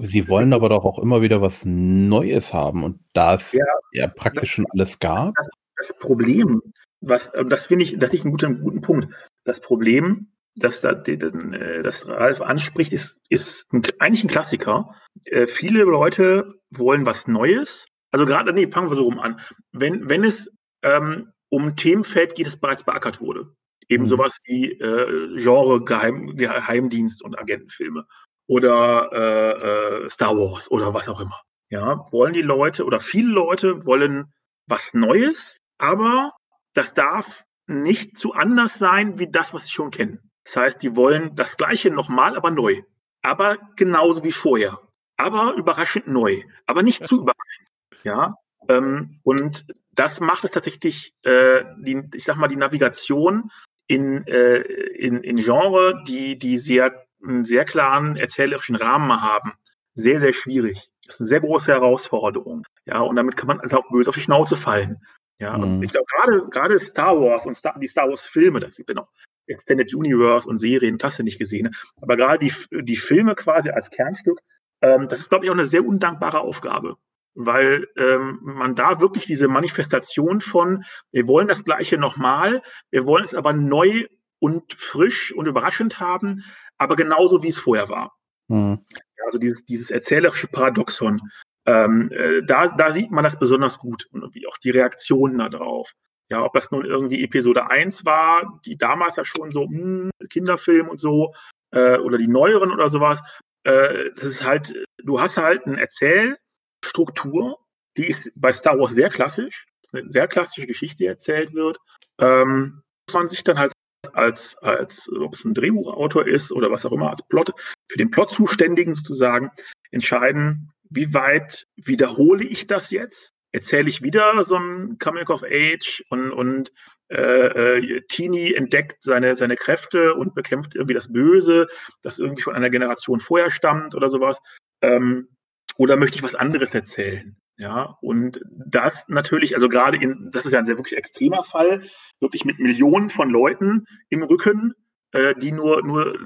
Sie 0.00 0.28
wollen 0.28 0.52
aber 0.52 0.68
doch 0.68 0.84
auch 0.84 0.98
immer 0.98 1.22
wieder 1.22 1.42
was 1.42 1.64
Neues 1.64 2.54
haben. 2.54 2.82
Und 2.82 3.00
da 3.12 3.34
es 3.34 3.52
ja, 3.52 3.64
ja 3.92 4.08
praktisch 4.08 4.52
schon 4.52 4.66
alles 4.70 4.98
gab. 4.98 5.34
Das, 5.34 5.48
das 5.88 5.98
Problem, 5.98 6.62
was, 7.00 7.30
das 7.48 7.66
finde 7.66 7.84
ich, 7.84 7.98
das 7.98 8.12
ist 8.12 8.24
ein 8.24 8.30
guter, 8.30 8.48
ein 8.48 8.60
guter 8.60 8.80
Punkt. 8.80 9.08
Das 9.46 9.60
Problem, 9.60 10.32
das, 10.56 10.80
da, 10.80 10.92
das 10.92 12.06
Ralf 12.06 12.40
anspricht, 12.40 12.92
ist, 12.92 13.20
ist 13.28 13.72
ein, 13.72 13.82
eigentlich 13.98 14.24
ein 14.24 14.28
Klassiker. 14.28 14.94
Äh, 15.24 15.46
viele 15.46 15.84
Leute 15.84 16.60
wollen 16.70 17.06
was 17.06 17.26
Neues. 17.26 17.86
Also 18.10 18.26
gerade, 18.26 18.52
nee, 18.52 18.66
fangen 18.66 18.90
wir 18.90 18.96
so 18.96 19.04
rum 19.04 19.18
an. 19.18 19.40
Wenn, 19.72 20.08
wenn 20.08 20.24
es 20.24 20.50
ähm, 20.82 21.32
um 21.48 21.68
ein 21.68 21.76
Themenfeld 21.76 22.34
geht, 22.34 22.46
das 22.46 22.58
bereits 22.58 22.84
beackert 22.84 23.20
wurde. 23.20 23.54
Eben 23.88 24.04
mhm. 24.04 24.08
sowas 24.08 24.38
wie 24.44 24.72
äh, 24.72 25.40
Genre, 25.40 25.84
Geheim, 25.84 26.36
Geheimdienst 26.36 27.22
und 27.22 27.38
Agentenfilme 27.38 28.06
oder 28.48 29.10
äh, 29.12 30.04
äh, 30.04 30.10
Star 30.10 30.36
Wars 30.36 30.70
oder 30.70 30.92
was 30.92 31.08
auch 31.08 31.20
immer. 31.20 31.40
Ja, 31.70 32.06
wollen 32.10 32.32
die 32.32 32.42
Leute 32.42 32.84
oder 32.84 33.00
viele 33.00 33.32
Leute 33.32 33.86
wollen 33.86 34.32
was 34.66 34.94
Neues, 34.94 35.60
aber 35.78 36.32
das 36.74 36.94
darf 36.94 37.44
nicht 37.66 38.16
zu 38.16 38.32
anders 38.32 38.78
sein 38.78 39.18
wie 39.18 39.30
das, 39.30 39.52
was 39.52 39.64
sie 39.64 39.72
schon 39.72 39.90
kennen. 39.90 40.30
Das 40.44 40.56
heißt, 40.56 40.82
die 40.82 40.94
wollen 40.94 41.34
das 41.34 41.56
Gleiche 41.56 41.90
nochmal, 41.90 42.36
aber 42.36 42.50
neu. 42.50 42.82
Aber 43.22 43.58
genauso 43.76 44.22
wie 44.22 44.32
vorher. 44.32 44.80
Aber 45.16 45.54
überraschend 45.54 46.06
neu. 46.06 46.42
Aber 46.66 46.82
nicht 46.82 47.06
zu 47.06 47.16
überraschend. 47.22 47.68
Ja. 48.04 48.36
Ähm, 48.68 49.20
und 49.22 49.66
das 49.92 50.20
macht 50.20 50.44
es 50.44 50.52
tatsächlich, 50.52 51.14
äh, 51.24 51.64
die, 51.78 52.02
ich 52.14 52.24
sag 52.24 52.36
mal, 52.36 52.48
die 52.48 52.56
Navigation 52.56 53.50
in, 53.88 54.26
äh, 54.26 54.58
in, 54.58 55.22
in 55.22 55.36
Genre, 55.38 56.02
die, 56.06 56.38
die 56.38 56.58
sehr 56.58 57.06
einen 57.24 57.44
sehr 57.44 57.64
klaren 57.64 58.16
erzählerischen 58.16 58.76
Rahmen 58.76 59.20
haben, 59.20 59.52
sehr, 59.94 60.20
sehr 60.20 60.32
schwierig. 60.32 60.90
Das 61.06 61.14
ist 61.14 61.20
eine 61.20 61.28
sehr 61.28 61.40
große 61.40 61.72
Herausforderung. 61.72 62.64
Ja, 62.84 63.00
und 63.00 63.16
damit 63.16 63.36
kann 63.36 63.46
man 63.46 63.60
also 63.60 63.78
auch 63.78 63.88
böse 63.90 64.10
auf 64.10 64.14
die 64.14 64.20
Schnauze 64.20 64.56
fallen. 64.56 65.00
Ja, 65.38 65.56
mhm. 65.56 65.62
und 65.64 65.82
ich 65.82 65.90
glaube, 65.90 66.06
gerade, 66.06 66.44
gerade 66.50 66.80
Star 66.80 67.20
Wars 67.20 67.46
und 67.46 67.54
Star, 67.54 67.78
die 67.78 67.88
Star 67.88 68.08
Wars 68.08 68.24
Filme, 68.24 68.60
das 68.60 68.76
gibt 68.76 68.88
ja 68.88 68.94
noch 68.94 69.10
Extended 69.46 69.94
Universe 69.94 70.48
und 70.48 70.58
Serien, 70.58 70.98
das 70.98 71.18
ja 71.18 71.24
nicht 71.24 71.38
gesehen. 71.38 71.74
Aber 72.00 72.16
gerade 72.16 72.38
die, 72.38 72.52
die 72.82 72.96
Filme 72.96 73.34
quasi 73.34 73.70
als 73.70 73.90
Kernstück, 73.90 74.40
ähm, 74.80 75.08
das 75.08 75.20
ist, 75.20 75.28
glaube 75.28 75.44
ich, 75.44 75.50
auch 75.50 75.54
eine 75.54 75.66
sehr 75.66 75.86
undankbare 75.86 76.40
Aufgabe. 76.40 76.96
Weil 77.34 77.86
ähm, 77.98 78.38
man 78.42 78.74
da 78.74 79.00
wirklich 79.00 79.26
diese 79.26 79.46
Manifestation 79.46 80.40
von, 80.40 80.84
wir 81.12 81.26
wollen 81.26 81.48
das 81.48 81.64
Gleiche 81.64 81.98
nochmal, 81.98 82.62
wir 82.90 83.04
wollen 83.04 83.24
es 83.24 83.34
aber 83.34 83.52
neu 83.52 84.06
und 84.38 84.72
frisch 84.72 85.34
und 85.34 85.46
überraschend 85.46 86.00
haben, 86.00 86.44
aber 86.78 86.96
genauso 86.96 87.42
wie 87.42 87.48
es 87.48 87.58
vorher 87.58 87.88
war. 87.90 88.16
Mhm. 88.48 88.86
Also 89.26 89.38
dieses, 89.38 89.64
dieses 89.64 89.90
erzählerische 89.90 90.46
Paradoxon, 90.46 91.20
ähm, 91.66 92.10
äh, 92.12 92.42
da, 92.44 92.68
da 92.68 92.90
sieht 92.90 93.10
man 93.10 93.24
das 93.24 93.38
besonders 93.38 93.78
gut 93.78 94.06
und 94.12 94.34
wie 94.34 94.46
auch 94.46 94.56
die 94.58 94.70
Reaktionen 94.70 95.38
darauf. 95.50 95.92
Ja, 96.28 96.44
ob 96.44 96.54
das 96.54 96.70
nun 96.70 96.84
irgendwie 96.84 97.22
Episode 97.22 97.70
1 97.70 98.04
war, 98.04 98.60
die 98.64 98.76
damals 98.76 99.16
ja 99.16 99.24
schon 99.24 99.50
so 99.50 99.66
mh, 99.66 99.78
hm, 99.78 100.10
Kinderfilm 100.28 100.88
und 100.88 100.98
so, 100.98 101.34
äh, 101.72 101.98
oder 101.98 102.18
die 102.18 102.28
neueren 102.28 102.72
oder 102.72 102.88
sowas. 102.88 103.20
Äh, 103.64 104.10
das 104.14 104.24
ist 104.24 104.44
halt, 104.44 104.84
du 105.02 105.20
hast 105.20 105.36
halt 105.36 105.66
eine 105.66 105.80
Erzählstruktur, 105.80 107.58
die 107.96 108.08
ist 108.08 108.30
bei 108.36 108.52
Star 108.52 108.78
Wars 108.78 108.92
sehr 108.92 109.08
klassisch, 109.08 109.66
eine 109.92 110.08
sehr 110.10 110.28
klassische 110.28 110.66
Geschichte, 110.66 110.98
die 110.98 111.06
erzählt 111.06 111.54
wird. 111.54 111.78
Ähm, 112.18 112.82
muss 113.08 113.14
man 113.14 113.28
sich 113.28 113.44
dann 113.44 113.58
halt 113.58 113.72
als, 114.12 114.56
als 114.58 115.10
ob 115.12 115.34
es 115.34 115.44
ein 115.44 115.54
Drehbuchautor 115.54 116.26
ist 116.26 116.52
oder 116.52 116.70
was 116.70 116.86
auch 116.86 116.92
immer, 116.92 117.10
als 117.10 117.26
Plot, 117.26 117.52
für 117.88 117.98
den 117.98 118.10
Plot 118.10 118.30
zuständigen 118.30 118.94
sozusagen, 118.94 119.50
entscheiden, 119.90 120.72
wie 120.90 121.14
weit 121.14 121.66
wiederhole 121.76 122.44
ich 122.44 122.66
das 122.66 122.90
jetzt? 122.90 123.34
Erzähle 123.52 123.88
ich 123.88 124.02
wieder 124.02 124.44
so 124.44 124.56
ein 124.56 124.98
Coming 124.98 125.28
of 125.28 125.42
Age 125.42 126.04
und, 126.10 126.30
und 126.32 126.72
äh, 127.08 127.76
äh, 127.78 128.00
Teenie 128.08 128.54
entdeckt 128.54 129.02
seine, 129.02 129.36
seine 129.36 129.56
Kräfte 129.56 130.14
und 130.14 130.34
bekämpft 130.34 130.74
irgendwie 130.74 130.94
das 130.94 131.12
Böse, 131.12 131.68
das 132.02 132.18
irgendwie 132.18 132.42
von 132.42 132.54
einer 132.54 132.70
Generation 132.70 133.20
vorher 133.20 133.50
stammt 133.50 133.94
oder 133.94 134.08
sowas. 134.08 134.40
Ähm, 134.82 135.28
oder 135.76 135.96
möchte 135.96 136.16
ich 136.16 136.22
was 136.22 136.34
anderes 136.34 136.74
erzählen? 136.74 137.36
Ja, 137.58 137.96
und 138.02 138.40
das 138.66 139.06
natürlich, 139.08 139.54
also 139.54 139.68
gerade 139.68 139.96
in, 139.96 140.30
das 140.32 140.46
ist 140.46 140.52
ja 140.52 140.58
ein 140.58 140.66
sehr 140.66 140.76
wirklich 140.76 140.98
extremer 140.98 141.44
Fall, 141.44 141.88
wirklich 142.20 142.44
mit 142.44 142.58
Millionen 142.58 143.08
von 143.08 143.30
Leuten 143.30 143.86
im 144.10 144.22
Rücken, 144.22 144.74
äh, 145.12 145.34
die 145.36 145.52
nur, 145.52 145.82
nur 145.82 146.18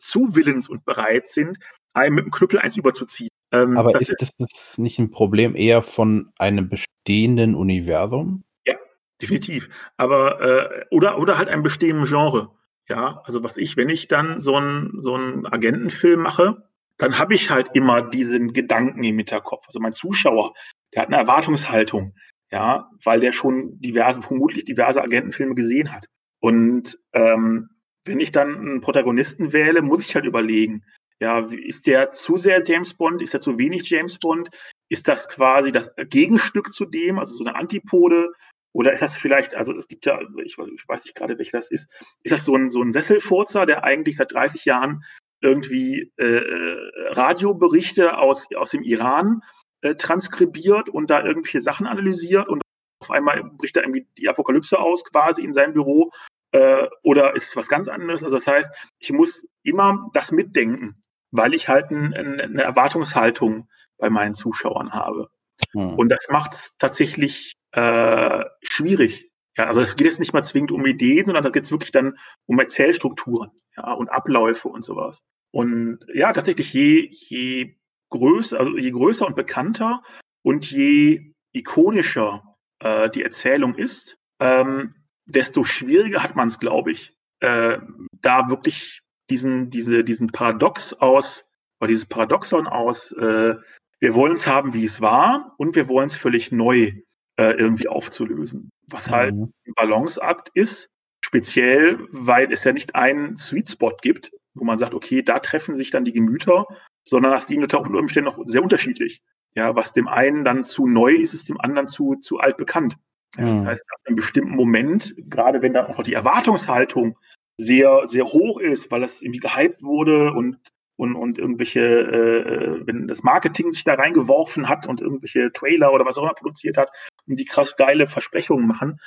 zu 0.00 0.34
willens 0.34 0.68
und 0.68 0.84
bereit 0.84 1.28
sind, 1.28 1.58
einem 1.92 2.14
mit 2.14 2.24
dem 2.24 2.30
Knüppel 2.30 2.58
eins 2.58 2.76
überzuziehen. 2.76 3.28
Ähm, 3.52 3.76
Aber 3.76 3.92
das 3.92 4.08
ist, 4.08 4.22
ist 4.22 4.34
das 4.38 4.78
nicht 4.78 4.98
ein 4.98 5.10
Problem 5.10 5.54
eher 5.56 5.82
von 5.82 6.30
einem 6.38 6.68
bestehenden 6.68 7.54
Universum? 7.54 8.44
Ja, 8.66 8.74
definitiv. 9.20 9.68
Aber, 9.96 10.40
äh, 10.40 10.84
oder, 10.90 11.18
oder 11.18 11.38
halt 11.38 11.48
einem 11.48 11.62
bestehenden 11.62 12.06
Genre. 12.06 12.50
Ja, 12.88 13.20
also 13.24 13.42
was 13.42 13.56
ich, 13.56 13.76
wenn 13.76 13.90
ich 13.90 14.08
dann 14.08 14.40
so 14.40 14.56
einen 14.56 14.98
so 14.98 15.14
einen 15.14 15.46
Agentenfilm 15.46 16.20
mache, 16.20 16.68
dann 16.96 17.18
habe 17.18 17.34
ich 17.34 17.50
halt 17.50 17.70
immer 17.74 18.02
diesen 18.02 18.52
Gedanken 18.52 19.04
im 19.04 19.18
Hinterkopf. 19.18 19.66
Also 19.66 19.78
mein 19.78 19.92
Zuschauer, 19.92 20.54
der 20.94 21.02
hat 21.02 21.08
eine 21.08 21.18
Erwartungshaltung, 21.18 22.14
ja, 22.50 22.90
weil 23.04 23.20
der 23.20 23.32
schon 23.32 23.78
diverse, 23.80 24.22
vermutlich 24.22 24.64
diverse 24.64 25.02
Agentenfilme 25.02 25.54
gesehen 25.54 25.92
hat. 25.92 26.06
Und 26.40 26.98
ähm, 27.12 27.68
wenn 28.04 28.20
ich 28.20 28.32
dann 28.32 28.56
einen 28.56 28.80
Protagonisten 28.80 29.52
wähle, 29.52 29.82
muss 29.82 30.06
ich 30.06 30.14
halt 30.14 30.24
überlegen, 30.24 30.84
ja, 31.20 31.40
ist 31.40 31.86
der 31.86 32.10
zu 32.10 32.36
sehr 32.36 32.62
James 32.64 32.94
Bond? 32.94 33.22
Ist 33.22 33.34
er 33.34 33.40
zu 33.40 33.58
wenig 33.58 33.88
James 33.90 34.18
Bond? 34.18 34.50
Ist 34.88 35.08
das 35.08 35.28
quasi 35.28 35.72
das 35.72 35.92
Gegenstück 35.96 36.72
zu 36.72 36.84
dem, 36.84 37.18
also 37.18 37.34
so 37.34 37.44
eine 37.44 37.56
Antipode? 37.56 38.32
Oder 38.72 38.92
ist 38.92 39.02
das 39.02 39.16
vielleicht, 39.16 39.54
also 39.54 39.74
es 39.74 39.88
gibt 39.88 40.06
ja, 40.06 40.20
ich, 40.44 40.56
weiß 40.58 41.04
nicht 41.04 41.16
gerade, 41.16 41.38
welcher 41.38 41.58
das 41.58 41.70
ist, 41.70 41.88
ist 42.22 42.32
das 42.32 42.44
so 42.44 42.54
ein, 42.54 42.70
so 42.70 42.82
ein 42.82 42.92
Sesselfurzer, 42.92 43.66
der 43.66 43.82
eigentlich 43.82 44.16
seit 44.16 44.32
30 44.32 44.64
Jahren 44.64 45.04
irgendwie 45.40 46.12
äh, 46.16 46.24
äh, 46.24 47.12
Radioberichte 47.12 48.18
aus, 48.18 48.46
aus 48.54 48.70
dem 48.70 48.82
Iran 48.82 49.42
äh, 49.80 49.94
transkribiert 49.94 50.88
und 50.88 51.10
da 51.10 51.24
irgendwelche 51.24 51.60
Sachen 51.60 51.86
analysiert 51.86 52.48
und 52.48 52.62
auf 53.00 53.10
einmal 53.10 53.42
bricht 53.44 53.76
da 53.76 53.80
irgendwie 53.80 54.06
die 54.18 54.28
Apokalypse 54.28 54.78
aus, 54.78 55.04
quasi 55.04 55.42
in 55.42 55.52
seinem 55.52 55.72
Büro. 55.72 56.10
Äh, 56.52 56.88
oder 57.02 57.34
ist 57.36 57.48
es 57.48 57.56
was 57.56 57.68
ganz 57.68 57.88
anderes? 57.88 58.22
Also 58.22 58.36
das 58.36 58.46
heißt, 58.46 58.72
ich 58.98 59.12
muss 59.12 59.46
immer 59.62 60.10
das 60.14 60.32
mitdenken, 60.32 61.02
weil 61.30 61.54
ich 61.54 61.68
halt 61.68 61.90
ein, 61.90 62.14
ein, 62.14 62.40
eine 62.40 62.62
Erwartungshaltung 62.62 63.68
bei 63.98 64.10
meinen 64.10 64.34
Zuschauern 64.34 64.92
habe. 64.92 65.28
Hm. 65.72 65.94
Und 65.94 66.08
das 66.08 66.28
macht 66.30 66.54
es 66.54 66.76
tatsächlich 66.78 67.52
äh, 67.72 68.44
schwierig. 68.62 69.30
Ja, 69.56 69.66
also 69.66 69.80
es 69.80 69.96
geht 69.96 70.06
jetzt 70.06 70.20
nicht 70.20 70.32
mal 70.32 70.44
zwingend 70.44 70.70
um 70.70 70.86
Ideen, 70.86 71.26
sondern 71.26 71.42
da 71.42 71.50
geht 71.50 71.64
es 71.64 71.70
wirklich 71.70 71.90
dann 71.90 72.16
um 72.46 72.58
Erzählstrukturen 72.60 73.50
ja, 73.76 73.92
und 73.92 74.08
Abläufe 74.08 74.68
und 74.68 74.84
sowas. 74.84 75.18
Und 75.50 76.00
ja, 76.14 76.32
tatsächlich, 76.32 76.72
je, 76.72 77.08
je 77.10 77.76
größer, 78.10 78.58
also 78.58 78.76
je 78.76 78.90
größer 78.90 79.26
und 79.26 79.36
bekannter 79.36 80.02
und 80.42 80.70
je 80.70 81.32
ikonischer 81.52 82.56
äh, 82.80 83.10
die 83.10 83.24
Erzählung 83.24 83.74
ist, 83.74 84.16
ähm, 84.40 84.94
desto 85.26 85.64
schwieriger 85.64 86.22
hat 86.22 86.36
man 86.36 86.48
es, 86.48 86.58
glaube 86.58 86.92
ich, 86.92 87.16
äh, 87.40 87.78
da 88.12 88.48
wirklich 88.48 89.02
diesen, 89.30 89.70
diese, 89.70 90.04
diesen 90.04 90.28
Paradox 90.28 90.94
aus, 90.94 91.50
oder 91.80 91.88
dieses 91.88 92.06
Paradoxon 92.06 92.66
aus, 92.66 93.12
äh, 93.12 93.54
wir 94.00 94.14
wollen 94.14 94.34
es 94.34 94.46
haben, 94.46 94.74
wie 94.74 94.84
es 94.84 95.00
war, 95.00 95.54
und 95.58 95.74
wir 95.74 95.88
wollen 95.88 96.06
es 96.06 96.16
völlig 96.16 96.52
neu 96.52 96.92
äh, 97.36 97.52
irgendwie 97.52 97.88
aufzulösen. 97.88 98.70
Was 98.86 99.10
halt 99.10 99.34
mhm. 99.34 99.52
ein 99.66 99.74
Balanceakt 99.74 100.50
ist, 100.54 100.88
speziell, 101.24 101.98
weil 102.10 102.52
es 102.52 102.64
ja 102.64 102.72
nicht 102.72 102.94
einen 102.94 103.36
Sweet 103.36 103.70
Spot 103.70 103.96
gibt, 104.00 104.32
wo 104.54 104.64
man 104.64 104.78
sagt, 104.78 104.94
okay, 104.94 105.22
da 105.22 105.38
treffen 105.40 105.76
sich 105.76 105.90
dann 105.90 106.04
die 106.04 106.12
Gemüter 106.12 106.66
sondern 107.08 107.32
das 107.32 107.46
Ding 107.46 107.62
unter 107.62 107.80
Umständen 107.80 108.30
noch 108.30 108.38
sehr 108.46 108.62
unterschiedlich. 108.62 109.22
Ja, 109.54 109.74
was 109.74 109.92
dem 109.92 110.08
einen 110.08 110.44
dann 110.44 110.62
zu 110.62 110.86
neu 110.86 111.14
ist, 111.14 111.34
ist 111.34 111.48
dem 111.48 111.60
anderen 111.60 111.88
zu, 111.88 112.16
zu 112.16 112.38
altbekannt. 112.38 112.96
Ja, 113.36 113.44
das 113.44 113.60
hm. 113.60 113.66
heißt, 113.66 113.82
ab 113.92 114.00
einem 114.04 114.16
bestimmten 114.16 114.54
Moment, 114.54 115.14
gerade 115.16 115.62
wenn 115.62 115.72
da 115.72 115.86
auch 115.86 116.02
die 116.02 116.14
Erwartungshaltung 116.14 117.18
sehr, 117.58 118.08
sehr 118.08 118.24
hoch 118.24 118.60
ist, 118.60 118.90
weil 118.90 119.00
das 119.00 119.20
irgendwie 119.20 119.40
gehypt 119.40 119.82
wurde 119.82 120.32
und, 120.32 120.58
und, 120.96 121.16
und 121.16 121.38
irgendwelche, 121.38 121.80
äh, 121.80 122.86
wenn 122.86 123.08
das 123.08 123.22
Marketing 123.22 123.70
sich 123.72 123.84
da 123.84 123.94
reingeworfen 123.94 124.68
hat 124.68 124.86
und 124.86 125.00
irgendwelche 125.00 125.52
Trailer 125.52 125.92
oder 125.92 126.06
was 126.06 126.16
auch 126.16 126.22
immer 126.22 126.34
produziert 126.34 126.78
hat 126.78 126.90
und 127.26 127.38
die 127.38 127.44
krass 127.44 127.76
geile 127.76 128.06
Versprechungen 128.06 128.66
machen, 128.66 129.00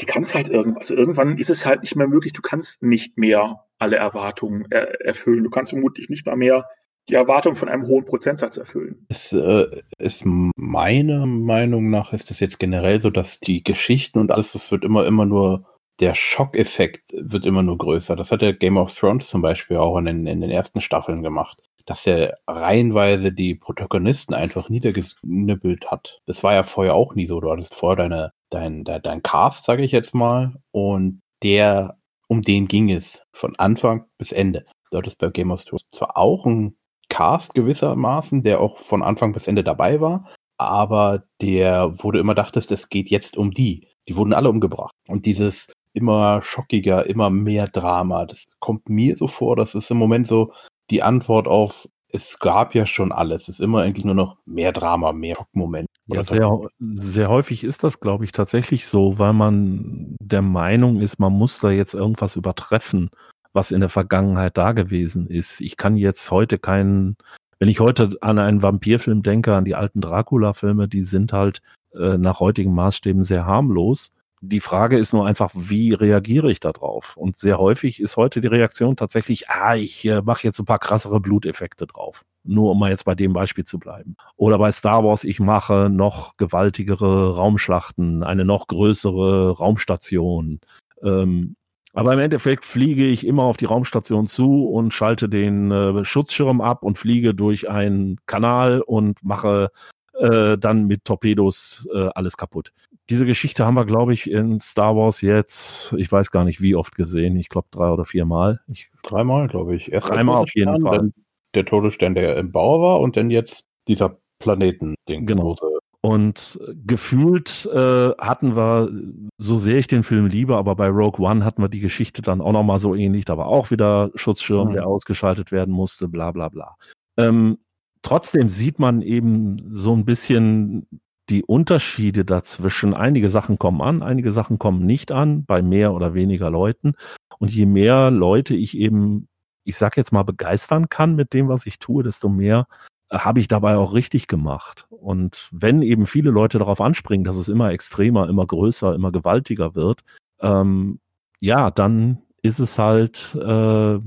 die 0.00 0.06
kannst 0.06 0.34
halt 0.34 0.48
irgendwann, 0.48 0.78
also 0.78 0.94
irgendwann 0.94 1.38
ist 1.38 1.50
es 1.50 1.64
halt 1.64 1.82
nicht 1.82 1.96
mehr 1.96 2.08
möglich, 2.08 2.32
du 2.32 2.42
kannst 2.42 2.82
nicht 2.82 3.18
mehr 3.18 3.66
alle 3.78 3.96
Erwartungen 3.96 4.66
er 4.70 5.00
erfüllen. 5.04 5.44
Du 5.44 5.50
kannst 5.50 5.70
vermutlich 5.70 6.08
nicht 6.08 6.26
mal 6.26 6.36
mehr 6.36 6.66
die 7.08 7.14
Erwartung 7.14 7.54
von 7.54 7.68
einem 7.68 7.86
hohen 7.86 8.04
Prozentsatz 8.04 8.56
erfüllen. 8.56 9.06
Es 9.08 9.32
äh, 9.32 9.66
ist 9.98 10.24
meiner 10.24 11.26
Meinung 11.26 11.90
nach 11.90 12.12
ist 12.12 12.30
es 12.30 12.40
jetzt 12.40 12.58
generell 12.58 13.00
so, 13.00 13.10
dass 13.10 13.38
die 13.38 13.62
Geschichten 13.62 14.18
und 14.18 14.32
alles, 14.32 14.52
das 14.52 14.72
wird 14.72 14.84
immer, 14.84 15.06
immer 15.06 15.24
nur, 15.24 15.66
der 16.00 16.14
Schockeffekt 16.14 17.12
wird 17.12 17.46
immer 17.46 17.62
nur 17.62 17.78
größer. 17.78 18.16
Das 18.16 18.30
hat 18.30 18.42
der 18.42 18.52
Game 18.52 18.76
of 18.76 18.94
Thrones 18.94 19.28
zum 19.28 19.42
Beispiel 19.42 19.78
auch 19.78 19.96
in 19.98 20.04
den, 20.04 20.26
in 20.26 20.40
den 20.40 20.50
ersten 20.50 20.80
Staffeln 20.80 21.22
gemacht. 21.22 21.58
Dass 21.86 22.06
er 22.06 22.38
reihenweise 22.46 23.32
die 23.32 23.54
Protagonisten 23.54 24.34
einfach 24.34 24.68
niedergenibbelt 24.68 25.90
hat. 25.90 26.20
Das 26.26 26.42
war 26.42 26.54
ja 26.54 26.64
vorher 26.64 26.94
auch 26.94 27.14
nie 27.14 27.26
so. 27.26 27.40
Du 27.40 27.50
hattest 27.50 27.74
vorher 27.74 27.96
deine, 27.96 28.32
dein, 28.50 28.84
dein, 28.84 29.02
dein 29.02 29.22
Cast, 29.22 29.64
sage 29.64 29.84
ich 29.84 29.92
jetzt 29.92 30.14
mal, 30.14 30.56
und 30.72 31.20
der, 31.42 31.96
um 32.28 32.42
den 32.42 32.66
ging 32.66 32.90
es 32.90 33.22
von 33.32 33.54
Anfang 33.56 34.06
bis 34.18 34.32
Ende. 34.32 34.66
Du 34.90 34.98
hattest 34.98 35.18
bei 35.18 35.28
Game 35.28 35.52
of 35.52 35.64
Thrones 35.64 35.84
zwar 35.92 36.16
auch 36.16 36.44
ein 36.44 36.76
Cast 37.08 37.54
gewissermaßen, 37.54 38.42
der 38.42 38.60
auch 38.60 38.78
von 38.78 39.02
Anfang 39.02 39.32
bis 39.32 39.46
Ende 39.46 39.62
dabei 39.62 40.00
war, 40.00 40.28
aber 40.58 41.24
der, 41.40 41.92
wo 42.02 42.10
du 42.10 42.18
immer 42.18 42.34
dachtest, 42.34 42.72
es 42.72 42.88
geht 42.88 43.10
jetzt 43.10 43.36
um 43.36 43.52
die. 43.52 43.88
Die 44.08 44.16
wurden 44.16 44.32
alle 44.32 44.50
umgebracht. 44.50 44.92
Und 45.08 45.26
dieses 45.26 45.72
immer 45.96 46.42
schockiger, 46.42 47.06
immer 47.06 47.30
mehr 47.30 47.66
Drama, 47.66 48.26
das 48.26 48.46
kommt 48.60 48.88
mir 48.88 49.16
so 49.16 49.26
vor, 49.26 49.56
das 49.56 49.74
ist 49.74 49.90
im 49.90 49.96
Moment 49.96 50.26
so 50.28 50.52
die 50.90 51.02
Antwort 51.02 51.48
auf, 51.48 51.88
es 52.08 52.38
gab 52.38 52.74
ja 52.74 52.86
schon 52.86 53.10
alles. 53.10 53.42
Es 53.42 53.48
ist 53.48 53.60
immer 53.60 53.80
eigentlich 53.80 54.04
nur 54.04 54.14
noch 54.14 54.36
mehr 54.46 54.72
Drama, 54.72 55.12
mehr 55.12 55.34
Schockmoment. 55.34 55.88
Ja, 56.06 56.22
sehr, 56.22 56.60
sehr 56.78 57.28
häufig 57.28 57.64
ist 57.64 57.82
das, 57.82 57.98
glaube 57.98 58.24
ich, 58.24 58.30
tatsächlich 58.30 58.86
so, 58.86 59.18
weil 59.18 59.32
man 59.32 60.16
der 60.20 60.42
Meinung 60.42 61.00
ist, 61.00 61.18
man 61.18 61.32
muss 61.32 61.58
da 61.58 61.70
jetzt 61.70 61.94
irgendwas 61.94 62.36
übertreffen 62.36 63.10
was 63.56 63.72
in 63.72 63.80
der 63.80 63.88
Vergangenheit 63.88 64.56
da 64.56 64.70
gewesen 64.70 65.26
ist. 65.26 65.60
Ich 65.60 65.76
kann 65.76 65.96
jetzt 65.96 66.30
heute 66.30 66.58
keinen, 66.58 67.16
wenn 67.58 67.68
ich 67.68 67.80
heute 67.80 68.16
an 68.20 68.38
einen 68.38 68.62
Vampirfilm 68.62 69.22
denke, 69.22 69.54
an 69.56 69.64
die 69.64 69.74
alten 69.74 70.00
Dracula-Filme, 70.00 70.86
die 70.86 71.00
sind 71.00 71.32
halt 71.32 71.62
äh, 71.94 72.18
nach 72.18 72.38
heutigen 72.38 72.72
Maßstäben 72.74 73.24
sehr 73.24 73.46
harmlos. 73.46 74.12
Die 74.48 74.60
Frage 74.60 74.96
ist 74.96 75.12
nur 75.12 75.26
einfach, 75.26 75.50
wie 75.54 75.92
reagiere 75.92 76.50
ich 76.50 76.60
da 76.60 76.72
drauf? 76.72 77.16
Und 77.16 77.36
sehr 77.36 77.58
häufig 77.58 78.00
ist 78.00 78.16
heute 78.16 78.40
die 78.40 78.46
Reaktion 78.46 78.94
tatsächlich, 78.94 79.48
ah, 79.48 79.74
ich 79.74 80.04
äh, 80.06 80.22
mache 80.22 80.46
jetzt 80.46 80.58
ein 80.60 80.66
paar 80.66 80.78
krassere 80.78 81.20
Bluteffekte 81.20 81.86
drauf. 81.86 82.24
Nur 82.44 82.70
um 82.70 82.78
mal 82.78 82.90
jetzt 82.90 83.04
bei 83.04 83.16
dem 83.16 83.32
Beispiel 83.32 83.64
zu 83.64 83.78
bleiben. 83.78 84.16
Oder 84.36 84.58
bei 84.58 84.70
Star 84.70 85.02
Wars, 85.04 85.24
ich 85.24 85.40
mache 85.40 85.90
noch 85.90 86.36
gewaltigere 86.36 87.34
Raumschlachten, 87.34 88.22
eine 88.22 88.44
noch 88.44 88.68
größere 88.68 89.50
Raumstation. 89.50 90.60
Ähm, 91.02 91.56
aber 91.92 92.12
im 92.12 92.18
Endeffekt 92.18 92.66
fliege 92.66 93.06
ich 93.06 93.26
immer 93.26 93.44
auf 93.44 93.56
die 93.56 93.64
Raumstation 93.64 94.26
zu 94.26 94.68
und 94.68 94.92
schalte 94.92 95.28
den 95.28 95.70
äh, 95.70 96.04
Schutzschirm 96.04 96.60
ab 96.60 96.82
und 96.82 96.98
fliege 96.98 97.34
durch 97.34 97.70
einen 97.70 98.18
Kanal 98.26 98.80
und 98.82 99.24
mache 99.24 99.70
äh, 100.18 100.58
dann 100.58 100.86
mit 100.86 101.04
Torpedos 101.04 101.86
äh, 101.94 102.08
alles 102.14 102.36
kaputt. 102.36 102.72
Diese 103.08 103.26
Geschichte 103.26 103.64
haben 103.64 103.76
wir, 103.76 103.84
glaube 103.84 104.12
ich, 104.12 104.30
in 104.30 104.58
Star 104.60 104.96
Wars 104.96 105.20
jetzt, 105.20 105.94
ich 105.96 106.10
weiß 106.10 106.30
gar 106.30 106.44
nicht 106.44 106.60
wie 106.60 106.74
oft 106.74 106.96
gesehen. 106.96 107.36
Ich 107.36 107.48
glaube 107.48 107.68
drei 107.70 107.90
oder 107.90 108.04
viermal. 108.04 108.60
Ich, 108.66 108.90
Dreimal, 109.02 109.46
glaube 109.46 109.76
ich. 109.76 109.92
Erst 109.92 110.08
dreimal 110.08 110.42
auf 110.42 110.54
jeden 110.54 110.80
Fall. 110.80 111.12
Der 111.54 111.64
Todesstern, 111.64 112.14
der 112.14 112.36
im 112.36 112.50
Bau 112.50 112.82
war 112.82 113.00
und 113.00 113.16
dann 113.16 113.30
jetzt 113.30 113.66
dieser 113.88 114.18
Planeten-Ding. 114.40 115.26
Genau. 115.26 115.56
Und 116.00 116.60
gefühlt 116.86 117.66
äh, 117.72 118.10
hatten 118.18 118.56
wir, 118.56 118.90
so 119.38 119.56
sehr 119.56 119.78
ich 119.78 119.88
den 119.88 120.02
Film 120.04 120.26
liebe, 120.26 120.56
aber 120.56 120.76
bei 120.76 120.88
Rogue 120.88 121.26
One 121.26 121.44
hatten 121.44 121.62
wir 121.62 121.68
die 121.68 121.80
Geschichte 121.80 122.22
dann 122.22 122.40
auch 122.40 122.52
nochmal 122.52 122.78
so 122.78 122.94
ähnlich. 122.94 123.24
Da 123.24 123.36
war 123.36 123.46
auch 123.46 123.70
wieder 123.70 124.10
Schutzschirm, 124.14 124.68
mhm. 124.68 124.72
der 124.74 124.86
ausgeschaltet 124.86 125.50
werden 125.50 125.74
musste, 125.74 126.06
bla 126.06 126.30
bla 126.30 126.48
bla. 126.48 126.76
Ähm, 127.16 127.58
trotzdem 128.02 128.48
sieht 128.48 128.78
man 128.78 129.02
eben 129.02 129.68
so 129.70 129.94
ein 129.94 130.04
bisschen 130.04 130.86
die 131.28 131.44
Unterschiede 131.44 132.24
dazwischen. 132.24 132.94
Einige 132.94 133.30
Sachen 133.30 133.58
kommen 133.58 133.80
an, 133.80 134.02
einige 134.02 134.32
Sachen 134.32 134.58
kommen 134.58 134.86
nicht 134.86 135.10
an, 135.12 135.44
bei 135.44 135.62
mehr 135.62 135.92
oder 135.92 136.14
weniger 136.14 136.50
Leuten. 136.50 136.94
Und 137.38 137.50
je 137.50 137.66
mehr 137.66 138.10
Leute 138.10 138.54
ich 138.54 138.76
eben, 138.78 139.28
ich 139.64 139.76
sag 139.76 139.96
jetzt 139.96 140.12
mal, 140.12 140.22
begeistern 140.22 140.88
kann 140.88 141.16
mit 141.16 141.32
dem, 141.32 141.48
was 141.48 141.66
ich 141.66 141.78
tue, 141.78 142.02
desto 142.02 142.28
mehr 142.28 142.66
habe 143.10 143.40
ich 143.40 143.48
dabei 143.48 143.76
auch 143.76 143.92
richtig 143.92 144.26
gemacht. 144.26 144.86
Und 144.90 145.48
wenn 145.52 145.82
eben 145.82 146.06
viele 146.06 146.30
Leute 146.30 146.58
darauf 146.58 146.80
anspringen, 146.80 147.24
dass 147.24 147.36
es 147.36 147.48
immer 147.48 147.70
extremer, 147.70 148.28
immer 148.28 148.46
größer, 148.46 148.94
immer 148.94 149.12
gewaltiger 149.12 149.74
wird, 149.74 150.02
ähm, 150.40 151.00
ja, 151.40 151.70
dann 151.70 152.22
ist 152.42 152.58
es 152.58 152.78
halt 152.78 153.36
äh, 153.40 153.98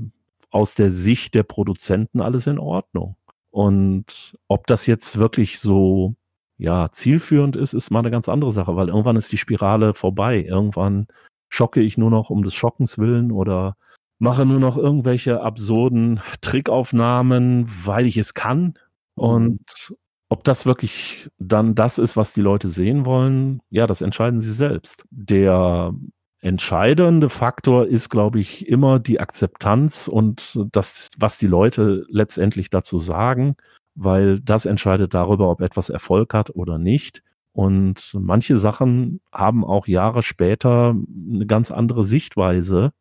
aus 0.50 0.74
der 0.74 0.90
Sicht 0.90 1.34
der 1.34 1.44
Produzenten 1.44 2.20
alles 2.20 2.46
in 2.46 2.58
Ordnung. 2.58 3.16
Und 3.50 4.36
ob 4.48 4.66
das 4.66 4.86
jetzt 4.86 5.18
wirklich 5.18 5.58
so 5.60 6.14
ja 6.58 6.90
zielführend 6.92 7.56
ist, 7.56 7.72
ist 7.72 7.90
mal 7.90 8.00
eine 8.00 8.10
ganz 8.10 8.28
andere 8.28 8.52
Sache, 8.52 8.76
weil 8.76 8.88
irgendwann 8.88 9.16
ist 9.16 9.32
die 9.32 9.38
Spirale 9.38 9.94
vorbei. 9.94 10.42
Irgendwann 10.42 11.06
schocke 11.48 11.80
ich 11.80 11.98
nur 11.98 12.10
noch 12.10 12.30
um 12.30 12.42
des 12.42 12.54
Schockens 12.54 12.98
willen 12.98 13.32
oder 13.32 13.76
mache 14.18 14.44
nur 14.46 14.60
noch 14.60 14.76
irgendwelche 14.76 15.40
absurden 15.40 16.20
Trickaufnahmen, 16.42 17.66
weil 17.84 18.06
ich 18.06 18.16
es 18.18 18.34
kann, 18.34 18.74
und 19.20 19.94
ob 20.30 20.44
das 20.44 20.64
wirklich 20.64 21.28
dann 21.38 21.74
das 21.74 21.98
ist, 21.98 22.16
was 22.16 22.32
die 22.32 22.40
Leute 22.40 22.68
sehen 22.68 23.04
wollen, 23.04 23.60
ja, 23.68 23.86
das 23.86 24.00
entscheiden 24.00 24.40
sie 24.40 24.52
selbst. 24.52 25.04
Der 25.10 25.92
entscheidende 26.40 27.28
Faktor 27.28 27.86
ist, 27.86 28.08
glaube 28.08 28.40
ich, 28.40 28.66
immer 28.66 28.98
die 28.98 29.20
Akzeptanz 29.20 30.08
und 30.08 30.58
das, 30.72 31.08
was 31.18 31.38
die 31.38 31.46
Leute 31.46 32.06
letztendlich 32.08 32.70
dazu 32.70 32.98
sagen, 32.98 33.56
weil 33.94 34.40
das 34.40 34.64
entscheidet 34.64 35.12
darüber, 35.14 35.50
ob 35.50 35.60
etwas 35.60 35.90
Erfolg 35.90 36.32
hat 36.32 36.50
oder 36.50 36.78
nicht. 36.78 37.22
Und 37.52 38.12
manche 38.14 38.56
Sachen 38.56 39.20
haben 39.32 39.64
auch 39.64 39.86
Jahre 39.86 40.22
später 40.22 40.94
eine 41.30 41.46
ganz 41.46 41.70
andere 41.70 42.04
Sichtweise 42.04 42.92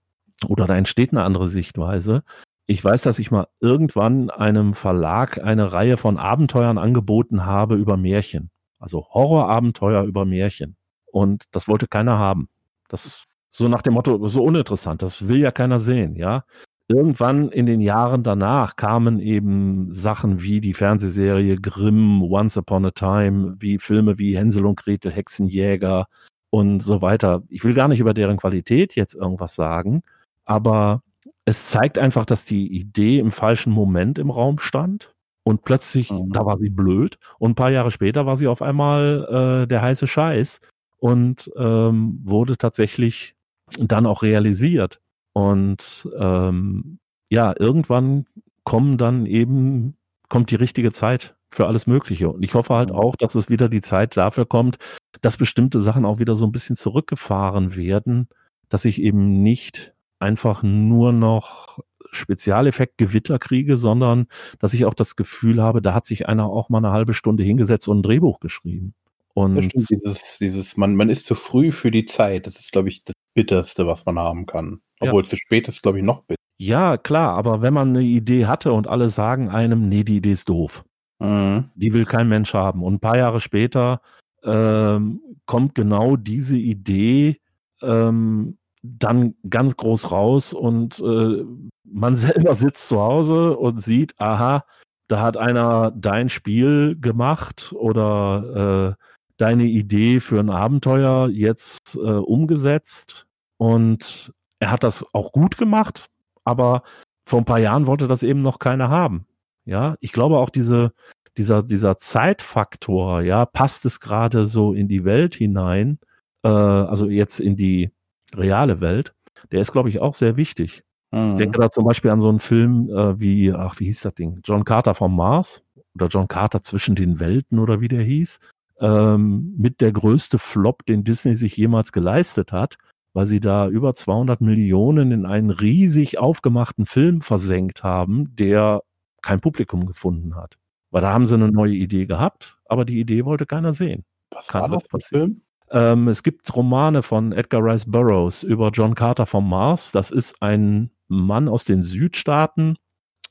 oder 0.47 0.67
da 0.67 0.75
entsteht 0.75 1.11
eine 1.11 1.23
andere 1.23 1.47
Sichtweise. 1.47 2.23
Ich 2.65 2.83
weiß, 2.83 3.01
dass 3.03 3.19
ich 3.19 3.31
mal 3.31 3.47
irgendwann 3.61 4.29
einem 4.29 4.73
Verlag 4.73 5.43
eine 5.43 5.71
Reihe 5.71 5.97
von 5.97 6.17
Abenteuern 6.17 6.77
angeboten 6.77 7.45
habe 7.45 7.75
über 7.75 7.97
Märchen. 7.97 8.51
Also 8.79 9.07
Horrorabenteuer 9.09 10.03
über 10.03 10.25
Märchen. 10.25 10.75
Und 11.05 11.45
das 11.51 11.67
wollte 11.67 11.87
keiner 11.87 12.17
haben. 12.17 12.49
Das 12.87 13.25
so 13.49 13.67
nach 13.67 13.81
dem 13.81 13.93
Motto, 13.93 14.27
so 14.27 14.43
uninteressant, 14.43 15.01
das 15.01 15.27
will 15.27 15.39
ja 15.39 15.51
keiner 15.51 15.79
sehen, 15.79 16.15
ja. 16.15 16.43
Irgendwann 16.87 17.49
in 17.49 17.67
den 17.67 17.81
Jahren 17.81 18.23
danach 18.23 18.75
kamen 18.75 19.19
eben 19.19 19.93
Sachen 19.93 20.41
wie 20.41 20.59
die 20.59 20.73
Fernsehserie 20.73 21.57
Grimm, 21.57 22.23
Once 22.23 22.57
Upon 22.57 22.85
a 22.85 22.91
Time, 22.91 23.55
wie 23.59 23.77
Filme 23.77 24.17
wie 24.17 24.35
Hänsel 24.35 24.65
und 24.65 24.77
Gretel, 24.81 25.11
Hexenjäger 25.11 26.07
und 26.49 26.81
so 26.81 27.03
weiter. 27.03 27.43
Ich 27.47 27.63
will 27.63 27.75
gar 27.75 27.87
nicht 27.89 27.99
über 27.99 28.15
deren 28.15 28.37
Qualität 28.37 28.95
jetzt 28.95 29.13
irgendwas 29.13 29.53
sagen, 29.53 30.01
aber 30.45 31.03
es 31.45 31.67
zeigt 31.67 31.99
einfach, 31.99 32.25
dass 32.25 32.45
die 32.45 32.67
Idee 32.67 33.19
im 33.19 33.31
falschen 33.31 33.71
Moment 33.71 34.17
im 34.17 34.31
Raum 34.31 34.59
stand. 34.59 35.13
Und 35.43 35.63
plötzlich, 35.63 36.11
mhm. 36.11 36.31
da 36.31 36.45
war 36.45 36.57
sie 36.57 36.69
blöd. 36.69 37.17
Und 37.39 37.51
ein 37.51 37.55
paar 37.55 37.71
Jahre 37.71 37.91
später 37.91 38.25
war 38.25 38.35
sie 38.35 38.47
auf 38.47 38.61
einmal 38.61 39.63
äh, 39.63 39.67
der 39.67 39.81
heiße 39.81 40.05
Scheiß 40.05 40.59
und 40.97 41.51
ähm, 41.57 42.19
wurde 42.23 42.57
tatsächlich 42.57 43.35
dann 43.77 44.05
auch 44.05 44.23
realisiert. 44.23 44.99
Und 45.33 46.07
ähm, 46.17 46.99
ja, 47.29 47.53
irgendwann 47.57 48.25
kommen 48.63 48.97
dann 48.97 49.25
eben, 49.25 49.95
kommt 50.27 50.51
die 50.51 50.55
richtige 50.55 50.91
Zeit 50.91 51.35
für 51.49 51.67
alles 51.67 51.87
Mögliche. 51.87 52.29
Und 52.29 52.43
ich 52.43 52.53
hoffe 52.53 52.75
halt 52.75 52.91
auch, 52.91 53.15
dass 53.15 53.35
es 53.35 53.49
wieder 53.49 53.69
die 53.69 53.81
Zeit 53.81 54.17
dafür 54.17 54.45
kommt, 54.45 54.77
dass 55.21 55.37
bestimmte 55.37 55.79
Sachen 55.79 56.05
auch 56.05 56.19
wieder 56.19 56.35
so 56.35 56.45
ein 56.45 56.51
bisschen 56.51 56.75
zurückgefahren 56.75 57.75
werden, 57.75 58.27
dass 58.69 58.85
ich 58.85 59.01
eben 59.01 59.41
nicht 59.41 59.93
einfach 60.19 60.63
nur 60.63 61.11
noch 61.11 61.79
Spezialeffekt 62.11 62.97
Gewitter 62.97 63.39
kriege, 63.39 63.77
sondern 63.77 64.27
dass 64.59 64.73
ich 64.73 64.85
auch 64.85 64.93
das 64.93 65.15
Gefühl 65.15 65.61
habe, 65.61 65.81
da 65.81 65.93
hat 65.93 66.05
sich 66.05 66.27
einer 66.27 66.45
auch 66.45 66.69
mal 66.69 66.79
eine 66.79 66.91
halbe 66.91 67.13
Stunde 67.13 67.43
hingesetzt 67.43 67.87
und 67.87 67.99
ein 67.99 68.03
Drehbuch 68.03 68.39
geschrieben. 68.39 68.93
Und 69.39 69.55
das 69.55 69.65
stimmt, 69.65 69.89
dieses, 69.89 70.37
dieses, 70.39 70.77
man, 70.77 70.95
man 70.95 71.09
ist 71.09 71.25
zu 71.25 71.35
früh 71.35 71.71
für 71.71 71.91
die 71.91 72.05
Zeit. 72.05 72.47
Das 72.47 72.59
ist, 72.59 72.71
glaube 72.71 72.89
ich, 72.89 73.03
das 73.03 73.15
Bitterste, 73.33 73.87
was 73.87 74.05
man 74.05 74.19
haben 74.19 74.45
kann. 74.45 74.81
Obwohl 74.99 75.23
ja. 75.23 75.27
zu 75.27 75.37
spät 75.37 75.67
ist, 75.67 75.81
glaube 75.81 75.99
ich, 75.99 76.03
noch 76.03 76.23
bitter. 76.23 76.39
Ja, 76.57 76.97
klar, 76.97 77.35
aber 77.35 77.61
wenn 77.61 77.73
man 77.73 77.89
eine 77.89 78.03
Idee 78.03 78.45
hatte 78.45 78.73
und 78.73 78.87
alle 78.87 79.09
sagen 79.09 79.49
einem, 79.49 79.87
nee, 79.87 80.03
die 80.03 80.17
Idee 80.17 80.33
ist 80.33 80.49
doof. 80.49 80.83
Mhm. 81.19 81.69
Die 81.75 81.93
will 81.93 82.05
kein 82.05 82.27
Mensch 82.27 82.53
haben. 82.53 82.83
Und 82.83 82.95
ein 82.95 82.99
paar 82.99 83.17
Jahre 83.17 83.39
später 83.39 84.01
ähm, 84.43 85.21
kommt 85.45 85.75
genau 85.75 86.17
diese 86.17 86.57
Idee 86.57 87.39
ähm, 87.81 88.57
dann 88.81 89.35
ganz 89.49 89.77
groß 89.77 90.11
raus 90.11 90.53
und 90.53 90.99
äh, 90.99 91.43
man 91.83 92.15
selber 92.17 92.53
sitzt 92.53 92.87
zu 92.87 92.99
Hause 92.99 93.57
und 93.57 93.81
sieht, 93.81 94.19
aha, 94.19 94.65
da 95.07 95.21
hat 95.21 95.37
einer 95.37 95.91
dein 95.91 96.29
Spiel 96.29 96.97
gemacht 96.99 97.73
oder 97.73 98.95
äh, 98.97 99.03
deine 99.39 99.63
Idee 99.63 100.19
für 100.19 100.39
ein 100.39 100.49
Abenteuer 100.49 101.29
jetzt 101.29 101.95
äh, 101.95 101.99
umgesetzt 101.99 103.25
und 103.57 104.33
er 104.59 104.71
hat 104.71 104.83
das 104.83 105.05
auch 105.13 105.31
gut 105.31 105.57
gemacht, 105.57 106.05
aber 106.43 106.83
vor 107.25 107.39
ein 107.39 107.45
paar 107.45 107.59
Jahren 107.59 107.87
wollte 107.87 108.07
das 108.07 108.21
eben 108.21 108.41
noch 108.41 108.59
keiner 108.59 108.89
haben. 108.89 109.25
Ja, 109.65 109.95
ich 110.01 110.11
glaube 110.11 110.37
auch 110.37 110.49
diese, 110.49 110.91
dieser, 111.37 111.63
dieser 111.63 111.97
Zeitfaktor, 111.97 113.21
ja, 113.21 113.45
passt 113.45 113.85
es 113.85 113.99
gerade 113.99 114.47
so 114.47 114.73
in 114.73 114.87
die 114.87 115.05
Welt 115.05 115.35
hinein, 115.35 115.99
äh, 116.43 116.49
also 116.49 117.07
jetzt 117.07 117.39
in 117.39 117.55
die 117.55 117.91
reale 118.35 118.81
Welt, 118.81 119.13
der 119.51 119.61
ist, 119.61 119.71
glaube 119.71 119.89
ich, 119.89 120.01
auch 120.01 120.15
sehr 120.15 120.35
wichtig. 120.35 120.83
Mhm. 121.11 121.31
Ich 121.31 121.35
denke 121.37 121.59
da 121.59 121.71
zum 121.71 121.85
Beispiel 121.85 122.11
an 122.11 122.19
so 122.19 122.29
einen 122.29 122.39
Film 122.39 122.89
äh, 122.89 123.19
wie, 123.19 123.53
ach, 123.53 123.79
wie 123.79 123.85
hieß 123.85 124.01
das 124.01 124.15
Ding? 124.15 124.41
John 124.43 124.65
Carter 124.65 124.95
vom 124.95 125.15
Mars 125.15 125.63
oder 125.95 126.07
John 126.07 126.27
Carter 126.27 126.61
zwischen 126.61 126.95
den 126.95 127.19
Welten 127.21 127.59
oder 127.59 127.79
wie 127.79 127.87
der 127.87 128.01
hieß. 128.03 128.39
Ähm, 128.81 129.55
mit 129.57 129.81
der 129.81 129.91
größte 129.91 130.39
Flop, 130.39 130.85
den 130.85 131.03
Disney 131.03 131.35
sich 131.35 131.57
jemals 131.57 131.91
geleistet 131.91 132.51
hat, 132.51 132.77
weil 133.13 133.25
sie 133.25 133.39
da 133.39 133.67
über 133.67 133.93
200 133.93 134.39
Millionen 134.41 135.11
in 135.11 135.25
einen 135.25 135.49
riesig 135.49 136.19
aufgemachten 136.19 136.85
Film 136.85 137.21
versenkt 137.21 137.83
haben, 137.83 138.35
der 138.35 138.83
kein 139.21 139.41
Publikum 139.41 139.85
gefunden 139.85 140.35
hat. 140.35 140.57
Weil 140.91 141.01
da 141.01 141.11
haben 141.11 141.25
sie 141.25 141.35
eine 141.35 141.51
neue 141.51 141.73
Idee 141.73 142.05
gehabt, 142.05 142.57
aber 142.65 142.85
die 142.85 142.99
Idee 142.99 143.25
wollte 143.25 143.45
keiner 143.45 143.73
sehen. 143.73 144.05
Was 144.31 144.47
Kann 144.47 144.61
war 144.61 144.69
das 144.69 144.87
passieren? 144.87 145.41
Ähm, 145.71 146.07
es 146.07 146.23
gibt 146.23 146.55
Romane 146.55 147.03
von 147.03 147.31
Edgar 147.31 147.63
Rice 147.63 147.85
Burroughs 147.85 148.43
über 148.43 148.69
John 148.69 148.95
Carter 148.95 149.25
vom 149.25 149.47
Mars. 149.49 149.91
Das 149.91 150.09
ist 150.09 150.41
ein 150.41 150.91
Mann 151.07 151.47
aus 151.47 151.65
den 151.65 151.83
Südstaaten, 151.83 152.75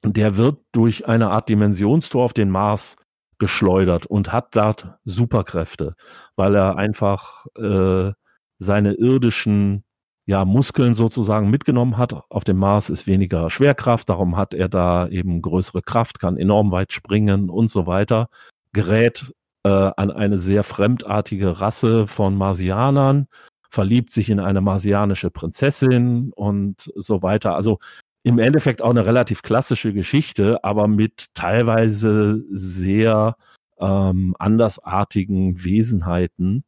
der 0.05 0.37
wird 0.37 0.59
durch 0.73 1.09
eine 1.09 1.31
Art 1.31 1.49
Dimensionstor 1.49 2.25
auf 2.25 2.33
den 2.33 2.51
Mars 2.51 2.97
geschleudert 3.39 4.07
und 4.07 4.33
hat 4.33 4.55
dort 4.55 4.95
Superkräfte, 5.05 5.95
weil 6.37 6.55
er 6.55 6.77
einfach 6.77 7.47
äh, 7.57 8.13
seine 8.59 8.95
irdischen 8.95 9.85
ja, 10.27 10.45
Muskeln 10.45 10.93
sozusagen 10.93 11.49
mitgenommen 11.49 11.97
hat. 11.97 12.13
Auf 12.29 12.45
dem 12.45 12.59
Mars 12.59 12.91
ist 12.91 13.07
weniger 13.07 13.49
Schwerkraft, 13.49 14.11
darum 14.11 14.37
hat 14.37 14.53
er 14.53 14.69
da 14.69 15.09
eben 15.09 15.41
größere 15.41 15.81
Kraft, 15.81 16.21
kann 16.21 16.37
enorm 16.37 16.71
weit 16.71 16.93
springen 16.93 17.49
und 17.49 17.71
so 17.71 17.87
weiter. 17.87 18.29
Gerät 18.73 19.33
äh, 19.65 19.91
an 19.97 20.11
eine 20.11 20.39
sehr 20.39 20.65
fremdartige 20.65 21.61
Rasse 21.61 22.07
von 22.07 22.37
Marsianern, 22.37 23.27
verliebt 23.71 24.13
sich 24.13 24.29
in 24.29 24.41
eine 24.41 24.61
marsianische 24.61 25.31
Prinzessin 25.31 26.33
und 26.35 26.93
so 26.95 27.23
weiter. 27.23 27.55
Also 27.55 27.79
im 28.23 28.39
Endeffekt 28.39 28.83
auch 28.83 28.91
eine 28.91 29.07
relativ 29.07 29.43
klassische 29.43 29.93
Geschichte, 29.93 30.63
aber 30.65 30.89
mit 30.89 31.27
teilweise 31.35 32.45
sehr 32.51 33.37
ähm, 33.81 34.35
andersartigen 34.39 35.65
Wesenheiten 35.65 36.65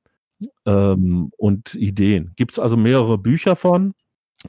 ähm, 0.64 1.30
und 1.36 1.74
Ideen. 1.74 2.32
Gibt 2.36 2.52
es 2.52 2.58
also 2.58 2.76
mehrere 2.76 3.18
Bücher 3.18 3.56
von 3.56 3.94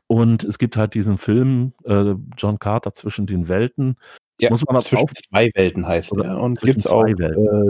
und 0.07 0.43
es 0.43 0.57
gibt 0.57 0.77
halt 0.77 0.93
diesen 0.93 1.17
Film 1.17 1.73
äh, 1.83 2.15
John 2.37 2.59
Carter 2.59 2.93
zwischen 2.93 3.27
den 3.27 3.47
Welten. 3.47 3.97
Ja, 4.39 4.49
Muss 4.49 4.65
man 4.65 4.79
zwischen 4.81 5.03
auf 5.03 5.13
zwei 5.13 5.51
Welten 5.53 5.85
heißt 5.85 6.17
er. 6.17 6.39
Und 6.39 6.61
gibt 6.61 6.79
es 6.79 6.87
auch 6.87 7.05
äh, 7.05 7.13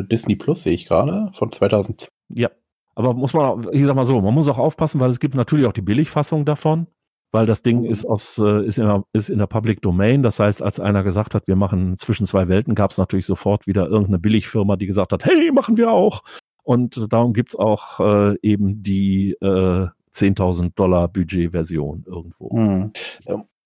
Disney 0.09 0.35
Plus, 0.35 0.63
sehe 0.63 0.73
ich 0.73 0.87
gerade, 0.87 1.31
von 1.33 1.51
2002. 1.51 2.07
Ja, 2.29 2.49
aber 2.95 3.13
muss 3.13 3.33
man, 3.33 3.67
ich 3.71 3.85
sag 3.85 3.95
mal 3.95 4.05
so, 4.05 4.21
man 4.21 4.33
muss 4.33 4.47
auch 4.47 4.59
aufpassen, 4.59 4.99
weil 4.99 5.09
es 5.09 5.19
gibt 5.19 5.35
natürlich 5.35 5.65
auch 5.65 5.73
die 5.73 5.81
Billigfassung 5.81 6.45
davon, 6.45 6.87
weil 7.31 7.45
das 7.45 7.61
Ding 7.61 7.85
ist 7.85 8.05
aus, 8.05 8.37
äh, 8.37 8.65
ist 8.65 8.77
in 8.77 8.85
der, 8.85 9.03
ist 9.13 9.29
in 9.29 9.39
der 9.39 9.47
Public 9.47 9.81
Domain. 9.81 10.23
Das 10.23 10.39
heißt, 10.39 10.61
als 10.61 10.79
einer 10.79 11.03
gesagt 11.03 11.33
hat, 11.33 11.47
wir 11.47 11.55
machen 11.55 11.97
zwischen 11.97 12.25
zwei 12.25 12.47
Welten, 12.47 12.75
gab 12.75 12.91
es 12.91 12.97
natürlich 12.97 13.25
sofort 13.25 13.67
wieder 13.67 13.87
irgendeine 13.87 14.19
Billigfirma, 14.19 14.75
die 14.75 14.87
gesagt 14.87 15.13
hat, 15.13 15.25
hey, 15.25 15.51
machen 15.51 15.77
wir 15.77 15.91
auch. 15.91 16.23
Und 16.63 17.11
darum 17.11 17.33
gibt's 17.33 17.55
auch 17.55 17.99
äh, 17.99 18.37
eben 18.41 18.83
die 18.83 19.31
äh, 19.41 19.87
10.000 20.13 20.73
Dollar 20.75 21.07
Budget-Version 21.07 22.03
irgendwo. 22.05 22.51
Hm. 22.51 22.91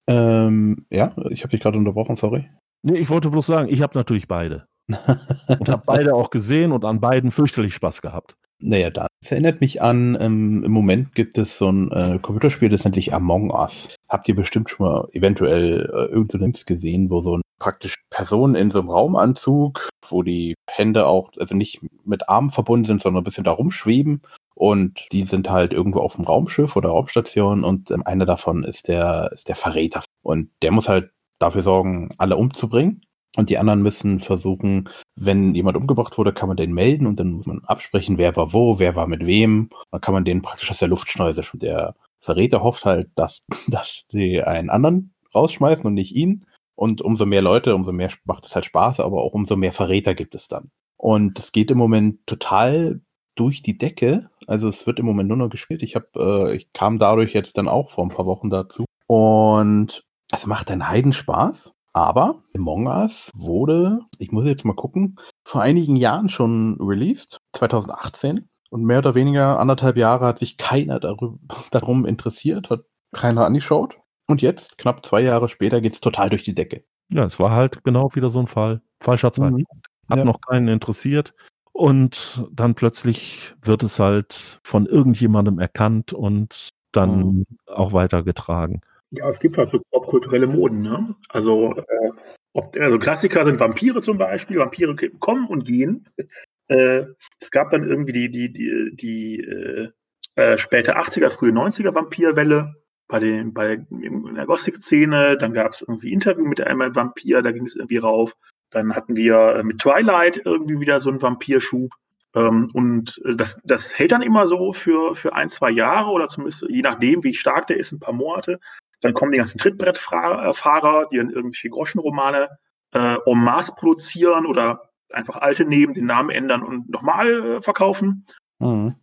Ähm, 0.08 0.86
ja, 0.92 1.14
ich 1.30 1.42
habe 1.42 1.50
dich 1.50 1.60
gerade 1.60 1.78
unterbrochen, 1.78 2.16
sorry. 2.16 2.48
Nee, 2.84 3.00
ich 3.00 3.10
wollte 3.10 3.32
bloß 3.32 3.48
sagen, 3.48 3.70
ich 3.70 3.82
habe 3.82 3.98
natürlich 3.98 4.28
beide. 4.28 4.68
und 4.88 5.68
habe 5.68 5.84
beide 5.86 6.14
auch 6.14 6.30
gesehen 6.30 6.72
und 6.72 6.86
an 6.86 7.00
beiden 7.00 7.32
fürchterlich 7.32 7.74
Spaß 7.74 8.04
gehabt. 8.04 8.38
Naja, 8.60 8.90
dann. 8.90 9.08
Es 9.22 9.32
erinnert 9.32 9.60
mich 9.60 9.82
an, 9.82 10.18
ähm, 10.20 10.64
im 10.64 10.72
Moment 10.72 11.14
gibt 11.14 11.38
es 11.38 11.58
so 11.58 11.70
ein 11.70 11.92
äh, 11.92 12.20
Computerspiel, 12.22 12.70
das 12.70 12.84
nennt 12.84 12.96
sich 12.96 13.14
Among 13.14 13.52
Us. 13.52 13.96
Habt 14.08 14.28
ihr 14.28 14.36
bestimmt 14.36 14.70
schon 14.70 14.86
mal 14.86 15.08
eventuell 15.12 15.90
äh, 15.94 16.12
irgendeine 16.12 16.48
Nips 16.48 16.66
gesehen, 16.66 17.10
wo 17.10 17.22
so 17.22 17.38
ein 17.38 17.42
praktisch 17.60 17.96
Person 18.10 18.56
in 18.56 18.72
so 18.72 18.80
einem 18.80 18.90
Raumanzug, 18.90 19.90
wo 20.08 20.24
die 20.24 20.56
Hände 20.70 21.08
auch, 21.08 21.32
also 21.38 21.56
nicht 21.56 21.82
mit 22.06 22.30
Armen 22.30 22.52
verbunden 22.52 22.86
sind, 22.86 23.02
sondern 23.02 23.22
ein 23.22 23.26
bisschen 23.26 23.44
da 23.44 23.52
rumschweben. 23.52 24.22
Und 24.54 25.06
die 25.12 25.24
sind 25.24 25.50
halt 25.50 25.74
irgendwo 25.74 26.00
auf 26.00 26.16
dem 26.16 26.26
Raumschiff 26.26 26.76
oder 26.76 26.90
Raumstation 26.90 27.64
und 27.64 27.92
ähm, 27.92 28.04
einer 28.06 28.26
davon 28.26 28.64
ist 28.64 28.88
der, 28.88 29.32
ist 29.34 29.50
der 29.50 29.56
Verräter. 29.56 30.02
Und 30.22 30.50
der 30.62 30.72
muss 30.72 30.88
halt 30.88 31.12
dafür 31.40 31.62
sorgen, 31.62 32.10
alle 32.18 32.38
umzubringen. 32.38 33.02
Und 33.36 33.50
die 33.50 33.58
anderen 33.58 33.82
müssen 33.82 34.20
versuchen, 34.20 34.90
wenn 35.16 35.56
jemand 35.56 35.78
umgebracht 35.78 36.18
wurde, 36.18 36.34
kann 36.34 36.48
man 36.48 36.58
den 36.58 36.74
melden 36.74 37.06
und 37.06 37.20
dann 37.20 37.32
muss 37.32 37.46
man 37.46 37.64
absprechen, 37.66 38.18
wer 38.18 38.36
war 38.36 38.54
wo, 38.54 38.80
wer 38.80 38.96
war 38.96 39.08
mit 39.08 39.26
wem. 39.26 39.70
Dann 39.92 40.02
kann 40.02 40.14
man 40.14 40.26
den 40.26 40.42
praktisch 40.42 40.72
aus 40.72 40.80
der 40.80 40.88
Luft 40.88 41.10
schneiden. 41.10 41.44
Und 41.52 41.62
der 41.62 41.96
Verräter 42.22 42.64
hofft 42.64 42.86
halt, 42.86 43.10
dass, 43.16 43.44
dass 43.68 44.04
sie 44.10 44.42
einen 44.42 44.70
anderen 44.70 45.14
rausschmeißen 45.34 45.86
und 45.86 45.94
nicht 45.94 46.16
ihn. 46.16 46.46
Und 46.76 47.02
umso 47.02 47.26
mehr 47.26 47.42
Leute, 47.42 47.76
umso 47.76 47.92
mehr 47.92 48.12
macht 48.26 48.46
es 48.46 48.56
halt 48.56 48.66
Spaß, 48.66 49.00
aber 49.00 49.22
auch 49.22 49.34
umso 49.34 49.56
mehr 49.56 49.72
Verräter 49.72 50.14
gibt 50.14 50.36
es 50.36 50.48
dann. 50.48 50.72
Und 50.98 51.40
es 51.40 51.52
geht 51.52 51.72
im 51.72 51.78
Moment 51.78 52.26
total 52.26 53.02
durch 53.36 53.62
die 53.62 53.78
Decke. 53.78 54.30
Also 54.48 54.68
es 54.68 54.88
wird 54.88 55.00
im 55.00 55.06
Moment 55.06 55.30
nur 55.30 55.38
noch 55.38 55.50
gespielt. 55.50 55.84
Ich 55.84 55.96
habe, 55.96 56.08
äh, 56.16 56.56
ich 56.56 56.72
kam 56.74 57.00
dadurch 57.00 57.34
jetzt 57.34 57.58
dann 57.58 57.68
auch 57.68 57.92
vor 57.92 58.06
ein 58.06 58.10
paar 58.10 58.26
Wochen 58.26 58.50
dazu. 58.50 58.86
Und 59.08 60.04
es 60.32 60.48
macht 60.48 60.72
einen 60.72 60.90
Heidenspaß. 60.90 61.75
Aber 61.96 62.44
Among 62.54 62.88
Us 62.88 63.32
wurde, 63.36 64.02
ich 64.18 64.34
muss 64.34 64.46
jetzt 64.46 64.66
mal 64.66 64.76
gucken, 64.76 65.16
vor 65.46 65.62
einigen 65.62 65.96
Jahren 65.96 66.28
schon 66.28 66.78
released, 66.82 67.38
2018. 67.54 68.50
Und 68.70 68.84
mehr 68.84 68.98
oder 68.98 69.16
weniger 69.16 69.60
anderthalb 69.60 69.96
Jahre 69.96 70.26
hat 70.26 70.38
sich 70.38 70.58
keiner 70.58 71.00
darüber, 71.00 71.38
darum 71.72 72.06
interessiert, 72.06 72.70
hat 72.70 72.82
keiner 73.14 73.46
angeschaut. 73.46 73.98
Und 74.28 74.42
jetzt, 74.42 74.78
knapp 74.78 75.06
zwei 75.06 75.22
Jahre 75.22 75.48
später, 75.48 75.80
geht 75.80 75.94
es 75.94 76.02
total 76.02 76.30
durch 76.30 76.44
die 76.44 76.54
Decke. 76.54 76.84
Ja, 77.08 77.24
es 77.24 77.40
war 77.40 77.52
halt 77.52 77.86
genau 77.86 78.10
wieder 78.14 78.30
so 78.30 78.40
ein 78.40 78.48
Fall. 78.48 78.82
Falscher 79.00 79.32
Zeitpunkt. 79.32 79.72
Mhm. 79.74 80.10
Hat 80.10 80.18
ja. 80.18 80.26
noch 80.26 80.42
keinen 80.42 80.68
interessiert. 80.68 81.34
Und 81.72 82.46
dann 82.52 82.76
plötzlich 82.76 83.54
wird 83.62 83.84
es 83.84 84.00
halt 84.00 84.60
von 84.64 84.86
irgendjemandem 84.86 85.60
erkannt 85.60 86.12
und 86.12 86.72
dann 86.92 87.20
mhm. 87.20 87.46
auch 87.68 87.94
weitergetragen. 87.94 88.82
Ja, 89.12 89.30
es 89.30 89.40
gibt 89.40 89.58
halt 89.58 89.70
so 89.70 89.80
popkulturelle 89.92 90.48
Moden, 90.48 90.82
ne? 90.82 91.16
Also, 91.30 91.76
äh, 91.76 92.12
ob, 92.54 92.76
also 92.80 93.00
Klassiker 93.00 93.44
sind 93.44 93.60
Vampire 93.60 94.02
zum 94.02 94.18
Beispiel. 94.18 94.58
Vampire 94.58 94.96
kommen 95.20 95.48
und 95.48 95.66
gehen. 95.66 96.08
Äh, 96.68 97.06
es 97.40 97.52
gab 97.52 97.70
dann 97.70 97.88
irgendwie 97.88 98.12
die, 98.12 98.32
die, 98.32 98.52
die, 98.52 98.96
die 98.96 99.40
äh, 99.40 99.90
äh 100.34 100.58
späte 100.58 100.98
80er, 100.98 101.30
frühe 101.30 101.52
90er 101.52 101.94
Vampirwelle 101.94 102.74
bei 103.08 103.20
den, 103.20 103.54
bei 103.54 103.86
in 103.92 104.34
der 104.34 104.48
Gothic-Szene. 104.48 105.38
Dann 105.38 105.54
gab 105.54 105.74
es 105.74 105.82
irgendwie 105.82 106.12
Interview 106.12 106.44
mit 106.44 106.62
einem 106.62 106.96
Vampir, 106.96 107.44
da 107.44 107.52
ging 107.52 107.66
es 107.66 107.76
irgendwie 107.76 107.98
rauf. 107.98 108.36
Dann 108.72 108.96
hatten 108.96 109.16
wir 109.16 109.58
äh, 109.58 109.64
mit 109.64 109.80
Twilight 109.80 110.42
irgendwie 110.44 110.80
wieder 110.80 111.00
so 111.00 111.10
einen 111.10 111.22
Vampirschub. 111.22 111.92
Ähm, 112.36 112.70
und 112.74 113.22
äh, 113.26 113.36
das, 113.36 113.60
das 113.64 113.98
hält 113.98 114.12
dann 114.12 114.22
immer 114.22 114.48
so 114.48 114.74
für, 114.74 115.16
für 115.16 115.34
ein, 115.34 115.50
zwei 115.50 115.72
Jahre 115.72 116.10
oder 116.12 116.28
zumindest 116.28 116.66
je 116.68 116.82
nachdem, 116.82 117.24
wie 117.24 117.34
stark 117.34 117.68
der 117.68 117.78
ist, 117.78 117.92
ein 117.92 118.00
paar 118.00 118.14
Monate. 118.14 118.60
Dann 119.02 119.14
kommen 119.14 119.32
die 119.32 119.38
ganzen 119.38 119.58
Trittbrettfahrer, 119.58 121.08
die 121.12 121.18
dann 121.18 121.30
irgendwelche 121.30 121.70
Groschenromane 121.70 122.50
äh, 122.94 123.18
en 123.26 123.44
masse 123.44 123.74
produzieren 123.74 124.46
oder 124.46 124.90
einfach 125.12 125.38
alte 125.38 125.66
nehmen, 125.66 125.94
den 125.94 126.06
Namen 126.06 126.30
ändern 126.30 126.64
und 126.64 126.90
nochmal 126.90 127.58
äh, 127.58 127.62
verkaufen. 127.62 128.26
Mhm. 128.60 128.96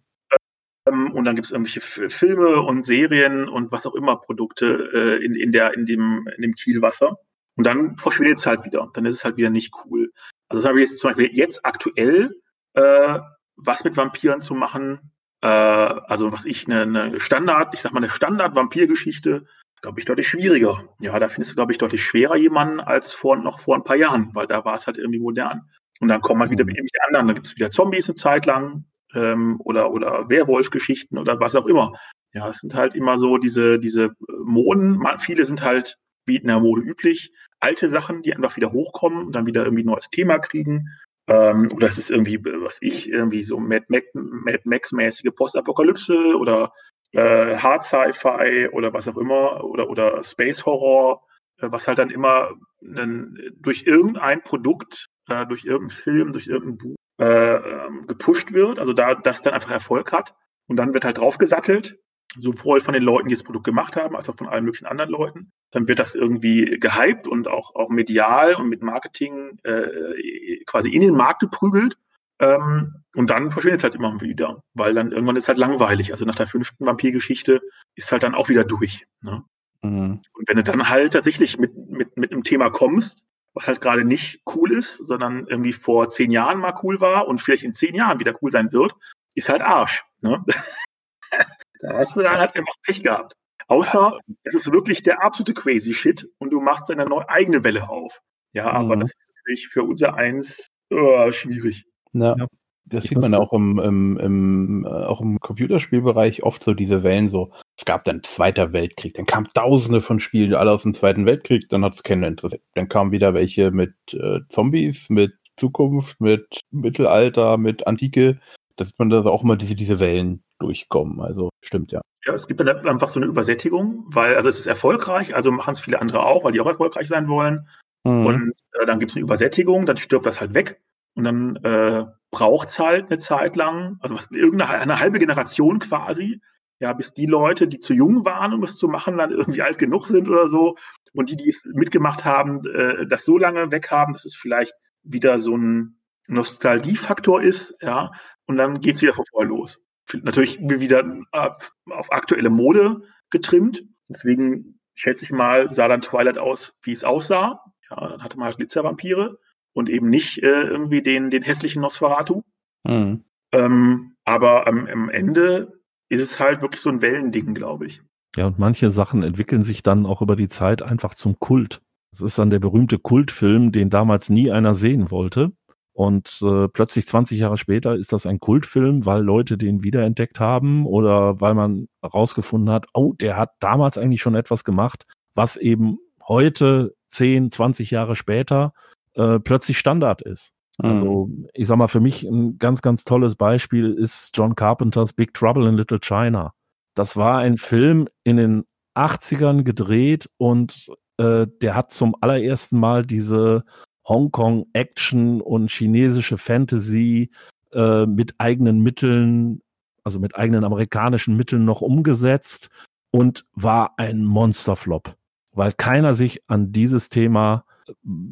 Ähm, 0.87 1.13
und 1.13 1.25
dann 1.25 1.37
gibt 1.37 1.47
es 1.47 1.53
irgendwelche 1.53 2.11
Filme 2.11 2.63
und 2.63 2.85
Serien 2.85 3.49
und 3.49 3.71
was 3.71 3.87
auch 3.87 3.95
immer 3.95 4.17
Produkte 4.17 4.91
äh, 4.93 5.25
in, 5.25 5.35
in, 5.35 5.53
der, 5.53 5.75
in, 5.75 5.87
dem, 5.87 6.29
in 6.37 6.43
dem 6.43 6.55
Kielwasser. 6.55 7.19
Und 7.57 7.67
dann 7.67 7.97
verschwindet 7.97 8.39
es 8.39 8.47
halt 8.47 8.65
wieder. 8.65 8.89
Dann 8.95 9.05
ist 9.05 9.17
es 9.17 9.25
halt 9.25 9.37
wieder 9.37 9.51
nicht 9.51 9.73
cool. 9.85 10.11
Also 10.49 10.63
das 10.63 10.69
habe 10.69 10.81
ich 10.81 10.91
jetzt 10.91 11.01
zum 11.01 11.11
Beispiel 11.11 11.31
jetzt 11.33 11.65
aktuell 11.65 12.35
äh, 12.75 13.19
was 13.57 13.85
mit 13.85 13.97
Vampiren 13.97 14.41
zu 14.41 14.55
machen. 14.55 15.13
Äh, 15.43 15.47
also 15.47 16.33
was 16.33 16.45
ich 16.45 16.67
eine, 16.67 16.83
eine 16.83 17.21
Standard, 17.21 17.75
ich 17.75 17.81
sag 17.81 17.93
mal 17.93 17.99
eine 17.99 18.11
Standard-Vampirgeschichte 18.11 19.47
glaube 19.83 20.01
ich, 20.01 20.07
deutlich 20.07 20.29
schwieriger. 20.29 20.85
Ja, 21.01 21.19
da 21.19 21.29
findest 21.29 21.53
du, 21.53 21.57
glaube 21.57 21.73
ich, 21.73 21.79
deutlich 21.79 22.03
schwerer 22.03 22.37
jemanden 22.37 22.81
als 22.81 23.13
vor, 23.13 23.37
noch 23.37 23.61
vor 23.61 23.75
ein 23.75 23.85
paar 23.85 23.97
Jahren, 23.97 24.31
weil 24.35 24.47
da 24.47 24.65
war 24.65 24.77
es 24.77 24.87
halt 24.87 24.97
irgendwie 24.97 25.19
modern. 25.19 25.69
Und 26.01 26.09
dann 26.09 26.21
kommen 26.21 26.41
halt 26.41 26.51
wieder 26.51 26.65
mit 26.65 26.77
irgendwelche 26.77 27.07
anderen, 27.07 27.29
da 27.29 27.35
gibt 27.35 27.47
es 27.47 27.57
wieder 27.57 27.71
Zombies 27.71 28.09
eine 28.09 28.15
Zeit 28.15 28.47
lang 28.47 28.85
ähm, 29.15 29.61
oder, 29.61 29.93
oder 29.93 30.29
Werwolf-Geschichten 30.29 31.19
oder 31.19 31.39
was 31.39 31.55
auch 31.57 31.67
immer. 31.67 31.93
Ja, 32.33 32.49
es 32.49 32.59
sind 32.59 32.75
halt 32.75 32.95
immer 32.95 33.19
so 33.19 33.39
diese, 33.39 33.79
diese 33.79 34.13
Moden, 34.45 35.05
viele 35.19 35.45
sind 35.45 35.63
halt, 35.63 35.99
wie 36.27 36.37
in 36.37 36.47
der 36.47 36.61
Mode 36.61 36.83
üblich, 36.83 37.33
alte 37.61 37.89
Sachen, 37.89 38.23
die 38.23 38.35
einfach 38.35 38.57
wieder 38.57 38.73
hochkommen 38.73 39.27
und 39.27 39.35
dann 39.35 39.47
wieder 39.47 39.65
irgendwie 39.65 39.83
ein 39.83 39.87
neues 39.87 40.11
Thema 40.11 40.39
kriegen. 40.39 40.89
Ähm, 41.29 41.71
oder 41.73 41.89
es 41.89 41.99
ist 41.99 42.11
irgendwie, 42.11 42.43
was 42.45 42.79
ich, 42.81 43.09
irgendwie 43.09 43.43
so 43.43 43.59
Mad 43.59 43.87
Max-mäßige 43.89 45.31
Postapokalypse 45.35 46.37
oder 46.37 46.73
äh, 47.13 47.57
Hard 47.57 47.85
Sci-Fi 47.85 48.69
oder 48.73 48.93
was 48.93 49.09
auch 49.09 49.17
immer 49.17 49.65
oder, 49.65 49.89
oder 49.89 50.23
Space 50.25 50.65
Horror, 50.67 51.23
äh, 51.59 51.69
was 51.71 51.89
halt 51.89 51.99
dann 51.99 52.11
immer 52.11 52.51
einen, 52.83 53.39
durch 53.61 53.85
irgendein 53.87 54.43
Produkt, 54.43 55.09
äh, 55.29 55.47
durch 55.47 55.65
irgendeinen 55.65 55.91
Film, 55.91 56.33
durch 56.33 56.47
irgendein 56.47 56.79
Buch 56.79 56.97
äh, 57.19 57.57
ähm, 57.57 58.07
gepusht 58.07 58.53
wird, 58.53 58.79
also 58.79 58.93
da 58.93 59.15
das 59.15 59.43
dann 59.43 59.55
einfach 59.55 59.71
Erfolg 59.71 60.13
hat 60.13 60.35
und 60.67 60.77
dann 60.77 60.95
wird 60.95 61.05
halt 61.05 61.19
draufgesattelt 61.19 61.99
sowohl 62.39 62.81
von 62.81 62.95
den 62.95 63.03
Leuten, 63.03 63.29
die 63.29 63.35
das 63.35 63.43
Produkt 63.43 63.65
gemacht 63.65 63.97
haben, 63.97 64.17
als 64.17 64.29
auch 64.29 64.37
von 64.37 64.49
allen 64.49 64.65
möglichen 64.65 64.87
anderen 64.87 65.11
Leuten. 65.11 65.53
Dann 65.71 65.89
wird 65.89 65.99
das 65.99 66.15
irgendwie 66.15 66.79
gehypt 66.79 67.27
und 67.27 67.49
auch, 67.49 67.75
auch 67.75 67.89
medial 67.91 68.55
und 68.55 68.69
mit 68.69 68.83
Marketing 68.83 69.59
äh, 69.65 70.65
quasi 70.67 70.91
in 70.91 71.01
den 71.01 71.15
Markt 71.15 71.41
geprügelt. 71.41 71.99
Ähm, 72.43 73.05
und 73.15 73.31
dann 73.31 73.53
verschwindet 73.53 73.81
es 73.81 73.85
halt 73.85 73.95
immer 73.95 74.21
wieder, 74.21 74.65
weil 74.75 74.95
dann 74.95 75.13
irgendwann 75.13 75.37
ist 75.37 75.45
es 75.45 75.49
halt 75.49 75.59
langweilig. 75.59 76.11
Also 76.11 76.25
nach 76.25 76.35
der 76.35 76.49
fünften 76.49 76.85
Vampirgeschichte 76.85 77.61
ist 77.95 78.11
halt 78.11 78.25
dann 78.25 78.35
auch 78.35 78.49
wieder 78.49 78.65
durch. 78.65 79.07
Ne? 79.21 79.45
Mhm. 79.83 80.23
Und 80.33 80.49
wenn 80.49 80.57
du 80.57 80.65
dann 80.65 80.89
halt 80.89 81.13
tatsächlich 81.13 81.57
mit, 81.57 81.73
mit, 81.77 82.17
mit 82.17 82.33
einem 82.33 82.43
Thema 82.43 82.71
kommst, 82.71 83.23
was 83.55 83.69
halt 83.69 83.81
gerade 83.81 84.05
nicht 84.05 84.43
cool 84.57 84.73
ist, 84.73 84.97
sondern 84.97 85.47
irgendwie 85.47 85.73
vor 85.73 86.09
zehn 86.09 86.33
Jahren 86.33 86.59
mal 86.59 86.75
cool 86.83 87.01
war 87.01 87.29
und 87.29 87.41
vielleicht 87.41 87.63
in 87.63 87.75
zehn 87.75 87.95
Jahren 87.95 88.19
wieder 88.19 88.35
cool 88.43 88.51
sein 88.51 88.73
wird, 88.73 88.95
ist 89.35 89.49
halt 89.49 89.63
Arsch. 89.63 90.05
Ne? 90.21 90.45
Da 91.85 91.95
hast 91.95 92.15
du 92.15 92.23
dann 92.23 92.39
halt 92.39 92.55
einfach 92.55 92.75
Pech 92.85 93.03
gehabt. 93.03 93.35
Außer 93.67 94.21
es 94.45 94.55
ist 94.55 94.71
wirklich 94.71 95.03
der 95.03 95.21
absolute 95.21 95.53
crazy 95.53 95.95
Shit 95.95 96.29
und 96.39 96.51
du 96.51 96.61
machst 96.61 96.89
deine 96.89 97.07
neue 97.07 97.29
eigene 97.29 97.65
Welle 97.65 97.89
auf. 97.89 98.21
Ja, 98.53 98.71
aber 98.71 98.95
mhm. 98.95 99.01
das 99.01 99.11
ist 99.11 99.29
natürlich 99.35 99.67
für 99.67 99.83
unser 99.83 100.15
Eins 100.15 100.69
oh, 100.91 101.33
schwierig. 101.33 101.87
Ja. 102.13 102.37
ja. 102.39 102.47
Das 102.85 103.05
ich 103.05 103.11
sieht 103.11 103.21
man 103.21 103.35
auch 103.35 103.53
im, 103.53 103.79
im, 103.79 104.19
im, 104.19 104.85
äh, 104.85 104.89
auch 104.89 105.21
im 105.21 105.39
Computerspielbereich 105.39 106.43
oft 106.43 106.63
so 106.63 106.75
diese 106.75 107.03
Wellen 107.03 107.29
so. 107.29 107.53
Es 107.77 107.85
gab 107.85 108.05
dann 108.05 108.23
Zweiter 108.23 108.73
Weltkrieg, 108.73 109.15
dann 109.15 109.25
kamen 109.25 109.49
Tausende 109.55 110.01
von 110.01 110.21
Spielen, 110.21 110.55
alle 110.55 110.73
aus 110.73 110.83
dem 110.83 110.93
Zweiten 110.93 111.25
Weltkrieg, 111.25 111.69
dann 111.69 111.85
hat 111.85 111.95
es 111.95 112.03
keinen 112.03 112.25
interessiert. 112.25 112.63
Dann 112.75 112.89
kamen 112.89 113.13
wieder 113.13 113.35
welche 113.35 113.71
mit 113.71 113.95
äh, 114.13 114.41
Zombies, 114.49 115.11
mit 115.11 115.33
Zukunft, 115.57 116.21
mit 116.21 116.61
Mittelalter, 116.71 117.57
mit 117.57 117.87
Antike. 117.87 118.41
Da 118.77 118.85
sieht 118.85 118.99
man 118.99 119.11
das 119.11 119.27
auch 119.27 119.45
immer 119.45 119.57
diese, 119.57 119.75
diese 119.75 120.01
Wellen 120.01 120.43
durchkommen. 120.59 121.21
Also 121.21 121.51
stimmt 121.61 121.93
ja. 121.93 122.01
Ja, 122.25 122.35
es 122.35 122.47
gibt 122.47 122.61
einfach 122.61 123.11
so 123.11 123.21
eine 123.21 123.27
Übersättigung, 123.27 124.05
weil 124.09 124.37
also 124.37 124.49
es 124.49 124.59
ist 124.59 124.67
erfolgreich, 124.67 125.35
also 125.35 125.51
machen 125.51 125.73
es 125.73 125.81
viele 125.81 126.01
andere 126.01 126.25
auch, 126.25 126.45
weil 126.45 126.53
die 126.53 126.61
auch 126.61 126.67
erfolgreich 126.67 127.09
sein 127.09 127.29
wollen. 127.29 127.69
Mhm. 128.05 128.27
Und 128.27 128.53
äh, 128.81 128.87
dann 128.87 128.99
gibt 128.99 129.13
es 129.13 129.17
eine 129.17 129.25
Übersättigung, 129.25 129.87
dann 129.87 129.97
stirbt 129.97 130.27
das 130.27 130.41
halt 130.41 130.55
weg. 130.55 130.81
Und 131.15 131.25
dann 131.25 131.57
äh, 131.57 132.07
braucht 132.31 132.69
es 132.69 132.79
halt 132.79 133.11
eine 133.11 133.19
Zeit 133.19 133.57
lang, 133.57 133.99
also 134.01 134.15
was, 134.15 134.31
irgendeine 134.31 134.81
eine 134.81 134.99
halbe 134.99 135.19
Generation 135.19 135.79
quasi, 135.79 136.41
ja, 136.81 136.93
bis 136.93 137.13
die 137.13 137.27
Leute, 137.27 137.69
die 137.69 137.79
zu 137.79 137.95
jung 137.95 138.25
waren, 138.25 138.55
um 138.55 138.63
es 138.63 138.77
zu 138.77 138.89
machen, 138.89 139.19
dann 139.19 139.31
irgendwie 139.31 139.63
alt 139.63 139.79
genug 139.79 140.09
sind 140.09 140.29
oder 140.29 140.49
so. 140.49 140.77
Und 141.13 141.31
die, 141.31 141.37
die 141.37 141.49
es 141.49 141.65
mitgemacht 141.75 142.25
haben, 142.25 142.67
äh, 142.67 143.07
das 143.07 143.25
so 143.25 143.39
lange 143.39 143.71
weg 143.71 143.91
haben, 143.91 144.15
dass 144.15 144.25
es 144.25 144.35
vielleicht 144.35 144.75
wieder 145.03 145.39
so 145.39 145.57
ein 145.57 146.01
Nostalgiefaktor 146.27 147.43
ist, 147.43 147.77
ja. 147.83 148.13
Und 148.47 148.57
dann 148.57 148.81
geht 148.81 148.97
es 148.97 149.03
wieder 149.03 149.15
von 149.15 149.27
vorher 149.31 149.49
los 149.49 149.79
natürlich 150.23 150.59
wieder 150.61 151.21
auf, 151.31 151.73
auf 151.91 152.13
aktuelle 152.13 152.51
Mode 152.51 153.03
getrimmt. 153.31 153.83
Deswegen 154.09 154.81
schätze 154.95 155.25
ich 155.25 155.31
mal, 155.31 155.73
sah 155.73 155.89
dann 155.89 156.03
Twilight 156.03 156.39
aus, 156.39 156.77
wie 156.83 156.93
es 156.93 157.05
aussah. 157.05 157.63
Ja, 157.91 158.09
dann 158.09 158.23
hatte 158.23 158.39
man 158.39 158.47
halt 158.47 158.57
Glitzervampire 158.57 159.39
und 159.73 159.89
eben 159.89 160.11
nicht 160.11 160.43
äh, 160.43 160.63
irgendwie 160.63 161.03
den, 161.03 161.31
den 161.31 161.43
hässlichen 161.43 161.83
Nosferatu. 161.83 162.43
Mhm. 162.85 163.25
Ähm, 163.53 164.17
aber 164.25 164.67
am, 164.67 164.87
am 164.87 165.09
Ende 165.09 165.81
ist 166.09 166.21
es 166.21 166.39
halt 166.39 166.63
wirklich 166.63 166.81
so 166.81 166.91
ein 166.91 167.03
Wellending, 167.03 167.55
glaube 167.55 167.87
ich. 167.87 168.03
Ja, 168.37 168.47
und 168.47 168.59
manche 168.59 168.91
Sachen 168.91 169.23
entwickeln 169.23 169.63
sich 169.63 169.83
dann 169.83 170.07
auch 170.07 170.23
über 170.23 170.37
die 170.37 170.49
Zeit 170.49 170.83
einfach 170.83 171.15
zum 171.15 171.39
Kult. 171.39 171.83
Das 172.13 172.21
ist 172.21 172.39
dann 172.39 172.51
der 172.51 172.61
berühmte 172.61 172.99
Kultfilm, 172.99 173.73
den 173.73 173.91
damals 173.91 174.31
nie 174.31 174.51
einer 174.51 174.75
sehen 174.75 175.11
wollte. 175.11 175.53
Und 175.95 176.41
äh, 176.43 176.69
plötzlich 176.69 177.07
20 177.07 177.39
Jahre 177.39 177.59
später 177.59 177.95
ist 177.95 178.13
das 178.13 178.25
ein 178.25 178.41
Kultfilm, 178.41 179.05
weil 179.05 179.23
Leute 179.23 179.59
den 179.59 179.83
wiederentdeckt 179.83 180.41
haben 180.41 180.87
oder 180.87 181.41
weil 181.41 181.55
man 181.55 181.89
herausgefunden 182.01 182.71
hat, 182.73 182.87
oh, 182.95 183.13
der 183.13 183.37
hat 183.37 183.51
damals 183.61 183.99
eigentlich 183.99 184.23
schon 184.23 184.35
etwas 184.35 184.65
gemacht, 184.65 185.07
was 185.35 185.57
eben 185.57 185.99
heute 186.27 186.95
10, 187.09 187.51
20 187.51 187.91
Jahre 187.91 188.17
später 188.17 188.73
äh, 189.15 189.39
plötzlich 189.39 189.79
Standard 189.79 190.23
ist. 190.23 190.53
Mhm. 190.79 190.89
Also 190.89 191.31
ich 191.55 191.67
sag 191.67 191.77
mal, 191.77 191.89
für 191.89 192.01
mich 192.01 192.23
ein 192.25 192.59
ganz, 192.59 192.83
ganz 192.83 193.05
tolles 193.05 193.37
Beispiel 193.37 193.93
ist 193.93 194.31
John 194.35 194.55
Carpenters 194.55 195.13
Big 195.13 195.35
Trouble 195.35 195.69
in 195.69 195.77
Little 195.77 196.01
China. 196.01 196.53
Das 196.95 197.17
war 197.17 197.39
ein 197.39 197.57
Film 197.57 198.09
in 198.25 198.37
den 198.37 198.65
80ern 198.95 199.63
gedreht 199.63 200.29
und 200.37 200.91
äh, 201.17 201.47
der 201.63 201.75
hat 201.75 201.91
zum 201.91 202.15
allerersten 202.21 202.79
Mal 202.79 203.07
diese 203.07 203.65
Hongkong-Action 204.07 205.41
und 205.41 205.71
chinesische 205.71 206.37
Fantasy 206.37 207.31
äh, 207.73 208.05
mit 208.07 208.35
eigenen 208.39 208.81
Mitteln, 208.81 209.63
also 210.05 210.19
mit 210.19 210.37
eigenen 210.37 210.65
amerikanischen 210.65 211.37
Mitteln 211.37 211.65
noch 211.65 211.81
umgesetzt 211.81 212.69
und 213.11 213.45
war 213.55 213.95
ein 213.97 214.25
Monsterflop, 214.25 215.15
weil 215.53 215.73
keiner 215.73 216.15
sich 216.15 216.43
an 216.49 216.73
dieses 216.73 217.09
Thema 217.09 217.65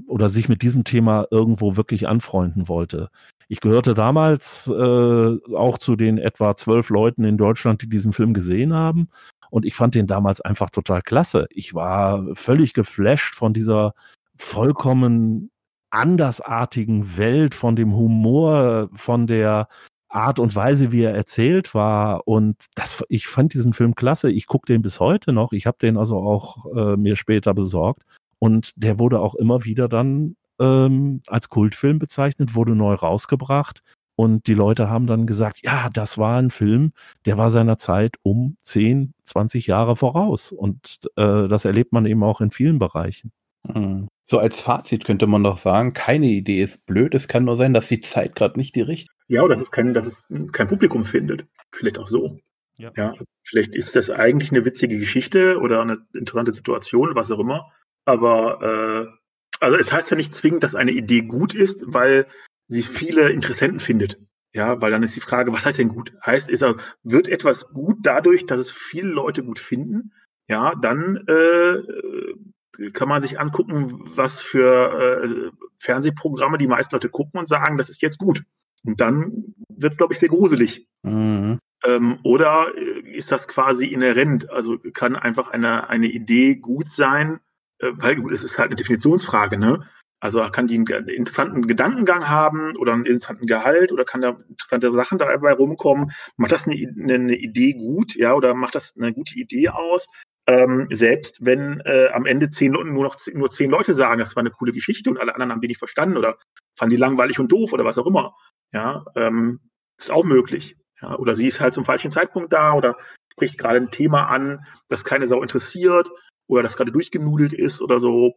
oder 0.06 0.28
sich 0.28 0.48
mit 0.48 0.62
diesem 0.62 0.84
Thema 0.84 1.26
irgendwo 1.30 1.76
wirklich 1.76 2.08
anfreunden 2.08 2.68
wollte. 2.68 3.10
Ich 3.48 3.60
gehörte 3.60 3.94
damals 3.94 4.68
äh, 4.68 5.38
auch 5.54 5.78
zu 5.78 5.96
den 5.96 6.18
etwa 6.18 6.54
zwölf 6.56 6.88
Leuten 6.90 7.24
in 7.24 7.36
Deutschland, 7.36 7.82
die 7.82 7.88
diesen 7.88 8.12
Film 8.12 8.32
gesehen 8.32 8.72
haben. 8.74 9.08
Und 9.50 9.64
ich 9.64 9.74
fand 9.74 9.96
den 9.96 10.06
damals 10.06 10.40
einfach 10.40 10.70
total 10.70 11.02
klasse. 11.02 11.48
Ich 11.50 11.74
war 11.74 12.24
völlig 12.34 12.74
geflasht 12.74 13.34
von 13.34 13.52
dieser 13.52 13.94
vollkommen 14.36 15.50
andersartigen 15.90 17.16
Welt, 17.16 17.54
von 17.54 17.74
dem 17.74 17.96
Humor, 17.96 18.88
von 18.92 19.26
der 19.26 19.66
Art 20.08 20.38
und 20.38 20.54
Weise, 20.54 20.92
wie 20.92 21.02
er 21.02 21.14
erzählt 21.14 21.74
war. 21.74 22.26
Und 22.28 22.56
das, 22.74 23.04
ich 23.08 23.26
fand 23.26 23.54
diesen 23.54 23.72
Film 23.72 23.94
klasse. 23.94 24.30
Ich 24.30 24.46
gucke 24.46 24.72
den 24.72 24.82
bis 24.82 25.00
heute 25.00 25.32
noch. 25.32 25.52
Ich 25.52 25.66
habe 25.66 25.78
den 25.78 25.96
also 25.96 26.18
auch 26.18 26.66
äh, 26.74 26.96
mir 26.96 27.16
später 27.16 27.54
besorgt. 27.54 28.02
Und 28.40 28.72
der 28.74 28.98
wurde 28.98 29.20
auch 29.20 29.36
immer 29.36 29.64
wieder 29.64 29.88
dann 29.88 30.34
ähm, 30.60 31.22
als 31.28 31.48
Kultfilm 31.48 32.00
bezeichnet, 32.00 32.54
wurde 32.56 32.74
neu 32.74 32.94
rausgebracht. 32.94 33.82
Und 34.16 34.46
die 34.46 34.54
Leute 34.54 34.90
haben 34.90 35.06
dann 35.06 35.26
gesagt, 35.26 35.60
ja, 35.62 35.88
das 35.90 36.18
war 36.18 36.38
ein 36.38 36.50
Film, 36.50 36.92
der 37.24 37.38
war 37.38 37.48
seiner 37.48 37.78
Zeit 37.78 38.16
um 38.22 38.56
10, 38.60 39.14
20 39.22 39.66
Jahre 39.66 39.96
voraus. 39.96 40.52
Und 40.52 41.00
äh, 41.16 41.48
das 41.48 41.64
erlebt 41.64 41.92
man 41.92 42.04
eben 42.04 42.22
auch 42.22 42.40
in 42.40 42.50
vielen 42.50 42.78
Bereichen. 42.78 43.32
Mhm. 43.66 44.08
So 44.26 44.38
als 44.38 44.60
Fazit 44.60 45.04
könnte 45.04 45.26
man 45.26 45.42
doch 45.42 45.58
sagen, 45.58 45.92
keine 45.92 46.26
Idee 46.26 46.62
ist 46.62 46.84
blöd. 46.86 47.14
Es 47.14 47.28
kann 47.28 47.44
nur 47.44 47.56
sein, 47.56 47.74
dass 47.74 47.88
die 47.88 48.00
Zeit 48.00 48.36
gerade 48.36 48.58
nicht 48.58 48.74
die 48.74 48.82
richtige. 48.82 49.14
Ja, 49.28 49.42
oder 49.42 49.54
dass 49.54 49.64
es 49.64 49.70
kein, 49.70 49.94
dass 49.94 50.06
es 50.06 50.52
kein 50.52 50.68
Publikum 50.68 51.04
findet. 51.04 51.46
Vielleicht 51.72 51.98
auch 51.98 52.06
so. 52.06 52.36
Ja. 52.76 52.92
ja. 52.96 53.14
Vielleicht 53.42 53.74
ist 53.74 53.96
das 53.96 54.10
eigentlich 54.10 54.50
eine 54.50 54.64
witzige 54.64 54.98
Geschichte 54.98 55.58
oder 55.58 55.80
eine 55.82 55.98
interessante 56.14 56.52
Situation, 56.52 57.14
was 57.14 57.30
auch 57.30 57.38
immer. 57.38 57.72
Aber 58.04 58.62
äh, 58.62 59.20
also 59.60 59.76
es 59.76 59.92
heißt 59.92 60.10
ja 60.10 60.16
nicht 60.16 60.34
zwingend, 60.34 60.62
dass 60.62 60.74
eine 60.74 60.92
Idee 60.92 61.22
gut 61.22 61.54
ist, 61.54 61.82
weil 61.86 62.26
sie 62.68 62.82
viele 62.82 63.30
Interessenten 63.30 63.80
findet. 63.80 64.18
Ja, 64.52 64.80
weil 64.80 64.90
dann 64.90 65.02
ist 65.02 65.14
die 65.14 65.20
Frage, 65.20 65.52
was 65.52 65.64
heißt 65.64 65.78
denn 65.78 65.88
gut? 65.88 66.12
Heißt, 66.24 66.48
ist, 66.48 66.64
wird 67.04 67.28
etwas 67.28 67.68
gut 67.68 67.98
dadurch, 68.02 68.46
dass 68.46 68.58
es 68.58 68.72
viele 68.72 69.08
Leute 69.08 69.44
gut 69.44 69.60
finden? 69.60 70.12
Ja, 70.48 70.74
dann 70.74 71.24
äh, 71.28 72.90
kann 72.92 73.08
man 73.08 73.22
sich 73.22 73.38
angucken, 73.38 74.00
was 74.16 74.40
für 74.40 75.22
äh, 75.22 75.50
Fernsehprogramme 75.76 76.58
die 76.58 76.66
meisten 76.66 76.94
Leute 76.94 77.08
gucken 77.08 77.38
und 77.38 77.46
sagen, 77.46 77.76
das 77.76 77.90
ist 77.90 78.02
jetzt 78.02 78.18
gut. 78.18 78.42
Und 78.84 79.00
dann 79.00 79.54
wird 79.68 79.92
es, 79.92 79.98
glaube 79.98 80.14
ich, 80.14 80.18
sehr 80.18 80.28
gruselig. 80.28 80.88
Mhm. 81.02 81.60
Ähm, 81.84 82.18
oder 82.24 82.74
äh, 82.76 83.16
ist 83.16 83.30
das 83.30 83.46
quasi 83.46 83.86
inhärent? 83.86 84.50
Also 84.50 84.78
kann 84.92 85.14
einfach 85.16 85.50
eine, 85.50 85.88
eine 85.88 86.08
Idee 86.08 86.56
gut 86.56 86.90
sein, 86.90 87.40
weil 87.80 88.16
gut, 88.16 88.32
es 88.32 88.42
ist 88.42 88.58
halt 88.58 88.68
eine 88.68 88.76
Definitionsfrage, 88.76 89.58
ne? 89.58 89.88
Also 90.20 90.46
kann 90.50 90.66
die 90.66 90.74
einen 90.74 91.08
interessanten 91.08 91.66
Gedankengang 91.66 92.28
haben 92.28 92.76
oder 92.76 92.92
einen 92.92 93.06
interessanten 93.06 93.46
Gehalt 93.46 93.90
oder 93.90 94.04
kann 94.04 94.20
da 94.20 94.36
interessante 94.48 94.92
Sachen 94.92 95.16
dabei 95.16 95.52
rumkommen? 95.52 96.12
Macht 96.36 96.52
das 96.52 96.68
eine, 96.68 96.74
eine 96.76 97.36
Idee 97.36 97.72
gut, 97.72 98.14
ja, 98.16 98.34
oder 98.34 98.52
macht 98.52 98.74
das 98.74 98.92
eine 98.98 99.14
gute 99.14 99.34
Idee 99.36 99.70
aus? 99.70 100.06
Ähm, 100.46 100.88
selbst 100.90 101.44
wenn 101.44 101.80
äh, 101.86 102.08
am 102.12 102.26
Ende 102.26 102.50
zehn, 102.50 102.72
nur 102.72 102.84
noch 102.84 103.16
nur 103.32 103.50
zehn 103.50 103.70
Leute 103.70 103.94
sagen, 103.94 104.18
das 104.18 104.36
war 104.36 104.42
eine 104.42 104.50
coole 104.50 104.72
Geschichte 104.72 105.08
und 105.08 105.18
alle 105.18 105.32
anderen 105.32 105.52
haben 105.52 105.60
die 105.62 105.68
nicht 105.68 105.78
verstanden 105.78 106.18
oder 106.18 106.36
fanden 106.76 106.90
die 106.90 107.00
langweilig 107.00 107.40
und 107.40 107.50
doof 107.50 107.72
oder 107.72 107.84
was 107.86 107.96
auch 107.96 108.06
immer. 108.06 108.34
Ja, 108.72 109.04
ähm, 109.16 109.60
ist 109.98 110.10
auch 110.10 110.24
möglich. 110.24 110.76
Ja, 111.00 111.16
oder 111.16 111.34
sie 111.34 111.46
ist 111.46 111.60
halt 111.60 111.72
zum 111.72 111.86
falschen 111.86 112.10
Zeitpunkt 112.10 112.52
da 112.52 112.74
oder 112.74 112.98
spricht 113.32 113.56
gerade 113.56 113.78
ein 113.78 113.90
Thema 113.90 114.26
an, 114.26 114.66
das 114.88 115.04
keine 115.04 115.26
Sau 115.26 115.40
interessiert 115.40 116.10
oder 116.50 116.62
das 116.62 116.76
gerade 116.76 116.92
durchgenudelt 116.92 117.52
ist 117.52 117.80
oder 117.80 118.00
so. 118.00 118.34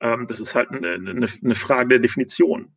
Ähm, 0.00 0.26
das 0.28 0.40
ist 0.40 0.54
halt 0.54 0.70
eine, 0.70 0.92
eine, 0.92 1.26
eine 1.44 1.54
Frage 1.54 1.88
der 1.88 1.98
Definition. 1.98 2.72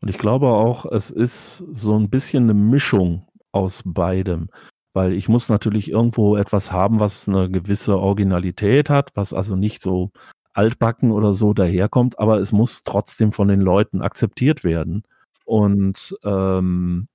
Und 0.00 0.08
ich 0.08 0.18
glaube 0.18 0.48
auch, 0.48 0.86
es 0.86 1.10
ist 1.10 1.64
so 1.72 1.98
ein 1.98 2.10
bisschen 2.10 2.44
eine 2.44 2.54
Mischung 2.54 3.26
aus 3.52 3.82
beidem. 3.84 4.48
Weil 4.94 5.12
ich 5.12 5.28
muss 5.28 5.48
natürlich 5.48 5.90
irgendwo 5.90 6.36
etwas 6.36 6.72
haben, 6.72 7.00
was 7.00 7.28
eine 7.28 7.50
gewisse 7.50 7.98
Originalität 7.98 8.90
hat, 8.90 9.10
was 9.14 9.32
also 9.32 9.54
nicht 9.54 9.80
so 9.80 10.10
altbacken 10.52 11.12
oder 11.12 11.32
so 11.32 11.54
daherkommt, 11.54 12.18
aber 12.18 12.38
es 12.38 12.52
muss 12.52 12.82
trotzdem 12.82 13.30
von 13.30 13.48
den 13.48 13.60
Leuten 13.60 14.02
akzeptiert 14.02 14.64
werden. 14.64 15.04
Und 15.44 16.16
ähm, 16.24 17.06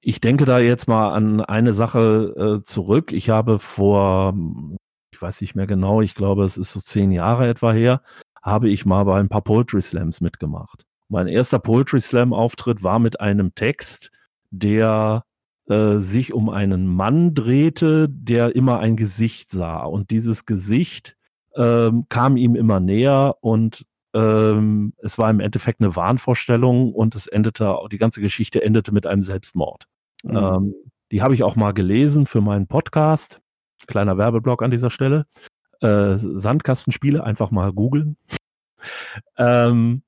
ich 0.00 0.20
denke 0.20 0.44
da 0.44 0.58
jetzt 0.60 0.86
mal 0.86 1.12
an 1.12 1.40
eine 1.40 1.74
Sache 1.74 2.60
äh, 2.60 2.62
zurück. 2.62 3.12
Ich 3.12 3.30
habe 3.30 3.58
vor, 3.58 4.34
ich 5.12 5.20
weiß 5.20 5.40
nicht 5.42 5.54
mehr 5.54 5.66
genau, 5.66 6.00
ich 6.00 6.14
glaube, 6.14 6.44
es 6.44 6.56
ist 6.56 6.72
so 6.72 6.80
zehn 6.80 7.12
Jahre 7.12 7.48
etwa 7.48 7.72
her, 7.72 8.02
habe 8.42 8.68
ich 8.68 8.86
mal 8.86 9.04
bei 9.04 9.20
ein 9.20 9.28
paar 9.28 9.42
Poetry 9.42 9.82
Slams 9.82 10.20
mitgemacht. 10.20 10.84
Mein 11.08 11.28
erster 11.28 11.58
Poetry 11.58 12.00
Slam 12.00 12.32
Auftritt 12.32 12.82
war 12.82 12.98
mit 12.98 13.20
einem 13.20 13.54
Text, 13.54 14.10
der 14.50 15.24
äh, 15.68 15.98
sich 15.98 16.32
um 16.32 16.48
einen 16.48 16.86
Mann 16.86 17.34
drehte, 17.34 18.08
der 18.08 18.56
immer 18.56 18.80
ein 18.80 18.96
Gesicht 18.96 19.50
sah. 19.50 19.84
Und 19.84 20.10
dieses 20.10 20.46
Gesicht 20.46 21.16
ähm, 21.54 22.06
kam 22.08 22.36
ihm 22.36 22.54
immer 22.54 22.80
näher 22.80 23.36
und 23.42 23.86
ähm, 24.14 24.94
es 24.98 25.18
war 25.18 25.30
im 25.30 25.40
Endeffekt 25.40 25.80
eine 25.80 25.94
Wahnvorstellung 25.94 26.92
und 26.92 27.14
es 27.14 27.26
endete, 27.26 27.76
die 27.90 27.98
ganze 27.98 28.20
Geschichte 28.20 28.62
endete 28.62 28.92
mit 28.92 29.06
einem 29.06 29.22
Selbstmord. 29.22 29.86
Mhm. 30.22 30.36
Ähm, 30.36 30.74
die 31.10 31.22
habe 31.22 31.34
ich 31.34 31.42
auch 31.42 31.56
mal 31.56 31.72
gelesen 31.72 32.24
für 32.24 32.40
meinen 32.40 32.66
Podcast. 32.66 33.40
Kleiner 33.86 34.18
Werbeblock 34.18 34.62
an 34.62 34.70
dieser 34.70 34.90
Stelle. 34.90 35.26
Äh, 35.80 36.16
Sandkastenspiele, 36.16 37.24
einfach 37.24 37.50
mal 37.50 37.72
googeln. 37.72 38.16
ähm, 39.36 40.02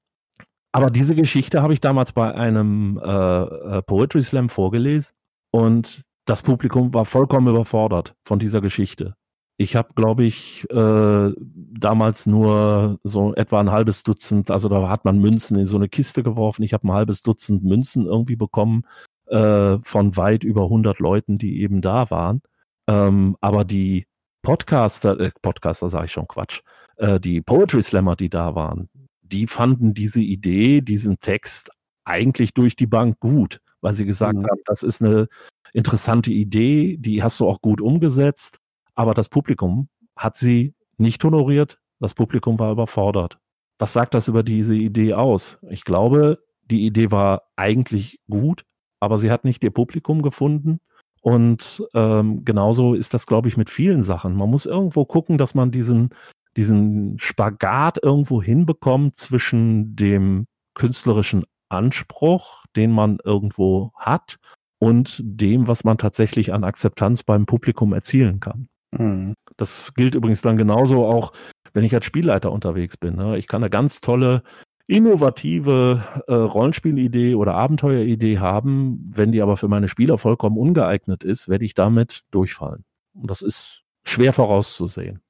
aber 0.73 0.91
diese 0.91 1.15
Geschichte 1.15 1.63
habe 1.63 1.73
ich 1.73 1.81
damals 1.81 2.13
bei 2.13 2.35
einem 2.35 3.01
äh, 3.03 3.09
äh, 3.09 3.83
Poetry 3.83 4.23
Slam 4.23 4.49
vorgelesen 4.49 5.17
und 5.53 6.03
das 6.25 6.43
Publikum 6.43 6.93
war 6.95 7.05
vollkommen 7.05 7.47
überfordert 7.49 8.15
von 8.25 8.41
dieser 8.41 8.61
Geschichte. 8.61 9.15
Ich 9.57 9.77
habe, 9.77 9.91
glaube 9.95 10.25
ich, 10.25 10.69
äh, 10.71 11.33
damals 11.39 12.27
nur 12.27 12.99
so 13.05 13.35
etwa 13.35 13.61
ein 13.61 13.71
halbes 13.71 14.03
Dutzend, 14.03 14.51
also 14.51 14.69
da 14.69 14.89
hat 14.89 15.05
man 15.05 15.19
Münzen 15.21 15.57
in 15.57 15.67
so 15.67 15.77
eine 15.77 15.89
Kiste 15.89 16.25
geworfen. 16.25 16.65
Ich 16.65 16.73
habe 16.73 16.89
ein 16.89 16.93
halbes 16.93 17.23
Dutzend 17.23 17.63
Münzen 17.63 18.07
irgendwie 18.07 18.35
bekommen 18.35 18.83
äh, 19.27 19.79
von 19.79 20.17
weit 20.17 20.43
über 20.43 20.65
100 20.65 20.99
Leuten, 20.99 21.39
die 21.39 21.61
eben 21.63 21.83
da 21.83 22.11
waren. 22.11 22.43
Ähm, 22.87 23.37
aber 23.41 23.65
die 23.65 24.07
Podcaster, 24.43 25.19
äh, 25.19 25.31
Podcaster 25.43 25.89
sage 25.89 26.07
ich 26.07 26.13
schon 26.13 26.29
Quatsch, 26.29 26.61
äh, 26.97 27.19
die 27.19 27.41
Poetry 27.41 27.83
Slammer, 27.83 28.17
die 28.17 28.29
da 28.29 28.55
waren, 28.55 28.89
die 29.23 29.47
fanden 29.47 29.95
diese 29.95 30.21
Idee, 30.21 30.81
diesen 30.81 31.19
Text 31.19 31.71
eigentlich 32.05 32.55
durch 32.55 32.77
die 32.77 32.87
Bank 32.87 33.21
gut, 33.21 33.61
weil 33.81 33.95
sie 33.95 34.05
gesagt 34.05 34.39
mhm. 34.39 34.47
haben, 34.47 34.61
das 34.67 34.83
ist 34.83 35.03
eine 35.03 35.29
interessante 35.73 36.31
Idee, 36.31 36.97
die 36.99 37.23
hast 37.23 37.41
du 37.41 37.49
auch 37.49 37.61
gut 37.61 37.81
umgesetzt 37.81 38.61
aber 38.95 39.15
das 39.15 39.29
Publikum 39.29 39.89
hat 40.17 40.37
sie 40.37 40.75
nicht 40.97 41.23
honoriert. 41.25 41.79
Das 42.01 42.15
Publikum 42.15 42.59
war 42.59 42.73
überfordert. 42.73 43.39
Was 43.79 43.93
sagt 43.93 44.15
das 44.15 44.29
über 44.29 44.43
diese 44.43 44.75
Idee 44.75 45.15
aus? 45.15 45.59
Ich 45.69 45.85
glaube, 45.85 46.43
die 46.65 46.87
Idee 46.87 47.11
war 47.11 47.43
eigentlich 47.57 48.21
gut, 48.31 48.65
aber 49.01 49.19
sie 49.19 49.31
hat 49.31 49.45
nicht 49.45 49.65
ihr 49.65 49.71
Publikum 49.71 50.23
gefunden. 50.23 50.81
Und 51.25 51.83
ähm, 51.95 52.45
genauso 52.45 52.93
ist 52.93 53.15
das, 53.15 53.27
glaube 53.27 53.49
ich, 53.49 53.57
mit 53.57 53.71
vielen 53.71 54.03
Sachen. 54.03 54.37
Man 54.37 54.51
muss 54.51 54.67
irgendwo 54.67 55.07
gucken, 55.07 55.39
dass 55.39 55.55
man 55.55 55.71
diesen, 55.71 56.11
diesen 56.55 57.19
Spagat 57.19 57.99
irgendwo 58.03 58.43
hinbekommt 58.43 59.17
zwischen 59.17 59.97
dem 59.97 60.47
künstlerischen 60.75 61.45
Anspruch, 61.71 62.65
den 62.77 62.91
man 62.91 63.21
irgendwo 63.25 63.91
hat, 63.97 64.37
und 64.79 65.23
dem, 65.25 65.67
was 65.67 65.83
man 65.83 65.97
tatsächlich 65.97 66.53
an 66.53 66.63
Akzeptanz 66.63 67.23
beim 67.23 67.47
Publikum 67.47 67.95
erzielen 67.95 68.41
kann. 68.41 68.69
Mhm. 68.91 69.33
Das 69.57 69.95
gilt 69.95 70.15
übrigens 70.15 70.43
dann 70.43 70.59
genauso 70.59 71.07
auch, 71.07 71.33
wenn 71.73 71.85
ich 71.85 71.95
als 71.95 72.05
Spielleiter 72.05 72.53
unterwegs 72.53 72.99
bin. 72.99 73.17
Ne? 73.17 73.39
Ich 73.39 73.49
kann 73.49 73.63
eine 73.63 73.71
ganz 73.71 74.03
tolle, 74.03 74.43
innovative 74.87 76.05
äh, 76.27 76.35
Rollenspielidee 76.35 77.35
oder 77.35 77.55
Abenteueridee 77.55 78.39
haben. 78.39 79.11
Wenn 79.15 79.33
die 79.33 79.43
aber 79.43 79.57
für 79.57 79.69
meine 79.69 79.89
Spieler 79.89 80.19
vollkommen 80.19 80.59
ungeeignet 80.59 81.25
ist, 81.25 81.49
werde 81.49 81.65
ich 81.65 81.75
damit 81.75 82.23
durchfallen. 82.31 82.85
Und 83.15 83.31
das 83.31 83.43
ist 83.43 83.83
schwer 84.05 84.33
vorauszusehen. 84.33 85.21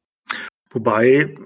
Wobei 0.70 1.36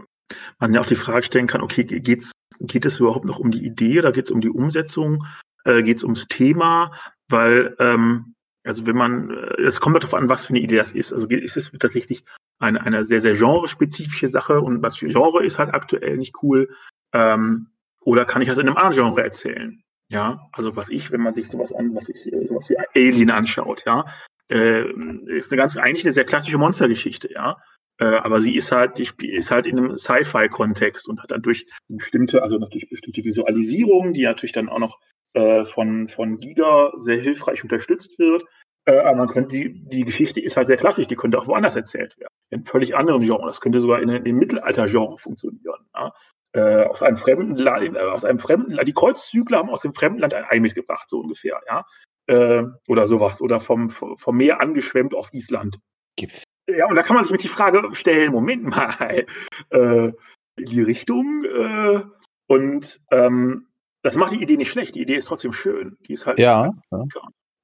man 0.58 0.72
ja 0.72 0.80
auch 0.80 0.86
die 0.86 0.94
Frage 0.94 1.24
stellen 1.24 1.46
kann, 1.46 1.60
okay, 1.60 1.84
geht's, 1.84 2.32
geht 2.60 2.86
es 2.86 3.00
überhaupt 3.00 3.26
noch 3.26 3.38
um 3.38 3.50
die 3.50 3.64
Idee 3.64 3.98
oder 3.98 4.12
geht 4.12 4.24
es 4.24 4.30
um 4.30 4.40
die 4.40 4.50
Umsetzung? 4.50 5.24
Äh, 5.64 5.82
geht 5.82 5.98
es 5.98 6.04
ums 6.04 6.26
Thema? 6.28 6.92
Weil 7.28 7.76
ähm, 7.78 8.34
also 8.64 8.86
wenn 8.86 8.96
man, 8.96 9.30
äh, 9.30 9.62
es 9.62 9.80
kommt 9.80 9.96
darauf 9.96 10.14
an, 10.14 10.28
was 10.28 10.46
für 10.46 10.50
eine 10.50 10.60
Idee 10.60 10.76
das 10.76 10.92
ist. 10.92 11.12
Also 11.12 11.26
ist 11.28 11.56
es 11.56 11.72
tatsächlich 11.78 12.24
eine, 12.58 12.80
eine 12.82 13.04
sehr, 13.04 13.20
sehr 13.20 13.34
genrespezifische 13.34 14.28
Sache 14.28 14.60
und 14.60 14.82
was 14.82 14.96
für 14.96 15.08
Genre 15.08 15.44
ist 15.44 15.58
halt 15.58 15.72
aktuell 15.72 16.16
nicht 16.16 16.42
cool. 16.42 16.68
Ähm, 17.12 17.68
oder 18.00 18.24
kann 18.24 18.42
ich 18.42 18.48
das 18.48 18.58
in 18.58 18.66
einem 18.66 18.76
anderen 18.76 18.94
Genre 18.94 19.22
erzählen? 19.22 19.82
Ja, 20.10 20.48
also 20.52 20.74
was 20.74 20.88
ich, 20.88 21.10
wenn 21.10 21.20
man 21.20 21.34
sich 21.34 21.48
sowas 21.48 21.72
an, 21.72 21.94
was 21.94 22.08
ich, 22.08 22.32
äh, 22.32 22.46
sowas 22.46 22.68
wie 22.68 22.76
Alien 22.94 23.30
anschaut, 23.30 23.84
ja, 23.84 24.06
äh, 24.50 24.84
ist 25.26 25.52
eine 25.52 25.58
ganz, 25.58 25.76
eigentlich 25.76 26.04
eine 26.04 26.14
sehr 26.14 26.24
klassische 26.24 26.58
Monstergeschichte, 26.58 27.30
ja. 27.32 27.56
Äh, 28.00 28.04
aber 28.04 28.40
sie 28.40 28.54
ist 28.54 28.72
halt, 28.72 28.98
die 28.98 29.28
ist 29.28 29.50
halt 29.50 29.66
in 29.66 29.76
einem 29.76 29.96
Sci-Fi-Kontext 29.96 31.08
und 31.08 31.20
hat 31.22 31.30
dann 31.30 31.42
durch 31.42 31.66
bestimmte, 31.88 32.42
also 32.42 32.56
natürlich 32.56 32.88
bestimmte 32.88 33.24
Visualisierungen, 33.24 34.14
die 34.14 34.22
natürlich 34.22 34.52
dann 34.52 34.68
auch 34.68 34.78
noch 34.78 34.98
äh, 35.34 35.64
von, 35.64 36.08
von 36.08 36.38
Giga 36.38 36.92
sehr 36.96 37.20
hilfreich 37.20 37.62
unterstützt 37.62 38.18
wird. 38.18 38.44
Äh, 38.86 39.00
aber 39.00 39.16
man 39.16 39.28
könnte 39.28 39.56
die, 39.56 39.88
die 39.88 40.04
Geschichte 40.04 40.40
ist 40.40 40.56
halt 40.56 40.68
sehr 40.68 40.76
klassisch, 40.76 41.08
die 41.08 41.16
könnte 41.16 41.38
auch 41.38 41.48
woanders 41.48 41.76
erzählt 41.76 42.16
werden. 42.18 42.32
In 42.50 42.64
völlig 42.64 42.96
anderen 42.96 43.22
Genre. 43.22 43.46
Das 43.46 43.60
könnte 43.60 43.80
sogar 43.80 44.00
in, 44.00 44.08
in 44.08 44.24
dem 44.24 44.36
Mittelalter-Genre 44.36 45.18
funktionieren. 45.18 45.84
Ja? 45.94 46.12
Äh, 46.58 46.86
aus 46.86 47.02
einem 47.02 47.16
fremden 47.16 47.54
Land, 47.54 47.94
äh, 47.94 48.00
aus 48.00 48.24
einem 48.24 48.40
fremden 48.40 48.72
Land, 48.72 48.88
die 48.88 48.92
Kreuzzügler 48.92 49.58
haben 49.58 49.70
aus 49.70 49.82
dem 49.82 49.94
fremden 49.94 50.18
Land 50.18 50.34
ein 50.34 50.44
Ei 50.48 50.58
mitgebracht, 50.58 51.08
so 51.08 51.20
ungefähr, 51.20 51.60
ja. 51.68 51.84
Äh, 52.26 52.64
oder 52.88 53.06
sowas. 53.06 53.40
Oder 53.40 53.60
vom, 53.60 53.90
vom 53.90 54.36
Meer 54.36 54.60
angeschwemmt 54.60 55.14
auf 55.14 55.32
Island. 55.32 55.78
Gibt's. 56.16 56.42
Ja, 56.68 56.86
und 56.88 56.96
da 56.96 57.02
kann 57.02 57.14
man 57.14 57.24
sich 57.24 57.32
mit 57.32 57.44
die 57.44 57.48
Frage 57.48 57.88
stellen, 57.92 58.32
Moment 58.32 58.64
mal, 58.64 59.24
äh, 59.70 60.12
in 60.56 60.66
die 60.66 60.82
Richtung. 60.82 61.44
Äh, 61.44 62.02
und 62.48 63.00
ähm, 63.12 63.68
das 64.02 64.16
macht 64.16 64.32
die 64.32 64.42
Idee 64.42 64.56
nicht 64.56 64.70
schlecht. 64.70 64.96
Die 64.96 65.02
Idee 65.02 65.16
ist 65.16 65.26
trotzdem 65.26 65.52
schön. 65.52 65.96
Die 66.08 66.14
ist 66.14 66.26
halt. 66.26 66.40
Ja. 66.40 66.72
ja. 66.90 67.04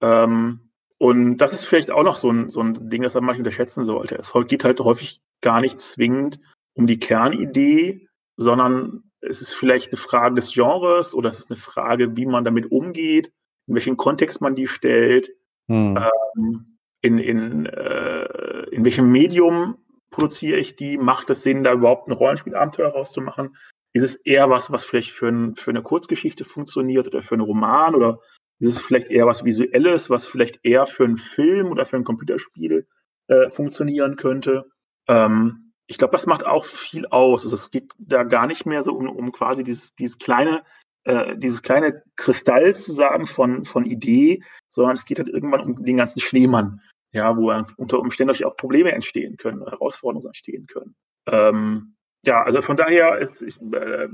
Ähm, 0.03 0.71
und 0.99 1.39
das 1.39 1.53
ist 1.53 1.65
vielleicht 1.65 1.91
auch 1.91 2.05
noch 2.05 2.17
so 2.17 2.31
ein, 2.31 2.49
so 2.49 2.61
ein 2.61 2.91
Ding, 2.91 3.03
das 3.03 3.15
man 3.15 3.25
manchmal 3.25 3.47
unterschätzen 3.47 3.85
sollte. 3.85 4.15
Es 4.17 4.33
geht 4.47 4.63
halt 4.63 4.79
häufig 4.79 5.21
gar 5.41 5.61
nicht 5.61 5.81
zwingend 5.81 6.39
um 6.75 6.87
die 6.87 7.01
Kernidee, 7.01 8.09
sondern 8.37 9.05
es 9.21 9.41
ist 9.41 9.55
vielleicht 9.55 9.93
eine 9.93 10.01
Frage 10.01 10.35
des 10.35 10.53
Genres 10.53 11.15
oder 11.15 11.31
es 11.31 11.39
ist 11.39 11.51
eine 11.51 11.59
Frage, 11.59 12.17
wie 12.17 12.27
man 12.27 12.45
damit 12.45 12.71
umgeht, 12.71 13.33
in 13.67 13.75
welchem 13.75 13.97
Kontext 13.97 14.41
man 14.41 14.55
die 14.55 14.67
stellt, 14.67 15.31
hm. 15.69 15.99
ähm, 16.37 16.79
in, 17.01 17.19
in, 17.19 17.67
äh, 17.67 18.65
in 18.71 18.85
welchem 18.85 19.11
Medium 19.11 19.79
produziere 20.11 20.59
ich 20.59 20.77
die, 20.77 20.97
macht 20.97 21.31
es 21.31 21.43
Sinn, 21.43 21.65
da 21.65 21.73
überhaupt 21.73 22.09
ein 22.09 22.13
Rollenspielabenteuer 22.13 22.91
rauszumachen? 22.91 23.57
Ist 23.93 24.03
es 24.03 24.15
eher 24.15 24.51
was, 24.51 24.71
was 24.71 24.85
vielleicht 24.85 25.11
für, 25.11 25.29
ein, 25.29 25.57
für 25.57 25.71
eine 25.71 25.83
Kurzgeschichte 25.83 26.45
funktioniert 26.45 27.07
oder 27.07 27.23
für 27.23 27.35
einen 27.35 27.43
Roman 27.43 27.95
oder 27.95 28.21
ist 28.59 28.77
es 28.77 28.81
vielleicht 28.81 29.11
eher 29.11 29.27
was 29.27 29.45
Visuelles, 29.45 30.11
was 30.11 30.25
vielleicht 30.25 30.61
eher 30.63 30.87
für 30.87 31.05
einen 31.05 31.17
Film 31.17 31.69
oder 31.69 31.85
für 31.85 31.97
ein 31.97 32.05
Computerspiel 32.05 32.87
äh, 33.29 33.51
funktionieren 33.51 34.17
könnte? 34.17 34.67
Ähm, 35.09 35.64
ich 35.87 35.99
glaube, 35.99 36.13
das 36.13 36.27
macht 36.27 36.47
auch 36.47 36.65
viel 36.65 37.07
aus. 37.07 37.45
Also 37.45 37.55
es 37.55 37.71
geht 37.71 37.93
da 37.99 38.23
gar 38.23 38.47
nicht 38.47 38.67
mehr 38.67 38.83
so 38.83 38.95
um, 38.95 39.09
um 39.09 39.33
quasi 39.33 39.65
dieses, 39.65 39.95
dieses 39.95 40.19
kleine, 40.19 40.63
äh, 41.05 41.37
dieses 41.37 41.63
kleine 41.63 42.03
Kristall 42.17 42.75
zu 42.75 42.93
sagen 42.93 43.27
von, 43.27 43.65
von 43.65 43.85
Idee, 43.85 44.43
sondern 44.69 44.95
es 44.95 45.05
geht 45.05 45.19
halt 45.19 45.29
irgendwann 45.29 45.61
um 45.61 45.85
den 45.85 45.97
ganzen 45.97 46.21
Schneemann, 46.21 46.81
ja, 47.13 47.37
wo 47.37 47.53
unter 47.77 47.99
Umständen 47.99 48.45
auch 48.45 48.57
Probleme 48.57 48.93
entstehen 48.93 49.37
können, 49.37 49.67
Herausforderungen 49.67 50.27
entstehen 50.27 50.67
können. 50.67 50.95
Ähm, 51.27 51.95
ja, 52.25 52.43
also 52.43 52.63
von 52.63 52.77
daher 52.77 53.19
ist, 53.19 53.43
ich, 53.43 53.61
äh, 53.61 54.09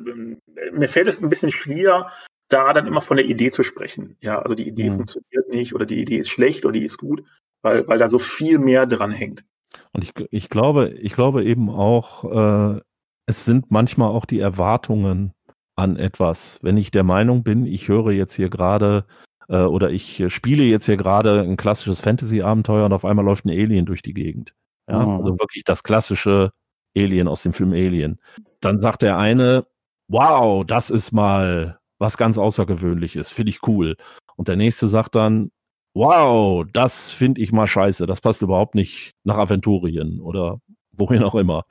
mir 0.72 0.88
fällt 0.88 1.06
es 1.06 1.22
ein 1.22 1.30
bisschen 1.30 1.50
schwer, 1.50 2.10
da 2.48 2.72
dann 2.72 2.88
immer 2.88 3.00
von 3.00 3.16
der 3.16 3.26
Idee 3.26 3.52
zu 3.52 3.62
sprechen. 3.62 4.16
Ja, 4.20 4.40
also 4.40 4.54
die 4.56 4.66
Idee 4.66 4.90
mhm. 4.90 4.96
funktioniert 4.96 5.48
nicht 5.48 5.74
oder 5.74 5.86
die 5.86 6.00
Idee 6.00 6.18
ist 6.18 6.30
schlecht 6.30 6.64
oder 6.64 6.72
die 6.72 6.84
ist 6.84 6.98
gut, 6.98 7.24
weil, 7.62 7.86
weil 7.86 7.98
da 7.98 8.08
so 8.08 8.18
viel 8.18 8.58
mehr 8.58 8.86
dran 8.86 9.12
hängt. 9.12 9.44
Und 9.92 10.04
ich, 10.04 10.12
ich 10.30 10.48
glaube, 10.48 10.90
ich 10.90 11.12
glaube 11.12 11.44
eben 11.44 11.70
auch, 11.70 12.24
äh, 12.24 12.80
es 13.26 13.44
sind 13.44 13.70
manchmal 13.70 14.08
auch 14.08 14.24
die 14.24 14.40
Erwartungen 14.40 15.32
an 15.76 15.96
etwas. 15.96 16.58
Wenn 16.62 16.76
ich 16.76 16.90
der 16.90 17.04
Meinung 17.04 17.42
bin, 17.42 17.66
ich 17.66 17.88
höre 17.88 18.10
jetzt 18.10 18.34
hier 18.34 18.50
gerade 18.50 19.04
äh, 19.48 19.62
oder 19.62 19.90
ich 19.90 20.24
spiele 20.28 20.64
jetzt 20.64 20.86
hier 20.86 20.96
gerade 20.96 21.40
ein 21.40 21.56
klassisches 21.56 22.00
Fantasy-Abenteuer 22.00 22.86
und 22.86 22.92
auf 22.92 23.04
einmal 23.04 23.24
läuft 23.24 23.44
ein 23.44 23.50
Alien 23.50 23.86
durch 23.86 24.02
die 24.02 24.14
Gegend. 24.14 24.54
Ja, 24.88 25.04
mhm. 25.04 25.18
also 25.18 25.38
wirklich 25.38 25.64
das 25.64 25.82
klassische 25.82 26.52
Alien 26.96 27.28
aus 27.28 27.42
dem 27.42 27.52
Film 27.52 27.72
Alien. 27.72 28.20
Dann 28.60 28.80
sagt 28.80 29.02
der 29.02 29.18
eine, 29.18 29.66
wow, 30.08 30.64
das 30.64 30.90
ist 30.90 31.12
mal 31.12 31.78
was 31.98 32.16
ganz 32.16 32.38
außergewöhnlich 32.38 33.14
ist, 33.14 33.30
finde 33.30 33.50
ich 33.50 33.66
cool. 33.68 33.96
Und 34.36 34.48
der 34.48 34.56
nächste 34.56 34.88
sagt 34.88 35.14
dann, 35.14 35.50
wow, 35.94 36.64
das 36.72 37.12
finde 37.12 37.40
ich 37.40 37.52
mal 37.52 37.66
scheiße, 37.66 38.06
das 38.06 38.20
passt 38.20 38.42
überhaupt 38.42 38.74
nicht 38.74 39.12
nach 39.24 39.38
Aventurien 39.38 40.20
oder 40.20 40.60
wohin 40.92 41.22
auch 41.22 41.34
immer. 41.34 41.64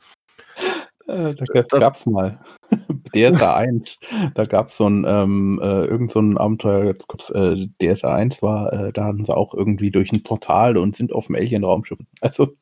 Äh, 1.10 1.34
da 1.34 1.80
gab 1.80 1.96
es 1.96 2.06
mal. 2.06 2.40
DSA 3.16 3.56
1. 3.56 4.00
Da 4.36 4.44
gab 4.44 4.68
es 4.68 4.78
so 4.78 4.88
ein, 4.88 5.06
ähm, 5.08 5.60
äh, 5.62 5.86
irgend 5.86 6.12
so 6.12 6.20
ein 6.20 6.38
Abenteuer, 6.38 6.86
jetzt 6.86 7.08
kurz, 7.08 7.32
äh, 7.32 7.68
DSA 7.82 8.14
1 8.14 8.44
war, 8.44 8.72
äh, 8.72 8.94
da 8.94 9.06
hatten 9.06 9.26
sie 9.26 9.36
auch 9.36 9.56
irgendwie 9.56 9.90
durch 9.90 10.12
ein 10.12 10.22
Portal 10.22 10.78
und 10.78 10.96
sind 10.96 11.12
auf 11.12 11.28
dem 11.28 11.36
Alien-Raumschiff. 11.36 12.00
Also. 12.22 12.56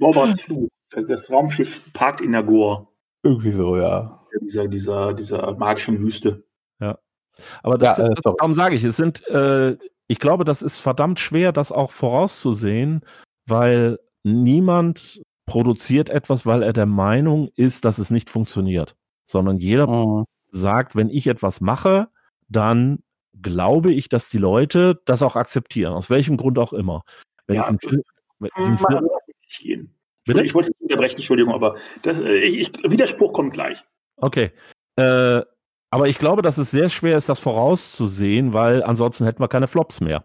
Robert 0.00 0.40
Flu. 0.42 0.68
Das 1.08 1.30
Raumschiff 1.30 1.92
parkt 1.92 2.20
in 2.20 2.32
der 2.32 2.42
Goa. 2.42 2.86
Irgendwie 3.22 3.52
so, 3.52 3.76
ja. 3.76 4.22
Dieser, 4.40 4.68
dieser, 4.68 5.14
dieser 5.14 5.54
magischen 5.56 6.00
Wüste. 6.00 6.44
Ja. 6.80 6.98
Aber 7.62 7.76
das, 7.76 7.98
ja, 7.98 8.06
äh, 8.06 8.14
darum 8.22 8.54
sage 8.54 8.76
ich, 8.76 8.84
es 8.84 8.96
sind, 8.96 9.26
äh, 9.28 9.76
ich 10.08 10.18
glaube, 10.18 10.44
das 10.44 10.62
ist 10.62 10.78
verdammt 10.78 11.20
schwer, 11.20 11.52
das 11.52 11.72
auch 11.72 11.90
vorauszusehen, 11.90 13.04
weil 13.46 13.98
niemand 14.22 15.22
produziert 15.46 16.10
etwas, 16.10 16.46
weil 16.46 16.62
er 16.62 16.72
der 16.72 16.86
Meinung 16.86 17.48
ist, 17.54 17.84
dass 17.84 17.98
es 17.98 18.10
nicht 18.10 18.30
funktioniert, 18.30 18.96
sondern 19.24 19.56
jeder 19.56 19.86
mhm. 19.86 20.24
sagt, 20.48 20.96
wenn 20.96 21.10
ich 21.10 21.26
etwas 21.26 21.60
mache, 21.60 22.08
dann 22.48 23.02
glaube 23.40 23.92
ich, 23.92 24.08
dass 24.08 24.28
die 24.28 24.38
Leute 24.38 25.00
das 25.04 25.22
auch 25.22 25.36
akzeptieren, 25.36 25.92
aus 25.92 26.10
welchem 26.10 26.36
Grund 26.36 26.58
auch 26.58 26.72
immer. 26.72 27.02
Wenn 27.46 27.56
ja, 27.56 27.62
ich 27.62 27.68
einen 27.68 27.78
Film, 27.78 28.02
wenn 28.38 28.48
ich 28.48 28.56
einen 28.56 28.78
Film, 28.78 29.90
Bitte? 30.26 30.42
Ich 30.42 30.54
wollte 30.54 30.70
nicht 30.70 30.80
unterbrechen, 30.80 31.16
Entschuldigung, 31.16 31.54
aber 31.54 31.76
das, 32.02 32.18
äh, 32.18 32.38
ich, 32.38 32.58
ich, 32.58 32.90
Widerspruch 32.90 33.32
kommt 33.32 33.52
gleich. 33.52 33.84
Okay. 34.16 34.50
Äh, 34.96 35.42
aber 35.96 36.08
ich 36.08 36.18
glaube, 36.18 36.42
dass 36.42 36.58
es 36.58 36.70
sehr 36.70 36.90
schwer 36.90 37.16
ist, 37.16 37.28
das 37.28 37.40
vorauszusehen, 37.40 38.52
weil 38.52 38.82
ansonsten 38.82 39.24
hätten 39.24 39.40
wir 39.40 39.48
keine 39.48 39.66
Flops 39.66 40.00
mehr. 40.00 40.24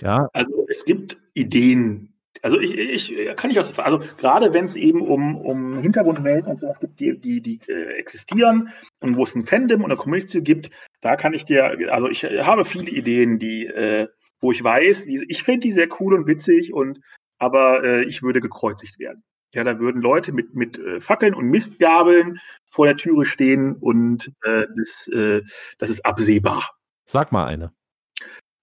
Ja. 0.00 0.28
Also 0.32 0.66
es 0.68 0.84
gibt 0.84 1.16
Ideen, 1.34 2.12
also 2.42 2.58
ich, 2.58 2.76
ich 2.76 3.36
kann 3.36 3.48
nicht 3.48 3.60
aus, 3.60 3.78
also 3.78 4.00
gerade 4.18 4.52
wenn 4.52 4.64
es 4.64 4.74
eben 4.74 5.00
um, 5.00 5.36
um 5.36 5.78
Hintergrundwelten 5.78 6.50
und 6.50 6.60
sowas 6.60 6.80
gibt, 6.80 6.98
die, 6.98 7.18
die, 7.18 7.40
die 7.40 7.60
äh, 7.68 7.94
existieren 7.94 8.70
und 9.00 9.16
wo 9.16 9.22
es 9.22 9.34
ein 9.34 9.44
Fandom 9.44 9.84
und 9.84 9.90
eine 9.92 9.98
Community 9.98 10.40
gibt, 10.40 10.70
da 11.00 11.14
kann 11.16 11.34
ich 11.34 11.44
dir, 11.44 11.64
also 11.92 12.08
ich 12.08 12.24
habe 12.24 12.64
viele 12.64 12.90
Ideen, 12.90 13.38
die, 13.38 13.66
äh, 13.66 14.08
wo 14.40 14.50
ich 14.50 14.64
weiß, 14.64 15.04
die, 15.04 15.24
ich 15.28 15.44
finde 15.44 15.60
die 15.60 15.72
sehr 15.72 15.88
cool 16.00 16.14
und 16.14 16.26
witzig 16.26 16.74
und 16.74 17.00
aber 17.38 17.84
äh, 17.84 18.04
ich 18.04 18.22
würde 18.22 18.40
gekreuzigt 18.40 18.98
werden. 18.98 19.22
Ja, 19.54 19.64
da 19.64 19.78
würden 19.80 20.00
Leute 20.00 20.32
mit, 20.32 20.54
mit 20.54 20.78
äh, 20.78 21.00
Fackeln 21.00 21.34
und 21.34 21.46
Mistgabeln 21.46 22.40
vor 22.70 22.86
der 22.86 22.96
Türe 22.96 23.26
stehen 23.26 23.76
und 23.76 24.32
äh, 24.44 24.66
das, 24.76 25.08
äh, 25.08 25.42
das 25.78 25.90
ist 25.90 26.06
absehbar. 26.06 26.70
Sag 27.04 27.32
mal 27.32 27.46
eine. 27.46 27.72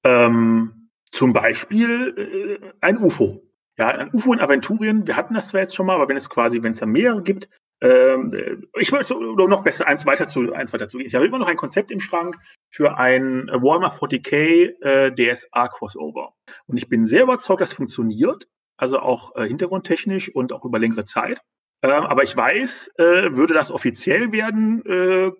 Ähm, 0.04 0.90
zum 1.12 1.34
Beispiel 1.34 2.60
äh, 2.62 2.72
ein 2.82 2.98
UFO. 2.98 3.44
Ja, 3.78 3.88
ein 3.88 4.14
UFO 4.14 4.34
in 4.34 4.40
Aventurien, 4.40 5.06
wir 5.06 5.16
hatten 5.16 5.36
das 5.36 5.50
zwar 5.50 5.62
jetzt 5.62 5.76
schon 5.76 5.86
mal, 5.86 5.96
aber 5.96 6.10
wenn 6.10 6.18
es 6.18 6.30
quasi, 6.30 6.62
wenn 6.64 6.74
es 6.74 6.80
da 6.80 6.86
mehrere 6.86 7.22
gibt, 7.22 7.48
ähm, 7.82 8.68
ich 8.78 8.92
würde 8.92 9.48
noch 9.50 9.64
besser 9.64 9.88
eins 9.88 10.06
weiter 10.06 10.28
zu 10.28 10.52
eins 10.52 10.74
weiter 10.74 10.90
zu 10.90 10.98
gehen. 10.98 11.08
Ich 11.08 11.16
habe 11.16 11.26
immer 11.26 11.40
noch 11.40 11.48
ein 11.48 11.56
Konzept 11.56 11.92
im 11.92 12.02
Schrank 12.02 12.38
für 12.70 12.98
ein 12.98 13.48
Warhammer 13.48 13.94
40k 13.94 14.82
äh, 14.82 15.12
DSA 15.16 15.70
Crossover. 15.70 16.34
Und 16.68 16.78
ich 16.78 16.90
bin 16.90 17.06
sehr 17.06 17.24
überzeugt, 17.24 17.62
das 17.62 17.72
funktioniert, 17.72 18.50
also 18.80 19.00
auch 19.00 19.36
äh, 19.36 19.48
hintergrundtechnisch 19.48 20.34
und 20.34 20.54
auch 20.54 20.64
über 20.64 20.80
längere 20.80 21.06
Zeit. 21.06 21.42
Ähm, 21.82 21.92
aber 21.92 22.24
ich 22.24 22.36
weiß, 22.36 22.92
äh, 22.98 23.36
würde 23.36 23.54
das 23.54 23.72
offiziell 23.72 24.32
werden, 24.32 24.84
äh, 24.86 25.32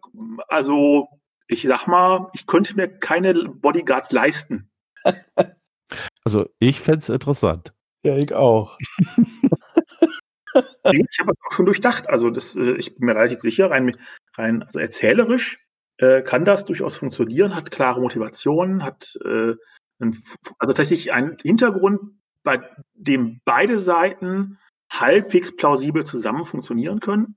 also 0.48 1.08
ich 1.48 1.64
sag 1.64 1.88
mal, 1.88 2.30
ich 2.34 2.48
könnte 2.48 2.76
mir 2.76 2.88
keine 2.88 3.34
Bodyguards 3.34 4.12
leisten. 4.12 4.70
Also 6.24 6.48
ich 6.60 6.80
fände 6.80 7.00
es 7.00 7.10
interessant. 7.10 7.74
Ja, 8.04 8.16
ich 8.16 8.36
auch. 8.36 8.78
ich 9.08 9.18
habe 11.20 11.32
das 11.32 11.38
auch 11.48 11.52
schon 11.52 11.66
durchdacht. 11.66 12.08
Also 12.08 12.30
das, 12.30 12.56
äh, 12.56 12.74
ich 12.74 12.96
bin 12.96 13.08
mir 13.08 13.16
relativ 13.16 13.42
sicher, 13.42 13.72
rein, 13.72 13.98
rein 14.38 14.62
also 14.62 14.78
erzählerisch 14.78 15.58
äh, 15.98 16.22
kann 16.22 16.46
das 16.46 16.66
durchaus 16.66 16.98
funktionieren, 16.98 17.56
hat 17.56 17.72
klare 17.72 18.02
Motivationen, 18.02 18.84
hat 18.84 19.18
äh, 19.26 19.56
ein, 20.00 20.22
also 20.60 20.74
tatsächlich 20.74 21.12
einen 21.12 21.38
Hintergrund, 21.42 22.19
bei 22.44 22.62
dem 22.94 23.42
beide 23.46 23.80
Seiten 23.80 24.58
halbwegs 24.92 25.56
plausibel 25.56 26.06
zusammen 26.06 26.46
funktionieren 26.46 27.00
können. 27.00 27.36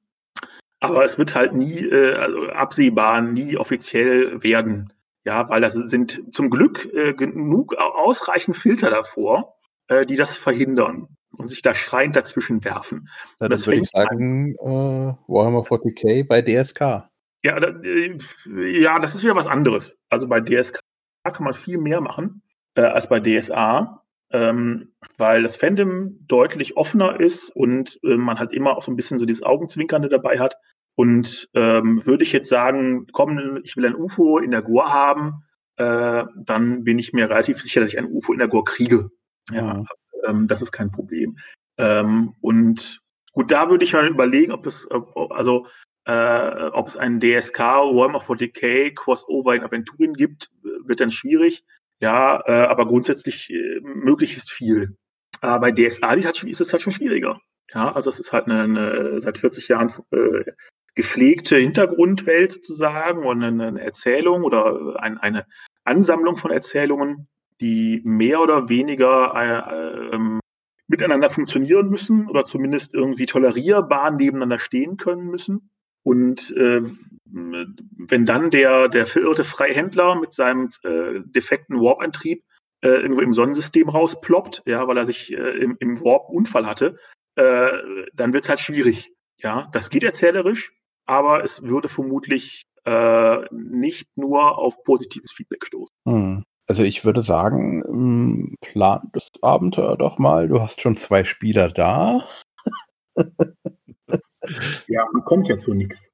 Aber 0.81 1.05
es 1.05 1.19
wird 1.19 1.35
halt 1.35 1.55
nie 1.55 1.79
äh, 1.79 2.15
also 2.15 2.49
absehbar, 2.49 3.21
nie 3.21 3.57
offiziell 3.57 4.43
werden. 4.43 4.93
Ja, 5.25 5.49
weil 5.49 5.61
das 5.61 5.75
sind 5.75 6.35
zum 6.35 6.51
Glück 6.51 6.93
äh, 6.93 7.15
genug 7.15 7.77
ausreichend 7.77 8.57
Filter 8.57 8.91
davor, 8.91 9.55
äh, 9.87 10.05
die 10.05 10.17
das 10.17 10.37
verhindern 10.37 11.17
und 11.31 11.47
sich 11.47 11.63
da 11.63 11.75
schreiend 11.75 12.17
dazwischen 12.17 12.65
werfen. 12.65 13.09
Ja, 13.41 13.49
das 13.49 13.67
würde 13.67 13.83
ich 13.83 13.89
sagen, 13.89 14.55
äh, 14.57 15.15
Warhammer 15.29 15.61
40k 15.61 16.27
bei 16.27 16.43
DSK. 16.43 17.09
Ja, 17.45 17.61
da, 17.61 17.69
äh, 17.83 18.19
ja, 18.81 18.99
das 18.99 19.15
ist 19.15 19.23
wieder 19.23 19.37
was 19.37 19.47
anderes. 19.47 19.97
Also 20.09 20.27
bei 20.27 20.41
DSK 20.41 20.81
kann 21.25 21.45
man 21.45 21.55
viel 21.55 21.79
mehr 21.79 22.01
machen 22.01 22.43
äh, 22.75 22.83
als 22.83 23.09
bei 23.09 23.21
DSA, 23.21 24.02
ähm, 24.33 24.93
weil 25.19 25.43
das 25.43 25.57
Fandom 25.57 26.17
deutlich 26.27 26.77
offener 26.77 27.21
ist 27.21 27.55
und 27.55 27.99
äh, 28.03 28.17
man 28.17 28.39
halt 28.39 28.53
immer 28.53 28.77
auch 28.77 28.83
so 28.83 28.91
ein 28.91 28.97
bisschen 28.97 29.19
so 29.19 29.27
dieses 29.27 29.43
Augenzwinkernde 29.43 30.09
dabei 30.09 30.39
hat. 30.39 30.57
Und 30.95 31.49
ähm, 31.55 32.05
würde 32.05 32.25
ich 32.25 32.33
jetzt 32.33 32.49
sagen, 32.49 33.07
komm, 33.13 33.61
ich 33.63 33.77
will 33.77 33.87
ein 33.87 33.97
UFO 33.97 34.39
in 34.39 34.51
der 34.51 34.63
Goa 34.63 34.93
haben, 34.93 35.45
äh, 35.77 36.25
dann 36.37 36.85
bin 36.85 36.99
ich 36.99 37.13
mir 37.13 37.31
relativ 37.31 37.61
sicher, 37.61 37.81
dass 37.81 37.93
ich 37.93 37.99
ein 37.99 38.11
UFO 38.11 38.33
in 38.33 38.39
der 38.39 38.49
Goa 38.49 38.63
kriege. 38.63 39.11
Ja, 39.51 39.75
mhm. 39.75 39.87
ähm, 40.27 40.49
das 40.49 40.63
ist 40.63 40.73
kein 40.73 40.91
Problem. 40.91 41.39
Ähm, 41.79 42.35
und 42.41 43.01
gut, 43.33 43.51
da 43.51 43.71
würde 43.71 43.85
ich 43.85 43.93
mal 43.93 44.07
überlegen, 44.07 44.53
ob 44.53 44.67
es, 44.67 44.91
ob, 44.91 45.33
also 45.33 45.67
äh, 46.05 46.69
ob 46.73 46.89
es 46.89 46.97
einen 46.97 47.21
DSK 47.21 47.59
Warhammer 47.59 48.21
40k 48.21 48.95
Crossover 48.95 49.55
in 49.55 49.63
Aventurien 49.63 50.15
gibt, 50.15 50.51
wird 50.85 51.01
dann 51.01 51.11
schwierig. 51.11 51.65
Ja, 52.03 52.43
äh, 52.47 52.67
aber 52.67 52.87
grundsätzlich 52.87 53.49
äh, 53.49 53.81
möglich 53.81 54.37
ist 54.37 54.51
viel. 54.51 54.97
Äh, 55.41 55.61
bei 55.61 55.71
DSA 55.71 56.15
ist, 56.15 56.43
ist 56.43 56.61
es 56.61 56.73
halt 56.73 56.83
schon 56.83 56.93
schwieriger. 56.93 57.41
Ja, 57.73 57.93
also 57.93 58.11
es 58.11 58.19
ist 58.19 58.33
halt 58.33 58.47
eine, 58.47 58.63
eine 58.63 59.21
seit 59.21 59.39
40 59.39 59.69
Jahren 59.69 59.95
äh, 60.11 60.51
gepflegte 60.97 61.57
Hintergrundwelt 61.57 62.53
sozusagen 62.53 63.25
und 63.25 63.45
eine, 63.45 63.69
eine 63.69 63.81
Erzählung 63.81 64.43
oder 64.43 64.97
ein, 65.01 65.17
eine 65.19 65.47
Ansammlung 65.85 66.37
von 66.37 66.51
Erzählungen, 66.51 67.29
die 67.61 68.03
mehr 68.05 68.41
oder 68.41 68.69
weniger 68.69 69.33
äh, 69.37 70.17
äh, 70.17 70.41
miteinander 70.89 71.31
funktionieren 71.31 71.89
müssen 71.89 72.29
oder 72.29 72.45
zumindest 72.45 72.95
irgendwie 72.95 73.27
tolerierbar 73.27 74.11
nebeneinander 74.11 74.59
stehen 74.59 74.97
können 74.97 75.29
müssen. 75.29 75.71
Und 76.03 76.51
äh, 76.57 76.83
wenn 77.33 78.27
dann 78.27 78.51
der, 78.51 78.89
der 78.89 79.07
verirrte 79.07 79.45
Freihändler 79.45 80.15
mit 80.17 80.35
seinem 80.35 80.69
äh, 80.83 81.21
defekten 81.25 81.81
Warp-Antrieb 81.81 82.45
äh, 82.83 82.89
irgendwo 82.89 83.21
im 83.21 83.33
Sonnensystem 83.33 83.89
rausploppt, 83.89 84.63
ja, 84.67 84.87
weil 84.87 84.99
er 84.99 85.07
sich 85.07 85.33
äh, 85.33 85.59
im, 85.59 85.77
im 85.81 86.01
Warp 86.03 86.29
Unfall 86.29 86.67
hatte, 86.67 86.99
äh, 87.37 87.71
dann 88.13 88.33
wird 88.33 88.45
es 88.45 88.49
halt 88.49 88.61
schwierig. 88.61 89.13
Ja, 89.39 89.69
das 89.73 89.91
geht 89.91 90.05
erzählerisch, 90.05 90.73
aber 91.07 91.43
es 91.43 91.63
würde 91.63 91.89
vermutlich 91.89 92.63
äh, 92.85 93.39
nicht 93.51 94.09
nur 94.17 94.59
auf 94.59 94.83
positives 94.85 95.33
Feedback 95.33 95.67
stoßen. 95.67 95.95
Hm. 96.07 96.45
Also 96.69 96.85
ich 96.85 97.05
würde 97.05 97.23
sagen, 97.23 97.83
ähm, 97.87 98.57
plan 98.61 99.11
das 99.13 99.31
Abenteuer 99.43 99.97
doch 99.97 100.19
mal. 100.19 100.49
Du 100.49 100.61
hast 100.61 100.81
schon 100.81 100.97
zwei 100.97 101.25
Spieler 101.25 101.69
da. 101.69 102.27
ja, 104.87 105.05
man 105.13 105.25
kommt 105.25 105.49
ja 105.49 105.59
zu 105.59 105.75
nichts. 105.75 106.09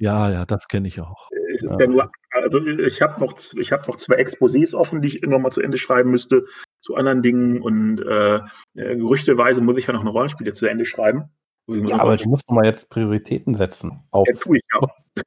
Ja, 0.00 0.30
ja, 0.30 0.46
das 0.46 0.66
kenne 0.66 0.88
ich 0.88 0.98
auch. 1.00 1.28
Ja. 1.60 1.78
Ja 1.78 1.86
nur, 1.86 2.10
also 2.30 2.58
ich 2.66 3.02
habe 3.02 3.20
noch, 3.20 3.34
hab 3.36 3.86
noch 3.86 3.96
zwei 3.96 4.16
Exposés 4.16 4.74
offen, 4.74 5.02
die 5.02 5.08
ich 5.08 5.22
nochmal 5.22 5.52
zu 5.52 5.60
Ende 5.60 5.76
schreiben 5.76 6.10
müsste 6.10 6.46
zu 6.80 6.94
anderen 6.94 7.20
Dingen 7.20 7.60
und 7.60 8.00
äh, 8.00 8.36
äh, 8.74 8.96
gerüchteweise 8.96 9.60
muss 9.60 9.76
ich 9.76 9.88
ja 9.88 9.92
noch 9.92 10.00
eine 10.00 10.08
Rollenspiele 10.08 10.54
zu 10.54 10.66
Ende 10.66 10.86
schreiben. 10.86 11.30
Ja, 11.66 12.00
aber 12.00 12.16
du 12.16 12.30
musst 12.30 12.48
doch 12.48 12.54
mal 12.54 12.64
jetzt 12.64 12.88
Prioritäten 12.88 13.54
setzen. 13.54 14.02
Auf 14.10 14.26
ja, 14.26 14.40
tue 14.40 14.56
ich 14.56 14.62
ja. 14.72 14.80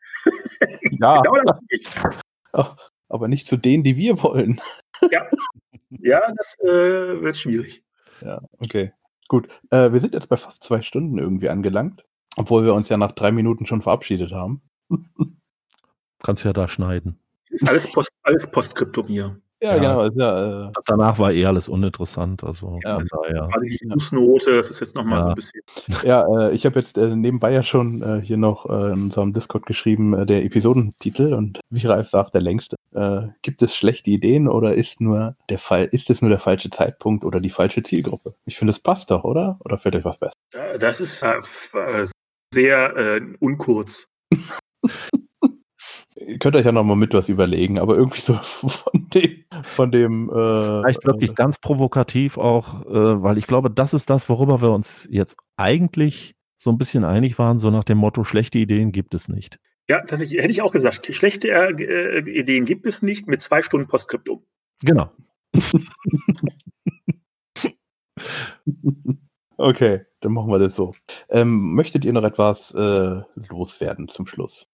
ja. 0.99 1.21
genau 1.21 1.35
das 1.45 1.57
tue 1.57 1.67
ich. 1.69 1.87
Ach, 2.51 2.75
aber 3.09 3.27
nicht 3.27 3.45
zu 3.45 3.57
denen, 3.57 3.83
die 3.83 3.95
wir 3.95 4.23
wollen. 4.23 4.59
Ja, 5.11 5.29
ja 5.91 6.21
das 6.35 6.57
äh, 6.61 7.21
wird 7.21 7.37
schwierig. 7.37 7.83
Ja, 8.21 8.41
okay. 8.59 8.91
Gut. 9.27 9.47
Äh, 9.69 9.93
wir 9.93 10.01
sind 10.01 10.15
jetzt 10.15 10.29
bei 10.29 10.37
fast 10.37 10.63
zwei 10.63 10.81
Stunden 10.81 11.19
irgendwie 11.19 11.49
angelangt, 11.49 12.05
obwohl 12.37 12.63
wir 12.65 12.73
uns 12.73 12.89
ja 12.89 12.97
nach 12.97 13.11
drei 13.11 13.31
Minuten 13.31 13.65
schon 13.65 13.81
verabschiedet 13.81 14.31
haben. 14.31 14.61
Kannst 16.23 16.43
ja 16.43 16.53
da 16.53 16.67
schneiden. 16.67 17.19
Ist 17.49 17.67
alles, 17.67 17.91
Post, 17.91 18.09
alles 18.23 18.47
Postskriptum 18.49 19.07
hier. 19.07 19.37
Ja, 19.61 19.75
Ja. 19.75 19.81
genau. 19.81 20.01
Ist 20.03 20.15
ja, 20.17 20.67
äh, 20.67 20.71
Danach 20.87 21.19
war 21.19 21.31
eh 21.31 21.45
alles 21.45 21.69
uninteressant. 21.69 22.43
Also 22.43 22.79
Ja. 22.83 22.97
daher. 23.09 23.43
Also 23.53 23.59
die 23.61 23.79
Ja. 23.81 23.93
Fußnote, 23.93 24.57
das 24.57 24.69
ist 24.71 24.79
jetzt 24.81 24.95
nochmal 24.95 25.19
Ja. 25.19 25.23
so 25.25 25.29
ein 25.29 25.35
bisschen. 25.35 25.61
ja 26.03 26.25
äh, 26.49 26.53
ich 26.55 26.65
habe 26.65 26.79
jetzt 26.79 26.97
äh, 26.97 27.15
nebenbei 27.15 27.51
ja 27.53 27.63
schon 27.63 28.01
äh, 28.01 28.19
hier 28.21 28.35
noch 28.37 28.65
äh, 28.69 28.91
in 28.91 29.03
unserem 29.03 29.31
Discord 29.33 29.65
geschrieben, 29.65 30.13
äh, 30.13 30.25
der 30.25 30.43
Episodentitel 30.43 31.33
und 31.33 31.61
wie 31.69 31.85
Ralf 31.87 32.09
sagt, 32.09 32.33
der 32.33 32.41
längste. 32.41 32.75
Äh, 32.93 33.27
gibt 33.41 33.61
es 33.61 33.75
schlechte 33.75 34.09
Ideen 34.11 34.47
oder 34.49 34.73
ist 34.73 34.99
nur 34.99 35.35
der 35.49 35.59
Fall, 35.59 35.85
ist 35.91 36.09
es 36.09 36.21
nur 36.21 36.29
der 36.29 36.39
falsche 36.39 36.69
Zeitpunkt 36.69 37.23
oder 37.23 37.39
die 37.39 37.49
falsche 37.49 37.83
Zielgruppe? 37.83 38.35
Ich 38.45 38.57
finde, 38.57 38.71
es 38.71 38.81
passt 38.81 39.11
doch, 39.11 39.23
oder? 39.23 39.59
Oder 39.63 39.77
fällt 39.77 39.95
euch 39.95 40.05
was 40.05 40.17
besser? 40.17 40.33
Das 40.79 40.99
ist 40.99 41.23
sehr 42.53 42.95
äh, 42.95 43.21
unkurz. 43.39 44.07
Ihr 46.15 46.39
könnt 46.39 46.55
euch 46.55 46.65
ja 46.65 46.71
noch 46.71 46.83
mal 46.83 46.95
mit 46.95 47.13
was 47.13 47.27
überlegen, 47.27 47.79
aber 47.79 47.95
irgendwie 47.95 48.21
so 48.21 48.33
von 48.41 49.09
dem, 49.13 49.43
von 49.75 49.91
dem 49.91 50.29
äh, 50.29 50.33
Vielleicht 50.81 51.05
wirklich 51.05 51.35
ganz 51.35 51.59
provokativ 51.59 52.37
auch, 52.37 52.85
äh, 52.85 53.21
weil 53.21 53.37
ich 53.37 53.47
glaube, 53.47 53.69
das 53.69 53.93
ist 53.93 54.09
das, 54.09 54.29
worüber 54.29 54.61
wir 54.61 54.71
uns 54.71 55.07
jetzt 55.11 55.37
eigentlich 55.57 56.35
so 56.57 56.71
ein 56.71 56.77
bisschen 56.77 57.03
einig 57.03 57.37
waren, 57.39 57.59
so 57.59 57.69
nach 57.71 57.83
dem 57.83 57.97
Motto, 57.97 58.23
schlechte 58.23 58.57
Ideen 58.57 58.93
gibt 58.93 59.13
es 59.13 59.27
nicht. 59.27 59.59
Ja, 59.89 59.99
tatsächlich 60.05 60.41
hätte 60.41 60.51
ich 60.51 60.61
auch 60.61 60.71
gesagt. 60.71 61.13
Schlechte 61.13 61.49
äh, 61.49 61.71
äh, 61.71 62.39
Ideen 62.39 62.63
gibt 62.65 62.85
es 62.85 63.01
nicht 63.01 63.27
mit 63.27 63.41
zwei 63.41 63.61
Stunden 63.61 63.87
Postskriptum. 63.87 64.45
Genau. 64.81 65.11
Okay, 69.63 70.01
dann 70.19 70.33
machen 70.33 70.51
wir 70.51 70.59
das 70.59 70.75
so. 70.75 70.91
Ähm, 71.29 71.73
möchtet 71.73 72.03
ihr 72.03 72.11
noch 72.11 72.25
etwas 72.25 72.75
äh, 72.75 73.21
loswerden 73.49 74.09
zum 74.09 74.27
Schluss? 74.27 74.67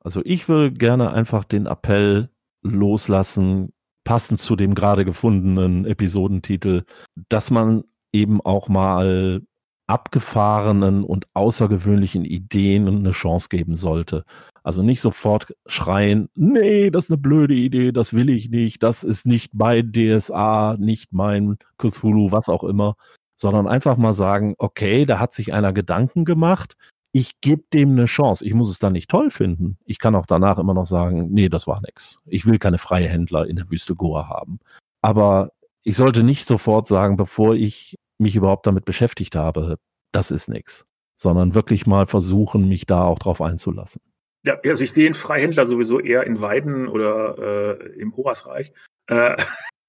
Also 0.00 0.20
ich 0.26 0.46
würde 0.46 0.74
gerne 0.74 1.10
einfach 1.14 1.42
den 1.42 1.64
Appell 1.64 2.28
loslassen, 2.60 3.72
passend 4.04 4.38
zu 4.38 4.54
dem 4.54 4.74
gerade 4.74 5.06
gefundenen 5.06 5.86
Episodentitel, 5.86 6.82
dass 7.30 7.50
man 7.50 7.84
eben 8.12 8.42
auch 8.42 8.68
mal 8.68 9.40
abgefahrenen 9.86 11.02
und 11.02 11.28
außergewöhnlichen 11.32 12.26
Ideen 12.26 12.88
eine 12.88 13.12
Chance 13.12 13.48
geben 13.48 13.74
sollte. 13.74 14.24
Also 14.62 14.82
nicht 14.82 15.00
sofort 15.00 15.54
schreien, 15.64 16.28
nee, 16.34 16.90
das 16.90 17.04
ist 17.04 17.10
eine 17.10 17.18
blöde 17.18 17.54
Idee, 17.54 17.90
das 17.90 18.12
will 18.12 18.28
ich 18.28 18.50
nicht, 18.50 18.82
das 18.82 19.02
ist 19.02 19.24
nicht 19.24 19.54
mein 19.54 19.92
DSA, 19.92 20.76
nicht 20.78 21.14
mein 21.14 21.56
Cthulhu, 21.78 22.32
was 22.32 22.50
auch 22.50 22.64
immer, 22.64 22.96
sondern 23.36 23.68
einfach 23.68 23.96
mal 23.96 24.12
sagen, 24.12 24.54
okay, 24.58 25.04
da 25.04 25.20
hat 25.20 25.32
sich 25.32 25.52
einer 25.52 25.72
Gedanken 25.72 26.24
gemacht, 26.24 26.76
ich 27.12 27.40
gebe 27.40 27.62
dem 27.72 27.92
eine 27.92 28.04
Chance. 28.04 28.44
Ich 28.44 28.52
muss 28.52 28.70
es 28.70 28.78
dann 28.78 28.92
nicht 28.92 29.08
toll 29.08 29.30
finden. 29.30 29.78
Ich 29.86 29.98
kann 29.98 30.14
auch 30.14 30.26
danach 30.26 30.58
immer 30.58 30.74
noch 30.74 30.84
sagen, 30.84 31.28
nee, 31.30 31.48
das 31.48 31.66
war 31.66 31.80
nix. 31.80 32.18
Ich 32.26 32.44
will 32.44 32.58
keine 32.58 32.76
Freihändler 32.76 33.46
in 33.46 33.56
der 33.56 33.70
Wüste 33.70 33.94
Goa 33.94 34.28
haben. 34.28 34.58
Aber 35.00 35.52
ich 35.82 35.96
sollte 35.96 36.22
nicht 36.22 36.46
sofort 36.46 36.86
sagen, 36.86 37.16
bevor 37.16 37.54
ich 37.54 37.96
mich 38.18 38.36
überhaupt 38.36 38.66
damit 38.66 38.84
beschäftigt 38.84 39.34
habe, 39.34 39.78
das 40.12 40.30
ist 40.30 40.48
nix. 40.48 40.84
Sondern 41.16 41.54
wirklich 41.54 41.86
mal 41.86 42.04
versuchen, 42.04 42.68
mich 42.68 42.84
da 42.84 43.04
auch 43.04 43.18
drauf 43.18 43.40
einzulassen. 43.40 44.02
Ja, 44.44 44.58
also 44.62 44.84
ich 44.84 44.92
sehe 44.92 45.04
den 45.04 45.14
Freihändler 45.14 45.66
sowieso 45.66 46.00
eher 46.00 46.24
in 46.24 46.42
Weiden 46.42 46.86
oder 46.86 47.78
äh, 47.80 47.98
im 47.98 48.14
Horasreich. 48.14 48.74
Äh, 49.06 49.42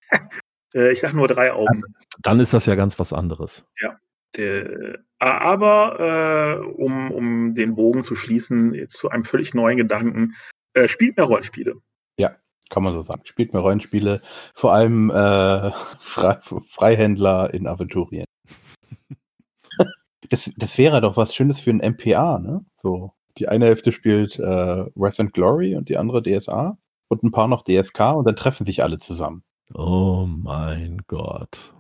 äh, 0.73 0.91
ich 0.91 1.01
sage 1.01 1.15
nur 1.15 1.27
drei 1.27 1.51
Augen. 1.53 1.83
Dann 2.19 2.39
ist 2.39 2.53
das 2.53 2.65
ja 2.65 2.75
ganz 2.75 2.97
was 2.99 3.13
anderes. 3.13 3.65
Der, 4.35 4.99
aber 5.19 6.59
äh, 6.59 6.65
um, 6.65 7.11
um 7.11 7.55
den 7.55 7.75
Bogen 7.75 8.03
zu 8.03 8.15
schließen, 8.15 8.73
jetzt 8.73 8.97
zu 8.97 9.09
einem 9.09 9.23
völlig 9.23 9.53
neuen 9.53 9.77
Gedanken, 9.77 10.35
äh, 10.73 10.87
spielt 10.87 11.17
mehr 11.17 11.25
Rollenspiele. 11.25 11.75
Kann 12.69 12.83
man 12.83 12.93
so 12.93 13.01
sagen. 13.01 13.21
Spielt 13.25 13.53
mehr 13.53 13.61
Rollenspiele, 13.61 14.21
vor 14.53 14.73
allem 14.73 15.09
äh, 15.09 15.71
Fre 15.99 16.39
Freihändler 16.67 17.53
in 17.53 17.67
Aventurien. 17.67 18.25
das, 20.29 20.51
das 20.57 20.77
wäre 20.77 21.01
doch 21.01 21.17
was 21.17 21.33
Schönes 21.33 21.59
für 21.59 21.71
ein 21.71 21.77
MPA, 21.93 22.39
ne? 22.39 22.65
So, 22.75 23.13
die 23.37 23.47
eine 23.47 23.65
Hälfte 23.65 23.91
spielt 23.91 24.37
äh, 24.39 24.85
Wrath 24.95 25.19
and 25.19 25.33
Glory 25.33 25.75
und 25.75 25.89
die 25.89 25.97
andere 25.97 26.21
DSA 26.21 26.77
und 27.07 27.23
ein 27.23 27.31
paar 27.31 27.47
noch 27.47 27.63
DSK 27.63 27.99
und 28.15 28.25
dann 28.25 28.35
treffen 28.35 28.65
sich 28.65 28.83
alle 28.83 28.99
zusammen. 28.99 29.43
Oh 29.73 30.25
mein 30.27 31.01
Gott. 31.07 31.73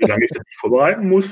Solange 0.00 0.24
ich 0.24 0.30
das 0.30 0.44
nicht 0.44 0.58
vorbereiten 0.58 1.08
muss, 1.08 1.26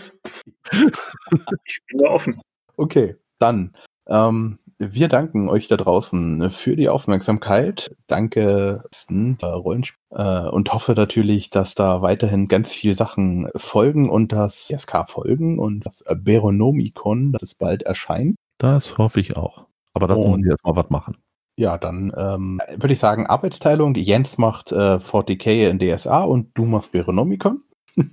ich 0.72 1.80
bin 1.88 1.98
da 1.98 2.10
offen. 2.10 2.40
Okay, 2.76 3.16
dann. 3.38 3.74
Ähm, 4.06 4.58
wir 4.78 5.08
danken 5.08 5.48
euch 5.48 5.66
da 5.66 5.76
draußen 5.76 6.50
für 6.50 6.76
die 6.76 6.88
Aufmerksamkeit. 6.88 7.94
Danke, 8.06 8.84
äh, 9.10 9.44
Rollenspiel. 9.44 9.98
Äh, 10.10 10.48
und 10.48 10.72
hoffe 10.72 10.92
natürlich, 10.92 11.50
dass 11.50 11.74
da 11.74 12.00
weiterhin 12.00 12.46
ganz 12.46 12.72
viele 12.72 12.94
Sachen 12.94 13.48
folgen 13.56 14.08
und 14.08 14.30
das 14.32 14.68
SK 14.68 15.04
folgen 15.08 15.58
und 15.58 15.84
das 15.84 16.04
Beronomicon, 16.16 17.32
das 17.32 17.42
es 17.42 17.54
bald 17.54 17.82
erscheint. 17.82 18.36
Das 18.58 18.98
hoffe 18.98 19.18
ich 19.20 19.36
auch. 19.36 19.66
Aber 19.94 20.06
dazu 20.06 20.20
Und- 20.20 20.30
muss 20.30 20.40
ich 20.44 20.50
erstmal 20.50 20.76
was 20.76 20.90
machen. 20.90 21.16
Ja, 21.58 21.76
dann 21.76 22.12
ähm, 22.16 22.60
würde 22.76 22.92
ich 22.92 23.00
sagen, 23.00 23.26
Arbeitsteilung. 23.26 23.96
Jens 23.96 24.38
macht 24.38 24.70
äh, 24.70 24.98
40k 24.98 25.68
in 25.68 25.80
DSA 25.80 26.22
und 26.22 26.56
du 26.56 26.64
machst 26.64 26.92
Beronomicon. 26.92 27.62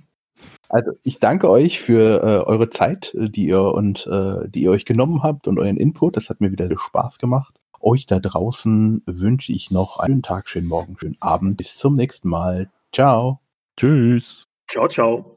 Also 0.68 0.90
ich 1.04 1.20
danke 1.20 1.48
euch 1.48 1.80
für 1.80 2.22
äh, 2.24 2.44
eure 2.44 2.68
Zeit, 2.68 3.14
äh, 3.14 3.30
die 3.30 3.46
ihr 3.46 3.62
und 3.62 4.06
äh, 4.08 4.48
die 4.48 4.62
ihr 4.62 4.72
euch 4.72 4.84
genommen 4.84 5.22
habt 5.22 5.46
und 5.46 5.60
euren 5.60 5.76
Input. 5.76 6.16
Das 6.16 6.28
hat 6.28 6.40
mir 6.40 6.50
wieder 6.50 6.68
Spaß 6.76 7.18
gemacht. 7.18 7.54
Euch 7.80 8.06
da 8.06 8.18
draußen 8.18 9.04
wünsche 9.06 9.52
ich 9.52 9.70
noch 9.70 10.00
einen 10.00 10.14
schönen 10.14 10.22
Tag, 10.22 10.48
schönen 10.48 10.66
Morgen, 10.66 10.96
schönen 10.98 11.16
Abend. 11.20 11.56
Bis 11.56 11.78
zum 11.78 11.94
nächsten 11.94 12.28
Mal. 12.28 12.68
Ciao. 12.92 13.38
Tschüss. 13.76 14.44
Ciao, 14.68 14.88
ciao. 14.88 15.32